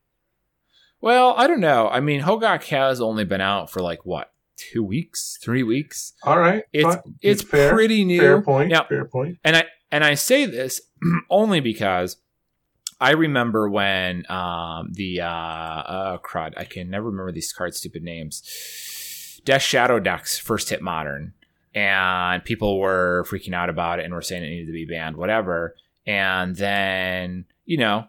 Well, 1.01 1.35
I 1.37 1.47
don't 1.47 1.59
know. 1.59 1.87
I 1.87 1.99
mean, 1.99 2.21
Hogaak 2.21 2.63
has 2.69 2.99
only 2.99 3.25
been 3.25 3.41
out 3.41 3.69
for 3.69 3.79
like 3.79 4.05
what 4.05 4.31
two 4.55 4.83
weeks, 4.83 5.37
three 5.41 5.63
weeks. 5.63 6.13
All 6.23 6.39
right, 6.39 6.63
it's 6.73 6.97
it's 7.21 7.43
fair, 7.43 7.71
pretty 7.71 8.03
new. 8.03 8.19
Fair 8.19 8.41
point. 8.41 8.71
Now, 8.71 8.85
fair 8.85 9.05
point. 9.05 9.37
And 9.43 9.55
I 9.55 9.65
and 9.91 10.03
I 10.03 10.15
say 10.15 10.45
this 10.45 10.81
only 11.29 11.59
because 11.59 12.17
I 12.99 13.11
remember 13.11 13.69
when 13.69 14.29
um, 14.31 14.89
the 14.93 15.21
uh, 15.21 15.27
uh, 15.27 16.17
crud. 16.19 16.53
I 16.57 16.63
can 16.63 16.89
never 16.89 17.09
remember 17.09 17.31
these 17.31 17.53
card 17.53 17.75
stupid 17.75 18.03
names. 18.03 19.41
Death 19.45 19.61
Shadow 19.61 19.99
decks 19.99 20.39
first 20.39 20.69
hit 20.69 20.81
modern, 20.81 21.34
and 21.75 22.43
people 22.43 22.79
were 22.79 23.25
freaking 23.29 23.53
out 23.53 23.69
about 23.69 23.99
it 23.99 24.05
and 24.05 24.13
were 24.13 24.21
saying 24.21 24.43
it 24.43 24.49
needed 24.49 24.67
to 24.67 24.71
be 24.71 24.85
banned, 24.85 25.17
whatever. 25.17 25.75
And 26.07 26.55
then 26.55 27.45
you 27.65 27.77
know 27.77 28.05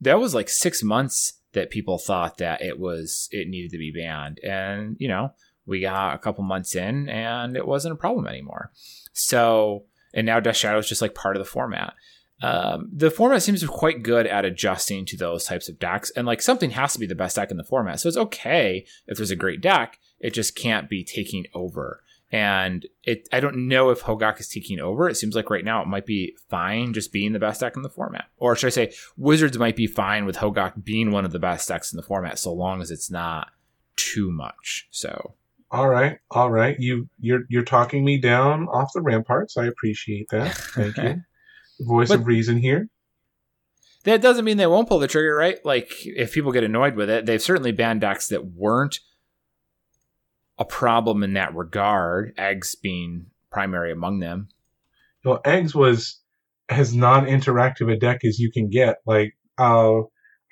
that 0.00 0.18
was 0.18 0.34
like 0.34 0.48
six 0.48 0.82
months 0.82 1.34
that 1.52 1.70
people 1.70 1.98
thought 1.98 2.38
that 2.38 2.60
it 2.60 2.78
was 2.78 3.28
it 3.30 3.48
needed 3.48 3.70
to 3.70 3.78
be 3.78 3.92
banned, 3.92 4.40
and 4.40 4.96
you 4.98 5.08
know 5.08 5.32
we 5.66 5.80
got 5.80 6.14
a 6.14 6.18
couple 6.18 6.44
months 6.44 6.74
in 6.74 7.08
and 7.08 7.56
it 7.56 7.66
wasn't 7.66 7.94
a 7.94 7.96
problem 7.96 8.26
anymore. 8.26 8.70
So 9.12 9.84
and 10.12 10.26
now 10.26 10.40
Death 10.40 10.56
Shadow 10.56 10.78
is 10.78 10.88
just 10.88 11.00
like 11.00 11.14
part 11.14 11.36
of 11.36 11.40
the 11.40 11.50
format 11.50 11.94
um, 12.42 12.90
the 12.92 13.10
format 13.10 13.42
seems 13.42 13.64
quite 13.66 14.02
good 14.02 14.26
at 14.26 14.44
adjusting 14.44 15.06
to 15.06 15.16
those 15.16 15.44
types 15.44 15.68
of 15.68 15.78
decks, 15.78 16.10
and 16.10 16.26
like 16.26 16.42
something 16.42 16.70
has 16.70 16.92
to 16.92 16.98
be 16.98 17.06
the 17.06 17.14
best 17.14 17.36
deck 17.36 17.50
in 17.50 17.56
the 17.56 17.64
format. 17.64 18.00
So 18.00 18.08
it's 18.08 18.18
okay 18.18 18.84
if 19.06 19.16
there's 19.16 19.30
a 19.30 19.36
great 19.36 19.60
deck, 19.60 19.98
it 20.20 20.34
just 20.34 20.54
can't 20.54 20.90
be 20.90 21.04
taking 21.04 21.46
over. 21.54 22.02
And 22.32 22.86
it, 23.04 23.28
I 23.32 23.38
don't 23.38 23.68
know 23.68 23.90
if 23.90 24.02
Hogaak 24.02 24.40
is 24.40 24.48
taking 24.48 24.80
over. 24.80 25.08
It 25.08 25.14
seems 25.16 25.36
like 25.36 25.50
right 25.50 25.64
now 25.64 25.82
it 25.82 25.88
might 25.88 26.06
be 26.06 26.36
fine 26.48 26.92
just 26.92 27.12
being 27.12 27.32
the 27.32 27.38
best 27.38 27.60
deck 27.60 27.76
in 27.76 27.82
the 27.82 27.88
format, 27.88 28.26
or 28.36 28.56
should 28.56 28.68
I 28.68 28.70
say, 28.70 28.92
Wizards 29.16 29.58
might 29.58 29.76
be 29.76 29.86
fine 29.86 30.24
with 30.24 30.36
Hogaak 30.36 30.82
being 30.82 31.10
one 31.10 31.24
of 31.24 31.32
the 31.32 31.38
best 31.38 31.68
decks 31.68 31.92
in 31.92 31.96
the 31.96 32.02
format, 32.02 32.38
so 32.38 32.52
long 32.52 32.82
as 32.82 32.90
it's 32.90 33.10
not 33.10 33.52
too 33.96 34.32
much. 34.32 34.88
So 34.90 35.34
all 35.70 35.88
right, 35.88 36.18
all 36.30 36.50
right. 36.50 36.78
You 36.78 37.08
you're 37.18 37.42
you're 37.48 37.64
talking 37.64 38.04
me 38.04 38.18
down 38.18 38.68
off 38.68 38.92
the 38.94 39.00
ramparts. 39.00 39.56
I 39.56 39.66
appreciate 39.66 40.28
that. 40.30 40.54
Thank 40.54 40.96
you. 40.96 41.22
voice 41.80 42.08
but 42.08 42.20
of 42.20 42.26
reason 42.26 42.58
here. 42.58 42.88
That 44.04 44.22
doesn't 44.22 44.44
mean 44.44 44.58
they 44.58 44.66
won't 44.66 44.88
pull 44.88 44.98
the 44.98 45.08
trigger, 45.08 45.34
right? 45.34 45.58
Like 45.64 45.90
if 46.04 46.32
people 46.32 46.52
get 46.52 46.62
annoyed 46.62 46.94
with 46.94 47.10
it, 47.10 47.26
they've 47.26 47.42
certainly 47.42 47.72
banned 47.72 48.02
decks 48.02 48.28
that 48.28 48.46
weren't 48.46 49.00
a 50.58 50.64
problem 50.64 51.22
in 51.22 51.34
that 51.34 51.54
regard. 51.54 52.34
Eggs 52.38 52.74
being 52.74 53.26
primary 53.50 53.92
among 53.92 54.20
them. 54.20 54.48
Well, 55.24 55.40
eggs 55.44 55.74
was 55.74 56.20
as 56.68 56.94
non-interactive 56.94 57.92
a 57.92 57.96
deck 57.96 58.24
as 58.24 58.38
you 58.38 58.50
can 58.50 58.70
get. 58.70 58.96
Like 59.06 59.36
uh, 59.58 60.00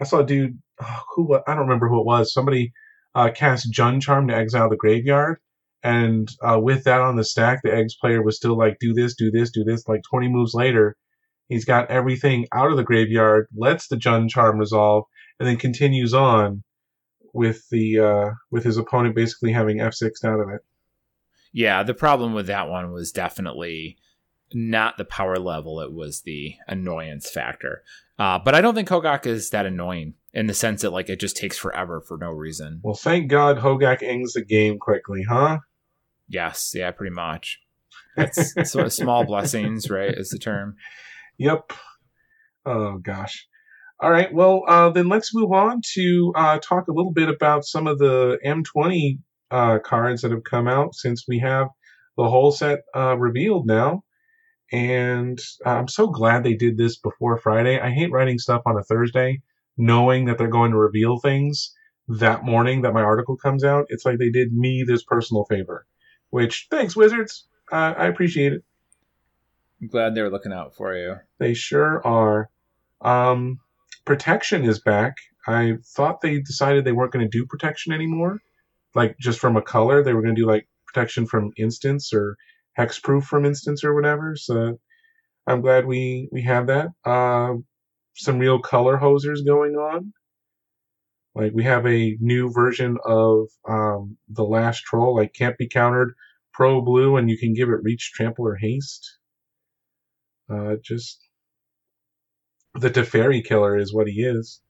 I 0.01 0.05
saw 0.05 0.20
a 0.20 0.27
dude 0.27 0.59
oh, 0.81 1.01
who 1.15 1.35
I 1.35 1.55
don't 1.55 1.66
remember 1.66 1.89
who 1.89 2.01
it 2.01 2.07
was. 2.07 2.33
Somebody 2.33 2.73
uh, 3.15 3.31
cast 3.35 3.73
Jund 3.73 4.03
Charm 4.03 4.29
to 4.29 4.35
exile 4.35 4.70
the 4.70 4.77
graveyard, 4.77 5.39
and 5.83 6.29
uh, 6.43 6.59
with 6.61 6.85
that 6.85 7.01
on 7.01 7.16
the 7.16 7.24
stack, 7.24 7.61
the 7.62 7.74
eggs 7.74 7.95
player 8.01 8.23
was 8.23 8.37
still 8.37 8.57
like, 8.57 8.79
"Do 8.81 8.93
this, 8.93 9.15
do 9.15 9.31
this, 9.31 9.51
do 9.51 9.65
this." 9.65 9.87
Like 9.87 10.01
twenty 10.09 10.29
moves 10.29 10.55
later, 10.55 10.97
He's 11.53 11.66
got 11.66 11.91
everything 11.91 12.47
out 12.53 12.70
of 12.70 12.79
the 12.79 12.83
graveyard, 12.83 13.47
lets 13.55 13.87
the 13.87 13.97
Jund 13.97 14.31
Charm 14.31 14.59
resolve, 14.59 15.05
and 15.39 15.47
then 15.47 15.59
continues 15.59 16.15
on 16.15 16.62
with 17.33 17.69
the 17.71 17.99
uh, 17.99 18.31
with 18.51 18.65
his 18.65 18.77
opponent 18.77 19.15
basically 19.15 19.53
having 19.53 19.79
F6 19.79 20.25
out 20.25 20.41
of 20.41 20.49
it. 20.51 20.61
Yeah, 21.53 21.83
the 21.83 21.95
problem 21.95 22.33
with 22.33 22.47
that 22.47 22.69
one 22.69 22.93
was 22.93 23.13
definitely 23.13 23.99
not 24.55 24.97
the 24.97 25.05
power 25.05 25.39
level; 25.39 25.81
it 25.81 25.93
was 25.93 26.23
the 26.23 26.55
annoyance 26.67 27.31
factor. 27.31 27.83
Uh, 28.19 28.39
but 28.39 28.55
I 28.55 28.61
don't 28.61 28.75
think 28.75 28.89
Hogaak 28.89 29.27
is 29.27 29.51
that 29.51 29.67
annoying 29.67 30.15
in 30.33 30.47
the 30.47 30.55
sense 30.55 30.83
that 30.83 30.93
like 30.93 31.09
it 31.09 31.21
just 31.21 31.37
takes 31.37 31.59
forever 31.59 32.01
for 32.01 32.17
no 32.17 32.31
reason. 32.31 32.81
Well, 32.83 32.95
thank 32.95 33.29
God 33.29 33.59
Hogaak 33.59 34.03
ends 34.03 34.33
the 34.33 34.45
game 34.45 34.79
quickly, 34.79 35.25
huh? 35.29 35.59
Yes, 36.29 36.73
yeah, 36.75 36.91
pretty 36.91 37.15
much. 37.15 37.61
That's 38.17 38.71
sort 38.71 38.87
of 38.87 38.93
small 38.93 39.25
blessings, 39.27 39.91
right? 39.91 40.15
Is 40.15 40.31
the 40.31 40.39
term. 40.39 40.77
Yep. 41.39 41.73
Oh 42.65 42.99
gosh. 42.99 43.47
All 44.03 44.11
right. 44.11 44.35
Well, 44.35 44.65
uh, 44.66 44.91
then 44.91 45.09
let's 45.09 45.33
move 45.33 45.53
on 45.53 45.81
to 45.95 46.33
uh, 46.35 46.59
talk 46.59 46.89
a 46.89 46.93
little 46.93 47.12
bit 47.12 47.29
about 47.29 47.65
some 47.65 47.87
of 47.87 48.01
the 48.01 48.37
M20 48.45 49.20
uh, 49.53 49.79
cards 49.79 50.23
that 50.23 50.33
have 50.33 50.43
come 50.43 50.66
out 50.66 50.97
since 50.97 51.29
we 51.29 51.39
have 51.39 51.69
the 52.16 52.29
whole 52.29 52.51
set 52.51 52.81
uh, 52.97 53.16
revealed 53.16 53.65
now. 53.65 54.03
And 54.73 55.39
I'm 55.65 55.87
so 55.87 56.09
glad 56.09 56.43
they 56.43 56.55
did 56.55 56.77
this 56.77 56.99
before 56.99 57.39
Friday. 57.39 57.79
I 57.79 57.91
hate 57.91 58.11
writing 58.11 58.41
stuff 58.41 58.62
on 58.66 58.77
a 58.77 58.83
Thursday, 58.83 59.41
knowing 59.77 60.24
that 60.24 60.37
they're 60.37 60.49
going 60.49 60.73
to 60.73 60.79
reveal 60.79 61.20
things 61.20 61.73
that 62.09 62.45
morning 62.45 62.83
that 62.83 62.95
my 62.95 63.03
article 63.03 63.37
comes 63.37 63.62
out. 63.62 63.87
It's 63.89 64.05
like 64.05 64.19
they 64.19 64.31
did 64.31 64.53
me 64.53 64.83
this 64.85 65.05
personal 65.05 65.45
favor, 65.45 65.87
which 66.31 66.66
thanks, 66.73 66.97
Wizards. 66.97 67.47
Uh, 67.70 67.95
I 67.97 68.09
appreciate 68.09 68.53
it. 68.53 68.65
I'm 69.81 69.87
glad 69.87 70.16
they 70.16 70.23
were 70.23 70.31
looking 70.31 70.53
out 70.53 70.74
for 70.74 70.97
you. 70.97 71.19
They 71.39 71.55
sure 71.55 72.05
are. 72.05 72.51
Um, 73.01 73.61
protection 74.05 74.65
is 74.65 74.81
back. 74.81 75.15
I 75.47 75.74
thought 75.97 76.20
they 76.20 76.41
decided 76.41 76.85
they 76.85 76.93
weren't 76.93 77.12
going 77.12 77.29
to 77.29 77.39
do 77.39 77.47
protection 77.47 77.93
anymore, 77.93 78.41
like 78.95 79.16
just 79.19 79.41
from 79.41 79.57
a 79.57 79.62
color. 79.62 80.03
They 80.03 80.15
were 80.15 80.23
going 80.23 80.35
to 80.35 80.41
do 80.41 80.47
like 80.47 80.69
protection 80.87 81.27
from 81.27 81.53
instance 81.57 82.12
or 82.12 82.37
hexproof 82.79 83.24
from 83.24 83.45
instance 83.45 83.85
or 83.85 83.95
whatever. 83.95 84.37
So 84.37 84.79
I'm 85.47 85.61
glad 85.61 85.87
we 85.87 86.29
we 86.33 86.43
have 86.43 86.69
that. 86.69 86.89
Uh, 87.05 87.55
some 88.15 88.39
real 88.39 88.61
color 88.61 88.99
hosers 88.99 89.45
going 89.45 89.74
on. 89.74 90.12
Like 91.35 91.53
we 91.55 91.65
have 91.65 91.87
a 91.87 92.16
new 92.20 92.53
version 92.53 92.99
of 93.05 93.49
um, 93.69 94.19
the 94.29 94.45
last 94.45 94.83
troll, 94.85 95.16
like 95.16 95.33
can't 95.33 95.57
be 95.57 95.66
countered, 95.69 96.15
pro 96.53 96.83
blue, 96.83 97.16
and 97.16 97.31
you 97.31 97.39
can 97.39 97.55
give 97.55 97.70
it 97.70 97.83
reach, 97.83 98.12
trample, 98.15 98.47
or 98.47 98.57
haste. 98.57 99.19
Uh, 100.51 100.77
just 100.85 101.27
the 102.74 102.90
Teferi 102.90 103.44
killer 103.44 103.77
is 103.77 103.93
what 103.93 104.07
he 104.09 104.23
is. 104.23 104.61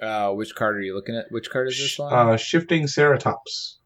Uh, 0.00 0.32
which 0.32 0.54
card 0.54 0.76
are 0.76 0.82
you 0.82 0.94
looking 0.94 1.16
at? 1.16 1.30
Which 1.30 1.50
card 1.50 1.68
is 1.68 1.78
this 1.78 1.98
one? 1.98 2.12
Uh, 2.12 2.36
shifting 2.36 2.84
Ceratops. 2.84 3.76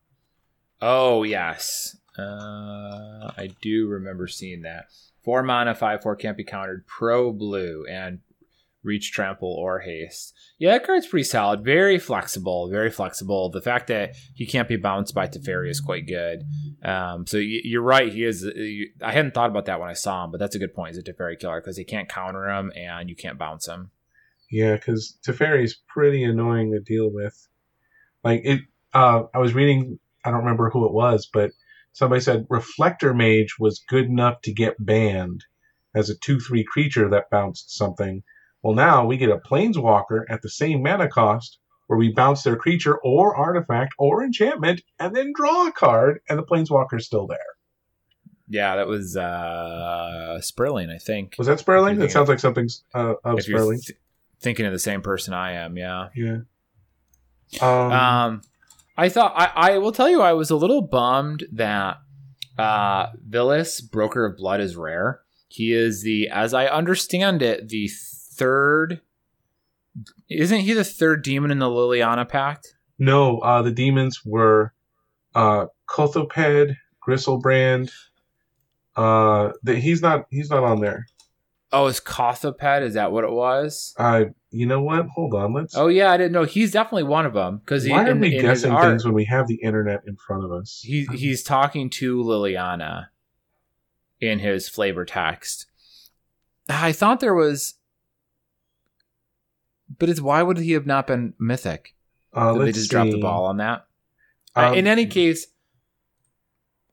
Oh 0.80 1.22
yes, 1.22 1.96
uh, 2.18 3.30
I 3.36 3.50
do 3.60 3.86
remember 3.88 4.26
seeing 4.26 4.62
that. 4.62 4.86
Four 5.22 5.42
mana, 5.42 5.74
five 5.74 6.02
four 6.02 6.16
can't 6.16 6.36
be 6.36 6.44
countered. 6.44 6.86
Pro 6.86 7.32
blue 7.32 7.84
and 7.88 8.20
reach, 8.82 9.12
trample, 9.12 9.52
or 9.52 9.80
haste. 9.80 10.34
Yeah, 10.58 10.72
that 10.72 10.86
card's 10.86 11.06
pretty 11.06 11.24
solid. 11.24 11.64
Very 11.64 11.98
flexible. 11.98 12.68
Very 12.70 12.90
flexible. 12.90 13.50
The 13.50 13.60
fact 13.60 13.88
that 13.88 14.16
he 14.34 14.46
can't 14.46 14.68
be 14.68 14.76
bounced 14.76 15.14
by 15.14 15.26
Teferi 15.26 15.70
is 15.70 15.80
quite 15.80 16.06
good. 16.06 16.44
Um, 16.82 17.26
so 17.26 17.38
you're 17.38 17.82
right. 17.82 18.12
He 18.12 18.24
is. 18.24 18.46
I 19.02 19.12
hadn't 19.12 19.34
thought 19.34 19.50
about 19.50 19.66
that 19.66 19.80
when 19.80 19.88
I 19.88 19.94
saw 19.94 20.24
him, 20.24 20.30
but 20.30 20.38
that's 20.38 20.56
a 20.56 20.58
good 20.58 20.74
point. 20.74 20.94
He's 20.94 20.98
a 20.98 21.12
Teferi 21.12 21.38
killer 21.38 21.60
because 21.60 21.76
he 21.76 21.84
can't 21.84 22.08
counter 22.08 22.48
him 22.48 22.72
and 22.74 23.08
you 23.08 23.16
can't 23.16 23.38
bounce 23.38 23.66
him. 23.66 23.90
Yeah, 24.50 24.74
because 24.74 25.18
Teferi 25.26 25.64
is 25.64 25.78
pretty 25.88 26.24
annoying 26.24 26.72
to 26.72 26.80
deal 26.80 27.10
with. 27.10 27.48
Like 28.24 28.42
it. 28.44 28.60
Uh, 28.94 29.24
I 29.34 29.38
was 29.38 29.54
reading. 29.54 29.98
I 30.24 30.30
don't 30.30 30.40
remember 30.40 30.70
who 30.70 30.86
it 30.86 30.92
was, 30.92 31.28
but 31.32 31.50
somebody 31.92 32.20
said 32.20 32.46
Reflector 32.48 33.14
Mage 33.14 33.56
was 33.58 33.84
good 33.88 34.06
enough 34.06 34.40
to 34.42 34.52
get 34.52 34.74
banned 34.78 35.44
as 35.94 36.10
a 36.10 36.16
two-three 36.16 36.64
creature 36.64 37.08
that 37.10 37.30
bounced 37.30 37.74
something 37.76 38.22
well, 38.62 38.74
now 38.74 39.06
we 39.06 39.16
get 39.16 39.30
a 39.30 39.38
Planeswalker 39.38 40.24
at 40.28 40.42
the 40.42 40.50
same 40.50 40.82
mana 40.82 41.08
cost 41.08 41.58
where 41.86 41.98
we 41.98 42.12
bounce 42.12 42.42
their 42.42 42.56
creature 42.56 42.98
or 42.98 43.34
artifact 43.34 43.94
or 43.98 44.22
enchantment 44.22 44.82
and 44.98 45.16
then 45.16 45.32
draw 45.34 45.68
a 45.68 45.72
card, 45.72 46.20
and 46.28 46.38
the 46.38 46.42
Planeswalker's 46.42 47.06
still 47.06 47.26
there. 47.26 47.38
Yeah, 48.48 48.76
that 48.76 48.86
was 48.86 49.16
uh 49.16 50.40
Sperling, 50.40 50.90
I 50.90 50.98
think. 50.98 51.34
Was 51.38 51.46
that 51.46 51.58
Sperling? 51.60 51.98
That 51.98 52.10
sounds 52.10 52.28
like 52.28 52.40
something 52.40 52.68
uh, 52.94 53.14
of 53.24 53.42
Sperling. 53.42 53.80
Th- 53.80 53.98
thinking 54.40 54.66
of 54.66 54.72
the 54.72 54.78
same 54.78 55.02
person 55.02 55.34
I 55.34 55.52
am, 55.52 55.76
yeah. 55.76 56.08
Yeah. 56.14 56.38
Um, 57.60 57.92
um 57.92 58.42
I 58.96 59.08
thought 59.08 59.32
I, 59.36 59.72
I 59.74 59.78
will 59.78 59.92
tell 59.92 60.08
you 60.08 60.22
I 60.22 60.32
was 60.32 60.50
a 60.50 60.56
little 60.56 60.82
bummed 60.82 61.44
that 61.52 61.98
uh 62.58 63.08
Vilis, 63.28 63.80
Broker 63.88 64.24
of 64.24 64.36
Blood, 64.36 64.60
is 64.60 64.76
rare. 64.76 65.20
He 65.50 65.72
is 65.72 66.02
the, 66.02 66.28
as 66.28 66.52
I 66.52 66.66
understand 66.66 67.40
it, 67.40 67.68
the 67.68 67.88
third. 68.38 69.00
Isn't 70.30 70.60
he 70.60 70.72
the 70.72 70.84
third 70.84 71.22
demon 71.22 71.50
in 71.50 71.58
the 71.58 71.66
Liliana 71.66 72.28
Pact? 72.28 72.74
No, 72.98 73.38
uh, 73.38 73.62
the 73.62 73.70
demons 73.70 74.22
were 74.24 74.72
uh, 75.34 75.66
Kothophed, 75.86 76.76
Griselbrand. 77.06 77.90
Uh, 78.96 79.52
the, 79.62 79.76
he's 79.76 80.02
not. 80.02 80.26
He's 80.30 80.50
not 80.50 80.64
on 80.64 80.80
there. 80.80 81.06
Oh, 81.72 81.86
is 81.86 82.00
Kothophed? 82.00 82.82
Is 82.82 82.94
that 82.94 83.12
what 83.12 83.24
it 83.24 83.30
was? 83.30 83.94
I. 83.98 84.26
You 84.50 84.66
know 84.66 84.80
what? 84.80 85.06
Hold 85.14 85.34
on. 85.34 85.52
Let's. 85.52 85.76
Oh 85.76 85.88
yeah, 85.88 86.10
I 86.10 86.16
didn't 86.16 86.32
know. 86.32 86.44
He's 86.44 86.72
definitely 86.72 87.02
one 87.04 87.26
of 87.26 87.34
them. 87.34 87.58
Because 87.58 87.88
why 87.88 88.08
are 88.08 88.14
we 88.14 88.36
in 88.36 88.42
guessing 88.42 88.72
art, 88.72 88.84
things 88.86 89.04
when 89.04 89.14
we 89.14 89.26
have 89.26 89.46
the 89.46 89.60
internet 89.62 90.00
in 90.06 90.16
front 90.16 90.44
of 90.44 90.52
us? 90.52 90.80
He 90.82 91.06
he's 91.12 91.42
talking 91.42 91.90
to 91.90 92.22
Liliana 92.22 93.08
in 94.20 94.38
his 94.38 94.68
flavor 94.68 95.04
text. 95.04 95.66
I 96.68 96.92
thought 96.92 97.20
there 97.20 97.34
was 97.34 97.74
but 99.98 100.08
it's 100.08 100.20
why 100.20 100.42
would 100.42 100.58
he 100.58 100.72
have 100.72 100.86
not 100.86 101.06
been 101.06 101.34
mythic? 101.38 101.94
Uh, 102.32 102.52
Did 102.54 102.62
they 102.62 102.72
just 102.72 102.84
see. 102.88 102.90
drop 102.90 103.08
the 103.08 103.20
ball 103.20 103.46
on 103.46 103.56
that? 103.58 103.86
Um, 104.54 104.74
In 104.74 104.86
any 104.86 105.06
case, 105.06 105.46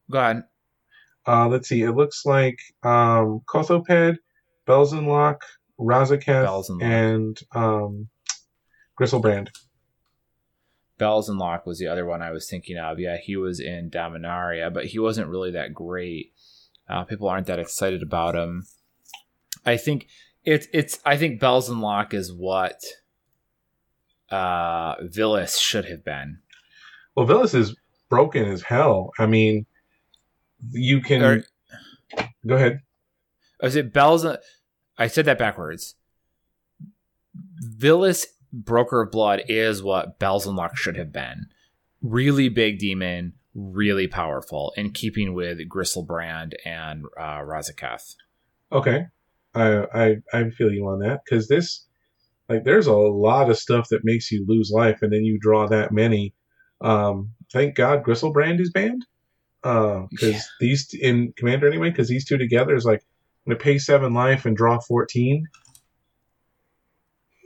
go 0.10 0.20
ahead. 0.20 0.44
Uh, 1.28 1.48
let's 1.48 1.68
see. 1.68 1.82
It 1.82 1.92
looks 1.92 2.26
like 2.26 2.60
um, 2.84 3.42
Kothophed, 3.48 4.18
Belzenlok, 4.68 5.38
Razaketh, 5.80 6.82
and 6.82 7.40
um, 7.54 8.10
Griselbrand. 9.00 9.50
Belzenlok 11.00 11.66
was 11.66 11.80
the 11.80 11.88
other 11.88 12.06
one 12.06 12.22
I 12.22 12.32
was 12.32 12.50
thinking 12.50 12.78
of. 12.78 13.00
Yeah, 13.00 13.18
he 13.18 13.36
was 13.36 13.60
in 13.60 13.90
Dominaria, 13.90 14.74
but 14.74 14.86
he 14.86 15.00
wasn't 15.00 15.30
really 15.30 15.52
that 15.52 15.74
great. 15.74 16.32
Uh, 16.88 17.04
people 17.04 17.28
aren't 17.28 17.48
that 17.48 17.60
excited 17.60 18.02
about 18.04 18.36
him. 18.36 18.66
I 19.66 19.78
think 19.78 20.08
it's 20.46 20.68
it's 20.74 21.00
I 21.06 21.18
think 21.18 21.42
Belzenlok 21.42 22.14
is 22.14 22.32
what 22.32 22.82
uh 24.30 24.96
Vilis 25.04 25.60
should 25.60 25.86
have 25.86 26.04
been. 26.04 26.40
Well, 27.16 27.28
Vilis 27.28 27.56
is 27.56 27.76
broken 28.10 28.46
as 28.46 28.62
hell. 28.62 29.12
I 29.18 29.26
mean, 29.26 29.66
you 30.72 31.02
can 31.02 31.22
or, 31.24 31.44
go 32.46 32.56
ahead. 32.56 32.82
Was 33.62 33.76
it 33.76 33.94
Bells? 33.94 34.26
I 34.98 35.08
said 35.08 35.26
that 35.26 35.38
backwards. 35.38 35.96
Vilis, 37.78 38.26
Broker 38.52 39.02
of 39.02 39.12
Blood, 39.12 39.44
is 39.48 39.82
what 39.84 40.20
Belzenlok 40.20 40.76
should 40.76 40.98
have 40.98 41.12
been. 41.12 41.48
Really 42.02 42.50
big 42.50 42.80
demon, 42.80 43.34
really 43.54 44.08
powerful, 44.08 44.74
in 44.78 44.92
keeping 44.92 45.34
with 45.34 45.58
Griselbrand 45.70 46.54
and 46.66 47.06
uh, 47.18 47.40
Razaketh. 47.40 48.16
Okay. 48.72 49.08
I 49.56 49.86
I 49.94 50.16
I 50.34 50.50
feel 50.52 50.72
you 50.72 50.88
on 50.88 51.00
that 51.00 51.22
because 51.26 51.48
this 51.48 51.86
like 52.50 52.64
there's 52.64 52.88
a 52.88 52.94
lot 52.94 53.50
of 53.50 53.58
stuff 53.58 53.90
that 53.90 54.04
makes 54.04 54.32
you 54.32 54.46
lose 54.48 54.72
life, 54.72 55.00
and 55.02 55.12
then 55.12 55.24
you 55.24 55.40
draw 55.40 55.68
that 55.68 55.92
many. 55.92 56.34
Um, 56.82 57.32
thank 57.52 57.76
God 57.76 58.04
Griselbrand 58.04 58.60
is 58.60 58.72
banned 58.72 59.06
because 59.62 60.08
uh, 60.22 60.28
yeah. 60.28 60.40
these 60.60 60.94
in 60.94 61.34
Commander 61.38 61.68
anyway 61.68 61.90
because 61.90 62.08
these 62.08 62.26
two 62.26 62.38
together 62.38 62.76
is 62.76 62.86
like 62.86 63.02
I'm 63.46 63.54
gonna 63.54 63.60
pay 63.60 63.80
seven 63.80 64.14
life 64.14 64.46
and 64.46 64.56
draw 64.56 64.80
fourteen. 64.80 65.48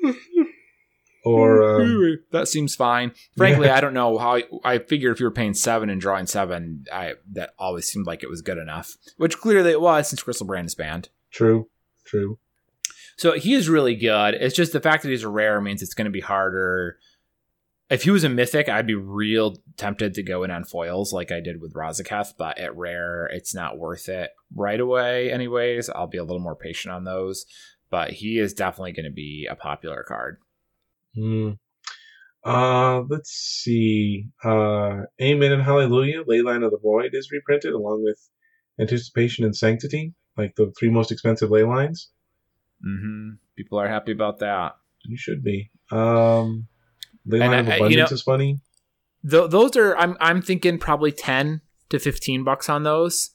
or 1.23 1.81
um, 1.81 2.19
that 2.31 2.49
seems 2.49 2.75
fine. 2.75 3.13
Frankly, 3.37 3.67
yeah. 3.67 3.75
I 3.75 3.81
don't 3.81 3.93
know 3.93 4.17
how. 4.17 4.41
I 4.65 4.79
figure 4.79 5.11
if 5.11 5.21
you 5.21 5.25
were 5.27 5.31
paying 5.31 5.53
seven 5.53 5.89
and 5.89 6.01
drawing 6.01 6.25
seven, 6.25 6.85
I 6.91 7.13
that 7.31 7.51
always 7.57 7.87
seemed 7.87 8.05
like 8.05 8.21
it 8.21 8.29
was 8.29 8.41
good 8.41 8.57
enough. 8.57 8.97
Which 9.15 9.37
clearly 9.37 9.71
it 9.71 9.79
was 9.79 10.09
since 10.09 10.23
Griselbrand 10.23 10.65
is 10.65 10.75
banned. 10.75 11.07
True. 11.31 11.69
True. 12.09 12.39
So 13.17 13.33
he 13.33 13.53
is 13.53 13.69
really 13.69 13.95
good. 13.95 14.33
It's 14.33 14.55
just 14.55 14.73
the 14.73 14.79
fact 14.79 15.03
that 15.03 15.09
he's 15.09 15.23
a 15.23 15.29
rare 15.29 15.61
means 15.61 15.81
it's 15.81 15.93
going 15.93 16.05
to 16.05 16.11
be 16.11 16.21
harder. 16.21 16.97
If 17.89 18.03
he 18.03 18.11
was 18.11 18.23
a 18.23 18.29
mythic, 18.29 18.69
I'd 18.69 18.87
be 18.87 18.95
real 18.95 19.57
tempted 19.77 20.13
to 20.15 20.23
go 20.23 20.43
in 20.43 20.51
on 20.51 20.63
foils 20.63 21.11
like 21.11 21.31
I 21.31 21.39
did 21.39 21.61
with 21.61 21.73
Razaketh, 21.73 22.33
but 22.37 22.57
at 22.57 22.75
rare, 22.75 23.27
it's 23.27 23.53
not 23.53 23.77
worth 23.77 24.09
it 24.09 24.31
right 24.55 24.79
away. 24.79 25.31
Anyways, 25.31 25.89
I'll 25.89 26.07
be 26.07 26.17
a 26.17 26.23
little 26.23 26.39
more 26.41 26.55
patient 26.55 26.93
on 26.93 27.03
those. 27.03 27.45
But 27.91 28.11
he 28.11 28.39
is 28.39 28.53
definitely 28.53 28.93
going 28.93 29.05
to 29.05 29.11
be 29.11 29.47
a 29.49 29.55
popular 29.55 30.03
card. 30.07 30.37
Hmm. 31.15 31.51
Uh, 32.45 33.01
let's 33.09 33.31
see. 33.31 34.27
Uh, 34.43 35.01
Amen 35.21 35.51
and 35.51 35.61
Hallelujah, 35.61 36.23
Leyline 36.23 36.63
of 36.63 36.71
the 36.71 36.79
Void 36.81 37.11
is 37.13 37.31
reprinted 37.31 37.73
along 37.73 38.03
with 38.03 38.19
Anticipation 38.79 39.43
and 39.43 39.55
Sanctity 39.55 40.13
like 40.39 40.55
the 40.55 40.71
three 40.79 40.89
most 40.89 41.11
expensive 41.11 41.49
ley 41.51 41.63
lines. 41.63 42.09
Mm-hmm. 42.85 43.29
People 43.57 43.79
are 43.79 43.87
happy 43.87 44.11
about 44.11 44.39
that. 44.39 44.73
You 45.03 45.17
should 45.17 45.43
be. 45.43 45.69
Um, 45.91 46.67
Leyline 47.27 47.59
of 47.59 47.67
Abundance 47.67 47.91
you 47.91 47.97
know, 47.97 48.05
is 48.05 48.21
funny. 48.21 48.59
Th- 49.29 49.49
those 49.49 49.75
are 49.75 49.95
I'm 49.97 50.17
I'm 50.19 50.41
thinking 50.41 50.77
probably 50.79 51.11
ten 51.11 51.61
to 51.89 51.99
fifteen 51.99 52.43
bucks 52.43 52.69
on 52.69 52.83
those 52.83 53.31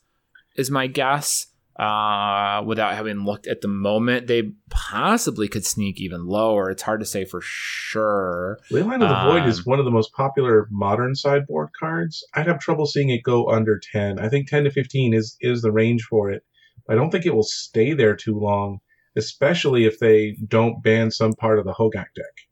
is 0.56 0.70
my 0.70 0.86
guess. 0.86 1.46
uh, 1.76 2.62
without 2.64 2.94
having 2.94 3.24
looked 3.24 3.48
at 3.48 3.60
the 3.60 3.66
moment. 3.68 4.28
They 4.28 4.52
possibly 4.70 5.48
could 5.48 5.66
sneak 5.66 6.00
even 6.00 6.24
lower. 6.24 6.70
It's 6.70 6.82
hard 6.82 7.00
to 7.00 7.06
say 7.06 7.24
for 7.24 7.40
sure. 7.42 8.58
Leyline 8.70 9.02
of 9.02 9.08
the 9.08 9.30
Void 9.32 9.42
Um, 9.42 9.48
is 9.48 9.66
one 9.66 9.80
of 9.80 9.84
the 9.84 9.90
most 9.90 10.12
popular 10.12 10.68
modern 10.70 11.16
sideboard 11.16 11.70
cards. 11.78 12.24
I'd 12.34 12.46
have 12.46 12.60
trouble 12.60 12.86
seeing 12.86 13.10
it 13.10 13.24
go 13.24 13.48
under 13.50 13.80
10. 13.92 14.20
I 14.20 14.28
think 14.28 14.48
10 14.48 14.64
to 14.64 14.70
15 14.70 15.14
is, 15.14 15.36
is 15.40 15.62
the 15.62 15.72
range 15.72 16.04
for 16.04 16.30
it. 16.30 16.44
I 16.88 16.94
don't 16.94 17.10
think 17.10 17.26
it 17.26 17.34
will 17.34 17.42
stay 17.42 17.92
there 17.92 18.16
too 18.16 18.38
long, 18.38 18.80
especially 19.16 19.84
if 19.84 19.98
they 19.98 20.36
don't 20.46 20.82
ban 20.82 21.10
some 21.10 21.32
part 21.32 21.58
of 21.58 21.64
the 21.64 21.74
Hogaak 21.74 22.12
deck. 22.14 22.48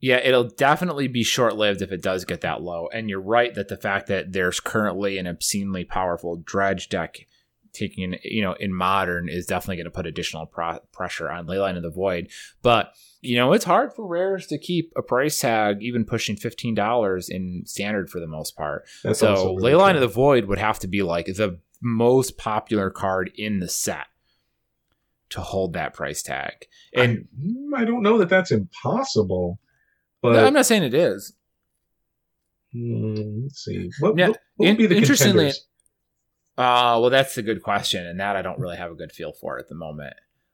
Yeah, 0.00 0.16
it'll 0.16 0.48
definitely 0.48 1.06
be 1.06 1.22
short 1.22 1.56
lived 1.56 1.80
if 1.80 1.92
it 1.92 2.02
does 2.02 2.24
get 2.24 2.40
that 2.40 2.60
low. 2.60 2.88
And 2.92 3.08
you're 3.08 3.20
right 3.20 3.54
that 3.54 3.68
the 3.68 3.76
fact 3.76 4.08
that 4.08 4.32
there's 4.32 4.58
currently 4.58 5.16
an 5.16 5.28
obscenely 5.28 5.84
powerful 5.84 6.36
dredge 6.36 6.88
deck 6.88 7.26
taking, 7.72 8.16
you 8.24 8.42
know, 8.42 8.54
in 8.54 8.74
modern 8.74 9.28
is 9.28 9.46
definitely 9.46 9.76
going 9.76 9.84
to 9.84 9.90
put 9.90 10.06
additional 10.06 10.44
pro- 10.46 10.80
pressure 10.92 11.30
on 11.30 11.46
Leyline 11.46 11.76
of 11.76 11.82
the 11.82 11.90
Void. 11.90 12.30
But, 12.62 12.92
you 13.20 13.36
know, 13.36 13.52
it's 13.52 13.64
hard 13.64 13.94
for 13.94 14.06
rares 14.06 14.48
to 14.48 14.58
keep 14.58 14.92
a 14.96 15.02
price 15.02 15.38
tag 15.38 15.78
even 15.82 16.04
pushing 16.04 16.36
$15 16.36 17.30
in 17.30 17.62
standard 17.64 18.10
for 18.10 18.18
the 18.18 18.26
most 18.26 18.56
part. 18.56 18.84
That's 19.04 19.20
so 19.20 19.54
really 19.54 19.72
Leyline 19.72 19.92
true. 19.92 19.94
of 19.96 20.00
the 20.00 20.08
Void 20.08 20.46
would 20.46 20.58
have 20.58 20.80
to 20.80 20.88
be 20.88 21.02
like 21.02 21.26
the 21.26 21.60
most 21.82 22.38
popular 22.38 22.90
card 22.90 23.30
in 23.36 23.58
the 23.58 23.68
set 23.68 24.06
to 25.30 25.40
hold 25.40 25.72
that 25.72 25.94
price 25.94 26.22
tag. 26.22 26.66
And 26.94 27.26
I, 27.76 27.82
I 27.82 27.84
don't 27.84 28.02
know 28.02 28.18
that 28.18 28.28
that's 28.28 28.50
impossible, 28.50 29.58
but 30.20 30.38
I'm 30.44 30.52
not 30.54 30.66
saying 30.66 30.82
it 30.84 30.94
is. 30.94 31.34
hmm, 32.72 33.42
let's 33.42 33.64
see. 33.64 33.90
What, 34.00 34.16
what, 34.16 34.38
what 34.56 34.68
would 34.68 34.78
be 34.78 34.86
the 34.86 34.96
interestingly- 34.96 35.44
contenders? 35.44 35.66
Uh, 36.58 36.98
well, 37.00 37.08
that's 37.08 37.38
a 37.38 37.42
good 37.42 37.62
question, 37.62 38.06
and 38.06 38.20
that 38.20 38.36
I 38.36 38.42
don't 38.42 38.58
really 38.58 38.76
have 38.76 38.90
a 38.92 38.94
good 38.94 39.10
feel 39.10 39.32
for 39.32 39.58
at 39.58 39.68
the 39.68 39.74
moment. 39.74 40.12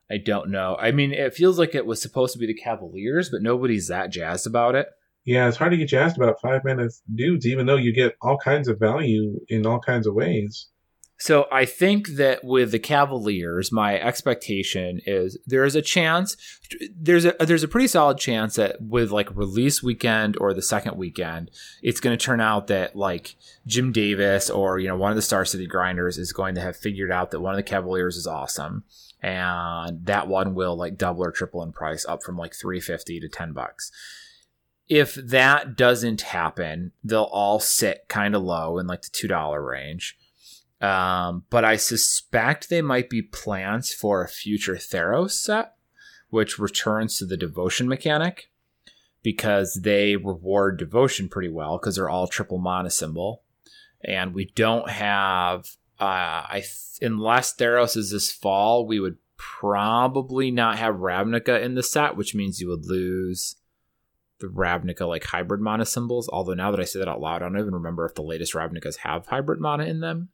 I 0.09 0.19
don't 0.19 0.49
know. 0.49 0.77
I 0.81 0.93
mean, 0.93 1.13
it 1.13 1.35
feels 1.35 1.59
like 1.59 1.75
it 1.75 1.87
was 1.87 2.01
supposed 2.01 2.33
to 2.35 2.39
be 2.39 2.47
the 2.47 2.55
Cavaliers, 2.55 3.29
but 3.29 3.43
nobody's 3.43 3.89
that 3.89 4.11
jazzed 4.11 4.47
about 4.47 4.77
it. 4.77 4.87
Yeah, 5.25 5.49
it's 5.49 5.57
hard 5.57 5.73
to 5.73 5.77
get 5.77 5.89
jazzed 5.89 6.17
about 6.17 6.41
five 6.41 6.63
mana 6.65 6.89
dudes, 7.15 7.47
even 7.47 7.67
though 7.67 7.77
you 7.77 7.93
get 7.93 8.15
all 8.23 8.39
kinds 8.39 8.69
of 8.69 8.79
value 8.79 9.41
in 9.49 9.67
all 9.67 9.81
kinds 9.81 10.07
of 10.07 10.15
ways. 10.15 10.69
So 11.21 11.49
I 11.51 11.65
think 11.65 12.11
that 12.11 12.45
with 12.45 12.71
the 12.71 12.79
Cavaliers, 12.79 13.73
my 13.73 13.99
expectation 13.99 15.01
is 15.05 15.37
there 15.47 15.65
is 15.65 15.75
a 15.75 15.83
chance 15.83 16.37
there's 16.95 17.25
a 17.25 17.35
there's 17.41 17.63
a 17.63 17.69
pretty 17.69 17.89
solid 17.89 18.19
chance 18.19 18.57
that 18.57 18.81
with 18.81 19.11
like 19.11 19.35
release 19.35 19.83
weekend 19.83 20.37
or 20.41 20.53
the 20.53 20.63
second 20.63 20.97
weekend, 20.97 21.51
it's 21.83 22.01
going 22.01 22.17
to 22.17 22.25
turn 22.25 22.41
out 22.41 22.67
that 22.67 22.95
like 22.95 23.37
Jim 23.67 23.91
Davis 23.91 24.51
or 24.51 24.79
you 24.79 24.87
know 24.87 24.97
one 24.97 25.11
of 25.11 25.17
the 25.17 25.23
Star 25.23 25.45
City 25.45 25.67
Grinders 25.67 26.19
is 26.19 26.33
going 26.33 26.55
to 26.55 26.61
have 26.61 26.77
figured 26.77 27.11
out 27.11 27.31
that 27.31 27.41
one 27.41 27.53
of 27.53 27.57
the 27.59 27.63
Cavaliers 27.63 28.17
is 28.17 28.27
awesome, 28.27 28.85
and 29.23 30.05
that 30.07 30.29
one 30.29 30.55
will 30.55 30.77
like 30.77 30.99
double 30.99 31.25
or 31.25 31.33
triple 31.33 31.63
in 31.63 31.73
price, 31.73 32.05
up 32.07 32.23
from 32.23 32.37
like 32.37 32.55
three 32.55 32.81
fifty 32.81 33.19
to 33.19 33.29
ten 33.29 33.53
bucks. 33.53 33.91
If 34.89 35.15
that 35.15 35.77
doesn't 35.77 36.23
happen, 36.23 36.93
they'll 37.03 37.23
all 37.25 37.61
sit 37.61 38.07
kind 38.09 38.35
of 38.35 38.43
low 38.43 38.79
in 38.79 38.87
like 38.87 39.03
the 39.03 39.11
two 39.11 39.29
dollar 39.29 39.63
range. 39.63 40.17
Um, 40.81 41.45
but 41.51 41.65
I 41.65 41.77
suspect 41.77 42.69
they 42.69 42.83
might 42.83 43.11
be 43.11 43.23
plans 43.23 43.93
for 43.93 44.23
a 44.23 44.29
future 44.29 44.77
Theros 44.77 45.33
set, 45.33 45.75
which 46.31 46.59
returns 46.59 47.19
to 47.19 47.27
the 47.27 47.37
devotion 47.37 47.89
mechanic 47.89 48.51
because 49.23 49.81
they 49.83 50.17
reward 50.17 50.79
devotion 50.79 51.29
pretty 51.29 51.49
well 51.49 51.79
because 51.79 51.97
they're 51.97 52.09
all 52.09 52.29
triple 52.29 52.59
mana 52.59 52.91
symbol. 52.91 53.43
And 54.05 54.33
we 54.33 54.53
don't 54.55 54.89
have, 54.89 55.67
uh, 55.99 56.47
I 56.49 56.61
th- 56.61 56.99
unless 57.03 57.57
Theros 57.57 57.97
is 57.97 58.13
this 58.13 58.31
fall, 58.31 58.87
we 58.87 59.01
would 59.01 59.17
probably 59.37 60.53
not 60.53 60.79
have 60.79 60.97
Ravnica 60.97 61.61
in 61.61 61.75
the 61.75 61.83
set, 61.83 62.17
which 62.17 62.37
means 62.37 62.61
you 62.61 62.69
would 62.69 62.87
lose 62.87 63.57
the 64.39 64.47
Ravnica 64.47 65.09
like 65.09 65.25
hybrid 65.25 65.61
mana 65.61 65.85
symbols. 65.85 66.29
Although 66.33 66.55
now 66.55 66.71
that 66.71 66.79
I 66.79 66.85
say 66.85 67.01
that 67.01 67.09
out 67.09 67.21
loud, 67.21 67.43
I 67.43 67.47
don't 67.47 67.59
even 67.59 67.75
remember 67.75 68.07
if 68.07 68.15
the 68.15 68.23
latest 68.23 68.55
Ravnicas 68.55 68.99
have 68.99 69.27
hybrid 69.27 69.61
mana 69.61 69.85
in 69.85 69.99
them 69.99 70.29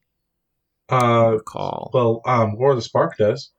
Uh, 0.90 1.32
recall. 1.34 1.90
well, 1.94 2.20
um, 2.26 2.56
War 2.56 2.70
of 2.70 2.76
the 2.76 2.82
Spark 2.82 3.16
does, 3.16 3.50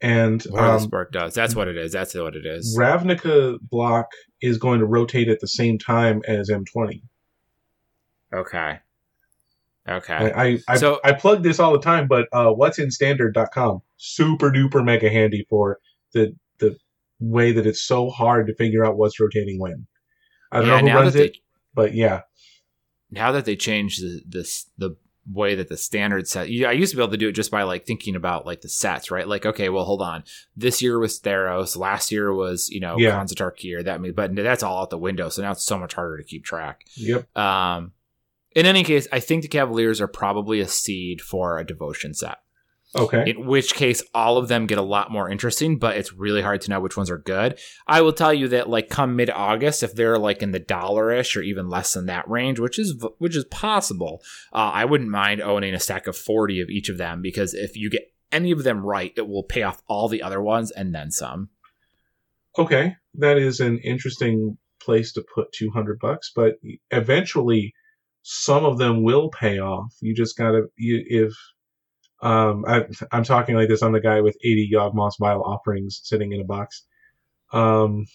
and 0.00 0.42
what 0.44 0.62
um, 0.64 0.70
um, 0.72 0.80
Spark 0.80 1.12
does. 1.12 1.34
That's 1.34 1.54
what 1.54 1.68
it 1.68 1.76
is. 1.76 1.92
That's 1.92 2.14
what 2.14 2.34
it 2.34 2.44
is. 2.44 2.76
Ravnica 2.78 3.58
block 3.70 4.08
is 4.40 4.58
going 4.58 4.80
to 4.80 4.86
rotate 4.86 5.28
at 5.28 5.40
the 5.40 5.46
same 5.48 5.78
time 5.78 6.20
as 6.26 6.50
M20. 6.50 7.02
Okay. 8.34 8.78
Okay. 9.88 10.14
I 10.14 10.42
I, 10.44 10.58
I, 10.68 10.76
So- 10.76 11.00
I 11.04 11.12
plug 11.12 11.42
this 11.42 11.58
all 11.60 11.72
the 11.72 11.78
time, 11.80 12.08
but 12.08 12.28
uh, 12.32 12.50
what's 12.52 12.78
in 12.78 12.90
standard.com 12.90 13.82
super 13.96 14.50
duper 14.50 14.84
mega 14.84 15.08
handy 15.10 15.46
for 15.48 15.78
the 16.12 16.34
the 16.58 16.76
way 17.20 17.52
that 17.52 17.66
it's 17.66 17.82
so 17.82 18.10
hard 18.10 18.48
to 18.48 18.54
figure 18.56 18.84
out 18.84 18.96
what's 18.96 19.20
rotating 19.20 19.60
when. 19.60 19.86
I 20.50 20.58
don't 20.60 20.68
Yeah, 20.68 20.80
know 20.80 20.90
who 20.92 20.98
runs 21.04 21.14
it, 21.16 21.36
but 21.74 21.94
yeah, 21.94 22.22
now 23.10 23.30
that 23.32 23.44
they 23.44 23.54
changed 23.56 24.02
the 24.02 24.22
this 24.26 24.66
the 24.78 24.96
way 25.30 25.54
that 25.54 25.68
the 25.68 25.76
standard 25.76 26.26
set 26.26 26.48
I 26.48 26.72
used 26.72 26.90
to 26.90 26.96
be 26.96 27.02
able 27.02 27.12
to 27.12 27.16
do 27.16 27.28
it 27.28 27.32
just 27.32 27.50
by 27.50 27.62
like 27.62 27.86
thinking 27.86 28.16
about 28.16 28.44
like 28.44 28.60
the 28.60 28.68
sets, 28.68 29.10
right? 29.10 29.26
Like, 29.26 29.46
okay, 29.46 29.68
well 29.68 29.84
hold 29.84 30.02
on. 30.02 30.24
This 30.56 30.82
year 30.82 30.98
was 30.98 31.20
Theros, 31.20 31.76
last 31.76 32.10
year 32.10 32.32
was, 32.34 32.68
you 32.70 32.80
know, 32.80 32.96
Yeah. 32.98 33.10
Of 33.10 33.14
that 33.84 34.00
but 34.16 34.34
that's 34.34 34.62
all 34.62 34.82
out 34.82 34.90
the 34.90 34.98
window. 34.98 35.28
So 35.28 35.42
now 35.42 35.52
it's 35.52 35.64
so 35.64 35.78
much 35.78 35.94
harder 35.94 36.16
to 36.16 36.24
keep 36.24 36.44
track. 36.44 36.84
yep. 36.96 37.34
Um 37.36 37.92
in 38.54 38.66
any 38.66 38.84
case, 38.84 39.08
I 39.10 39.20
think 39.20 39.42
the 39.42 39.48
Cavaliers 39.48 40.00
are 40.00 40.08
probably 40.08 40.60
a 40.60 40.68
seed 40.68 41.22
for 41.22 41.58
a 41.58 41.64
devotion 41.66 42.12
set. 42.14 42.38
Okay. 42.94 43.30
in 43.30 43.46
which 43.46 43.74
case 43.74 44.02
all 44.12 44.36
of 44.36 44.48
them 44.48 44.66
get 44.66 44.76
a 44.76 44.82
lot 44.82 45.10
more 45.10 45.30
interesting 45.30 45.78
but 45.78 45.96
it's 45.96 46.12
really 46.12 46.42
hard 46.42 46.60
to 46.60 46.70
know 46.70 46.78
which 46.78 46.96
ones 46.96 47.08
are 47.08 47.16
good 47.16 47.58
i 47.86 48.02
will 48.02 48.12
tell 48.12 48.34
you 48.34 48.48
that 48.48 48.68
like 48.68 48.90
come 48.90 49.16
mid-august 49.16 49.82
if 49.82 49.94
they're 49.94 50.18
like 50.18 50.42
in 50.42 50.50
the 50.50 50.58
dollar-ish 50.58 51.34
or 51.34 51.40
even 51.40 51.70
less 51.70 51.94
than 51.94 52.04
that 52.04 52.28
range 52.28 52.60
which 52.60 52.78
is 52.78 53.02
which 53.16 53.34
is 53.34 53.46
possible 53.46 54.20
uh, 54.52 54.70
i 54.74 54.84
wouldn't 54.84 55.08
mind 55.08 55.40
owning 55.40 55.72
a 55.72 55.80
stack 55.80 56.06
of 56.06 56.16
40 56.16 56.60
of 56.60 56.68
each 56.68 56.90
of 56.90 56.98
them 56.98 57.22
because 57.22 57.54
if 57.54 57.76
you 57.76 57.88
get 57.88 58.12
any 58.30 58.50
of 58.50 58.62
them 58.62 58.84
right 58.84 59.14
it 59.16 59.26
will 59.26 59.44
pay 59.44 59.62
off 59.62 59.80
all 59.86 60.08
the 60.08 60.22
other 60.22 60.42
ones 60.42 60.70
and 60.70 60.94
then 60.94 61.10
some 61.10 61.48
Okay, 62.58 62.94
that 63.14 63.38
is 63.38 63.60
an 63.60 63.78
interesting 63.78 64.58
place 64.80 65.12
to 65.12 65.24
put 65.34 65.52
200 65.52 65.98
bucks, 65.98 66.32
but 66.34 66.56
eventually 66.90 67.72
some 68.22 68.64
of 68.64 68.78
them 68.78 69.02
will 69.02 69.30
pay 69.30 69.58
off. 69.58 69.94
You 70.00 70.14
just 70.14 70.36
gotta, 70.36 70.64
you, 70.76 71.02
if, 71.06 71.32
um, 72.22 72.64
I, 72.66 72.86
I'm 73.10 73.24
talking 73.24 73.56
like 73.56 73.68
this, 73.68 73.82
I'm 73.82 73.92
the 73.92 74.00
guy 74.00 74.20
with 74.20 74.36
80 74.42 74.70
Yawgmoth 74.72 75.18
Vile 75.18 75.42
offerings 75.42 76.00
sitting 76.04 76.32
in 76.32 76.40
a 76.40 76.44
box. 76.44 76.84
Um, 77.52 78.06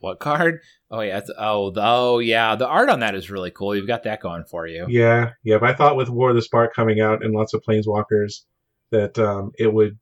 what 0.00 0.20
card? 0.20 0.60
Oh 0.90 1.00
yeah 1.00 1.18
it's, 1.18 1.30
oh 1.36 1.70
the, 1.70 1.82
oh 1.84 2.20
yeah 2.20 2.54
the 2.54 2.68
art 2.68 2.88
on 2.88 3.00
that 3.00 3.16
is 3.16 3.30
really 3.30 3.50
cool. 3.50 3.74
You've 3.74 3.88
got 3.88 4.04
that 4.04 4.22
going 4.22 4.44
for 4.44 4.68
you. 4.68 4.86
Yeah, 4.88 5.32
yeah, 5.42 5.58
but 5.58 5.70
I 5.70 5.74
thought 5.74 5.96
with 5.96 6.08
War 6.08 6.30
of 6.30 6.36
the 6.36 6.42
Spark 6.42 6.72
coming 6.72 7.00
out 7.00 7.24
and 7.24 7.34
lots 7.34 7.52
of 7.52 7.62
Planeswalkers 7.62 8.44
that, 8.92 9.18
um, 9.18 9.50
it 9.58 9.72
would, 9.72 9.98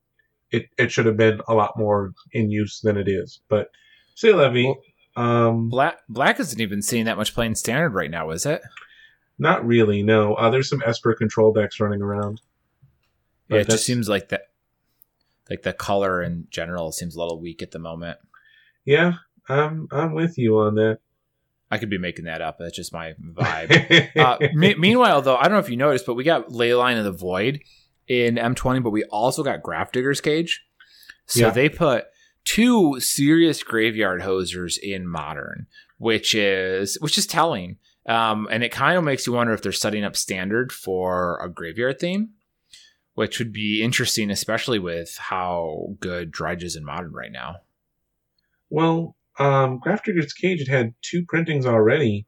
it, 0.51 0.67
it 0.77 0.93
should 0.93 1.07
have 1.07 1.17
been 1.17 1.41
a 1.49 1.55
lot 1.55 1.79
more 1.79 2.13
in 2.33 2.51
use 2.51 2.81
than 2.83 2.99
it 2.99 3.09
is, 3.09 3.41
but 3.49 3.69
say 4.15 4.33
Levy, 4.35 4.77
um, 5.17 5.71
black 5.71 6.01
black 6.09 6.39
isn't 6.41 6.61
even 6.61 6.83
seeing 6.83 7.07
that 7.07 7.17
much 7.17 7.35
playing 7.35 7.55
standard 7.55 7.95
right 7.95 8.11
now 8.11 8.31
is 8.31 8.45
it 8.45 8.61
not 9.39 9.67
really, 9.67 10.03
no. 10.03 10.35
Uh, 10.35 10.51
there's 10.51 10.69
some 10.69 10.83
Esper 10.85 11.15
control 11.15 11.53
decks 11.53 11.81
running 11.81 12.03
around. 12.03 12.41
Yeah, 13.49 13.59
it 13.59 13.69
just 13.69 13.85
seems 13.85 14.09
like 14.09 14.31
that, 14.31 14.43
like 15.51 15.63
the 15.63 15.73
color 15.73 16.23
in 16.23 16.47
general 16.51 16.93
seems 16.93 17.15
a 17.15 17.19
little 17.21 17.41
weak 17.41 17.63
at 17.63 17.71
the 17.73 17.79
moment. 17.79 18.19
Yeah, 18.85 19.15
I'm 19.49 19.89
I'm 19.91 20.15
with 20.15 20.39
you 20.39 20.59
on 20.59 20.75
that. 20.77 20.99
I 21.71 21.79
could 21.79 21.91
be 21.91 21.99
making 21.99 22.27
that 22.27 22.41
up. 22.41 22.57
That's 22.59 22.77
just 22.77 22.93
my 22.93 23.15
vibe. 23.21 24.17
uh, 24.17 24.39
me- 24.55 24.77
meanwhile, 24.77 25.23
though, 25.23 25.37
I 25.37 25.43
don't 25.45 25.53
know 25.53 25.59
if 25.59 25.71
you 25.71 25.77
noticed, 25.77 26.07
but 26.07 26.15
we 26.15 26.23
got 26.25 26.49
Leyline 26.49 26.99
of 26.99 27.05
the 27.05 27.11
Void 27.13 27.61
in 28.07 28.37
M20, 28.37 28.83
but 28.83 28.91
we 28.91 29.03
also 29.05 29.43
got 29.43 29.63
Grafdigger's 29.63 30.21
Cage. 30.21 30.63
So 31.27 31.47
Yeah. 31.47 31.51
they 31.51 31.69
put 31.69 32.05
two 32.45 33.01
serious 33.01 33.63
graveyard 33.63 34.21
hosers 34.23 34.79
in 34.79 35.09
Modern, 35.09 35.67
which 35.99 36.35
is 36.35 36.97
which 37.01 37.19
is 37.19 37.27
telling. 37.27 37.79
Um, 38.07 38.47
and 38.51 38.63
it 38.63 38.71
kind 38.73 38.99
of 38.99 39.05
makes 39.05 39.27
you 39.27 39.33
wonder 39.33 39.53
if 39.53 39.63
they're 39.63 39.73
setting 39.73 40.05
up 40.05 40.17
standard 40.17 40.73
for 40.73 41.39
a 41.43 41.49
graveyard 41.49 41.99
theme, 42.01 42.31
which 43.15 43.39
would 43.39 43.53
be 43.53 43.83
interesting, 43.83 44.31
especially 44.31 44.79
with 44.79 45.17
how 45.19 45.97
good 46.01 46.31
Dredge 46.31 46.65
is 46.65 46.77
in 46.77 46.85
Modern 46.85 47.13
right 47.13 47.33
now. 47.33 47.57
well, 48.71 49.17
um, 49.39 49.81
Grafdigger's 49.81 50.33
Cage 50.33 50.61
had 50.61 50.69
had 50.69 50.95
two 51.03 51.25
printings 51.25 51.67
already. 51.67 52.27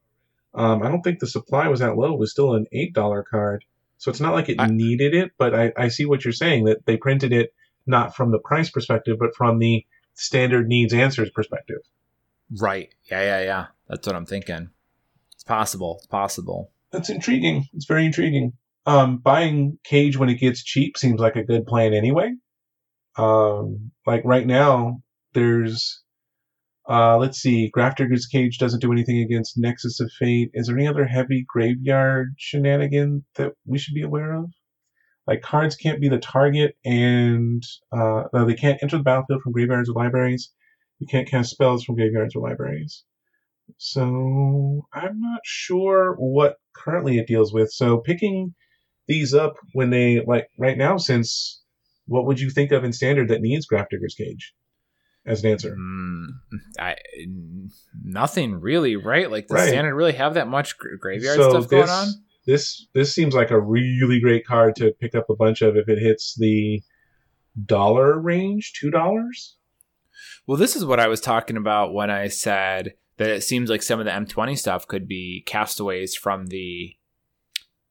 Um, 0.53 0.83
I 0.83 0.89
don't 0.89 1.01
think 1.03 1.19
the 1.19 1.27
supply 1.27 1.67
was 1.69 1.79
that 1.79 1.95
low. 1.95 2.13
It 2.13 2.19
was 2.19 2.31
still 2.31 2.55
an 2.55 2.65
eight 2.73 2.93
dollar 2.93 3.23
card, 3.23 3.63
so 3.97 4.09
it's 4.11 4.19
not 4.19 4.33
like 4.33 4.49
it 4.49 4.59
I- 4.59 4.67
needed 4.67 5.13
it. 5.13 5.31
But 5.37 5.53
I, 5.55 5.71
I 5.77 5.87
see 5.87 6.05
what 6.05 6.25
you're 6.25 6.33
saying 6.33 6.65
that 6.65 6.85
they 6.85 6.97
printed 6.97 7.31
it 7.31 7.53
not 7.85 8.13
from 8.15 8.31
the 8.31 8.39
price 8.39 8.69
perspective, 8.69 9.17
but 9.19 9.35
from 9.35 9.59
the 9.59 9.85
standard 10.15 10.67
needs 10.67 10.93
answers 10.93 11.29
perspective. 11.29 11.79
Right. 12.59 12.93
Yeah, 13.09 13.21
yeah, 13.21 13.41
yeah. 13.43 13.65
That's 13.87 14.05
what 14.05 14.15
I'm 14.15 14.25
thinking. 14.25 14.71
Possible. 15.47 15.95
It's 15.97 16.07
possible. 16.07 16.71
That's 16.91 17.09
intriguing. 17.09 17.65
It's 17.73 17.85
very 17.85 18.05
intriguing. 18.05 18.53
um, 18.85 19.17
buying 19.17 19.77
Cage 19.83 20.17
when 20.17 20.29
it 20.29 20.39
gets 20.39 20.63
cheap 20.63 20.97
seems 20.97 21.19
like 21.19 21.35
a 21.35 21.43
good 21.43 21.65
plan 21.67 21.93
anyway. 21.93 22.33
Um, 23.17 23.91
like 24.05 24.23
right 24.25 24.47
now, 24.47 25.01
there's 25.33 26.03
uh, 26.89 27.17
let's 27.17 27.39
see, 27.39 27.69
Grafdigger's 27.75 28.27
Cage 28.27 28.57
doesn't 28.59 28.79
do 28.79 28.91
anything 28.93 29.19
against 29.19 29.57
Nexus 29.57 29.99
of 29.99 30.09
Fate. 30.17 30.51
Is 30.53 30.67
there 30.67 30.77
any 30.77 30.87
other 30.87 31.05
heavy 31.05 31.45
graveyard 31.47 32.35
shenanigan 32.37 33.25
that 33.35 33.53
we 33.65 33.77
should 33.77 33.93
be 33.93 34.03
aware 34.03 34.33
of? 34.35 34.51
Like 35.27 35.41
cards 35.41 35.75
can't 35.75 35.99
be 35.99 36.07
the 36.09 36.19
target, 36.19 36.77
and 36.85 37.61
uh, 37.91 38.23
no, 38.33 38.45
they 38.45 38.53
can't 38.55 38.79
enter 38.81 38.97
the 38.97 39.03
battlefield 39.03 39.41
from 39.41 39.51
graveyards 39.51 39.89
or 39.89 39.93
libraries. 40.01 40.51
You 40.99 41.07
can't 41.07 41.27
cast 41.27 41.51
spells 41.51 41.83
from 41.83 41.95
graveyards 41.95 42.35
or 42.35 42.47
libraries. 42.47 43.03
So 43.77 44.87
I'm 44.93 45.19
not 45.19 45.41
sure 45.43 46.15
what 46.17 46.57
currently 46.73 47.17
it 47.17 47.27
deals 47.27 47.53
with. 47.53 47.71
So 47.71 47.97
picking 47.97 48.53
these 49.07 49.33
up 49.33 49.55
when 49.73 49.89
they 49.89 50.21
like 50.25 50.49
right 50.57 50.77
now, 50.77 50.97
since 50.97 51.61
what 52.07 52.25
would 52.25 52.39
you 52.39 52.49
think 52.49 52.71
of 52.71 52.83
in 52.83 52.93
standard 52.93 53.27
that 53.29 53.41
needs 53.41 53.67
Grafdigger's 53.67 54.15
Cage 54.15 54.53
as 55.25 55.43
an 55.43 55.51
answer? 55.51 55.75
Mm, 55.75 56.27
I 56.79 56.95
nothing 58.03 58.59
really, 58.59 58.95
right? 58.95 59.29
Like, 59.29 59.47
does 59.47 59.55
Right. 59.55 59.67
standard 59.69 59.95
really 59.95 60.13
have 60.13 60.33
that 60.35 60.47
much 60.47 60.75
graveyard 60.77 61.35
So 61.37 61.49
stuff 61.49 61.67
going 61.69 61.83
this- 61.83 61.91
on? 61.91 62.07
This 62.45 62.87
this 62.93 63.13
seems 63.13 63.35
like 63.35 63.51
a 63.51 63.59
really 63.59 64.21
great 64.21 64.45
card 64.45 64.77
to 64.77 64.93
pick 65.01 65.13
up 65.15 65.29
a 65.29 65.35
bunch 65.35 65.61
of 65.61 65.75
if 65.75 65.89
it 65.89 65.99
hits 65.99 66.33
the 66.39 66.81
dollar 67.65 68.17
range, 68.17 68.71
two 68.79 68.89
dollars. 68.89 69.57
Well, 70.45 70.55
this 70.57 70.73
is 70.77 70.85
what 70.85 70.97
I 70.99 71.07
was 71.09 71.19
talking 71.19 71.57
about 71.57 71.93
when 71.93 72.09
I 72.09 72.29
said 72.29 72.93
that 73.17 73.29
it 73.29 73.43
seems 73.43 73.69
like 73.69 73.81
some 73.83 73.99
of 73.99 74.05
the 74.05 74.11
M20 74.11 74.57
stuff 74.57 74.87
could 74.87 75.07
be 75.07 75.43
castaways 75.45 76.15
from 76.15 76.47
the 76.47 76.95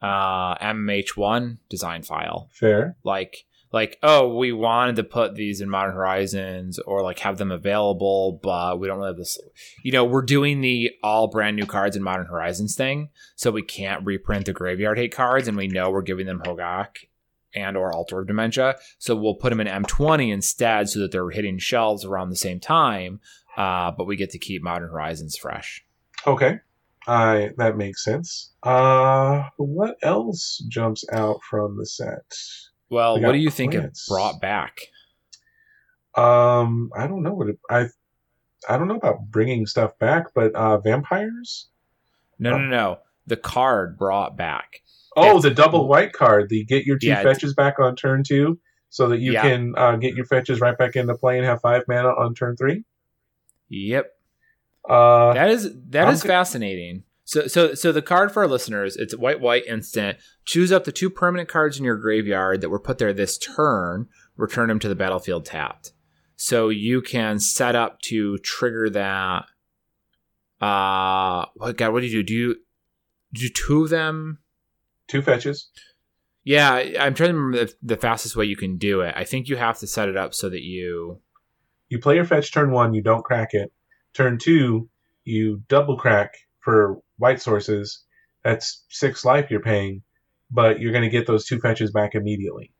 uh, 0.00 0.56
MH1 0.56 1.58
design 1.68 2.02
file. 2.02 2.48
Fair. 2.52 2.96
Like, 3.04 3.46
like, 3.72 3.98
oh, 4.02 4.36
we 4.36 4.52
wanted 4.52 4.96
to 4.96 5.04
put 5.04 5.34
these 5.34 5.60
in 5.60 5.68
Modern 5.68 5.94
Horizons 5.94 6.78
or 6.78 7.02
like 7.02 7.18
have 7.18 7.38
them 7.38 7.50
available, 7.50 8.38
but 8.42 8.78
we 8.78 8.86
don't 8.86 8.98
really 8.98 9.10
have 9.10 9.16
this. 9.16 9.38
You 9.82 9.92
know, 9.92 10.04
we're 10.04 10.22
doing 10.22 10.60
the 10.60 10.92
all 11.02 11.28
brand 11.28 11.56
new 11.56 11.66
cards 11.66 11.96
in 11.96 12.02
Modern 12.02 12.26
Horizons 12.26 12.76
thing, 12.76 13.10
so 13.34 13.50
we 13.50 13.62
can't 13.62 14.04
reprint 14.04 14.46
the 14.46 14.52
Graveyard 14.52 14.98
Hate 14.98 15.14
cards, 15.14 15.48
and 15.48 15.56
we 15.56 15.66
know 15.66 15.90
we're 15.90 16.02
giving 16.02 16.26
them 16.26 16.42
Hogaak 16.44 17.06
and 17.54 17.76
or 17.76 17.92
Altar 17.92 18.20
of 18.20 18.28
Dementia, 18.28 18.76
so 18.98 19.16
we'll 19.16 19.34
put 19.34 19.50
them 19.50 19.60
in 19.60 19.66
M20 19.66 20.32
instead, 20.32 20.88
so 20.88 21.00
that 21.00 21.10
they're 21.10 21.30
hitting 21.30 21.58
shelves 21.58 22.04
around 22.04 22.30
the 22.30 22.36
same 22.36 22.60
time. 22.60 23.20
Uh, 23.56 23.90
but 23.90 24.06
we 24.06 24.16
get 24.16 24.30
to 24.30 24.38
keep 24.38 24.62
Modern 24.62 24.88
Horizons 24.90 25.36
fresh. 25.36 25.84
Okay. 26.26 26.58
I 27.08 27.50
that 27.56 27.76
makes 27.76 28.02
sense. 28.04 28.52
Uh 28.64 29.44
what 29.58 29.96
else 30.02 30.62
jumps 30.68 31.04
out 31.12 31.38
from 31.48 31.76
the 31.78 31.86
set? 31.86 32.24
Well, 32.90 33.18
We 33.18 33.24
what 33.24 33.32
do 33.32 33.38
you 33.38 33.50
think 33.50 33.74
it 33.74 33.96
brought 34.08 34.40
back? 34.40 34.78
Um 36.16 36.90
I 36.96 37.06
don't 37.06 37.22
know 37.22 37.34
what 37.34 37.48
it, 37.48 37.58
I 37.70 37.86
I 38.68 38.78
don't 38.78 38.88
know 38.88 38.96
about 38.96 39.30
bringing 39.30 39.66
stuff 39.66 39.98
back, 39.98 40.34
but 40.34 40.54
uh 40.54 40.78
vampires? 40.78 41.68
No, 42.38 42.54
Oh. 42.54 42.58
no, 42.58 42.66
no. 42.66 42.98
The 43.26 43.36
card 43.36 43.98
brought 43.98 44.36
back. 44.36 44.82
Oh, 45.16 45.26
It's- 45.28 45.42
the 45.44 45.50
double 45.50 45.88
white 45.88 46.12
card. 46.12 46.48
The 46.48 46.64
get 46.64 46.84
your 46.86 46.98
two 46.98 47.08
Yeah, 47.08 47.22
fetches 47.22 47.54
back 47.54 47.78
on 47.78 47.96
turn 47.96 48.22
2 48.26 48.58
so 48.90 49.08
that 49.08 49.18
you 49.18 49.32
Yeah. 49.32 49.42
can 49.42 49.74
uh, 49.76 49.96
get 49.96 50.14
your 50.14 50.26
fetches 50.26 50.60
right 50.60 50.76
back 50.76 50.94
into 50.96 51.14
play 51.16 51.36
and 51.38 51.46
have 51.46 51.60
5 51.60 51.82
mana 51.88 52.08
on 52.08 52.34
turn 52.34 52.56
3. 52.56 52.84
Yep. 53.68 54.12
Uh 54.88 55.34
That 55.34 55.50
is 55.50 55.70
that 55.88 56.08
I'm 56.08 56.14
is 56.14 56.22
fascinating. 56.22 57.04
So 57.24 57.46
so 57.46 57.74
so 57.74 57.90
the 57.90 58.02
card 58.02 58.32
for 58.32 58.42
our 58.42 58.48
listeners, 58.48 58.96
it's 58.96 59.16
white 59.16 59.40
white 59.40 59.66
instant. 59.66 60.18
Choose 60.44 60.70
up 60.70 60.84
the 60.84 60.92
two 60.92 61.10
permanent 61.10 61.48
cards 61.48 61.78
in 61.78 61.84
your 61.84 61.96
graveyard 61.96 62.60
that 62.60 62.70
were 62.70 62.78
put 62.78 62.98
there 62.98 63.12
this 63.12 63.36
turn. 63.36 64.08
Return 64.36 64.68
them 64.68 64.78
to 64.80 64.88
the 64.88 64.94
battlefield 64.94 65.44
tapped. 65.44 65.92
So 66.36 66.68
you 66.68 67.00
can 67.00 67.38
set 67.38 67.74
up 67.74 68.00
to 68.02 68.38
trigger 68.38 68.90
that. 68.90 69.46
Uh, 70.60 71.46
what 71.54 71.76
God? 71.76 71.92
What 71.92 72.00
do 72.00 72.06
you 72.06 72.22
do? 72.22 72.22
Do 72.22 72.34
you 72.34 72.56
do 73.32 73.48
two 73.48 73.84
of 73.84 73.90
them? 73.90 74.38
two 75.08 75.22
fetches. 75.22 75.70
Yeah, 76.44 76.74
I'm 76.74 77.14
trying 77.14 77.30
to 77.30 77.34
remember 77.34 77.66
the, 77.66 77.74
the 77.82 77.96
fastest 77.96 78.36
way 78.36 78.44
you 78.44 78.56
can 78.56 78.76
do 78.76 79.00
it. 79.00 79.14
I 79.16 79.24
think 79.24 79.48
you 79.48 79.56
have 79.56 79.78
to 79.80 79.86
set 79.86 80.08
it 80.08 80.16
up 80.16 80.34
so 80.34 80.48
that 80.48 80.62
you. 80.62 81.20
You 81.88 81.98
play 81.98 82.16
your 82.16 82.24
fetch 82.24 82.52
turn 82.52 82.72
1, 82.72 82.94
you 82.94 83.02
don't 83.02 83.24
crack 83.24 83.54
it. 83.54 83.72
Turn 84.14 84.38
2, 84.38 84.88
you 85.24 85.62
double 85.68 85.96
crack 85.96 86.34
for 86.60 87.00
white 87.18 87.40
sources. 87.40 88.02
That's 88.42 88.84
6 88.88 89.24
life 89.24 89.50
you're 89.50 89.60
paying, 89.60 90.02
but 90.50 90.80
you're 90.80 90.92
going 90.92 91.04
to 91.04 91.10
get 91.10 91.26
those 91.26 91.46
two 91.46 91.58
fetches 91.58 91.92
back 91.92 92.14
immediately. 92.14 92.72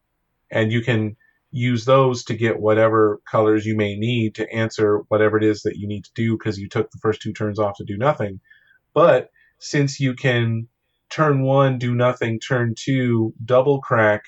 And 0.51 0.73
you 0.73 0.83
can 0.83 1.17
use 1.51 1.85
those 1.85 2.25
to 2.25 2.35
get 2.35 2.61
whatever 2.61 3.21
colors 3.31 3.65
you 3.65 3.77
may 3.77 3.97
need 3.97 4.35
to 4.37 4.53
answer 4.53 4.99
whatever 5.09 5.37
it 5.37 5.45
is 5.45 5.63
that 5.63 5.77
you 5.77 5.87
need 5.87 6.05
to 6.05 6.11
do 6.15 6.37
because 6.37 6.59
you 6.59 6.69
took 6.69 6.91
the 6.91 6.99
first 6.99 7.23
two 7.23 7.33
turns 7.33 7.59
off 7.59 7.77
to 7.79 7.85
do 7.85 7.97
nothing. 7.97 8.41
But 8.93 9.31
since 9.59 10.01
you 10.01 10.15
can 10.15 10.69
turn 11.11 11.43
one 11.43 11.79
do 11.79 11.95
nothing, 11.95 12.41
turn 12.41 12.75
two 12.77 13.33
double 13.45 13.81
crack, 13.81 14.25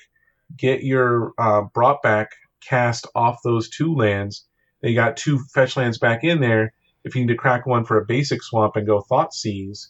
get 0.55 0.83
your 0.83 1.33
uh, 1.37 1.61
brought 1.61 2.01
back 2.01 2.31
cast 2.61 3.07
off 3.15 3.39
those 3.43 3.69
two 3.69 3.95
lands, 3.95 4.45
then 4.81 4.91
you 4.91 4.95
got 4.95 5.17
two 5.17 5.39
fetch 5.53 5.75
lands 5.77 5.97
back 5.97 6.23
in 6.23 6.39
there. 6.41 6.73
If 7.03 7.15
you 7.15 7.21
need 7.21 7.31
to 7.33 7.35
crack 7.37 7.65
one 7.65 7.85
for 7.85 7.97
a 7.97 8.05
basic 8.05 8.43
swamp 8.43 8.75
and 8.75 8.85
go 8.85 9.01
Thoughtseize, 9.09 9.87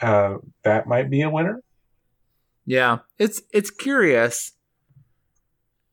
uh, 0.00 0.36
that 0.64 0.86
might 0.86 1.10
be 1.10 1.22
a 1.22 1.30
winner. 1.30 1.62
Yeah, 2.64 2.98
it's 3.18 3.42
it's 3.52 3.70
curious. 3.70 4.52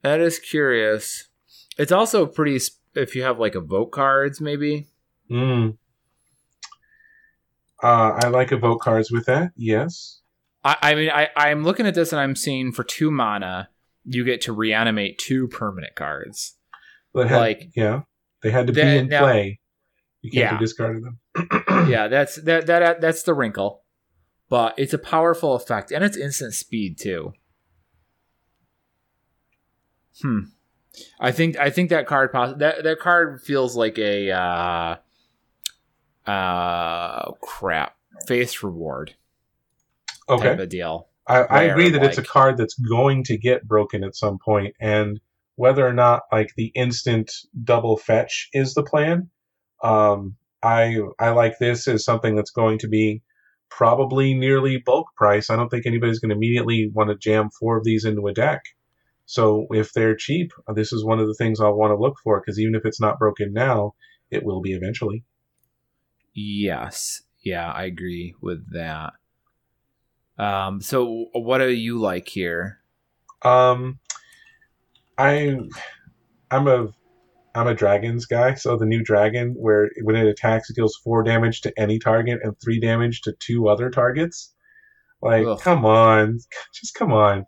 That 0.01 0.19
is 0.19 0.39
curious. 0.39 1.29
It's 1.77 1.91
also 1.91 2.25
pretty. 2.25 2.59
sp- 2.59 2.79
If 2.95 3.15
you 3.15 3.23
have 3.23 3.39
like 3.39 3.55
evoke 3.55 3.91
cards, 3.91 4.39
maybe. 4.39 4.87
Mm. 5.29 5.77
Uh, 7.83 8.19
I 8.23 8.27
like 8.27 8.51
evoke 8.51 8.81
cards 8.81 9.11
with 9.11 9.25
that. 9.25 9.51
Yes. 9.55 10.21
I, 10.63 10.77
I 10.81 10.95
mean, 10.95 11.09
I 11.09 11.29
I'm 11.35 11.63
looking 11.63 11.85
at 11.85 11.93
this 11.95 12.11
and 12.13 12.19
I'm 12.19 12.35
seeing 12.35 12.71
for 12.71 12.83
two 12.83 13.11
mana, 13.11 13.69
you 14.05 14.23
get 14.23 14.41
to 14.41 14.53
reanimate 14.53 15.17
two 15.17 15.47
permanent 15.47 15.95
cards. 15.95 16.55
They 17.13 17.27
had- 17.27 17.37
Like- 17.37 17.69
yeah, 17.75 18.01
they 18.45 18.51
had 18.51 18.67
to 18.67 18.73
be 18.73 18.81
in 18.81 19.07
now- 19.07 19.21
play. 19.23 19.59
You 20.21 20.29
can't 20.31 20.53
Yeah. 20.53 20.59
discarded 20.59 21.03
them. 21.03 21.19
yeah, 21.89 22.07
that's 22.07 22.35
that 22.43 22.67
that 22.67 23.01
that's 23.01 23.23
the 23.23 23.33
wrinkle. 23.33 23.81
But 24.49 24.75
it's 24.77 24.93
a 24.93 24.99
powerful 24.99 25.55
effect, 25.55 25.91
and 25.91 26.03
it's 26.03 26.15
instant 26.15 26.53
speed 26.53 26.97
too. 26.99 27.33
Hmm. 30.21 30.39
I 31.19 31.31
think 31.31 31.57
I 31.57 31.69
think 31.69 31.89
that 31.89 32.07
card 32.07 32.31
poss- 32.31 32.57
that 32.57 32.83
that 32.83 32.99
card 32.99 33.41
feels 33.41 33.75
like 33.75 33.97
a 33.99 34.31
uh 34.31 34.95
uh 36.29 37.31
crap 37.41 37.95
face 38.27 38.63
reward 38.63 39.15
Okay. 40.29 40.49
type 40.49 40.59
of 40.59 40.69
deal. 40.69 41.07
I, 41.27 41.39
I 41.41 41.61
agree 41.63 41.89
that 41.89 42.03
it's 42.03 42.17
a 42.19 42.23
card 42.23 42.57
that's 42.57 42.75
going 42.75 43.23
to 43.25 43.37
get 43.37 43.67
broken 43.67 44.03
at 44.03 44.15
some 44.15 44.37
point, 44.37 44.75
and 44.79 45.19
whether 45.55 45.87
or 45.87 45.93
not 45.93 46.23
like 46.31 46.51
the 46.55 46.71
instant 46.75 47.31
double 47.63 47.97
fetch 47.97 48.49
is 48.53 48.73
the 48.73 48.83
plan, 48.83 49.29
um, 49.83 50.35
I 50.63 50.99
I 51.19 51.29
like 51.29 51.59
this 51.59 51.87
as 51.87 52.03
something 52.03 52.35
that's 52.35 52.51
going 52.51 52.79
to 52.79 52.87
be 52.87 53.21
probably 53.69 54.33
nearly 54.33 54.77
bulk 54.77 55.07
price. 55.15 55.49
I 55.49 55.55
don't 55.55 55.69
think 55.69 55.85
anybody's 55.85 56.19
going 56.19 56.29
to 56.29 56.35
immediately 56.35 56.89
want 56.93 57.09
to 57.09 57.17
jam 57.17 57.49
four 57.59 57.77
of 57.77 57.83
these 57.83 58.05
into 58.05 58.27
a 58.27 58.33
deck. 58.33 58.61
So 59.25 59.67
if 59.71 59.91
they're 59.93 60.15
cheap, 60.15 60.51
this 60.75 60.93
is 60.93 61.03
one 61.03 61.19
of 61.19 61.27
the 61.27 61.33
things 61.33 61.59
I'll 61.59 61.75
want 61.75 61.91
to 61.91 61.97
look 61.97 62.15
for 62.23 62.39
because 62.39 62.59
even 62.59 62.75
if 62.75 62.85
it's 62.85 63.01
not 63.01 63.19
broken 63.19 63.53
now, 63.53 63.93
it 64.29 64.43
will 64.43 64.61
be 64.61 64.73
eventually. 64.73 65.23
Yes. 66.33 67.21
Yeah, 67.43 67.71
I 67.71 67.85
agree 67.85 68.35
with 68.41 68.71
that. 68.73 69.13
Um 70.37 70.81
so 70.81 71.27
what 71.33 71.59
do 71.59 71.69
you 71.69 71.99
like 71.99 72.27
here? 72.27 72.79
Um, 73.41 73.99
I, 75.17 75.57
I'm 76.51 76.67
a, 76.67 76.87
I'm 77.55 77.67
a 77.67 77.73
dragons 77.73 78.25
guy. 78.25 78.55
So 78.55 78.77
the 78.77 78.85
new 78.85 79.03
dragon, 79.03 79.55
where 79.57 79.89
when 80.03 80.15
it 80.15 80.27
attacks, 80.27 80.69
it 80.69 80.75
deals 80.75 80.99
four 81.03 81.23
damage 81.23 81.61
to 81.61 81.73
any 81.79 81.99
target 81.99 82.39
and 82.43 82.53
three 82.63 82.79
damage 82.79 83.21
to 83.21 83.33
two 83.39 83.67
other 83.69 83.89
targets. 83.89 84.53
Like, 85.21 85.45
Ugh. 85.45 85.59
come 85.59 85.85
on, 85.85 86.39
just 86.73 86.93
come 86.95 87.13
on. 87.13 87.45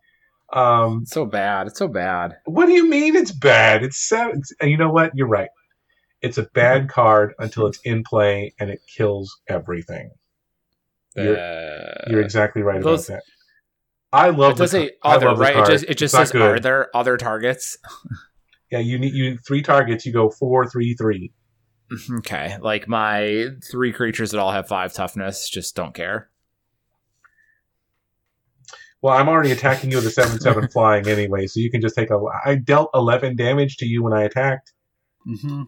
Um, 0.54 1.00
It's 1.04 1.12
so 1.12 1.26
bad. 1.26 1.68
It's 1.68 1.78
so 1.78 1.90
bad. 1.90 2.38
what 2.46 2.68
do 2.68 2.72
you 2.72 2.88
mean 2.90 3.16
it's 3.18 3.34
bad? 3.34 3.84
It's 3.84 4.08
seven. 4.08 4.38
It's, 4.40 4.54
you 4.62 4.78
know 4.78 4.90
what? 4.90 5.12
You're 5.14 5.28
right. 5.28 5.50
It's 6.22 6.38
a 6.38 6.44
bad 6.54 6.88
card 6.90 7.34
until 7.38 7.68
it's 7.68 7.80
in 7.84 8.04
play 8.04 8.54
and 8.60 8.70
it 8.70 8.80
kills 8.96 9.30
everything. 9.50 10.10
You're- 11.18 11.38
Uh, 11.38 12.10
You're 12.10 12.22
exactly 12.22 12.62
right 12.62 12.82
those- 12.82 13.10
about 13.10 13.18
that. 13.18 13.24
I 14.14 14.30
love 14.30 14.54
it 14.54 14.58
does 14.58 14.72
the, 14.72 14.78
say 14.88 14.92
other, 15.04 15.34
right? 15.36 15.58
It 15.58 15.66
just 15.66 15.84
it 15.86 15.98
just 15.98 16.16
It's 16.16 16.32
says 16.32 16.42
are 16.42 16.60
there 16.60 16.96
other 16.96 17.18
targets? 17.18 17.78
Yeah, 18.70 18.80
you 18.80 19.00
need 19.00 19.14
you 19.14 19.38
three 19.38 19.62
targets. 19.62 20.06
You 20.06 20.12
go 20.12 20.30
four, 20.30 20.70
three, 20.70 20.94
three. 20.94 21.32
Okay, 22.18 22.58
like 22.60 22.86
my 22.90 23.48
three 23.72 23.94
creatures 23.94 24.32
that 24.32 24.42
all 24.42 24.52
have 24.52 24.68
five 24.68 24.92
toughness, 24.92 25.50
just 25.50 25.74
don't 25.74 25.94
care. 25.94 26.30
Well, 29.02 29.16
I'm 29.16 29.30
already 29.30 29.52
attacking 29.52 29.92
you 29.92 29.96
with 29.98 30.08
a 30.08 30.12
seven 30.12 30.38
seven 30.42 30.68
flying 30.74 31.08
anyway, 31.08 31.48
so 31.48 31.62
you 31.62 31.72
can 31.72 31.80
just 31.80 31.96
take 31.96 32.10
a. 32.10 32.20
I 32.46 32.56
dealt 32.56 32.90
eleven 32.94 33.38
damage 33.38 33.78
to 33.78 33.86
you 33.86 34.04
when 34.04 34.12
I 34.12 34.24
attacked. 34.24 34.74
Mm-hmm. 35.26 35.64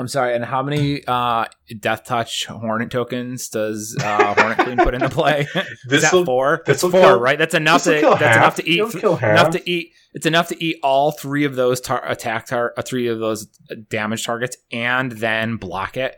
I'm 0.00 0.06
sorry. 0.08 0.34
And 0.36 0.44
how 0.44 0.62
many 0.62 1.02
uh, 1.06 1.46
Deathtouch 1.72 2.46
Hornet 2.46 2.90
tokens 2.90 3.48
does 3.48 3.96
uh, 4.00 4.34
Hornet 4.34 4.58
Queen 4.58 4.76
put 4.76 4.94
into 4.94 5.08
play? 5.08 5.46
Is 5.90 6.02
that 6.02 6.12
will 6.12 6.24
four? 6.24 6.62
That's 6.66 6.82
four, 6.82 6.90
kill- 6.92 7.20
right? 7.20 7.36
That's 7.36 7.54
enough 7.54 7.82
to. 7.84 7.90
this'll 7.90 8.10
That's 8.12 8.22
half. 8.22 8.36
enough 8.36 8.54
to 8.56 8.68
eat. 8.70 8.78
It'll 8.78 9.16
half. 9.16 9.30
enough 9.40 9.50
to 9.54 9.70
eat. 9.70 9.92
It's 10.14 10.26
enough 10.26 10.48
to 10.48 10.64
eat 10.64 10.76
all 10.82 11.10
three 11.10 11.44
of 11.44 11.56
those 11.56 11.80
tar- 11.80 12.08
attack 12.08 12.46
tar- 12.46 12.74
uh, 12.76 12.82
three 12.82 13.08
of 13.08 13.18
those 13.18 13.46
damage 13.90 14.24
targets, 14.24 14.56
and 14.70 15.10
then 15.12 15.56
block 15.56 15.96
it. 15.96 16.16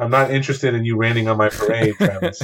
I'm 0.00 0.10
not 0.10 0.30
interested 0.30 0.74
in 0.74 0.84
you 0.84 0.96
raining 0.96 1.28
on 1.28 1.36
my 1.36 1.50
parade, 1.50 1.94
Travis. 1.98 2.42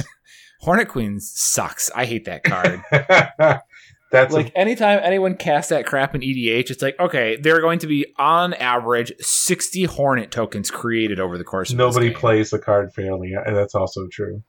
Hornet 0.61 0.89
Queen 0.89 1.19
sucks. 1.19 1.89
I 1.95 2.05
hate 2.05 2.25
that 2.25 2.43
card. 2.43 2.81
That's 4.11 4.33
like 4.33 4.49
a, 4.49 4.57
anytime 4.57 4.99
anyone 5.01 5.35
casts 5.37 5.69
that 5.69 5.85
crap 5.85 6.13
in 6.13 6.21
EDH, 6.21 6.69
it's 6.69 6.81
like 6.81 6.99
okay, 6.99 7.37
there 7.37 7.55
are 7.57 7.61
going 7.61 7.79
to 7.79 7.87
be 7.87 8.07
on 8.17 8.53
average 8.53 9.13
sixty 9.19 9.85
Hornet 9.85 10.31
tokens 10.31 10.69
created 10.69 11.19
over 11.19 11.37
the 11.37 11.43
course 11.45 11.71
of 11.71 11.77
nobody 11.77 12.11
plays 12.11 12.49
the 12.49 12.59
card 12.59 12.93
fairly, 12.93 13.33
and 13.33 13.55
that's 13.55 13.73
also 13.73 14.07
true. 14.11 14.43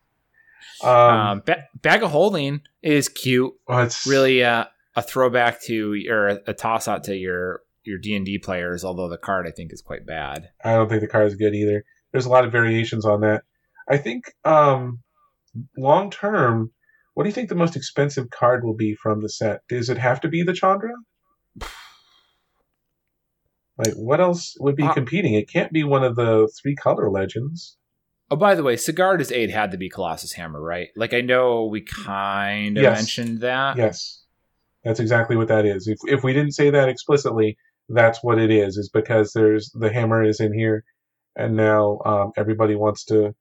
Um, 0.82 0.90
Um, 0.90 1.42
ba- 1.46 1.68
bag 1.80 2.02
of 2.02 2.10
holding 2.10 2.62
is 2.82 3.08
cute. 3.08 3.52
well, 3.68 3.80
it's 3.84 4.04
Really, 4.06 4.42
uh, 4.42 4.64
a 4.96 5.02
throwback 5.02 5.62
to 5.62 5.94
or 6.10 6.28
a, 6.28 6.40
a 6.48 6.54
toss 6.54 6.88
out 6.88 7.04
to 7.04 7.16
your 7.16 7.60
your 7.84 7.98
D 7.98 8.16
and 8.16 8.26
D 8.26 8.38
players. 8.38 8.84
Although 8.84 9.08
the 9.08 9.16
card 9.16 9.46
I 9.46 9.52
think 9.52 9.72
is 9.72 9.80
quite 9.80 10.04
bad. 10.04 10.50
I 10.64 10.72
don't 10.74 10.88
think 10.88 11.02
the 11.02 11.06
card 11.08 11.28
is 11.28 11.36
good 11.36 11.54
either. 11.54 11.84
There's 12.10 12.26
a 12.26 12.30
lot 12.30 12.44
of 12.44 12.50
variations 12.52 13.04
on 13.04 13.20
that. 13.20 13.44
I 13.88 13.96
think 13.96 14.34
um, 14.44 15.00
long 15.78 16.10
term, 16.10 16.72
what 17.14 17.24
do 17.24 17.28
you 17.28 17.34
think 17.34 17.48
the 17.48 17.54
most 17.54 17.76
expensive 17.76 18.30
card 18.30 18.64
will 18.64 18.74
be 18.76 18.94
from 18.94 19.20
the 19.20 19.28
set? 19.28 19.60
Does 19.68 19.88
it 19.88 19.98
have 19.98 20.20
to 20.22 20.28
be 20.28 20.42
the 20.42 20.52
Chandra? 20.54 20.90
Like, 23.78 23.94
what 23.94 24.20
else 24.20 24.54
would 24.60 24.76
be 24.76 24.84
Uh, 24.84 24.92
competing? 24.94 25.34
It 25.34 25.48
can't 25.48 25.72
be 25.72 25.84
one 25.84 26.04
of 26.04 26.16
the 26.16 26.50
three 26.60 26.74
color 26.74 27.10
legends. 27.10 27.76
Oh, 28.30 28.36
by 28.36 28.54
the 28.54 28.62
way, 28.62 28.76
Sigarda's 28.76 29.32
aid 29.32 29.50
had 29.50 29.70
to 29.72 29.76
be 29.78 29.88
Colossus 29.90 30.32
Hammer, 30.32 30.60
right? 30.60 30.88
Like 30.96 31.12
I 31.12 31.20
know 31.20 31.66
we 31.66 31.82
kind 31.82 32.78
of 32.78 32.82
Yes. 32.82 32.96
mentioned 32.98 33.40
that. 33.40 33.76
Yes, 33.76 34.24
that's 34.84 35.00
exactly 35.00 35.36
what 35.36 35.48
that 35.48 35.66
is. 35.66 35.86
If 35.86 35.98
if 36.06 36.24
we 36.24 36.32
didn't 36.32 36.52
say 36.52 36.70
that 36.70 36.88
explicitly, 36.88 37.56
that's 37.88 38.22
what 38.22 38.38
it 38.38 38.50
is. 38.50 38.76
Is 38.78 38.88
because 38.88 39.32
there's 39.32 39.70
the 39.72 39.92
hammer 39.92 40.22
is 40.22 40.40
in 40.40 40.54
here, 40.54 40.84
and 41.36 41.56
now 41.56 41.98
um, 42.06 42.32
everybody 42.36 42.74
wants 42.74 43.04
to 43.06 43.34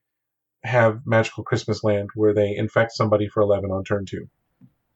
have 0.63 1.01
magical 1.05 1.43
Christmas 1.43 1.83
land 1.83 2.09
where 2.15 2.33
they 2.33 2.55
infect 2.55 2.91
somebody 2.91 3.27
for 3.27 3.41
eleven 3.41 3.71
on 3.71 3.83
turn 3.83 4.05
two. 4.05 4.29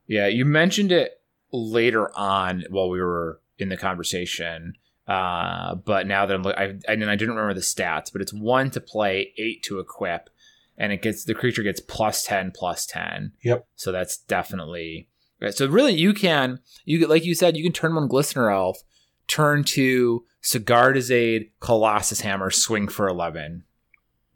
Yeah, 0.07 0.27
you 0.27 0.45
mentioned 0.45 0.91
it 0.91 1.21
later 1.51 2.11
on 2.17 2.63
while 2.69 2.89
we 2.89 3.01
were 3.01 3.39
in 3.57 3.69
the 3.69 3.77
conversation. 3.77 4.73
Uh, 5.07 5.75
but 5.75 6.07
now 6.07 6.25
that 6.25 6.33
I'm, 6.33 6.41
look- 6.43 6.57
I, 6.57 6.75
I, 6.87 6.93
and 6.93 7.09
I 7.09 7.15
didn't 7.15 7.35
remember 7.35 7.53
the 7.53 7.61
stats, 7.61 8.11
but 8.11 8.21
it's 8.21 8.33
one 8.33 8.71
to 8.71 8.81
play, 8.81 9.33
eight 9.37 9.61
to 9.63 9.79
equip, 9.79 10.29
and 10.77 10.91
it 10.91 11.01
gets 11.01 11.23
the 11.23 11.35
creature 11.35 11.63
gets 11.63 11.79
plus 11.79 12.23
ten, 12.23 12.51
plus 12.51 12.85
ten. 12.85 13.31
Yep. 13.43 13.67
So 13.75 13.91
that's 13.91 14.17
definitely 14.17 15.09
right. 15.41 15.53
So 15.53 15.67
really, 15.67 15.93
you 15.93 16.13
can 16.13 16.59
you 16.85 17.07
like 17.07 17.23
you 17.25 17.35
said, 17.35 17.55
you 17.55 17.63
can 17.63 17.71
turn 17.71 17.95
one 17.95 18.09
Glistener 18.09 18.51
Elf, 18.53 18.79
turn 19.27 19.63
to 19.65 20.25
Sigarda's 20.43 21.11
Aid, 21.11 21.51
Colossus 21.59 22.21
Hammer, 22.21 22.49
swing 22.51 22.87
for 22.87 23.07
eleven. 23.07 23.63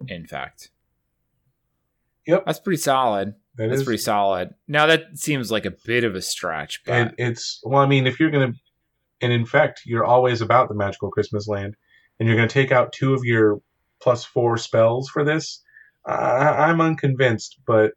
In 0.07 0.25
fact. 0.25 0.69
Yep. 2.27 2.43
That's 2.45 2.59
pretty 2.59 2.81
solid. 2.81 3.33
That 3.55 3.67
That's 3.69 3.81
is- 3.81 3.85
pretty 3.85 4.01
solid. 4.01 4.53
Now 4.67 4.85
that 4.85 5.17
seems 5.17 5.51
like 5.51 5.65
a 5.65 5.73
bit 5.85 6.03
of 6.03 6.15
a 6.15 6.21
stretch, 6.21 6.81
but 6.85 6.93
and 6.93 7.13
it's 7.17 7.59
well, 7.63 7.79
I 7.81 7.87
mean, 7.87 8.07
if 8.07 8.19
you're 8.19 8.31
gonna 8.31 8.53
and 9.21 9.31
in 9.33 9.45
fact 9.45 9.81
you're 9.85 10.05
always 10.05 10.41
about 10.41 10.69
the 10.69 10.75
magical 10.75 11.09
Christmas 11.11 11.47
land, 11.47 11.75
and 12.19 12.27
you're 12.27 12.37
gonna 12.37 12.47
take 12.47 12.71
out 12.71 12.93
two 12.93 13.13
of 13.13 13.23
your 13.23 13.59
plus 14.01 14.23
four 14.23 14.57
spells 14.57 15.09
for 15.09 15.23
this. 15.25 15.61
I, 16.05 16.69
I'm 16.69 16.79
unconvinced, 16.81 17.59
but 17.67 17.91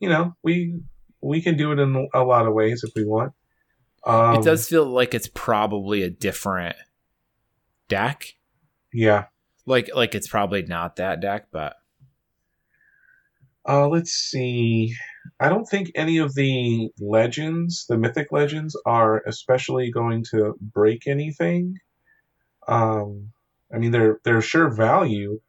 you 0.00 0.08
know, 0.08 0.34
we 0.42 0.80
we 1.20 1.42
can 1.42 1.56
do 1.56 1.72
it 1.72 1.78
in 1.78 2.08
a 2.14 2.24
lot 2.24 2.46
of 2.46 2.54
ways 2.54 2.82
if 2.84 2.92
we 2.96 3.04
want. 3.04 3.32
Um, 4.04 4.36
it 4.36 4.44
does 4.44 4.68
feel 4.68 4.84
like 4.86 5.14
it's 5.14 5.28
probably 5.32 6.02
a 6.02 6.10
different 6.10 6.74
deck. 7.88 8.34
Yeah. 8.92 9.26
Like 9.66 9.90
like 9.94 10.14
it's 10.14 10.26
probably 10.26 10.62
not 10.62 10.96
that 10.96 11.20
deck, 11.20 11.48
but 11.52 11.76
Uh, 13.68 13.88
let's 13.88 14.10
see. 14.12 14.94
I 15.38 15.48
don't 15.48 15.66
think 15.66 15.92
any 15.94 16.18
of 16.18 16.34
the 16.34 16.90
legends, 16.98 17.86
the 17.88 17.96
mythic 17.96 18.32
legends, 18.32 18.76
are 18.86 19.22
especially 19.26 19.90
going 19.90 20.24
to 20.32 20.54
break 20.60 21.06
anything. 21.06 21.78
Um, 22.66 23.30
I 23.72 23.78
mean, 23.78 23.92
they're 23.92 24.18
they're 24.24 24.42
sure 24.42 24.68
value. 24.70 25.40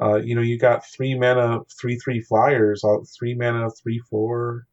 Uh, 0.00 0.16
you 0.16 0.34
know, 0.34 0.42
you 0.42 0.58
got 0.58 0.84
three 0.86 1.18
mana, 1.18 1.60
three 1.80 1.98
three 1.98 2.20
flyers, 2.20 2.84
all 2.84 3.06
three 3.18 3.34
mana, 3.34 3.70
three 3.70 4.00
four, 4.10 4.66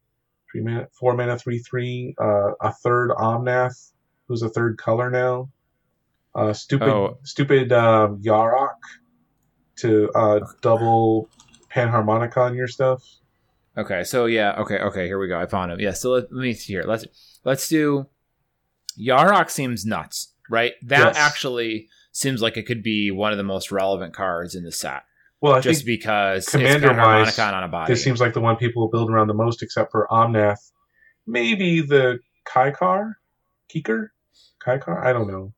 three 0.52 0.60
mana, 0.60 0.86
four 0.98 1.14
mana, 1.16 1.38
three 1.38 1.60
three. 1.60 2.14
Uh, 2.20 2.52
a 2.60 2.72
third 2.72 3.10
Omnath, 3.10 3.92
who's 4.28 4.42
a 4.42 4.50
third 4.50 4.76
color 4.76 5.10
now. 5.10 5.48
Uh, 6.34 6.52
stupid, 6.52 6.88
Oh. 6.88 7.18
stupid 7.22 7.72
um, 7.72 8.20
Yarok 8.20 8.74
to 9.76 10.10
uh, 10.14 10.40
double 10.60 11.30
Panharmonicon 11.74 12.36
on 12.38 12.54
your 12.54 12.68
stuff. 12.68 13.02
okay. 13.76 14.04
So 14.04 14.26
yeah, 14.26 14.52
okay, 14.60 14.78
okay. 14.78 15.06
Here 15.06 15.18
we 15.18 15.28
go. 15.28 15.38
I 15.40 15.46
found 15.46 15.72
him. 15.72 15.80
Yeah. 15.80 15.92
So 15.92 16.10
let, 16.12 16.24
let 16.32 16.42
me 16.42 16.52
see 16.54 16.72
here. 16.74 16.84
Let's 16.86 17.04
let's 17.44 17.68
do. 17.68 18.06
Yarok 18.98 19.50
seems 19.50 19.84
nuts, 19.84 20.32
right? 20.48 20.72
That 20.82 21.06
Yes. 21.06 21.16
actually 21.16 21.88
seems 22.12 22.40
like 22.40 22.56
it 22.56 22.62
could 22.64 22.82
be 22.82 23.10
one 23.10 23.32
of 23.32 23.38
the 23.38 23.42
most 23.44 23.72
relevant 23.72 24.14
cards 24.14 24.54
in 24.54 24.62
the 24.62 24.70
set, 24.70 25.02
Well, 25.40 25.54
I 25.54 25.60
just 25.60 25.80
think 25.84 25.86
because 26.00 26.44
it's 26.44 26.52
commander-wise, 26.52 27.34
Panharmonicon 27.36 27.52
on 27.54 27.64
a 27.64 27.68
body. 27.68 27.92
this 27.92 28.04
seems 28.04 28.20
like 28.20 28.34
the 28.34 28.40
one 28.40 28.54
people 28.54 28.82
will 28.82 28.90
build 28.90 29.10
around 29.10 29.26
the 29.26 29.34
most, 29.34 29.64
except 29.64 29.90
for 29.90 30.06
Omnath. 30.12 30.70
Maybe 31.26 31.80
the 31.80 32.20
Kaikar, 32.46 33.14
Kikar, 33.68 34.10
Kaikar. 34.64 35.04
I 35.04 35.12
don't 35.12 35.26
know. 35.26 35.52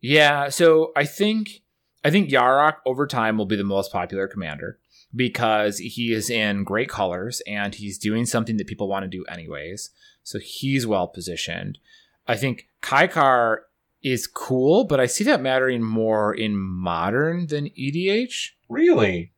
Yeah, 0.00 0.48
so 0.48 0.92
I 0.96 1.04
think 1.04 1.60
I 2.02 2.10
think 2.10 2.30
Yarok 2.30 2.76
over 2.86 3.06
time 3.06 3.36
will 3.36 3.44
be 3.46 3.56
the 3.56 3.64
most 3.64 3.92
popular 3.92 4.26
commander 4.26 4.78
because 5.14 5.78
he 5.78 6.12
is 6.12 6.30
in 6.30 6.64
great 6.64 6.88
colors 6.88 7.40
and 7.46 7.74
he's 7.74 7.98
doing 7.98 8.26
something 8.26 8.56
that 8.56 8.66
people 8.66 8.88
want 8.88 9.04
to 9.04 9.08
do 9.08 9.24
anyways. 9.26 9.90
So 10.22 10.38
he's 10.38 10.86
well 10.86 11.06
positioned. 11.06 11.78
I 12.26 12.36
think 12.36 12.68
Kykar 12.82 13.58
is 14.02 14.26
cool, 14.26 14.84
but 14.84 15.00
I 15.00 15.06
see 15.06 15.24
that 15.24 15.40
mattering 15.40 15.82
more 15.82 16.34
in 16.34 16.56
modern 16.56 17.46
than 17.46 17.70
EDH. 17.70 18.50
Really? 18.68 19.32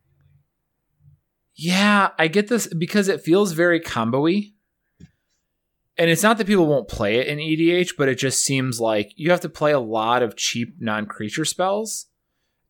Yeah, 1.55 2.09
I 2.17 2.27
get 2.27 2.47
this 2.47 2.67
because 2.67 3.07
it 3.07 3.21
feels 3.21 3.53
very 3.53 3.79
combo-y. 3.79 4.51
And 5.97 6.11
it's 6.11 6.21
not 6.21 6.37
that 6.37 6.45
people 6.45 6.67
won't 6.67 6.87
play 6.87 7.17
it 7.17 7.27
in 7.27 7.39
EDH, 7.39 7.93
but 7.97 8.07
it 8.07 8.15
just 8.15 8.43
seems 8.43 8.79
like 8.79 9.13
you 9.15 9.31
have 9.31 9.41
to 9.41 9.49
play 9.49 9.71
a 9.71 9.79
lot 9.79 10.21
of 10.21 10.35
cheap 10.35 10.75
non-creature 10.79 11.45
spells 11.45 12.05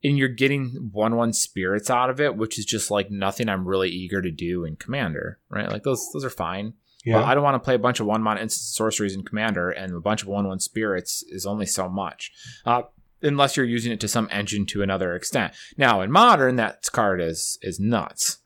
and 0.04 0.18
you're 0.18 0.28
getting 0.28 0.92
1-1 0.96 1.34
spirits 1.34 1.90
out 1.90 2.10
of 2.10 2.22
it, 2.22 2.36
which 2.36 2.60
is 2.60 2.66
just 2.66 2.92
like 2.92 3.10
nothing 3.10 3.50
I'm 3.50 3.68
really 3.68 3.90
eager 3.90 4.22
to 4.22 4.32
do 4.32 4.64
in 4.64 4.76
Commander, 4.76 5.40
right? 5.50 5.70
Like 5.70 5.84
those 5.84 6.10
those 6.14 6.26
are 6.26 6.30
fine. 6.30 6.74
Yeah. 7.06 7.20
But 7.20 7.26
I 7.26 7.36
don't 7.36 7.44
want 7.44 7.56
to 7.56 7.66
play 7.66 7.76
a 7.76 7.80
bunch 7.80 8.00
of 8.00 8.06
one 8.06 8.22
mana 8.22 8.42
instant 8.42 8.64
sorceries 8.64 9.16
in 9.16 9.24
Commander, 9.24 9.70
and 9.70 9.94
a 9.94 10.00
bunch 10.00 10.22
of 10.22 10.28
one 10.28 10.48
one 10.48 10.60
spirits 10.60 11.24
is 11.30 11.46
only 11.46 11.66
so 11.66 11.88
much, 11.88 12.32
uh, 12.66 12.84
unless 13.22 13.56
you're 13.56 13.66
using 13.66 13.92
it 13.92 14.00
to 14.02 14.08
some 14.08 14.28
engine 14.32 14.66
to 14.68 14.82
another 14.82 15.16
extent. 15.16 15.54
Now 15.78 16.02
in 16.02 16.12
Modern, 16.12 16.58
that 16.58 16.84
card 16.92 17.22
is 17.22 17.58
is 17.62 17.80
nuts. 17.80 18.40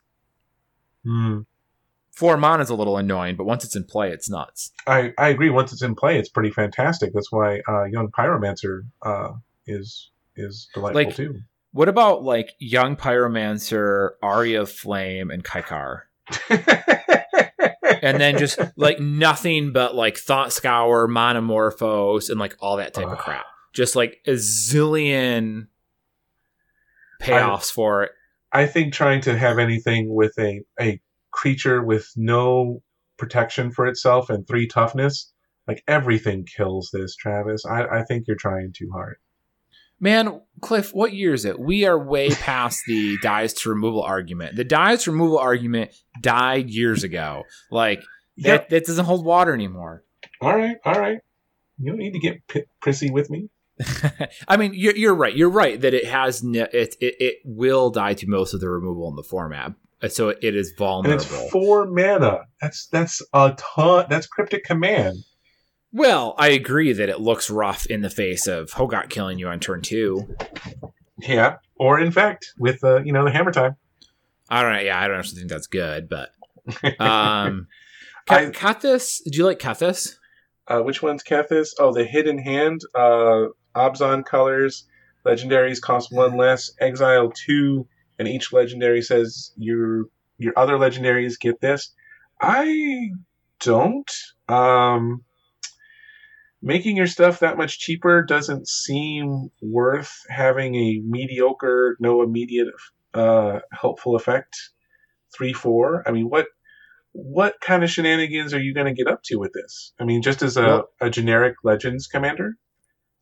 Hmm. 1.04 1.40
Four 2.12 2.36
mana 2.36 2.62
is 2.62 2.70
a 2.70 2.74
little 2.74 2.98
annoying, 2.98 3.36
but 3.36 3.44
once 3.44 3.64
it's 3.64 3.74
in 3.74 3.84
play, 3.84 4.10
it's 4.10 4.28
nuts. 4.28 4.70
I, 4.86 5.12
I 5.16 5.30
agree. 5.30 5.48
Once 5.48 5.72
it's 5.72 5.82
in 5.82 5.94
play, 5.94 6.18
it's 6.18 6.28
pretty 6.28 6.50
fantastic. 6.50 7.12
That's 7.14 7.32
why 7.32 7.62
uh, 7.66 7.84
Young 7.84 8.08
Pyromancer 8.08 8.82
uh, 9.00 9.32
is 9.66 10.11
is 10.36 10.68
delightful 10.74 11.04
Like- 11.04 11.14
too. 11.14 11.40
What 11.74 11.88
about 11.88 12.22
like 12.22 12.52
Young 12.58 12.96
Pyromancer, 12.96 14.10
Aria 14.22 14.60
of 14.60 14.70
Flame, 14.70 15.30
and 15.30 15.42
Kykar? 15.42 16.02
and 18.02 18.20
then 18.20 18.36
just 18.36 18.60
like 18.76 19.00
nothing 19.00 19.72
but 19.72 19.94
like 19.94 20.18
Thought 20.18 20.52
Scour, 20.52 21.08
Manamorphose, 21.08 22.28
and 22.28 22.38
like 22.38 22.56
all 22.60 22.76
that 22.76 22.92
type 22.92 23.06
of 23.06 23.16
crap. 23.16 23.46
Just 23.72 23.96
like 23.96 24.20
a 24.26 24.32
zillion 24.32 25.68
payoffs 27.22 27.72
for 27.72 28.02
it. 28.02 28.10
I 28.52 28.66
think 28.66 28.92
trying 28.92 29.22
to 29.22 29.38
have 29.38 29.58
anything 29.58 30.14
with 30.14 30.38
a, 30.38 30.60
a 30.78 31.00
creature 31.30 31.82
with 31.82 32.06
no 32.16 32.82
protection 33.16 33.70
for 33.70 33.86
itself 33.86 34.28
and 34.28 34.46
three 34.46 34.66
toughness, 34.66 35.32
like 35.66 35.82
everything 35.88 36.44
kills 36.44 36.90
this, 36.92 37.16
Travis. 37.16 37.64
I, 37.64 37.84
I 37.84 38.04
think 38.04 38.26
you're 38.26 38.36
trying 38.36 38.72
too 38.76 38.90
hard. 38.92 39.16
Man, 40.02 40.40
Cliff, 40.60 40.92
what 40.92 41.14
year 41.14 41.32
is 41.32 41.44
it? 41.44 41.58
We 41.58 41.86
are 41.86 41.98
way 41.98 42.28
past 42.30 42.82
the 42.86 43.16
dies 43.22 43.54
to 43.54 43.70
removal 43.70 44.02
argument. 44.02 44.56
The 44.56 44.64
dies 44.64 45.04
to 45.04 45.12
removal 45.12 45.38
argument 45.38 45.92
died 46.20 46.68
years 46.68 47.04
ago. 47.04 47.44
Like 47.70 48.02
Yep. 48.36 48.62
That, 48.62 48.70
that 48.70 48.86
doesn't 48.86 49.04
hold 49.04 49.24
water 49.24 49.52
anymore. 49.52 50.04
All 50.40 50.56
right. 50.56 50.76
All 50.84 50.98
right. 50.98 51.18
You 51.78 51.90
don't 51.90 51.98
need 51.98 52.12
to 52.14 52.18
get 52.18 52.46
p- 52.48 52.64
prissy 52.80 53.10
with 53.10 53.28
me. 53.30 53.50
I 54.48 54.56
mean, 54.56 54.72
you're, 54.74 54.96
you're 54.96 55.14
right. 55.14 55.36
You're 55.36 55.50
right 55.50 55.80
that 55.80 55.92
it 55.94 56.06
has 56.06 56.42
ne- 56.42 56.60
it, 56.72 56.96
it 57.00 57.14
it 57.20 57.36
will 57.44 57.90
die 57.90 58.14
to 58.14 58.26
most 58.26 58.54
of 58.54 58.60
the 58.60 58.70
removal 58.70 59.08
in 59.08 59.16
the 59.16 59.22
format, 59.22 59.72
Uh, 60.02 60.08
so 60.08 60.30
it 60.30 60.56
is 60.56 60.72
vulnerable. 60.78 61.12
And 61.12 61.20
it's 61.20 61.50
four 61.50 61.86
mana. 61.86 62.40
That's 62.60 62.86
that's 62.86 63.20
a 63.32 63.54
ton. 63.56 64.06
That's 64.08 64.26
cryptic 64.26 64.64
command. 64.64 65.18
Well, 65.92 66.34
I 66.38 66.48
agree 66.48 66.92
that 66.92 67.08
it 67.08 67.20
looks 67.20 67.50
rough 67.50 67.86
in 67.86 68.00
the 68.00 68.10
face 68.10 68.46
of 68.46 68.70
Hogaak 68.72 69.10
killing 69.10 69.38
you 69.38 69.48
on 69.48 69.60
turn 69.60 69.82
two. 69.82 70.34
Yeah. 71.18 71.56
Or 71.76 72.00
in 72.00 72.10
fact, 72.12 72.52
with 72.58 72.82
uh, 72.82 73.02
you 73.02 73.12
know 73.12 73.24
the 73.24 73.30
hammer 73.30 73.52
time. 73.52 73.76
I 74.48 74.62
don't 74.62 74.72
know. 74.72 74.80
Yeah, 74.80 74.98
I 75.00 75.08
don't 75.08 75.18
actually 75.18 75.38
think 75.38 75.50
that's 75.50 75.66
good, 75.66 76.08
but 76.08 76.30
um, 77.00 77.68
I- 78.28 78.46
Kethis, 78.46 79.22
did 79.24 79.36
you 79.36 79.44
like 79.44 79.58
Kethis? 79.58 80.16
Uh, 80.68 80.80
which 80.80 81.02
one's 81.02 81.22
Kethis? 81.22 81.70
Oh, 81.78 81.92
the 81.92 82.04
hidden 82.04 82.38
hand. 82.38 82.80
Uh, 82.94 83.46
Abzan 83.74 84.24
colors. 84.24 84.86
Legendaries 85.26 85.80
cost 85.80 86.12
one 86.12 86.36
less. 86.36 86.70
Exile 86.80 87.30
two, 87.34 87.86
and 88.18 88.26
each 88.28 88.52
legendary 88.52 89.02
says 89.02 89.52
your 89.56 90.06
your 90.38 90.52
other 90.56 90.74
legendaries 90.74 91.38
get 91.38 91.60
this. 91.60 91.92
I 92.40 93.10
don't. 93.60 94.10
Um, 94.48 95.22
making 96.62 96.96
your 96.96 97.06
stuff 97.06 97.40
that 97.40 97.58
much 97.58 97.78
cheaper 97.78 98.22
doesn't 98.22 98.68
seem 98.68 99.50
worth 99.60 100.12
having 100.28 100.74
a 100.74 101.00
mediocre, 101.04 101.96
no 102.00 102.22
immediate 102.22 102.68
uh, 103.12 103.60
helpful 103.72 104.16
effect. 104.16 104.56
Three 105.36 105.52
four. 105.52 106.02
I 106.06 106.12
mean, 106.12 106.28
what 106.28 106.46
what 107.12 107.60
kind 107.60 107.82
of 107.82 107.90
shenanigans 107.90 108.54
are 108.54 108.60
you 108.60 108.74
going 108.74 108.86
to 108.86 108.94
get 108.94 109.10
up 109.10 109.22
to 109.24 109.36
with 109.36 109.52
this? 109.52 109.92
I 110.00 110.04
mean, 110.04 110.22
just 110.22 110.42
as 110.42 110.56
a, 110.56 110.62
Well- 110.62 110.88
a 111.00 111.10
generic 111.10 111.56
Legends 111.64 112.06
commander. 112.06 112.56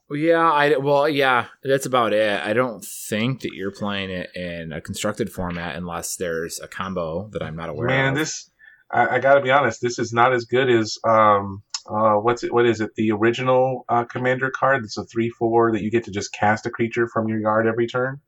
Well, 0.08 0.18
yeah, 0.18 0.50
I 0.50 0.76
well, 0.76 1.08
yeah, 1.08 1.46
that's 1.62 1.86
about 1.86 2.12
it. 2.12 2.42
I 2.42 2.52
don't 2.52 2.84
think 2.84 3.42
that 3.42 3.52
you're 3.54 3.70
playing 3.70 4.10
it 4.10 4.34
in 4.34 4.72
a 4.72 4.80
constructed 4.80 5.30
format 5.32 5.76
unless 5.76 6.16
there's 6.16 6.58
a 6.58 6.66
combo 6.66 7.28
that 7.28 7.44
I'm 7.44 7.54
not 7.54 7.68
aware 7.68 7.86
Man, 7.86 8.08
of. 8.08 8.14
Man, 8.14 8.14
this 8.14 8.50
I, 8.92 9.06
I 9.06 9.18
got 9.20 9.34
to 9.34 9.40
be 9.40 9.52
honest. 9.52 9.80
This 9.80 10.00
is 10.00 10.12
not 10.12 10.32
as 10.32 10.46
good 10.46 10.68
as 10.68 10.98
um 11.04 11.62
uh 11.88 12.14
what's 12.14 12.42
it? 12.42 12.52
What 12.52 12.66
is 12.66 12.80
it? 12.80 12.94
The 12.96 13.10
original 13.12 13.84
uh, 13.88 14.04
commander 14.04 14.50
card. 14.50 14.82
That's 14.84 14.98
a 14.98 15.04
three 15.04 15.30
four 15.30 15.72
that 15.72 15.82
you 15.82 15.90
get 15.90 16.04
to 16.04 16.10
just 16.10 16.32
cast 16.32 16.66
a 16.66 16.70
creature 16.70 17.06
from 17.08 17.28
your 17.28 17.38
yard 17.40 17.66
every 17.66 17.86
turn. 17.86 18.20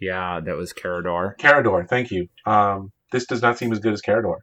yeah, 0.00 0.40
that 0.40 0.56
was 0.56 0.72
Karador. 0.72 1.36
Karador. 1.38 1.88
Thank 1.88 2.10
you. 2.10 2.28
Um, 2.46 2.92
this 3.10 3.26
does 3.26 3.42
not 3.42 3.58
seem 3.58 3.72
as 3.72 3.78
good 3.78 3.92
as 3.92 4.02
Karador. 4.02 4.38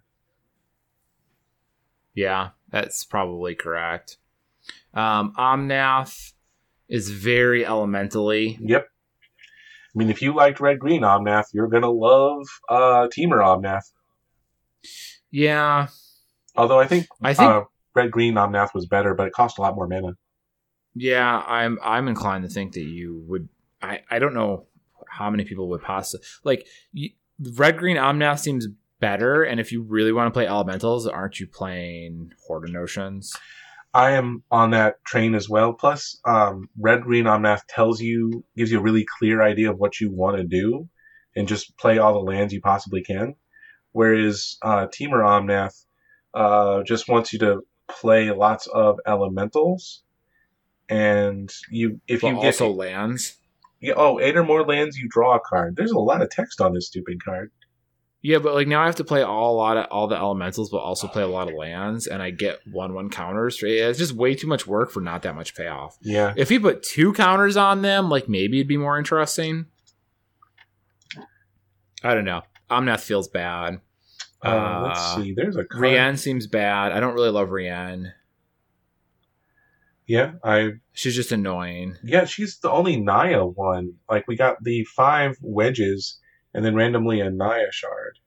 Yeah, 2.14 2.50
that's 2.70 3.04
probably 3.04 3.56
correct. 3.56 4.18
Um, 4.94 5.34
Omnath 5.38 6.34
is 6.88 7.10
very 7.10 7.66
elementally. 7.66 8.58
Yep. 8.62 8.88
I 8.88 9.98
mean, 9.98 10.10
if 10.10 10.22
you 10.22 10.34
liked 10.36 10.60
red 10.60 10.80
green 10.80 11.02
Omnath, 11.04 11.46
you're 11.54 11.68
gonna 11.68 11.90
love 11.92 12.46
uh 12.70 13.08
Temur 13.08 13.42
Omnath. 13.44 13.92
Yeah, 15.32 15.88
Although 16.56 16.80
I 16.80 16.88
think 16.88 17.08
I 17.22 17.34
think 17.34 17.50
uh, 17.52 17.64
red 17.96 18.12
green 18.12 18.36
Omnath 18.36 18.74
was 18.74 18.86
better, 18.86 19.14
but 19.14 19.28
it 19.28 19.34
cost 19.34 19.58
a 19.58 19.62
lot 19.62 19.76
more 19.76 19.88
mana. 19.88 20.14
Yeah, 20.94 21.44
I'm 21.48 21.80
I'm 21.84 22.08
inclined 22.08 22.44
to 22.44 22.50
think 22.50 22.74
that 22.74 22.84
you 22.84 23.24
would. 23.28 23.50
I 23.82 24.02
I 24.10 24.20
don't 24.20 24.34
know 24.34 24.68
how 25.10 25.30
many 25.30 25.46
people 25.46 25.70
would 25.70 25.82
possibly 25.82 26.26
like 26.44 26.68
you, 26.94 27.10
red 27.56 27.78
green 27.78 27.98
Omnath 27.98 28.40
seems 28.40 28.68
better, 29.00 29.44
and 29.44 29.60
if 29.60 29.72
you 29.72 29.82
really 29.82 30.12
want 30.12 30.28
to 30.28 30.32
play 30.32 30.48
elementals, 30.48 31.08
aren't 31.08 31.40
you 31.40 31.48
playing 31.48 32.32
Horde 32.48 32.66
of 32.66 32.72
Notions? 32.72 33.34
I 33.94 34.12
am 34.12 34.44
on 34.52 34.72
that 34.72 35.04
train 35.06 35.36
as 35.36 35.48
well. 35.48 35.72
Plus, 35.72 36.20
um, 36.26 36.70
Red 36.78 37.04
Green 37.04 37.24
Omnath 37.26 37.62
tells 37.70 38.02
you, 38.02 38.44
gives 38.58 38.70
you 38.70 38.80
a 38.80 38.82
really 38.82 39.06
clear 39.20 39.42
idea 39.42 39.72
of 39.72 39.78
what 39.78 40.02
you 40.02 40.12
want 40.12 40.36
to 40.36 40.44
do, 40.44 40.90
and 41.36 41.48
just 41.48 41.78
play 41.78 41.98
all 41.98 42.14
the 42.14 42.20
lands 42.20 42.54
you 42.54 42.60
possibly 42.60 43.04
can. 43.04 43.36
Whereas 43.94 44.58
uh, 44.62 44.88
Temur 44.88 45.24
Omnath 45.24 45.86
uh, 46.34 46.84
just 46.84 47.08
wants 47.08 47.32
you 47.32 47.40
to 47.40 47.62
play 47.88 48.32
lots 48.32 48.68
of 48.68 49.00
elementals, 49.08 50.04
and 50.90 51.52
you 51.70 52.00
if 52.08 52.22
But 52.22 52.28
you 52.30 52.36
get 52.36 52.46
also 52.46 52.70
lands. 52.72 53.38
yeah, 53.82 53.94
oh 53.98 54.20
eight 54.20 54.36
or 54.38 54.44
more 54.44 54.66
lands, 54.66 54.98
you 54.98 55.08
draw 55.10 55.36
a 55.36 55.40
card. 55.40 55.76
There's 55.76 55.92
a 55.92 56.00
lot 56.00 56.22
of 56.22 56.30
text 56.30 56.62
on 56.62 56.74
this 56.74 56.88
stupid 56.88 57.24
card. 57.24 57.52
Yeah, 58.22 58.40
but 58.40 58.56
like 58.56 58.68
now 58.68 58.82
I 58.82 58.88
have 58.88 58.96
to 58.96 59.04
play 59.04 59.22
all 59.22 59.54
a 59.54 59.58
lot 59.58 59.78
of 59.78 59.86
all 59.92 60.08
the 60.08 60.16
elementals, 60.16 60.72
but 60.72 60.78
also 60.78 61.08
play 61.08 61.22
a 61.22 61.28
lot 61.28 61.48
of 61.48 61.54
lands, 61.54 62.08
and 62.08 62.24
I 62.24 62.32
get 62.32 62.58
one 62.72 62.96
one 62.96 63.12
counters. 63.12 63.60
It's 63.62 64.00
just 64.00 64.14
way 64.14 64.34
too 64.34 64.48
much 64.48 64.66
work 64.66 64.90
for 64.90 65.00
not 65.00 65.22
that 65.24 65.36
much 65.36 65.54
payoff. 65.56 65.96
Yeah, 66.02 66.34
If 66.36 66.50
you 66.50 66.60
put 66.60 66.82
two 66.82 67.14
counters 67.14 67.56
on 67.56 67.84
them, 67.84 68.10
like 68.10 68.28
maybe 68.28 68.58
it'd 68.58 68.68
be 68.68 68.78
more 68.78 68.98
interesting. 68.98 69.68
I 72.04 72.14
don't 72.16 72.26
know. 72.26 72.42
Omnath 72.70 73.02
feels 73.02 73.28
bad. 73.28 73.80
Uh, 74.44 74.84
let's 74.88 75.00
Uh, 75.00 75.16
see. 75.18 75.34
There's 75.34 75.56
a 75.56 75.64
card. 75.66 75.82
Rienne 75.84 76.18
seems 76.18 76.48
bad. 76.48 76.92
I 76.92 77.00
don't 77.00 77.14
really 77.16 77.30
love 77.32 77.50
Rienne. 77.50 78.14
Yeah, 80.08 80.34
I 80.44 80.74
She's 80.94 81.16
just 81.16 81.32
annoying. 81.32 81.96
Yeah, 82.04 82.26
she's 82.26 82.60
the 82.60 82.70
only 82.70 82.96
Naya 83.00 83.44
one. 83.44 83.94
Like 84.10 84.28
we 84.28 84.36
got 84.36 84.64
the 84.64 84.84
five 84.96 85.36
wedges 85.42 86.20
and 86.54 86.64
then 86.64 86.76
randomly 86.76 87.22
a 87.22 87.32
Naya 87.32 87.72
shard. 87.72 88.20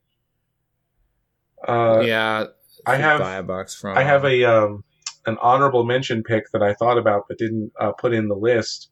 Uh, 1.66 2.02
yeah, 2.04 2.46
I 2.86 2.96
have- 2.96 3.20
buy 3.20 3.36
a 3.36 3.42
box 3.42 3.74
from. 3.74 3.96
I 3.96 4.02
have 4.02 4.24
a 4.24 4.44
um, 4.44 4.84
an 5.26 5.38
honorable 5.40 5.84
mention 5.84 6.22
pick 6.24 6.50
that 6.52 6.62
I 6.62 6.74
thought 6.74 6.98
about 6.98 7.24
but 7.28 7.38
didn't 7.38 7.72
uh, 7.80 7.92
put 7.92 8.12
in 8.12 8.28
the 8.28 8.36
list. 8.36 8.90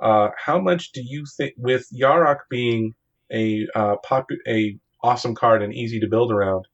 Uh, 0.00 0.30
how 0.36 0.60
much 0.60 0.92
do 0.92 1.02
you 1.04 1.24
think 1.36 1.54
with 1.56 1.86
Yarok 1.92 2.38
being 2.48 2.94
a 3.32 3.66
uh, 3.74 3.96
popu- 4.04 4.38
a 4.46 4.78
awesome 5.02 5.34
card 5.34 5.62
and 5.62 5.72
easy 5.74 6.00
to 6.00 6.06
build 6.08 6.30
around? 6.32 6.66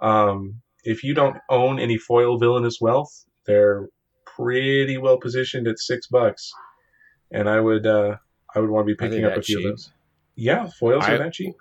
Um, 0.00 0.60
if 0.84 1.04
you 1.04 1.14
don't 1.14 1.36
own 1.48 1.78
any 1.78 1.98
foil 1.98 2.38
villainous 2.38 2.78
wealth, 2.80 3.24
they're 3.46 3.88
pretty 4.24 4.96
well 4.96 5.18
positioned 5.18 5.66
at 5.68 5.78
six 5.78 6.06
bucks, 6.06 6.52
and 7.30 7.48
I 7.48 7.60
would 7.60 7.86
uh, 7.86 8.16
I 8.54 8.60
would 8.60 8.70
want 8.70 8.86
to 8.86 8.94
be 8.94 8.96
picking 8.96 9.24
up 9.24 9.32
that 9.32 9.38
a 9.40 9.42
few 9.42 9.58
cheap? 9.58 9.66
of 9.66 9.72
those. 9.72 9.92
Yeah, 10.36 10.68
foils 10.78 11.04
I- 11.04 11.14
are 11.14 11.18
that 11.18 11.32
cheap. 11.34 11.54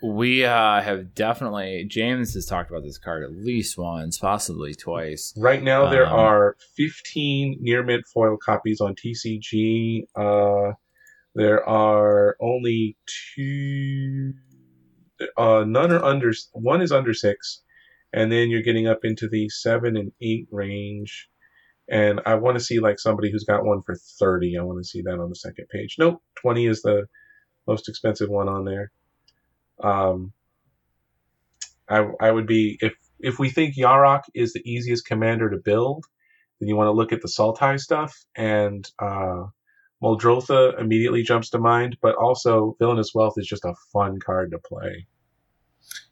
We 0.00 0.44
uh, 0.44 0.80
have 0.80 1.12
definitely. 1.16 1.84
James 1.88 2.34
has 2.34 2.46
talked 2.46 2.70
about 2.70 2.84
this 2.84 2.98
card 2.98 3.24
at 3.24 3.32
least 3.32 3.76
once, 3.76 4.16
possibly 4.16 4.72
twice. 4.72 5.34
Right 5.36 5.60
now, 5.60 5.90
there 5.90 6.06
Um, 6.06 6.12
are 6.20 6.56
15 6.76 7.58
near 7.60 7.82
mint 7.82 8.04
foil 8.06 8.36
copies 8.36 8.80
on 8.80 8.94
TCG. 8.94 10.04
Uh, 10.14 10.74
there 11.34 11.68
are 11.68 12.36
only 12.40 12.96
two. 13.34 14.34
Uh, 15.36 15.64
none 15.66 15.92
are 15.92 16.04
under. 16.04 16.32
One 16.52 16.82
is 16.82 16.92
under 16.92 17.14
six, 17.14 17.62
and 18.12 18.30
then 18.30 18.50
you're 18.50 18.62
getting 18.62 18.86
up 18.86 19.00
into 19.04 19.28
the 19.28 19.48
seven 19.48 19.96
and 19.96 20.12
eight 20.20 20.48
range. 20.50 21.28
And 21.90 22.20
I 22.26 22.34
want 22.34 22.58
to 22.58 22.64
see 22.64 22.80
like 22.80 22.98
somebody 22.98 23.30
who's 23.30 23.44
got 23.44 23.64
one 23.64 23.80
for 23.82 23.96
30. 23.96 24.58
I 24.58 24.62
want 24.62 24.78
to 24.78 24.88
see 24.88 25.02
that 25.02 25.18
on 25.18 25.30
the 25.30 25.34
second 25.34 25.68
page. 25.70 25.96
Nope, 25.98 26.22
20 26.42 26.66
is 26.66 26.82
the 26.82 27.06
most 27.66 27.88
expensive 27.88 28.28
one 28.28 28.48
on 28.48 28.64
there. 28.64 28.90
Um, 29.82 30.32
I 31.88 32.06
I 32.20 32.30
would 32.30 32.46
be 32.46 32.78
if 32.80 32.94
if 33.20 33.38
we 33.38 33.50
think 33.50 33.76
Yarok 33.76 34.22
is 34.34 34.52
the 34.52 34.62
easiest 34.70 35.06
commander 35.06 35.50
to 35.50 35.56
build, 35.56 36.04
then 36.60 36.68
you 36.68 36.76
want 36.76 36.88
to 36.88 36.92
look 36.92 37.12
at 37.12 37.22
the 37.22 37.28
Sultai 37.28 37.80
stuff, 37.80 38.16
and 38.36 38.88
uh, 38.98 39.44
Muldrotha 40.02 40.78
immediately 40.80 41.22
jumps 41.22 41.50
to 41.50 41.58
mind. 41.58 41.96
But 42.00 42.14
also, 42.16 42.76
Villainous 42.78 43.14
Wealth 43.14 43.34
is 43.36 43.46
just 43.46 43.64
a 43.64 43.74
fun 43.92 44.18
card 44.20 44.50
to 44.52 44.58
play. 44.58 45.06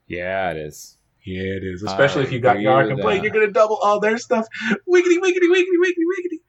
Yeah, 0.07 0.51
it 0.51 0.57
is. 0.57 0.97
Yeah, 1.25 1.41
it 1.41 1.63
is. 1.63 1.83
Especially 1.83 2.21
I 2.21 2.25
if 2.25 2.31
you 2.31 2.39
got 2.39 2.57
with 2.57 2.91
and 2.91 2.99
play, 2.99 3.19
you're 3.21 3.31
gonna 3.31 3.51
double 3.51 3.77
all 3.77 3.99
their 3.99 4.17
stuff. 4.17 4.47
Wiggity, 4.87 5.17
wiggity, 5.17 5.49
wiggity, 5.49 5.77
wiggity, 5.83 6.05
wiggity. 6.07 6.39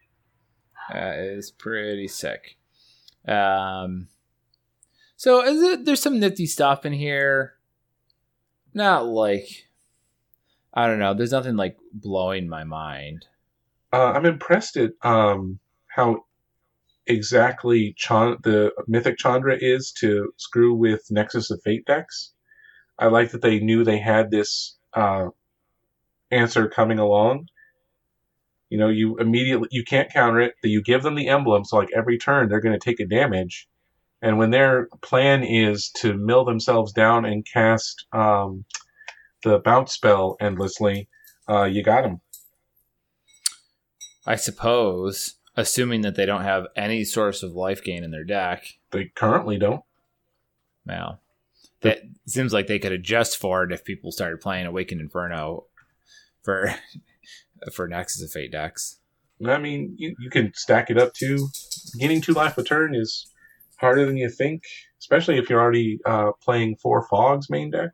That 0.92 1.18
is 1.18 1.50
pretty 1.50 2.08
sick. 2.08 2.56
Um, 3.26 4.08
so 5.16 5.44
is 5.44 5.60
it, 5.60 5.84
there's 5.84 6.00
some 6.00 6.20
nifty 6.20 6.46
stuff 6.46 6.86
in 6.86 6.92
here. 6.92 7.54
Not 8.72 9.06
like 9.06 9.68
I 10.72 10.86
don't 10.86 11.00
know. 11.00 11.12
There's 11.12 11.32
nothing 11.32 11.56
like 11.56 11.76
blowing 11.92 12.48
my 12.48 12.62
mind. 12.62 13.26
Uh, 13.92 14.12
I'm 14.12 14.26
impressed 14.26 14.76
at 14.76 14.92
um, 15.02 15.58
how 15.88 16.24
exactly 17.08 17.94
the 17.98 18.72
Mythic 18.86 19.18
Chandra 19.18 19.56
is 19.58 19.92
to 19.92 20.32
screw 20.36 20.74
with 20.74 21.10
Nexus 21.10 21.50
of 21.50 21.60
Fate 21.62 21.84
decks. 21.86 22.32
I 22.98 23.06
like 23.06 23.30
that 23.30 23.42
they 23.42 23.60
knew 23.60 23.84
they 23.84 23.98
had 23.98 24.30
this 24.30 24.76
uh, 24.92 25.28
answer 26.30 26.68
coming 26.68 26.98
along. 26.98 27.48
You 28.70 28.78
know, 28.78 28.88
you 28.88 29.16
immediately 29.16 29.68
you 29.70 29.84
can't 29.84 30.12
counter 30.12 30.40
it. 30.40 30.54
You 30.62 30.82
give 30.82 31.02
them 31.02 31.14
the 31.14 31.28
emblem, 31.28 31.64
so 31.64 31.78
like 31.78 31.90
every 31.96 32.18
turn 32.18 32.48
they're 32.48 32.60
going 32.60 32.78
to 32.78 32.84
take 32.84 33.00
a 33.00 33.06
damage. 33.06 33.68
And 34.20 34.36
when 34.36 34.50
their 34.50 34.88
plan 35.00 35.44
is 35.44 35.90
to 35.98 36.14
mill 36.14 36.44
themselves 36.44 36.92
down 36.92 37.24
and 37.24 37.46
cast 37.46 38.04
um, 38.12 38.64
the 39.44 39.60
bounce 39.60 39.92
spell 39.92 40.36
endlessly, 40.40 41.08
uh, 41.48 41.64
you 41.64 41.82
got 41.82 42.02
them. 42.02 42.20
I 44.26 44.36
suppose, 44.36 45.37
assuming 45.58 46.02
that 46.02 46.14
they 46.14 46.24
don't 46.24 46.44
have 46.44 46.68
any 46.76 47.02
source 47.02 47.42
of 47.42 47.52
life 47.52 47.82
gain 47.82 48.04
in 48.04 48.12
their 48.12 48.22
deck. 48.22 48.78
They 48.92 49.06
currently 49.06 49.58
don't. 49.58 49.82
Now, 50.86 51.18
that 51.80 52.02
seems 52.28 52.52
like 52.52 52.68
they 52.68 52.78
could 52.78 52.92
adjust 52.92 53.36
for 53.36 53.64
it 53.64 53.72
if 53.72 53.84
people 53.84 54.12
started 54.12 54.40
playing 54.40 54.66
Awakened 54.66 55.00
Inferno 55.00 55.64
for 56.42 56.72
for 57.72 57.88
Nexus 57.88 58.22
of 58.22 58.30
Fate 58.30 58.52
decks. 58.52 59.00
I 59.44 59.58
mean, 59.58 59.94
you, 59.98 60.14
you 60.20 60.30
can 60.30 60.52
stack 60.54 60.90
it 60.90 60.98
up 60.98 61.12
too. 61.12 61.48
Getting 61.98 62.20
two 62.20 62.34
life 62.34 62.56
a 62.56 62.62
turn 62.62 62.94
is 62.94 63.26
harder 63.78 64.06
than 64.06 64.16
you 64.16 64.30
think, 64.30 64.62
especially 65.00 65.38
if 65.38 65.50
you're 65.50 65.60
already 65.60 65.98
uh, 66.06 66.32
playing 66.40 66.76
four 66.76 67.02
fogs 67.08 67.50
main 67.50 67.72
deck. 67.72 67.90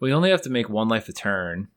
We 0.00 0.12
only 0.14 0.30
have 0.30 0.42
to 0.42 0.50
make 0.50 0.70
one 0.70 0.88
life 0.88 1.10
a 1.10 1.12
turn 1.12 1.68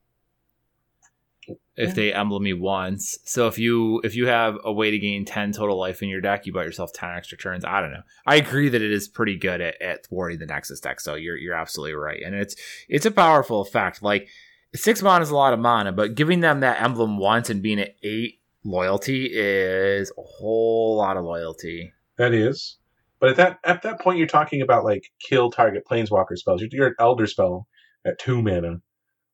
if 1.47 1.89
Yeah. 1.89 1.93
they 1.93 2.13
emblem 2.13 2.45
you 2.45 2.57
once. 2.59 3.17
So 3.25 3.47
if 3.47 3.57
you 3.59 4.01
if 4.03 4.15
you 4.15 4.27
have 4.27 4.57
a 4.63 4.71
way 4.73 4.91
to 4.91 4.97
gain 4.99 5.25
ten 5.25 5.51
total 5.51 5.77
life 5.77 6.01
in 6.01 6.09
your 6.09 6.21
deck, 6.21 6.45
you 6.45 6.53
buy 6.53 6.63
yourself 6.63 6.91
ten 6.93 7.11
extra 7.11 7.37
turns. 7.37 7.63
I 7.65 7.81
don't 7.81 7.91
know. 7.91 8.03
I 8.25 8.35
agree 8.35 8.69
that 8.69 8.81
it 8.81 8.91
is 8.91 9.07
pretty 9.07 9.35
good 9.37 9.61
at, 9.61 9.81
at 9.81 10.05
thwarting 10.05 10.39
the 10.39 10.45
Nexus 10.45 10.79
deck. 10.79 10.99
So 10.99 11.15
you're 11.15 11.37
you're 11.37 11.55
absolutely 11.55 11.95
right, 11.95 12.21
and 12.25 12.35
it's 12.35 12.55
it's 12.89 13.05
a 13.05 13.11
powerful 13.11 13.61
effect. 13.61 14.01
Like 14.01 14.27
six 14.73 15.01
mana 15.01 15.23
is 15.23 15.29
a 15.31 15.35
lot 15.35 15.53
of 15.53 15.59
mana, 15.59 15.91
but 15.91 16.15
giving 16.15 16.39
them 16.39 16.61
that 16.61 16.81
emblem 16.81 17.17
once 17.17 17.49
and 17.49 17.61
being 17.61 17.79
at 17.79 17.95
eight 18.03 18.39
loyalty 18.63 19.29
is 19.31 20.11
a 20.17 20.21
whole 20.21 20.97
lot 20.97 21.17
of 21.17 21.23
loyalty. 21.23 21.93
That 22.17 22.33
is. 22.33 22.77
But 23.19 23.29
at 23.31 23.35
that 23.37 23.59
at 23.63 23.81
that 23.83 23.99
point, 24.01 24.17
you're 24.17 24.27
talking 24.27 24.61
about 24.61 24.83
like 24.83 25.11
kill 25.19 25.51
target 25.51 25.83
planeswalker 25.89 26.35
spells. 26.37 26.61
You're, 26.61 26.69
you're 26.71 26.87
an 26.87 26.95
Elderspell 26.99 27.65
at 28.05 28.19
two 28.19 28.41
mana. 28.41 28.81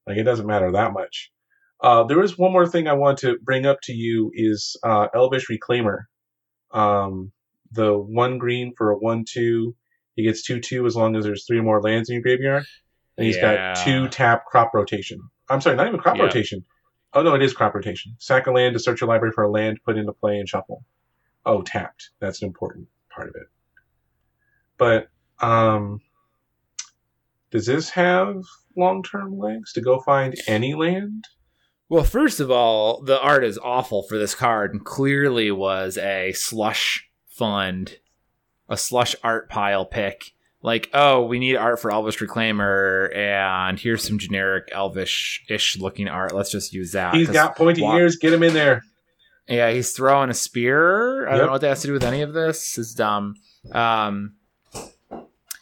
Like 0.08 0.18
it 0.18 0.24
doesn't 0.24 0.48
matter 0.48 0.72
that 0.72 0.94
much. 0.94 1.32
Uh, 1.82 2.04
there 2.04 2.22
is 2.22 2.38
one 2.38 2.52
more 2.54 2.68
thing 2.68 2.88
I 2.88 2.94
want 2.94 3.18
to 3.20 3.38
bring 3.42 3.66
up 3.66 3.80
to 3.84 3.94
you 3.94 4.32
is 4.34 4.78
uh, 4.84 5.08
Elvish 5.16 5.48
Reclaimer. 5.50 6.04
Um, 6.72 7.32
the 7.72 7.98
one 7.98 8.38
green 8.38 8.74
for 8.78 8.92
a 8.92 8.98
one 8.98 9.26
two. 9.28 9.76
He 10.16 10.24
gets 10.24 10.44
two 10.44 10.60
two 10.60 10.86
as 10.86 10.96
long 10.96 11.16
as 11.16 11.24
there's 11.24 11.46
three 11.46 11.62
more 11.62 11.82
lands 11.82 12.10
in 12.10 12.14
your 12.16 12.22
graveyard, 12.22 12.66
and 13.18 13.26
he's 13.26 13.38
Yeah. 13.38 13.58
got 13.58 13.84
two 13.84 14.08
tap 14.10 14.46
crop 14.46 14.74
rotation. 14.74 15.22
I'm 15.50 15.62
sorry, 15.62 15.76
not 15.76 15.88
even 15.88 16.00
crop 16.00 16.18
Yeah. 16.18 16.26
rotation. 16.26 16.64
Oh 17.14 17.24
no, 17.24 17.34
it 17.34 17.42
is 17.42 17.54
crop 17.54 17.74
rotation. 17.74 18.16
Sack 18.20 18.48
a 18.48 18.52
land 18.52 18.74
to 18.74 18.80
search 18.80 19.02
your 19.02 19.08
library 19.08 19.34
for 19.34 19.44
a 19.44 19.50
land, 19.50 19.80
put 19.84 19.98
into 19.98 20.14
play, 20.14 20.38
and 20.38 20.48
shuffle. 20.48 20.86
Oh, 21.46 21.62
tapped. 21.62 22.12
That's 22.20 22.42
an 22.42 22.48
important 22.48 22.88
part 23.10 23.30
of 23.30 23.36
it. 23.36 23.48
But 24.78 25.10
um, 25.40 26.00
does 27.50 27.66
this 27.66 27.90
have 27.90 28.44
long 28.78 29.02
term 29.04 29.38
legs 29.38 29.74
to 29.74 29.82
go 29.82 30.00
find 30.02 30.36
any 30.48 30.74
land? 30.74 31.26
Well, 31.92 32.06
first 32.06 32.40
of 32.40 32.50
all, 32.50 33.02
the 33.02 33.20
art 33.20 33.44
is 33.44 33.58
awful 33.62 34.04
for 34.04 34.18
this 34.18 34.34
card 34.34 34.72
and 34.72 34.86
clearly 34.86 35.52
was 35.52 35.98
a 35.98 36.32
slush 36.32 37.10
fund, 37.28 37.98
a 38.70 38.78
slush 38.78 39.14
art 39.26 39.50
pile 39.50 39.86
pick. 39.86 40.32
Like, 40.62 40.90
oh, 40.94 41.26
we 41.26 41.38
need 41.38 41.58
art 41.58 41.82
for 41.82 41.92
Elvish 41.92 42.20
Reclaimer, 42.20 43.14
and 43.14 43.78
here's 43.78 44.06
some 44.08 44.20
generic 44.20 44.70
Elvish 44.72 45.44
ish 45.50 45.78
looking 45.80 46.08
art. 46.08 46.34
Let's 46.34 46.50
just 46.50 46.72
use 46.72 46.94
that. 46.94 47.14
He's 47.14 47.30
got 47.30 47.58
pointy 47.58 47.84
ears. 47.84 48.16
Get 48.16 48.32
him 48.32 48.44
in 48.44 48.54
there. 48.54 48.84
Yeah, 49.50 49.70
he's 49.72 49.92
throwing 49.92 50.30
a 50.30 50.34
spear. 50.34 51.28
I 51.28 51.32
Yep. 51.32 51.38
don't 51.40 51.46
know 51.48 51.52
what 51.52 51.62
that 51.62 51.68
has 51.70 51.82
to 51.82 51.88
do 51.88 51.94
with 51.94 52.06
any 52.06 52.22
of 52.22 52.32
this. 52.32 52.78
It's 52.78 52.94
dumb. 52.94 53.36
Um, 53.74 54.36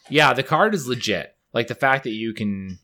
yeah, 0.08 0.32
the 0.32 0.44
card 0.44 0.74
is 0.74 0.86
legit. 0.86 1.34
Like 1.52 1.66
the 1.66 1.74
fact 1.74 2.04
that 2.04 2.12
you 2.12 2.32
can. 2.34 2.78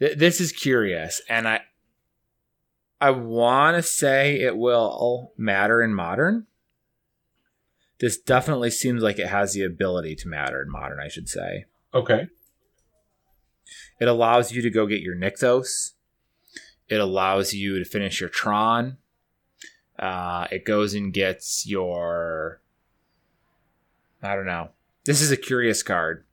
Th- 0.00 0.18
this 0.18 0.40
is 0.40 0.50
curious, 0.50 1.20
and 1.28 1.46
I. 1.46 1.60
I 3.00 3.10
want 3.10 3.76
to 3.76 3.82
say 3.82 4.40
it 4.40 4.56
will 4.56 5.32
matter 5.36 5.82
in 5.82 5.94
modern. 5.94 6.46
This 8.00 8.18
definitely 8.18 8.70
seems 8.70 9.02
like 9.02 9.18
it 9.18 9.28
has 9.28 9.54
the 9.54 9.62
ability 9.64 10.14
to 10.16 10.28
matter 10.28 10.62
in 10.62 10.70
modern. 10.70 10.98
I 11.00 11.08
should 11.08 11.28
say 11.28 11.66
Okay. 11.94 12.28
it 14.00 14.08
allows 14.08 14.52
you 14.52 14.62
to 14.62 14.70
go 14.70 14.86
get 14.86 15.00
your 15.00 15.16
Nykthos. 15.16 15.92
It 16.88 17.00
allows 17.00 17.52
you 17.52 17.78
to 17.78 17.84
finish 17.84 18.20
your 18.20 18.30
Tron. 18.30 18.98
Uh, 19.98 20.46
it 20.50 20.64
goes 20.64 20.94
and 20.94 21.12
gets 21.12 21.66
your. 21.66 22.60
I 24.22 24.34
don't 24.36 24.46
know. 24.46 24.70
This 25.04 25.20
is 25.20 25.30
a 25.30 25.36
curious 25.36 25.82
card. 25.82 26.24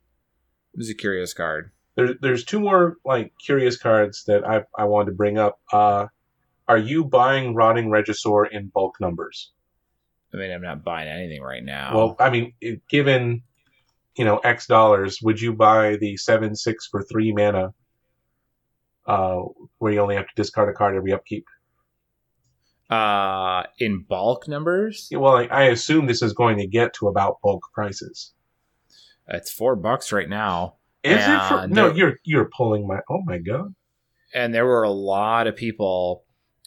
This 0.74 0.86
is 0.86 0.90
a 0.92 0.96
curious 0.96 1.34
card. 1.34 1.70
There, 1.96 2.14
there's 2.20 2.44
two 2.44 2.60
more 2.60 2.96
like 3.04 3.32
curious 3.44 3.76
cards 3.76 4.24
that 4.24 4.46
I 4.48 4.64
I 4.76 4.84
wanted 4.84 5.06
to 5.10 5.16
bring 5.16 5.36
up. 5.38 5.58
Uh, 5.72 6.06
are 6.68 6.78
you 6.78 7.04
buying 7.04 7.54
Rotting 7.54 7.88
Regisaur 7.90 8.46
in 8.50 8.68
bulk 8.68 8.96
numbers? 9.00 9.52
I 10.34 10.38
mean, 10.38 10.50
I'm 10.50 10.62
not 10.62 10.84
buying 10.84 11.08
anything 11.08 11.40
right 11.42 11.62
now. 11.64 11.94
Well, 11.94 12.16
I 12.18 12.30
mean, 12.30 12.52
given 12.88 13.42
you 14.16 14.24
know 14.24 14.38
X 14.38 14.66
dollars, 14.66 15.20
would 15.22 15.40
you 15.40 15.52
buy 15.54 15.96
the 15.96 16.16
seven 16.16 16.54
six 16.56 16.86
for 16.88 17.02
three 17.04 17.32
mana, 17.32 17.72
uh, 19.06 19.42
where 19.78 19.92
you 19.92 20.00
only 20.00 20.16
have 20.16 20.26
to 20.26 20.34
discard 20.34 20.68
a 20.68 20.72
card 20.72 20.96
every 20.96 21.12
upkeep? 21.12 21.44
uh, 22.90 23.64
in 23.78 24.04
bulk 24.08 24.46
numbers, 24.46 25.08
Yeah, 25.10 25.18
Well, 25.18 25.36
I, 25.36 25.44
I 25.46 25.62
assume 25.64 26.06
this 26.06 26.22
is 26.22 26.32
going 26.32 26.58
to 26.58 26.66
get 26.68 26.92
to 26.94 27.08
about 27.08 27.40
bulk 27.42 27.62
prices. 27.72 28.32
it's 29.28 29.50
four 29.50 29.74
bucks 29.74 30.12
right 30.12 30.28
now. 30.28 30.76
Is 31.02 31.18
it? 31.20 31.42
For, 31.48 31.66
no, 31.68 31.92
you're 31.92 32.14
you're 32.24 32.48
pulling 32.56 32.86
my. 32.86 33.00
Oh 33.10 33.22
my 33.24 33.38
god. 33.38 33.74
and 34.34 34.54
there 34.54 34.66
were 34.66 34.82
a 34.82 34.90
lot 34.90 35.46
of 35.46 35.56
people 35.56 36.24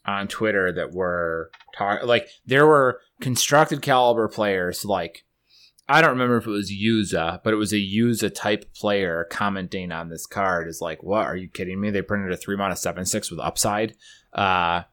on 0.09 0.27
Twitter 0.27 0.71
that 0.71 0.91
were 0.91 1.51
talking 1.75 2.07
like 2.07 2.27
there 2.45 2.65
were 2.65 2.99
constructed 3.21 3.81
caliber 3.81 4.27
players 4.27 4.83
like 4.83 5.23
I 5.87 6.01
don't 6.01 6.11
remember 6.11 6.37
if 6.37 6.45
it 6.45 6.51
was 6.51 6.71
Yuza, 6.71 7.41
but 7.43 7.51
it 7.51 7.57
was 7.57 7.73
a 7.73 7.77
Yuza 7.77 8.33
type 8.33 8.73
player 8.75 9.25
commenting 9.31 9.91
on 9.91 10.09
this 10.09 10.27
card 10.27 10.67
is 10.67 10.81
like, 10.81 11.01
what 11.01 11.25
are 11.25 11.35
you 11.35 11.49
kidding 11.49 11.81
me? 11.81 11.89
They 11.89 12.03
printed 12.03 12.31
a 12.31 12.37
three 12.37 12.55
mana 12.55 12.75
seven 12.75 13.05
six 13.05 13.31
with 13.31 13.39
upside. 13.39 13.95
Uh 14.33 14.83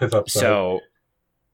With 0.00 0.14
upside. 0.14 0.40
so 0.40 0.80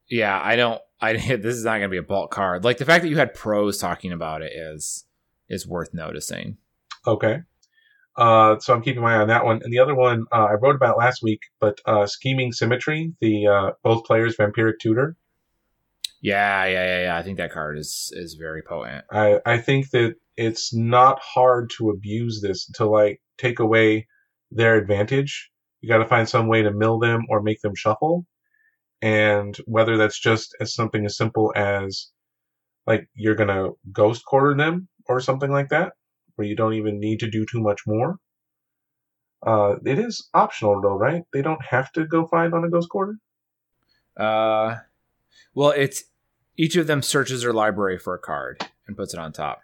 yeah, 0.09 0.39
I 0.43 0.55
don't 0.55 0.81
I 0.99 1.13
this 1.17 1.55
is 1.55 1.63
not 1.63 1.75
gonna 1.75 1.89
be 1.89 1.97
a 1.97 2.03
bulk 2.03 2.31
card. 2.31 2.63
Like 2.63 2.77
the 2.77 2.85
fact 2.85 3.03
that 3.03 3.09
you 3.09 3.17
had 3.17 3.33
pros 3.33 3.77
talking 3.77 4.11
about 4.11 4.41
it 4.41 4.51
is 4.53 5.05
is 5.49 5.67
worth 5.67 5.93
noticing. 5.93 6.57
Okay. 7.05 7.41
Uh, 8.17 8.57
so 8.59 8.73
I'm 8.73 8.81
keeping 8.81 9.03
my 9.03 9.15
eye 9.15 9.21
on 9.21 9.27
that 9.27 9.45
one. 9.45 9.61
And 9.63 9.71
the 9.71 9.79
other 9.79 9.93
one 9.95 10.25
uh, 10.31 10.47
I 10.49 10.53
wrote 10.53 10.75
about 10.75 10.97
last 10.97 11.21
week, 11.21 11.41
but 11.59 11.79
uh, 11.85 12.07
Scheming 12.07 12.51
Symmetry, 12.51 13.13
the 13.21 13.47
uh, 13.47 13.71
both 13.83 14.05
players 14.05 14.35
Vampiric 14.35 14.79
Tutor. 14.81 15.15
Yeah, 16.21 16.65
yeah, 16.65 16.85
yeah, 16.85 17.01
yeah. 17.03 17.17
I 17.17 17.21
think 17.21 17.37
that 17.37 17.51
card 17.51 17.77
is 17.77 18.11
is 18.15 18.33
very 18.33 18.63
potent. 18.63 19.05
I, 19.11 19.39
I 19.45 19.59
think 19.59 19.91
that 19.91 20.15
it's 20.35 20.73
not 20.73 21.19
hard 21.21 21.69
to 21.77 21.91
abuse 21.91 22.41
this 22.41 22.65
to 22.75 22.85
like 22.85 23.21
take 23.37 23.59
away 23.59 24.07
their 24.49 24.75
advantage. 24.75 25.51
You 25.81 25.89
got 25.89 25.99
to 25.99 26.07
find 26.07 26.27
some 26.27 26.47
way 26.47 26.63
to 26.63 26.71
mill 26.71 26.97
them 26.97 27.25
or 27.29 27.41
make 27.41 27.61
them 27.61 27.75
shuffle. 27.75 28.25
And 29.01 29.55
whether 29.65 29.95
that's 29.97 30.19
just 30.19 30.55
as 30.59 30.73
something 30.73 31.05
as 31.05 31.17
simple 31.17 31.53
as 31.55 32.09
like 32.87 33.07
you're 33.13 33.35
going 33.35 33.49
to 33.49 33.77
ghost 33.91 34.25
quarter 34.25 34.55
them 34.55 34.87
or 35.05 35.19
something 35.21 35.51
like 35.51 35.69
that, 35.69 35.93
where 36.37 36.47
you 36.47 36.55
don't 36.55 36.75
even 36.75 36.99
need 36.99 37.19
to 37.19 37.29
do 37.29 37.45
too 37.45 37.61
much 37.61 37.81
more. 37.85 38.17
Uh, 39.45 39.75
it 39.85 39.99
is 39.99 40.29
optional 40.33 40.81
though, 40.81 40.97
right? 40.97 41.23
They 41.33 41.41
don't 41.41 41.63
have 41.63 41.91
to 41.93 42.05
go 42.05 42.25
find 42.25 42.53
on 42.53 42.63
a 42.63 42.69
ghost 42.69 42.89
quarter. 42.89 43.17
Uh, 44.15 44.77
well, 45.53 45.71
it's 45.71 46.05
each 46.55 46.75
of 46.75 46.87
them 46.87 47.01
searches 47.01 47.41
their 47.41 47.53
library 47.53 47.99
for 47.99 48.15
a 48.15 48.19
card 48.19 48.65
and 48.87 48.97
puts 48.97 49.13
it 49.13 49.19
on 49.19 49.31
top. 49.31 49.59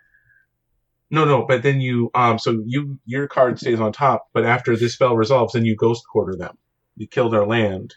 No, 1.10 1.26
no, 1.26 1.46
but 1.46 1.62
then 1.62 1.80
you 1.80 2.10
um 2.16 2.40
so 2.40 2.64
you 2.66 3.00
your 3.06 3.28
card 3.28 3.60
stays 3.60 3.80
on 3.80 3.94
top, 3.94 4.30
but 4.34 4.46
after 4.46 4.76
this 4.76 4.94
spell 4.94 5.16
resolves, 5.16 5.54
then 5.54 5.66
you 5.66 5.76
ghost 5.76 6.04
quarter 6.12 6.36
them. 6.36 6.58
You 6.96 7.08
kill 7.08 7.30
their 7.30 7.46
land. 7.46 7.96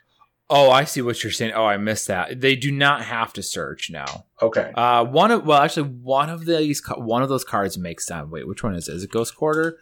Oh, 0.49 0.71
I 0.71 0.85
see 0.85 1.03
what 1.03 1.23
you're 1.25 1.33
saying. 1.33 1.53
Oh, 1.55 1.65
I 1.65 1.77
missed 1.77 2.07
that. 2.07 2.41
They 2.41 2.55
do 2.55 2.71
not 2.71 3.03
have 3.03 3.33
to 3.33 3.43
search 3.43 3.91
now. 3.91 4.27
Okay. 4.41 4.71
Uh, 4.77 5.05
one 5.05 5.31
of 5.33 5.45
well, 5.45 5.61
actually, 5.61 5.89
one 5.89 6.31
of 6.31 6.47
these 6.47 6.81
one 6.97 7.23
of 7.23 7.29
those 7.29 7.45
cards 7.45 7.77
makes 7.77 8.07
sense. 8.07 8.29
Wait, 8.31 8.47
which 8.47 8.63
one 8.63 8.75
is 8.75 8.89
it? 8.89 8.95
Is 8.95 9.03
it 9.05 9.11
Ghost 9.11 9.35
Quarter? 9.37 9.77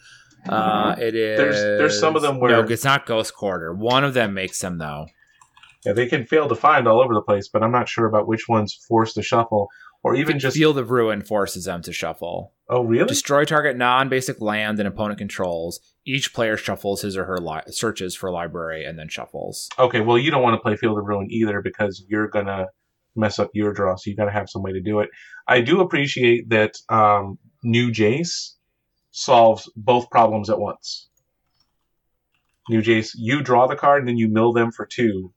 Uh, 0.49 0.95
it 0.99 1.15
is. 1.15 1.39
There's- 1.39 1.61
there's 1.78 1.99
some 2.01 2.16
of 2.16 2.23
them 2.23 2.39
where- 2.41 2.51
no, 2.51 2.61
it's 2.69 2.85
not 2.85 3.07
Ghost 3.07 3.35
Quarter. 3.35 3.74
One 3.74 4.05
of 4.05 4.15
them 4.15 4.32
makes 4.35 4.59
them 4.61 4.78
though. 4.78 5.07
Yeah, 5.85 5.93
they 5.93 6.07
can 6.07 6.24
fail 6.24 6.49
to 6.49 6.55
find 6.55 6.89
all 6.89 7.01
over 7.03 7.12
the 7.12 7.20
place, 7.23 7.49
but 7.49 7.62
I'm 7.62 7.73
not 7.73 7.89
sure 7.89 8.07
about 8.07 8.27
which 8.27 8.49
ones 8.49 8.73
force 8.89 9.12
to 9.15 9.23
shuffle 9.23 9.69
or 10.05 10.14
even 10.14 10.39
just. 10.39 10.56
Field 10.56 10.78
of 10.78 10.90
Ruin 10.90 11.22
forces 11.22 11.64
them 11.64 11.82
to 11.82 11.93
shuffle. 11.93 12.52
oh, 12.68 12.82
really? 12.85 13.06
Destroy 13.06 13.44
target 13.44 13.76
non-basic 13.76 14.40
land 14.40 14.78
and 14.78 14.86
opponent 14.86 15.18
controls. 15.18 15.81
Each 16.06 16.32
player 16.32 16.56
shuffles 16.56 17.02
his 17.02 17.16
or 17.16 17.24
her 17.24 17.39
li- 17.39 17.62
searches 17.68 18.14
for 18.14 18.31
library 18.31 18.85
and 18.85 18.98
then 18.98 19.09
shuffles. 19.09 19.68
Okay, 19.78 20.01
well, 20.01 20.18
you 20.18 20.31
don't 20.31 20.43
want 20.43 20.55
to 20.55 20.60
play 20.60 20.76
Field 20.76 20.98
of 20.98 21.05
Ruin 21.05 21.28
either 21.31 21.60
because 21.62 22.05
you're 22.09 22.28
gonna 22.28 22.66
mess 23.16 23.39
up 23.39 23.51
your 23.55 23.72
draw, 23.72 23.97
so 23.97 24.10
you 24.10 24.16
got 24.16 24.24
to 24.26 24.31
have 24.32 24.51
some 24.51 24.62
way 24.62 24.72
to 24.72 24.81
do 24.81 25.01
it. 25.01 25.09
I 25.48 25.60
do 25.60 25.81
appreciate 25.81 26.48
that 26.51 26.74
um, 26.89 27.39
new 27.62 27.90
Jace 27.90 28.55
solves 29.12 29.70
both 29.76 30.10
problems 30.10 30.51
at 30.51 30.59
once. 30.59 31.09
New 32.68 32.82
Jace, 32.82 33.10
you 33.14 33.43
draw 33.43 33.66
the 33.66 33.76
card 33.76 34.01
and 34.01 34.09
then 34.09 34.16
you 34.16 34.28
mill 34.28 34.52
them 34.52 34.72
for 34.72 34.85
two, 34.86 35.32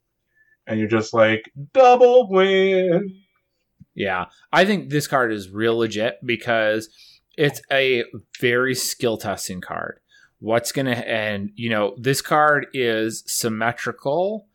and 0.65 0.79
you're 0.79 0.87
just 0.87 1.13
like 1.13 1.51
double 1.73 2.29
win. 2.29 3.21
Yeah, 3.97 4.25
I 4.53 4.63
think 4.63 4.91
this 4.91 5.07
card 5.07 5.33
is 5.33 5.49
real 5.49 5.79
legit 5.79 6.19
because 6.23 6.87
it's 7.35 7.61
a 7.71 8.03
very 8.39 8.75
skill 8.75 9.17
testing 9.17 9.59
card. 9.59 9.99
What's 10.37 10.71
gonna 10.71 10.91
and 10.91 11.49
you 11.55 11.71
know 11.71 11.95
this 11.99 12.21
card 12.21 12.67
is 12.75 13.23
symmetrical, 13.25 14.49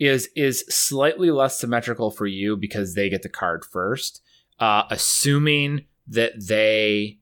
is 0.00 0.28
is 0.34 0.64
slightly 0.68 1.30
less 1.30 1.60
symmetrical 1.60 2.10
for 2.10 2.26
you 2.26 2.56
because 2.56 2.94
they 2.94 3.08
get 3.08 3.22
the 3.22 3.28
card 3.28 3.64
first, 3.64 4.20
uh, 4.58 4.82
assuming 4.90 5.84
that 6.08 6.32
they 6.48 7.20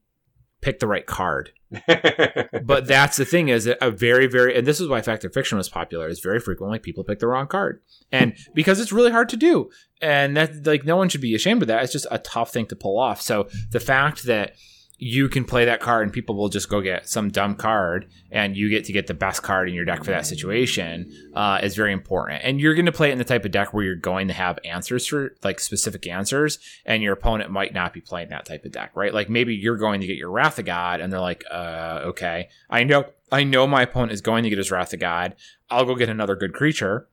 pick 0.62 0.79
the 0.79 0.89
right 0.89 1.05
card. 1.05 1.51
But 2.63 2.87
that's 2.87 3.17
the 3.17 3.25
thing 3.25 3.49
is 3.49 3.69
a 3.81 3.91
very 3.91 4.27
very 4.27 4.57
and 4.57 4.67
this 4.67 4.81
is 4.81 4.89
why 4.89 5.03
fact 5.03 5.25
or 5.25 5.31
fiction 5.31 5.59
was 5.59 5.69
popular 5.69 6.09
is 6.09 6.21
very 6.21 6.41
frequently 6.41 6.79
people 6.79 7.05
pick 7.05 7.19
the 7.19 7.27
wrong 7.27 7.47
card. 7.47 7.81
And 8.13 8.35
because 8.55 8.81
it's 8.81 8.93
really 8.93 9.11
hard 9.11 9.29
to 9.31 9.37
do. 9.37 9.71
And 10.01 10.37
that 10.37 10.67
like 10.67 10.85
no 10.85 10.97
one 10.97 11.09
should 11.09 11.21
be 11.21 11.35
ashamed 11.35 11.63
of 11.63 11.69
that. 11.69 11.83
It's 11.83 11.93
just 11.93 12.07
a 12.11 12.19
tough 12.19 12.53
thing 12.53 12.67
to 12.67 12.77
pull 12.77 12.99
off. 12.99 13.21
So 13.21 13.49
the 13.71 13.81
fact 13.81 14.25
that 14.25 14.55
you 15.05 15.28
can 15.28 15.44
play 15.44 15.66
that 15.66 15.81
card 15.81 16.02
and 16.02 16.14
people 16.14 16.35
will 16.35 16.48
just 16.48 16.70
go 16.70 16.81
get 16.81 17.06
some 17.06 17.28
dumb 17.28 17.55
card 17.55 18.09
and 18.31 18.56
you 18.56 18.70
get 18.70 18.86
to 18.86 18.93
get 18.93 19.06
the 19.06 19.12
best 19.12 19.43
card 19.43 19.68
in 19.68 19.74
your 19.74 19.85
deck 19.85 20.02
for 20.02 20.10
that 20.10 20.24
situation 20.24 21.12
uh, 21.35 21.59
is 21.62 21.76
very 21.76 21.93
important. 21.93 22.40
And 22.43 22.59
you're 22.59 22.72
going 22.72 22.86
to 22.86 22.93
play 22.93 23.10
it 23.10 23.12
in 23.12 23.18
the 23.18 23.24
type 23.24 23.44
of 23.44 23.51
deck 23.51 23.74
where 23.74 23.85
you're 23.85 23.97
going 23.97 24.28
to 24.28 24.32
have 24.32 24.59
answers 24.64 25.06
for 25.06 25.36
like 25.44 25.60
specific 25.60 26.06
answers 26.06 26.59
and 26.86 27.02
your 27.02 27.12
opponent 27.12 27.51
might 27.51 27.74
not 27.74 27.93
be 27.93 28.01
playing 28.01 28.31
that 28.31 28.47
type 28.47 28.64
of 28.64 28.72
deck 28.72 28.93
right? 28.94 29.12
Like 29.12 29.28
maybe 29.28 29.55
you're 29.55 29.76
going 29.76 30.01
to 30.01 30.06
get 30.06 30.16
your 30.16 30.31
wrath 30.31 30.59
of 30.59 30.64
god 30.64 31.01
and 31.02 31.12
they're 31.12 31.20
like 31.20 31.44
uh, 31.51 32.01
okay. 32.05 32.48
I 32.70 32.85
know 32.85 33.05
i 33.31 33.44
know 33.44 33.66
my 33.66 33.82
opponent 33.82 34.12
is 34.12 34.22
going 34.22 34.44
to 34.44 34.48
get 34.48 34.56
his 34.56 34.70
wrath 34.70 34.94
of 34.94 35.01
god. 35.01 35.36
I'll 35.68 35.85
go 35.85 35.97
get 35.97 36.09
another 36.09 36.35
good 36.35 36.55
creature 36.55 37.09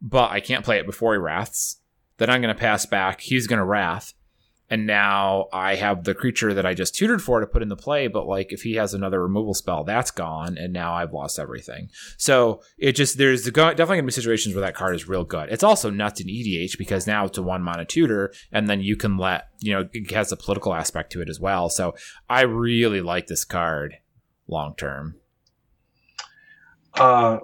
but 0.00 0.30
i 0.30 0.38
can't 0.38 0.64
play 0.64 0.78
it 0.78 0.86
before 0.86 1.14
he 1.14 1.18
wraths. 1.18 1.80
Then 2.18 2.30
i'm 2.30 2.40
going 2.40 2.54
to 2.54 2.60
pass 2.60 2.86
back. 2.86 3.20
He's 3.20 3.48
going 3.48 3.58
to 3.58 3.64
wrath 3.64 4.14
and 4.68 4.86
now 4.86 5.46
I 5.52 5.76
have 5.76 6.04
the 6.04 6.14
creature 6.14 6.52
that 6.54 6.66
I 6.66 6.74
just 6.74 6.94
tutored 6.94 7.22
for 7.22 7.40
to 7.40 7.46
put 7.46 7.62
into 7.62 7.76
play, 7.76 8.08
but 8.08 8.26
like 8.26 8.52
if 8.52 8.62
he 8.62 8.74
has 8.74 8.94
another 8.94 9.22
removal 9.22 9.54
spell, 9.54 9.84
that's 9.84 10.10
gone, 10.10 10.58
and 10.58 10.72
now 10.72 10.94
I've 10.94 11.12
lost 11.12 11.38
everything. 11.38 11.88
So 12.16 12.62
it 12.76 12.92
just 12.92 13.16
there's 13.18 13.44
definitely 13.44 13.96
gonna 13.96 14.02
be 14.02 14.12
situations 14.12 14.54
where 14.54 14.62
that 14.62 14.74
card 14.74 14.94
is 14.94 15.08
real 15.08 15.24
good. 15.24 15.50
It's 15.50 15.62
also 15.62 15.90
nuts 15.90 16.20
in 16.20 16.26
EDH 16.26 16.78
because 16.78 17.06
now 17.06 17.26
it's 17.26 17.38
a 17.38 17.42
one 17.42 17.62
mana 17.62 17.84
tutor, 17.84 18.32
and 18.50 18.68
then 18.68 18.80
you 18.80 18.96
can 18.96 19.16
let 19.16 19.48
you 19.60 19.72
know 19.72 19.88
it 19.92 20.10
has 20.10 20.32
a 20.32 20.36
political 20.36 20.74
aspect 20.74 21.12
to 21.12 21.22
it 21.22 21.28
as 21.28 21.38
well. 21.38 21.68
So 21.68 21.94
I 22.28 22.42
really 22.42 23.00
like 23.00 23.28
this 23.28 23.44
card 23.44 23.96
long 24.48 24.74
term. 24.76 25.16
Uh, 26.94 27.38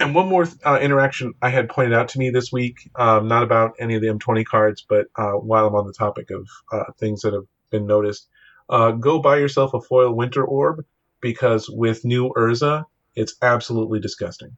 and 0.00 0.14
one 0.14 0.28
more 0.28 0.46
uh, 0.64 0.78
interaction 0.80 1.34
I 1.40 1.50
had 1.50 1.68
pointed 1.68 1.94
out 1.94 2.08
to 2.08 2.18
me 2.18 2.30
this 2.30 2.50
week, 2.52 2.90
um, 2.96 3.28
not 3.28 3.42
about 3.42 3.74
any 3.78 3.94
of 3.94 4.02
the 4.02 4.08
M20 4.08 4.44
cards, 4.44 4.84
but 4.88 5.06
uh, 5.16 5.32
while 5.32 5.66
I'm 5.66 5.74
on 5.74 5.86
the 5.86 5.92
topic 5.92 6.30
of 6.30 6.48
uh, 6.72 6.92
things 6.98 7.22
that 7.22 7.32
have 7.32 7.46
been 7.70 7.86
noticed, 7.86 8.28
uh, 8.68 8.92
go 8.92 9.20
buy 9.20 9.36
yourself 9.38 9.74
a 9.74 9.80
foil 9.80 10.12
Winter 10.14 10.44
Orb 10.44 10.84
because 11.20 11.68
with 11.70 12.04
new 12.04 12.32
Urza, 12.36 12.84
it's 13.14 13.34
absolutely 13.40 14.00
disgusting. 14.00 14.56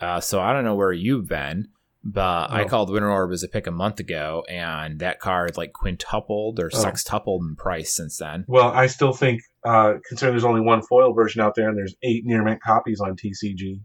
Uh, 0.00 0.20
so 0.20 0.40
I 0.40 0.52
don't 0.52 0.64
know 0.64 0.74
where 0.74 0.92
you've 0.92 1.28
been, 1.28 1.68
but 2.02 2.50
oh. 2.50 2.54
I 2.54 2.64
called 2.64 2.90
Winter 2.90 3.10
Orb 3.10 3.32
as 3.32 3.42
a 3.42 3.48
pick 3.48 3.66
a 3.66 3.70
month 3.70 4.00
ago, 4.00 4.44
and 4.48 4.98
that 5.00 5.20
card 5.20 5.56
like 5.56 5.72
quintupled 5.72 6.58
or 6.58 6.70
oh. 6.72 6.76
sextupled 6.76 7.40
in 7.40 7.56
price 7.56 7.94
since 7.94 8.18
then. 8.18 8.44
Well, 8.48 8.68
I 8.68 8.86
still 8.86 9.12
think, 9.12 9.42
uh, 9.64 9.94
considering 10.08 10.34
there's 10.34 10.44
only 10.44 10.60
one 10.60 10.82
foil 10.82 11.12
version 11.12 11.42
out 11.42 11.54
there 11.54 11.68
and 11.68 11.76
there's 11.76 11.94
eight 12.02 12.24
near 12.24 12.42
mint 12.42 12.62
copies 12.62 13.00
on 13.00 13.16
TCG, 13.16 13.80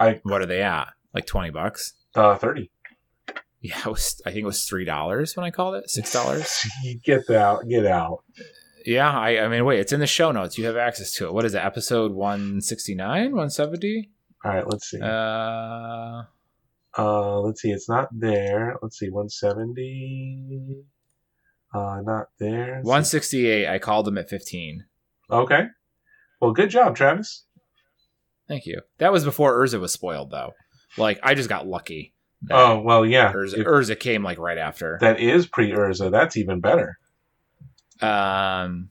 I 0.00 0.20
what 0.22 0.40
are 0.40 0.46
they 0.46 0.62
at? 0.62 0.88
Like 1.14 1.26
twenty 1.26 1.50
bucks? 1.50 1.92
Uh, 2.14 2.36
thirty. 2.36 2.70
Yeah, 3.60 3.88
was, 3.88 4.22
I 4.24 4.30
think 4.30 4.44
it 4.44 4.46
was 4.46 4.64
three 4.64 4.86
dollars 4.86 5.36
when 5.36 5.44
I 5.44 5.50
called 5.50 5.74
it. 5.74 5.90
Six 5.90 6.12
dollars. 6.12 6.66
get 7.04 7.28
out! 7.28 7.68
Get 7.68 7.84
out! 7.84 8.24
Yeah, 8.86 9.10
I, 9.10 9.44
I 9.44 9.48
mean, 9.48 9.66
wait, 9.66 9.80
it's 9.80 9.92
in 9.92 10.00
the 10.00 10.06
show 10.06 10.32
notes. 10.32 10.56
You 10.56 10.64
have 10.64 10.76
access 10.76 11.12
to 11.16 11.26
it. 11.26 11.34
What 11.34 11.44
is 11.44 11.54
it? 11.54 11.58
Episode 11.58 12.12
one 12.12 12.62
sixty 12.62 12.94
nine, 12.94 13.36
one 13.36 13.50
seventy. 13.50 14.10
All 14.42 14.52
right, 14.52 14.66
let's 14.66 14.90
see. 14.90 15.00
Uh, 15.02 16.22
uh, 16.96 17.40
let's 17.40 17.60
see. 17.60 17.70
It's 17.70 17.88
not 17.88 18.08
there. 18.10 18.76
Let's 18.80 18.98
see, 18.98 19.10
one 19.10 19.28
seventy. 19.28 20.82
Uh, 21.74 22.00
not 22.02 22.28
there. 22.38 22.80
One 22.82 23.04
sixty 23.04 23.46
eight. 23.46 23.68
I 23.68 23.78
called 23.78 24.06
them 24.06 24.16
at 24.16 24.30
fifteen. 24.30 24.86
Okay. 25.30 25.66
Well, 26.40 26.52
good 26.52 26.70
job, 26.70 26.96
Travis. 26.96 27.44
Thank 28.50 28.66
you. 28.66 28.80
That 28.98 29.12
was 29.12 29.24
before 29.24 29.56
Urza 29.56 29.78
was 29.78 29.92
spoiled, 29.92 30.32
though. 30.32 30.54
Like 30.98 31.20
I 31.22 31.34
just 31.34 31.48
got 31.48 31.68
lucky. 31.68 32.14
Oh 32.50 32.80
well, 32.80 33.06
yeah. 33.06 33.32
Urza, 33.32 33.64
Urza 33.64 33.98
came 33.98 34.24
like 34.24 34.38
right 34.40 34.58
after. 34.58 34.98
That 35.00 35.20
is 35.20 35.46
pre 35.46 35.70
Urza. 35.70 36.10
That's 36.10 36.36
even 36.36 36.58
better. 36.58 36.98
Um. 38.02 38.90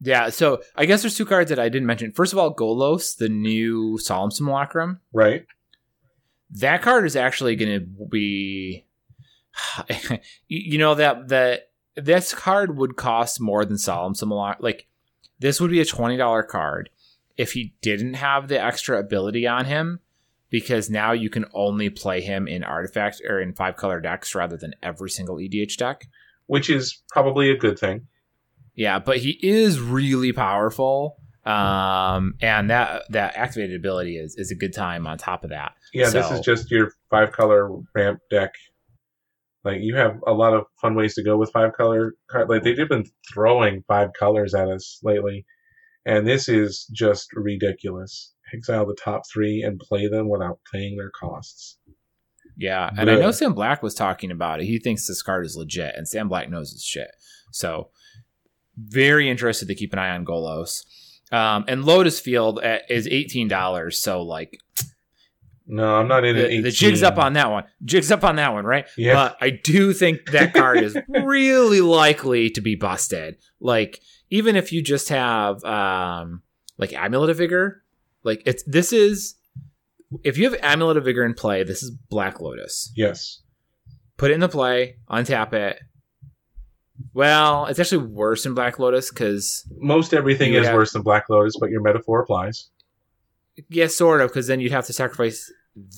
Yeah, 0.00 0.30
so 0.30 0.62
I 0.74 0.86
guess 0.86 1.02
there's 1.02 1.16
two 1.16 1.26
cards 1.26 1.50
that 1.50 1.60
I 1.60 1.68
didn't 1.68 1.86
mention. 1.86 2.10
First 2.10 2.32
of 2.32 2.40
all, 2.40 2.54
Golos, 2.54 3.16
the 3.16 3.28
new 3.28 3.98
Solemn 3.98 4.32
Simulacrum. 4.32 5.00
Right. 5.12 5.46
That 6.50 6.82
card 6.82 7.04
is 7.04 7.14
actually 7.14 7.54
going 7.56 7.80
to 7.80 8.06
be, 8.08 8.84
you 10.48 10.78
know 10.78 10.96
that 10.96 11.28
that 11.28 11.70
this 11.94 12.34
card 12.34 12.76
would 12.76 12.96
cost 12.96 13.40
more 13.40 13.64
than 13.64 13.78
Solemn 13.78 14.16
Simulacrum. 14.16 14.64
Like 14.64 14.88
this 15.38 15.60
would 15.60 15.70
be 15.70 15.80
a 15.80 15.84
twenty 15.84 16.16
dollar 16.16 16.42
card 16.42 16.90
if 17.38 17.52
he 17.52 17.72
didn't 17.80 18.14
have 18.14 18.48
the 18.48 18.62
extra 18.62 18.98
ability 18.98 19.46
on 19.46 19.64
him 19.64 20.00
because 20.50 20.90
now 20.90 21.12
you 21.12 21.30
can 21.30 21.46
only 21.54 21.88
play 21.88 22.20
him 22.20 22.48
in 22.48 22.64
artifacts 22.64 23.20
or 23.26 23.40
in 23.40 23.54
five 23.54 23.76
color 23.76 24.00
decks 24.00 24.34
rather 24.34 24.56
than 24.56 24.74
every 24.82 25.08
single 25.08 25.36
EDH 25.36 25.76
deck. 25.76 26.08
Which 26.46 26.68
is 26.68 27.02
probably 27.10 27.50
a 27.50 27.56
good 27.56 27.78
thing. 27.78 28.08
Yeah, 28.74 28.98
but 28.98 29.18
he 29.18 29.38
is 29.42 29.80
really 29.80 30.32
powerful. 30.32 31.16
Um, 31.44 32.34
and 32.40 32.70
that 32.70 33.04
that 33.10 33.36
activated 33.36 33.76
ability 33.76 34.16
is 34.18 34.34
is 34.36 34.50
a 34.50 34.54
good 34.54 34.74
time 34.74 35.06
on 35.06 35.16
top 35.16 35.44
of 35.44 35.50
that. 35.50 35.72
Yeah, 35.94 36.08
so, 36.08 36.20
this 36.20 36.30
is 36.32 36.40
just 36.40 36.70
your 36.70 36.92
five 37.10 37.32
color 37.32 37.70
ramp 37.94 38.20
deck. 38.30 38.54
Like 39.64 39.78
you 39.80 39.96
have 39.96 40.20
a 40.26 40.32
lot 40.32 40.54
of 40.54 40.64
fun 40.80 40.94
ways 40.94 41.14
to 41.14 41.22
go 41.22 41.36
with 41.36 41.50
five 41.50 41.72
color. 41.74 42.14
Card 42.30 42.48
like 42.48 42.62
they've 42.62 42.88
been 42.88 43.06
throwing 43.32 43.84
five 43.88 44.10
colors 44.18 44.54
at 44.54 44.68
us 44.68 45.00
lately 45.02 45.44
and 46.08 46.26
this 46.26 46.48
is 46.48 46.86
just 46.90 47.28
ridiculous. 47.34 48.32
Exile 48.54 48.86
the 48.86 48.94
top 48.94 49.22
three 49.30 49.62
and 49.62 49.78
play 49.78 50.08
them 50.08 50.30
without 50.30 50.58
paying 50.72 50.96
their 50.96 51.10
costs. 51.10 51.76
Yeah, 52.56 52.90
and 52.98 53.10
I 53.10 53.16
know 53.16 53.30
Sam 53.30 53.52
Black 53.52 53.82
was 53.82 53.94
talking 53.94 54.30
about 54.30 54.60
it. 54.60 54.64
He 54.64 54.78
thinks 54.78 55.06
this 55.06 55.22
card 55.22 55.44
is 55.46 55.54
legit, 55.54 55.94
and 55.96 56.08
Sam 56.08 56.28
Black 56.28 56.50
knows 56.50 56.72
his 56.72 56.82
shit. 56.82 57.10
So, 57.52 57.90
very 58.76 59.28
interested 59.28 59.68
to 59.68 59.74
keep 59.74 59.92
an 59.92 59.98
eye 59.98 60.10
on 60.10 60.24
Golos. 60.24 60.84
Um, 61.30 61.66
and 61.68 61.84
Lotus 61.84 62.18
Field 62.18 62.58
is 62.88 63.06
eighteen 63.06 63.46
dollars. 63.46 64.00
So, 64.00 64.22
like, 64.22 64.58
no, 65.68 65.96
I'm 65.96 66.08
not 66.08 66.24
in 66.24 66.34
the, 66.34 66.50
it. 66.50 66.62
The 66.62 66.70
jig's 66.70 67.02
up 67.02 67.18
on 67.18 67.34
that 67.34 67.50
one. 67.50 67.64
Jig's 67.84 68.10
up 68.10 68.24
on 68.24 68.36
that 68.36 68.54
one, 68.54 68.64
right? 68.64 68.86
Yeah. 68.96 69.12
But 69.12 69.36
I 69.40 69.50
do 69.50 69.92
think 69.92 70.30
that 70.30 70.54
card 70.54 70.78
is 70.78 70.96
really 71.08 71.82
likely 71.82 72.48
to 72.50 72.62
be 72.62 72.74
busted. 72.74 73.36
Like, 73.60 74.00
even 74.30 74.56
if 74.56 74.72
you 74.72 74.82
just 74.82 75.08
have 75.08 75.62
um 75.64 76.42
like 76.76 76.92
amulet 76.92 77.30
of 77.30 77.38
vigor 77.38 77.82
like 78.24 78.42
it's 78.46 78.62
this 78.64 78.92
is 78.92 79.36
if 80.24 80.38
you 80.38 80.50
have 80.50 80.58
amulet 80.62 80.96
of 80.96 81.04
vigor 81.04 81.24
in 81.24 81.34
play 81.34 81.62
this 81.62 81.82
is 81.82 81.90
black 81.90 82.40
lotus. 82.40 82.92
Yes. 82.96 83.42
Put 84.16 84.30
it 84.30 84.34
in 84.34 84.40
the 84.40 84.48
play 84.48 84.96
untap 85.10 85.52
it. 85.52 85.80
Well 87.12 87.66
it's 87.66 87.78
actually 87.78 88.06
worse 88.06 88.44
than 88.44 88.54
black 88.54 88.78
lotus 88.78 89.10
because 89.10 89.66
most 89.76 90.14
everything 90.14 90.54
is 90.54 90.66
have, 90.66 90.74
worse 90.74 90.92
than 90.92 91.02
black 91.02 91.28
lotus 91.28 91.56
but 91.58 91.70
your 91.70 91.82
metaphor 91.82 92.20
applies. 92.20 92.68
Yeah 93.68 93.86
sort 93.86 94.20
of 94.20 94.30
because 94.30 94.46
then 94.46 94.60
you'd 94.60 94.72
have 94.72 94.86
to 94.86 94.92
sacrifice 94.92 95.52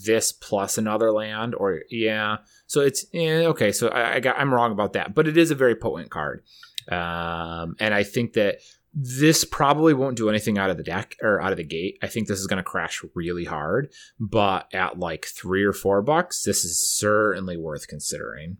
this 0.04 0.30
plus 0.30 0.76
another 0.76 1.10
land 1.10 1.54
or 1.54 1.80
yeah. 1.88 2.38
So 2.66 2.80
it's 2.80 3.06
yeah, 3.12 3.46
okay 3.48 3.72
so 3.72 3.88
I, 3.88 4.14
I 4.14 4.20
got 4.20 4.38
i'm 4.38 4.52
wrong 4.52 4.72
about 4.72 4.92
that 4.92 5.14
but 5.14 5.26
it 5.26 5.36
is 5.36 5.50
a 5.50 5.54
very 5.54 5.74
potent 5.74 6.10
card 6.10 6.42
um, 6.90 7.76
and 7.78 7.94
I 7.94 8.02
think 8.02 8.32
that 8.34 8.58
this 8.92 9.44
probably 9.44 9.94
won't 9.94 10.16
do 10.16 10.28
anything 10.28 10.58
out 10.58 10.70
of 10.70 10.76
the 10.76 10.82
deck 10.82 11.16
or 11.22 11.40
out 11.40 11.52
of 11.52 11.58
the 11.58 11.64
gate. 11.64 11.98
I 12.02 12.08
think 12.08 12.26
this 12.26 12.40
is 12.40 12.46
going 12.46 12.56
to 12.56 12.64
crash 12.64 13.02
really 13.14 13.44
hard, 13.44 13.92
but 14.18 14.66
at 14.74 14.98
like 14.98 15.26
three 15.26 15.62
or 15.62 15.72
four 15.72 16.02
bucks, 16.02 16.42
this 16.42 16.64
is 16.64 16.80
certainly 16.80 17.56
worth 17.56 17.86
considering. 17.86 18.56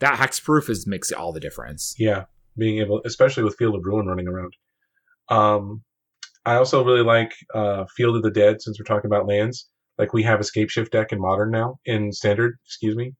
That 0.00 0.18
hexproof 0.18 0.68
is 0.68 0.86
makes 0.86 1.12
all 1.12 1.32
the 1.32 1.40
difference. 1.40 1.94
Yeah, 1.98 2.24
being 2.58 2.78
able, 2.78 3.00
especially 3.04 3.44
with 3.44 3.56
Field 3.56 3.76
of 3.76 3.84
Ruin 3.84 4.06
running 4.06 4.28
around. 4.28 4.54
Um, 5.28 5.82
I 6.44 6.56
also 6.56 6.84
really 6.84 7.04
like 7.04 7.32
uh, 7.54 7.86
Field 7.96 8.16
of 8.16 8.22
the 8.22 8.30
Dead 8.30 8.60
since 8.60 8.78
we're 8.78 8.84
talking 8.84 9.08
about 9.08 9.26
lands. 9.26 9.68
Like 9.96 10.12
we 10.12 10.24
have 10.24 10.40
a 10.40 10.44
Scape 10.44 10.68
Shift 10.68 10.92
deck 10.92 11.12
in 11.12 11.20
Modern 11.20 11.50
now, 11.50 11.78
in 11.86 12.12
Standard, 12.12 12.58
excuse 12.66 12.96
me 12.96 13.14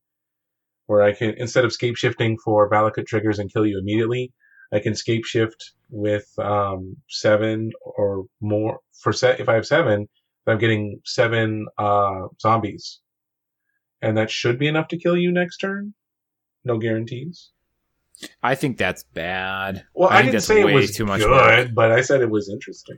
where 0.87 1.01
I 1.01 1.13
can 1.13 1.33
instead 1.37 1.65
of 1.65 1.73
scape 1.73 1.95
shifting 1.95 2.37
for 2.43 2.69
Valakut 2.69 3.05
triggers 3.05 3.39
and 3.39 3.51
kill 3.51 3.65
you 3.65 3.79
immediately, 3.79 4.31
I 4.71 4.79
can 4.79 4.95
scape 4.95 5.25
shift 5.25 5.73
with 5.89 6.27
um, 6.39 6.97
seven 7.09 7.71
or 7.81 8.25
more 8.41 8.79
for 9.01 9.13
set. 9.13 9.39
If 9.39 9.47
I 9.49 9.53
have 9.53 9.65
seven, 9.65 10.07
I'm 10.47 10.57
getting 10.57 10.99
seven 11.05 11.67
uh, 11.77 12.27
zombies, 12.41 12.99
and 14.01 14.17
that 14.17 14.31
should 14.31 14.59
be 14.59 14.67
enough 14.67 14.87
to 14.89 14.97
kill 14.97 15.17
you 15.17 15.31
next 15.31 15.57
turn. 15.57 15.93
No 16.65 16.77
guarantees. 16.77 17.51
I 18.41 18.55
think 18.55 18.77
that's 18.77 19.03
bad. 19.03 19.85
Well, 19.93 20.09
I, 20.09 20.21
think 20.21 20.31
didn't 20.31 20.43
say 20.43 20.61
it 20.61 20.73
was 20.73 20.95
too 20.95 21.05
much 21.05 21.21
good, 21.21 21.29
work. 21.29 21.69
but 21.73 21.91
I 21.91 22.01
said 22.01 22.21
it 22.21 22.29
was 22.29 22.49
interesting. 22.49 22.97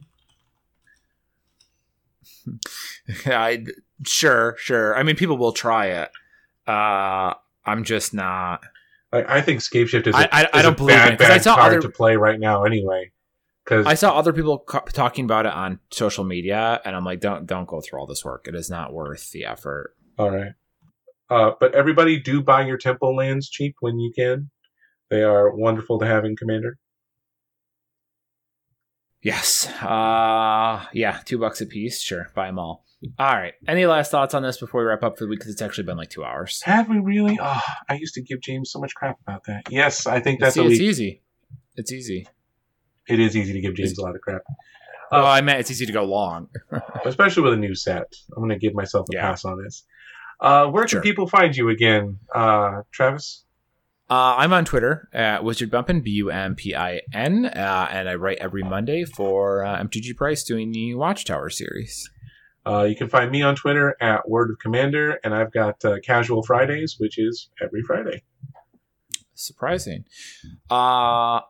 I 3.26 3.66
sure, 4.06 4.56
sure. 4.58 4.96
I 4.96 5.04
mean, 5.04 5.16
people 5.16 5.38
will 5.38 5.52
try 5.52 5.88
it. 5.88 6.10
Uh, 6.68 7.34
I'm 7.66 7.84
just 7.84 8.14
not. 8.14 8.64
I, 9.12 9.38
I 9.38 9.42
think 9.42 9.62
Scape 9.62 9.88
Shift 9.88 10.08
is 10.08 10.16
a 10.16 10.18
I- 10.18 10.42
I- 10.44 10.50
I 10.54 10.58
is 10.58 10.64
don't 10.64 10.74
a 10.74 10.76
believe 10.76 10.96
bad, 10.98 11.14
it, 11.14 11.20
'cause 11.20 11.30
I 11.30 11.38
saw 11.38 11.56
card 11.56 11.74
other- 11.74 11.82
to 11.82 11.90
play 11.90 12.16
right 12.16 12.40
now 12.40 12.64
anyway. 12.64 13.12
Because 13.64 13.88
I 13.88 13.96
saw 13.96 14.16
other 14.16 14.32
people 14.32 14.60
co- 14.60 14.86
talking 14.94 15.26
about 15.26 15.48
it 15.48 15.52
on 15.54 15.80
social 15.92 16.24
media, 16.24 16.80
and 16.86 16.96
I'm 16.96 17.04
like, 17.04 17.20
don't 17.20 17.48
don't 17.48 17.68
go 17.68 17.82
through 17.82 18.00
all 18.00 18.06
this 18.06 18.24
work. 18.24 18.48
It 18.48 18.54
is 18.54 18.70
not 18.70 18.94
worth 18.94 19.32
the 19.32 19.46
effort. 19.46 19.96
all 20.20 20.30
right, 20.30 20.52
uh, 21.32 21.52
but 21.60 21.74
everybody 21.74 22.20
do 22.20 22.44
buy 22.44 22.62
your 22.66 22.78
temple 22.78 23.16
lands 23.16 23.50
cheap 23.50 23.76
when 23.80 23.98
you 24.00 24.12
can. 24.16 24.52
They 25.10 25.24
are 25.24 25.50
wonderful 25.56 25.98
to 26.00 26.06
have 26.06 26.26
in 26.26 26.36
Commander. 26.36 26.78
Yes. 29.26 29.68
Uh, 29.82 30.86
yeah, 30.94 31.20
two 31.26 31.40
bucks 31.40 31.60
a 31.60 31.66
piece. 31.66 32.00
Sure, 32.00 32.30
buy 32.36 32.46
them 32.46 32.60
all. 32.60 32.86
All 33.18 33.34
right. 33.36 33.54
Any 33.68 33.88
last 33.88 34.12
thoughts 34.12 34.36
on 34.36 34.44
this 34.44 34.60
before 34.60 34.82
we 34.82 34.88
wrap 34.88 35.02
up 35.02 35.18
for 35.18 35.24
the 35.24 35.30
week? 35.30 35.40
Because 35.40 35.52
it's 35.52 35.64
actually 35.64 35.86
been 35.86 35.98
like 35.98 36.12
two 36.12 36.24
hours. 36.24 36.62
Have 36.64 36.90
we 36.90 37.00
really? 37.00 37.38
Oh, 37.42 37.62
I 37.90 37.96
used 37.96 38.14
to 38.16 38.22
give 38.22 38.40
James 38.42 38.72
so 38.72 38.80
much 38.80 38.94
crap 38.94 39.18
about 39.28 39.44
that. 39.46 39.64
Yes, 39.72 40.06
I 40.06 40.20
think 40.20 40.40
that's 40.40 40.56
it's, 40.58 40.74
it's 40.74 40.80
easy. 40.80 41.24
It's 41.76 41.92
easy. 41.92 42.28
It 43.08 43.20
is 43.20 43.36
easy 43.36 43.54
to 43.54 43.62
give 43.62 43.74
James 43.76 43.98
a 43.98 44.02
lot 44.04 44.14
of 44.16 44.22
crap, 44.22 44.42
Oh, 45.12 45.24
I 45.24 45.42
meant 45.42 45.60
it's 45.60 45.72
easy 45.72 45.86
to 45.88 45.92
go 45.94 46.04
long. 46.04 46.50
especially 47.06 47.44
with 47.44 47.54
a 47.54 47.58
new 47.58 47.74
set. 47.74 48.14
I'm 48.36 48.44
going 48.44 48.50
to 48.50 48.60
give 48.60 48.76
myself 48.76 49.08
a 49.10 49.14
Yeah. 49.16 49.22
pass 49.22 49.44
on 49.44 49.62
this. 49.64 49.86
Uh, 50.40 50.68
where 50.68 50.86
can 50.86 51.02
people 51.02 51.28
find 51.28 51.56
you 51.56 51.70
again, 51.70 52.20
uh, 52.34 52.82
Travis? 52.92 53.45
Uh, 54.08 54.36
I'm 54.38 54.54
on 54.54 54.66
Twitter 54.66 55.10
at 55.14 55.44
Wizard 55.44 55.72
Bumpin, 55.72 56.02
B 56.02 56.12
U 56.12 56.30
M 56.30 56.54
P 56.54 56.76
I 56.76 57.02
N, 57.12 57.46
uh, 57.46 57.88
and 57.92 58.08
I 58.08 58.16
write 58.16 58.38
every 58.38 58.62
Monday 58.62 59.04
for 59.04 59.64
uh, 59.66 59.82
MTG 59.82 60.16
Price 60.16 60.44
doing 60.44 60.72
the 60.72 60.94
Watchtower 60.94 61.50
series. 61.50 62.10
Uh, 62.68 62.84
you 62.84 62.96
can 62.96 63.10
find 63.10 63.32
me 63.32 63.42
on 63.42 63.56
Twitter 63.56 63.96
at 64.02 64.30
Word 64.30 64.52
of 64.52 64.60
Commander, 64.60 65.20
and 65.24 65.34
I've 65.34 65.52
got 65.52 65.84
uh, 65.84 66.00
Casual 66.04 66.44
Fridays, 66.44 66.98
which 67.00 67.18
is 67.18 67.50
every 67.62 67.82
Friday. 67.82 68.24
Surprising. 69.34 70.06
Uh, 70.70 71.42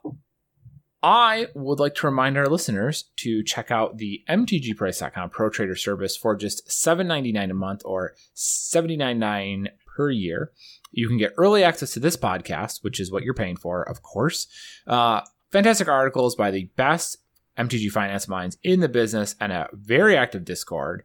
I 1.03 1.48
would 1.53 1.80
like 1.80 1.95
to 1.95 2.07
remind 2.07 2.38
our 2.38 2.48
listeners 2.48 3.11
to 3.18 3.44
check 3.44 3.69
out 3.69 3.98
the 3.98 4.23
MTGPrice.com 4.30 5.30
Pro 5.30 5.49
Trader 5.49 5.76
service 5.76 6.18
for 6.18 6.36
just 6.36 6.68
$7.99 6.68 7.52
a 7.52 7.53
month 7.53 7.82
or 7.86 8.15
$79.99 8.36 9.68
per 9.95 10.10
year. 10.10 10.52
You 10.96 11.10
can 11.10 11.18
get 11.18 11.34
early 11.38 11.64
access 11.64 11.92
to 11.94 12.00
this 12.00 12.16
podcast, 12.16 12.84
which 12.84 13.00
is 13.00 13.12
what 13.12 13.24
you're 13.24 13.34
paying 13.34 13.58
for, 13.58 13.84
of 13.84 14.02
course. 14.02 14.48
Uh, 14.88 15.22
fantastic 15.52 15.90
articles 15.90 16.36
by 16.36 16.52
the 16.52 16.70
best 16.76 17.18
MTG 17.58 17.92
finance 17.92 18.28
minds 18.28 18.58
in 18.64 18.80
the 18.80 18.90
business 18.90 19.36
and 19.40 19.52
a 19.52 19.68
very 19.74 20.16
active 20.16 20.46
Discord 20.46 21.04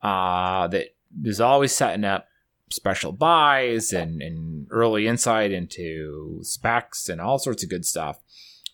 uh, 0.00 0.68
that 0.68 0.94
is 1.24 1.40
always 1.40 1.72
setting 1.72 2.04
up 2.04 2.28
special 2.70 3.12
buys 3.12 3.92
and, 3.92 4.22
and 4.22 4.66
early 4.70 5.06
insight 5.06 5.50
into 5.50 6.38
specs 6.42 7.08
and 7.08 7.20
all 7.20 7.38
sorts 7.38 7.62
of 7.62 7.68
good 7.68 7.84
stuff 7.84 8.20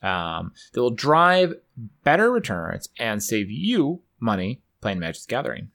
um, 0.02 0.52
that 0.72 0.82
will 0.82 0.90
drive 0.90 1.54
better 2.04 2.30
returns 2.30 2.88
and 2.98 3.22
save 3.22 3.50
you 3.50 4.02
money 4.20 4.60
playing 4.80 4.98
Magic 4.98 5.22
the 5.22 5.28
Gathering. 5.28 5.70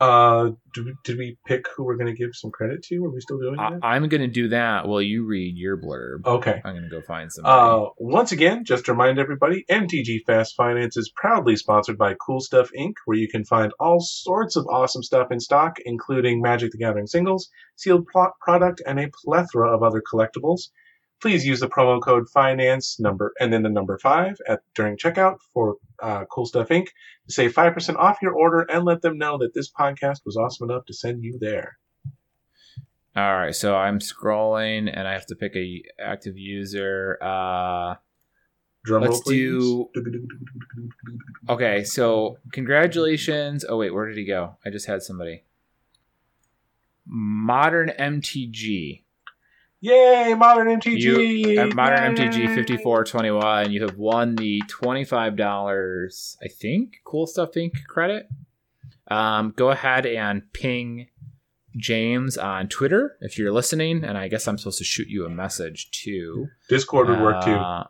Uh, 0.00 0.52
did 0.72 0.86
we, 0.86 0.94
did 1.04 1.18
we 1.18 1.36
pick 1.46 1.66
who 1.76 1.84
we're 1.84 1.96
going 1.96 2.06
to 2.06 2.14
give 2.14 2.30
some 2.34 2.50
credit 2.50 2.82
to? 2.84 3.04
Are 3.04 3.10
we 3.10 3.20
still 3.20 3.38
doing 3.38 3.58
I, 3.58 3.70
that? 3.70 3.80
I'm 3.82 4.08
going 4.08 4.22
to 4.22 4.28
do 4.28 4.48
that 4.48 4.88
while 4.88 5.02
you 5.02 5.26
read 5.26 5.58
your 5.58 5.76
blurb. 5.76 6.24
Okay. 6.24 6.62
I'm 6.64 6.72
going 6.72 6.84
to 6.84 6.88
go 6.88 7.02
find 7.02 7.30
some. 7.30 7.44
Uh, 7.44 7.90
once 7.98 8.32
again, 8.32 8.64
just 8.64 8.86
to 8.86 8.92
remind 8.92 9.18
everybody, 9.18 9.64
MTG 9.70 10.24
Fast 10.24 10.56
Finance 10.56 10.96
is 10.96 11.12
proudly 11.14 11.54
sponsored 11.54 11.98
by 11.98 12.14
Cool 12.14 12.40
Stuff 12.40 12.70
Inc., 12.78 12.94
where 13.04 13.18
you 13.18 13.28
can 13.28 13.44
find 13.44 13.72
all 13.78 14.00
sorts 14.00 14.56
of 14.56 14.66
awesome 14.70 15.02
stuff 15.02 15.30
in 15.30 15.38
stock, 15.38 15.76
including 15.84 16.40
Magic 16.40 16.72
the 16.72 16.78
Gathering 16.78 17.06
singles, 17.06 17.50
sealed 17.76 18.06
pro- 18.06 18.32
product, 18.40 18.80
and 18.86 18.98
a 18.98 19.10
plethora 19.22 19.70
of 19.70 19.82
other 19.82 20.00
collectibles. 20.00 20.70
Please 21.22 21.44
use 21.44 21.60
the 21.60 21.68
promo 21.68 22.00
code 22.00 22.28
finance 22.30 22.98
number 22.98 23.32
and 23.40 23.52
then 23.52 23.62
the 23.62 23.68
number 23.68 23.98
five 23.98 24.38
at 24.48 24.60
during 24.74 24.96
checkout 24.96 25.36
for 25.52 25.76
uh, 26.02 26.24
Cool 26.30 26.46
Stuff 26.46 26.68
Inc. 26.68 26.86
to 27.26 27.32
save 27.32 27.52
five 27.52 27.74
percent 27.74 27.98
off 27.98 28.18
your 28.22 28.32
order 28.32 28.62
and 28.62 28.84
let 28.84 29.02
them 29.02 29.18
know 29.18 29.36
that 29.38 29.52
this 29.54 29.70
podcast 29.70 30.20
was 30.24 30.36
awesome 30.36 30.70
enough 30.70 30.86
to 30.86 30.94
send 30.94 31.22
you 31.22 31.38
there. 31.38 31.76
all 33.14 33.36
right, 33.36 33.54
so 33.54 33.76
I'm 33.76 33.98
scrolling 33.98 34.90
and 34.92 35.06
I 35.06 35.12
have 35.12 35.26
to 35.26 35.34
pick 35.34 35.54
a 35.56 35.82
active 36.00 36.38
user. 36.38 37.18
Uh, 37.20 37.96
Drum 38.82 39.02
Let's 39.02 39.20
roll, 39.28 39.90
do- 39.94 40.26
okay, 41.50 41.84
so 41.84 42.38
congratulations. 42.52 43.62
Oh 43.68 43.76
wait, 43.76 43.92
where 43.92 44.06
did 44.06 44.16
he 44.16 44.24
go? 44.24 44.56
I 44.64 44.70
just 44.70 44.86
had 44.86 45.02
somebody. 45.02 45.44
Modern 47.06 47.90
MTG. 47.90 49.02
Yay, 49.82 50.34
modern 50.36 50.68
MTG! 50.80 50.98
You 51.00 51.60
at 51.60 51.74
Modern 51.74 52.14
Yay! 52.16 52.28
MTG 52.28 52.54
fifty 52.54 52.76
four 52.76 53.02
twenty 53.04 53.30
one, 53.30 53.72
you 53.72 53.80
have 53.82 53.96
won 53.96 54.36
the 54.36 54.60
twenty 54.68 55.04
five 55.04 55.36
dollars, 55.36 56.36
I 56.44 56.48
think, 56.48 56.96
Cool 57.04 57.26
Stuff 57.26 57.52
Inc. 57.52 57.84
credit. 57.88 58.28
Um, 59.08 59.54
go 59.56 59.70
ahead 59.70 60.04
and 60.06 60.42
ping 60.52 61.08
James 61.76 62.36
on 62.36 62.68
Twitter 62.68 63.16
if 63.20 63.38
you're 63.38 63.52
listening, 63.52 64.04
and 64.04 64.18
I 64.18 64.28
guess 64.28 64.46
I'm 64.46 64.58
supposed 64.58 64.78
to 64.78 64.84
shoot 64.84 65.08
you 65.08 65.24
a 65.24 65.30
message 65.30 65.90
too. 65.92 66.48
Discord 66.68 67.08
would 67.08 67.20
work 67.20 67.44
too. 67.44 67.52
Uh, 67.54 67.84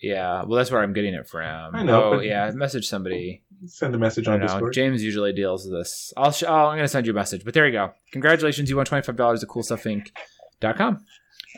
Yeah, 0.00 0.44
well, 0.44 0.56
that's 0.56 0.70
where 0.70 0.80
I'm 0.82 0.92
getting 0.92 1.12
it 1.14 1.26
from. 1.28 1.74
I 1.74 1.82
know, 1.82 2.04
Oh, 2.04 2.10
but- 2.16 2.24
yeah, 2.24 2.50
message 2.52 2.86
somebody. 2.88 3.42
Send 3.66 3.92
a 3.94 3.98
message 3.98 4.28
on 4.28 4.38
know. 4.38 4.46
Discord. 4.46 4.72
James 4.72 5.02
usually 5.02 5.32
deals 5.32 5.64
with 5.66 5.74
this. 5.80 6.12
I'll. 6.16 6.30
Sh- 6.30 6.44
oh, 6.46 6.54
I'm 6.68 6.78
gonna 6.78 6.86
send 6.88 7.06
you 7.06 7.12
a 7.12 7.14
message. 7.14 7.44
But 7.44 7.54
there 7.54 7.66
you 7.66 7.72
go. 7.72 7.92
Congratulations, 8.12 8.70
you 8.70 8.76
won 8.76 8.86
twenty 8.86 9.02
five 9.02 9.16
dollars 9.16 9.42
at 9.42 9.48
CoolStuffInc.com. 9.48 11.04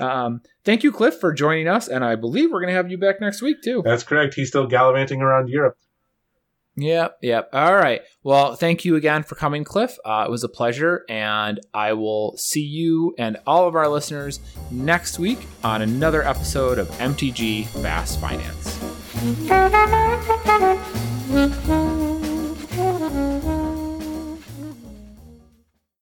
Um, 0.00 0.42
thank 0.64 0.82
you, 0.82 0.92
Cliff, 0.92 1.18
for 1.20 1.32
joining 1.32 1.68
us, 1.68 1.88
and 1.88 2.04
I 2.04 2.16
believe 2.16 2.50
we're 2.50 2.60
gonna 2.60 2.72
have 2.72 2.90
you 2.90 2.98
back 2.98 3.20
next 3.20 3.42
week 3.42 3.62
too. 3.62 3.82
That's 3.84 4.02
correct. 4.02 4.34
He's 4.34 4.48
still 4.48 4.66
gallivanting 4.66 5.20
around 5.20 5.48
Europe. 5.48 5.76
Yep, 6.76 7.18
yep. 7.20 7.50
All 7.52 7.74
right. 7.74 8.00
Well, 8.22 8.54
thank 8.54 8.84
you 8.84 8.96
again 8.96 9.22
for 9.22 9.34
coming, 9.34 9.64
Cliff. 9.64 9.98
Uh, 10.04 10.24
it 10.26 10.30
was 10.30 10.44
a 10.44 10.48
pleasure, 10.48 11.04
and 11.08 11.60
I 11.74 11.92
will 11.92 12.36
see 12.38 12.62
you 12.62 13.14
and 13.18 13.36
all 13.46 13.66
of 13.68 13.74
our 13.74 13.88
listeners 13.88 14.40
next 14.70 15.18
week 15.18 15.46
on 15.62 15.82
another 15.82 16.22
episode 16.22 16.78
of 16.78 16.88
MTG 16.92 17.66
Fast 17.82 18.20
Finance. 18.20 18.78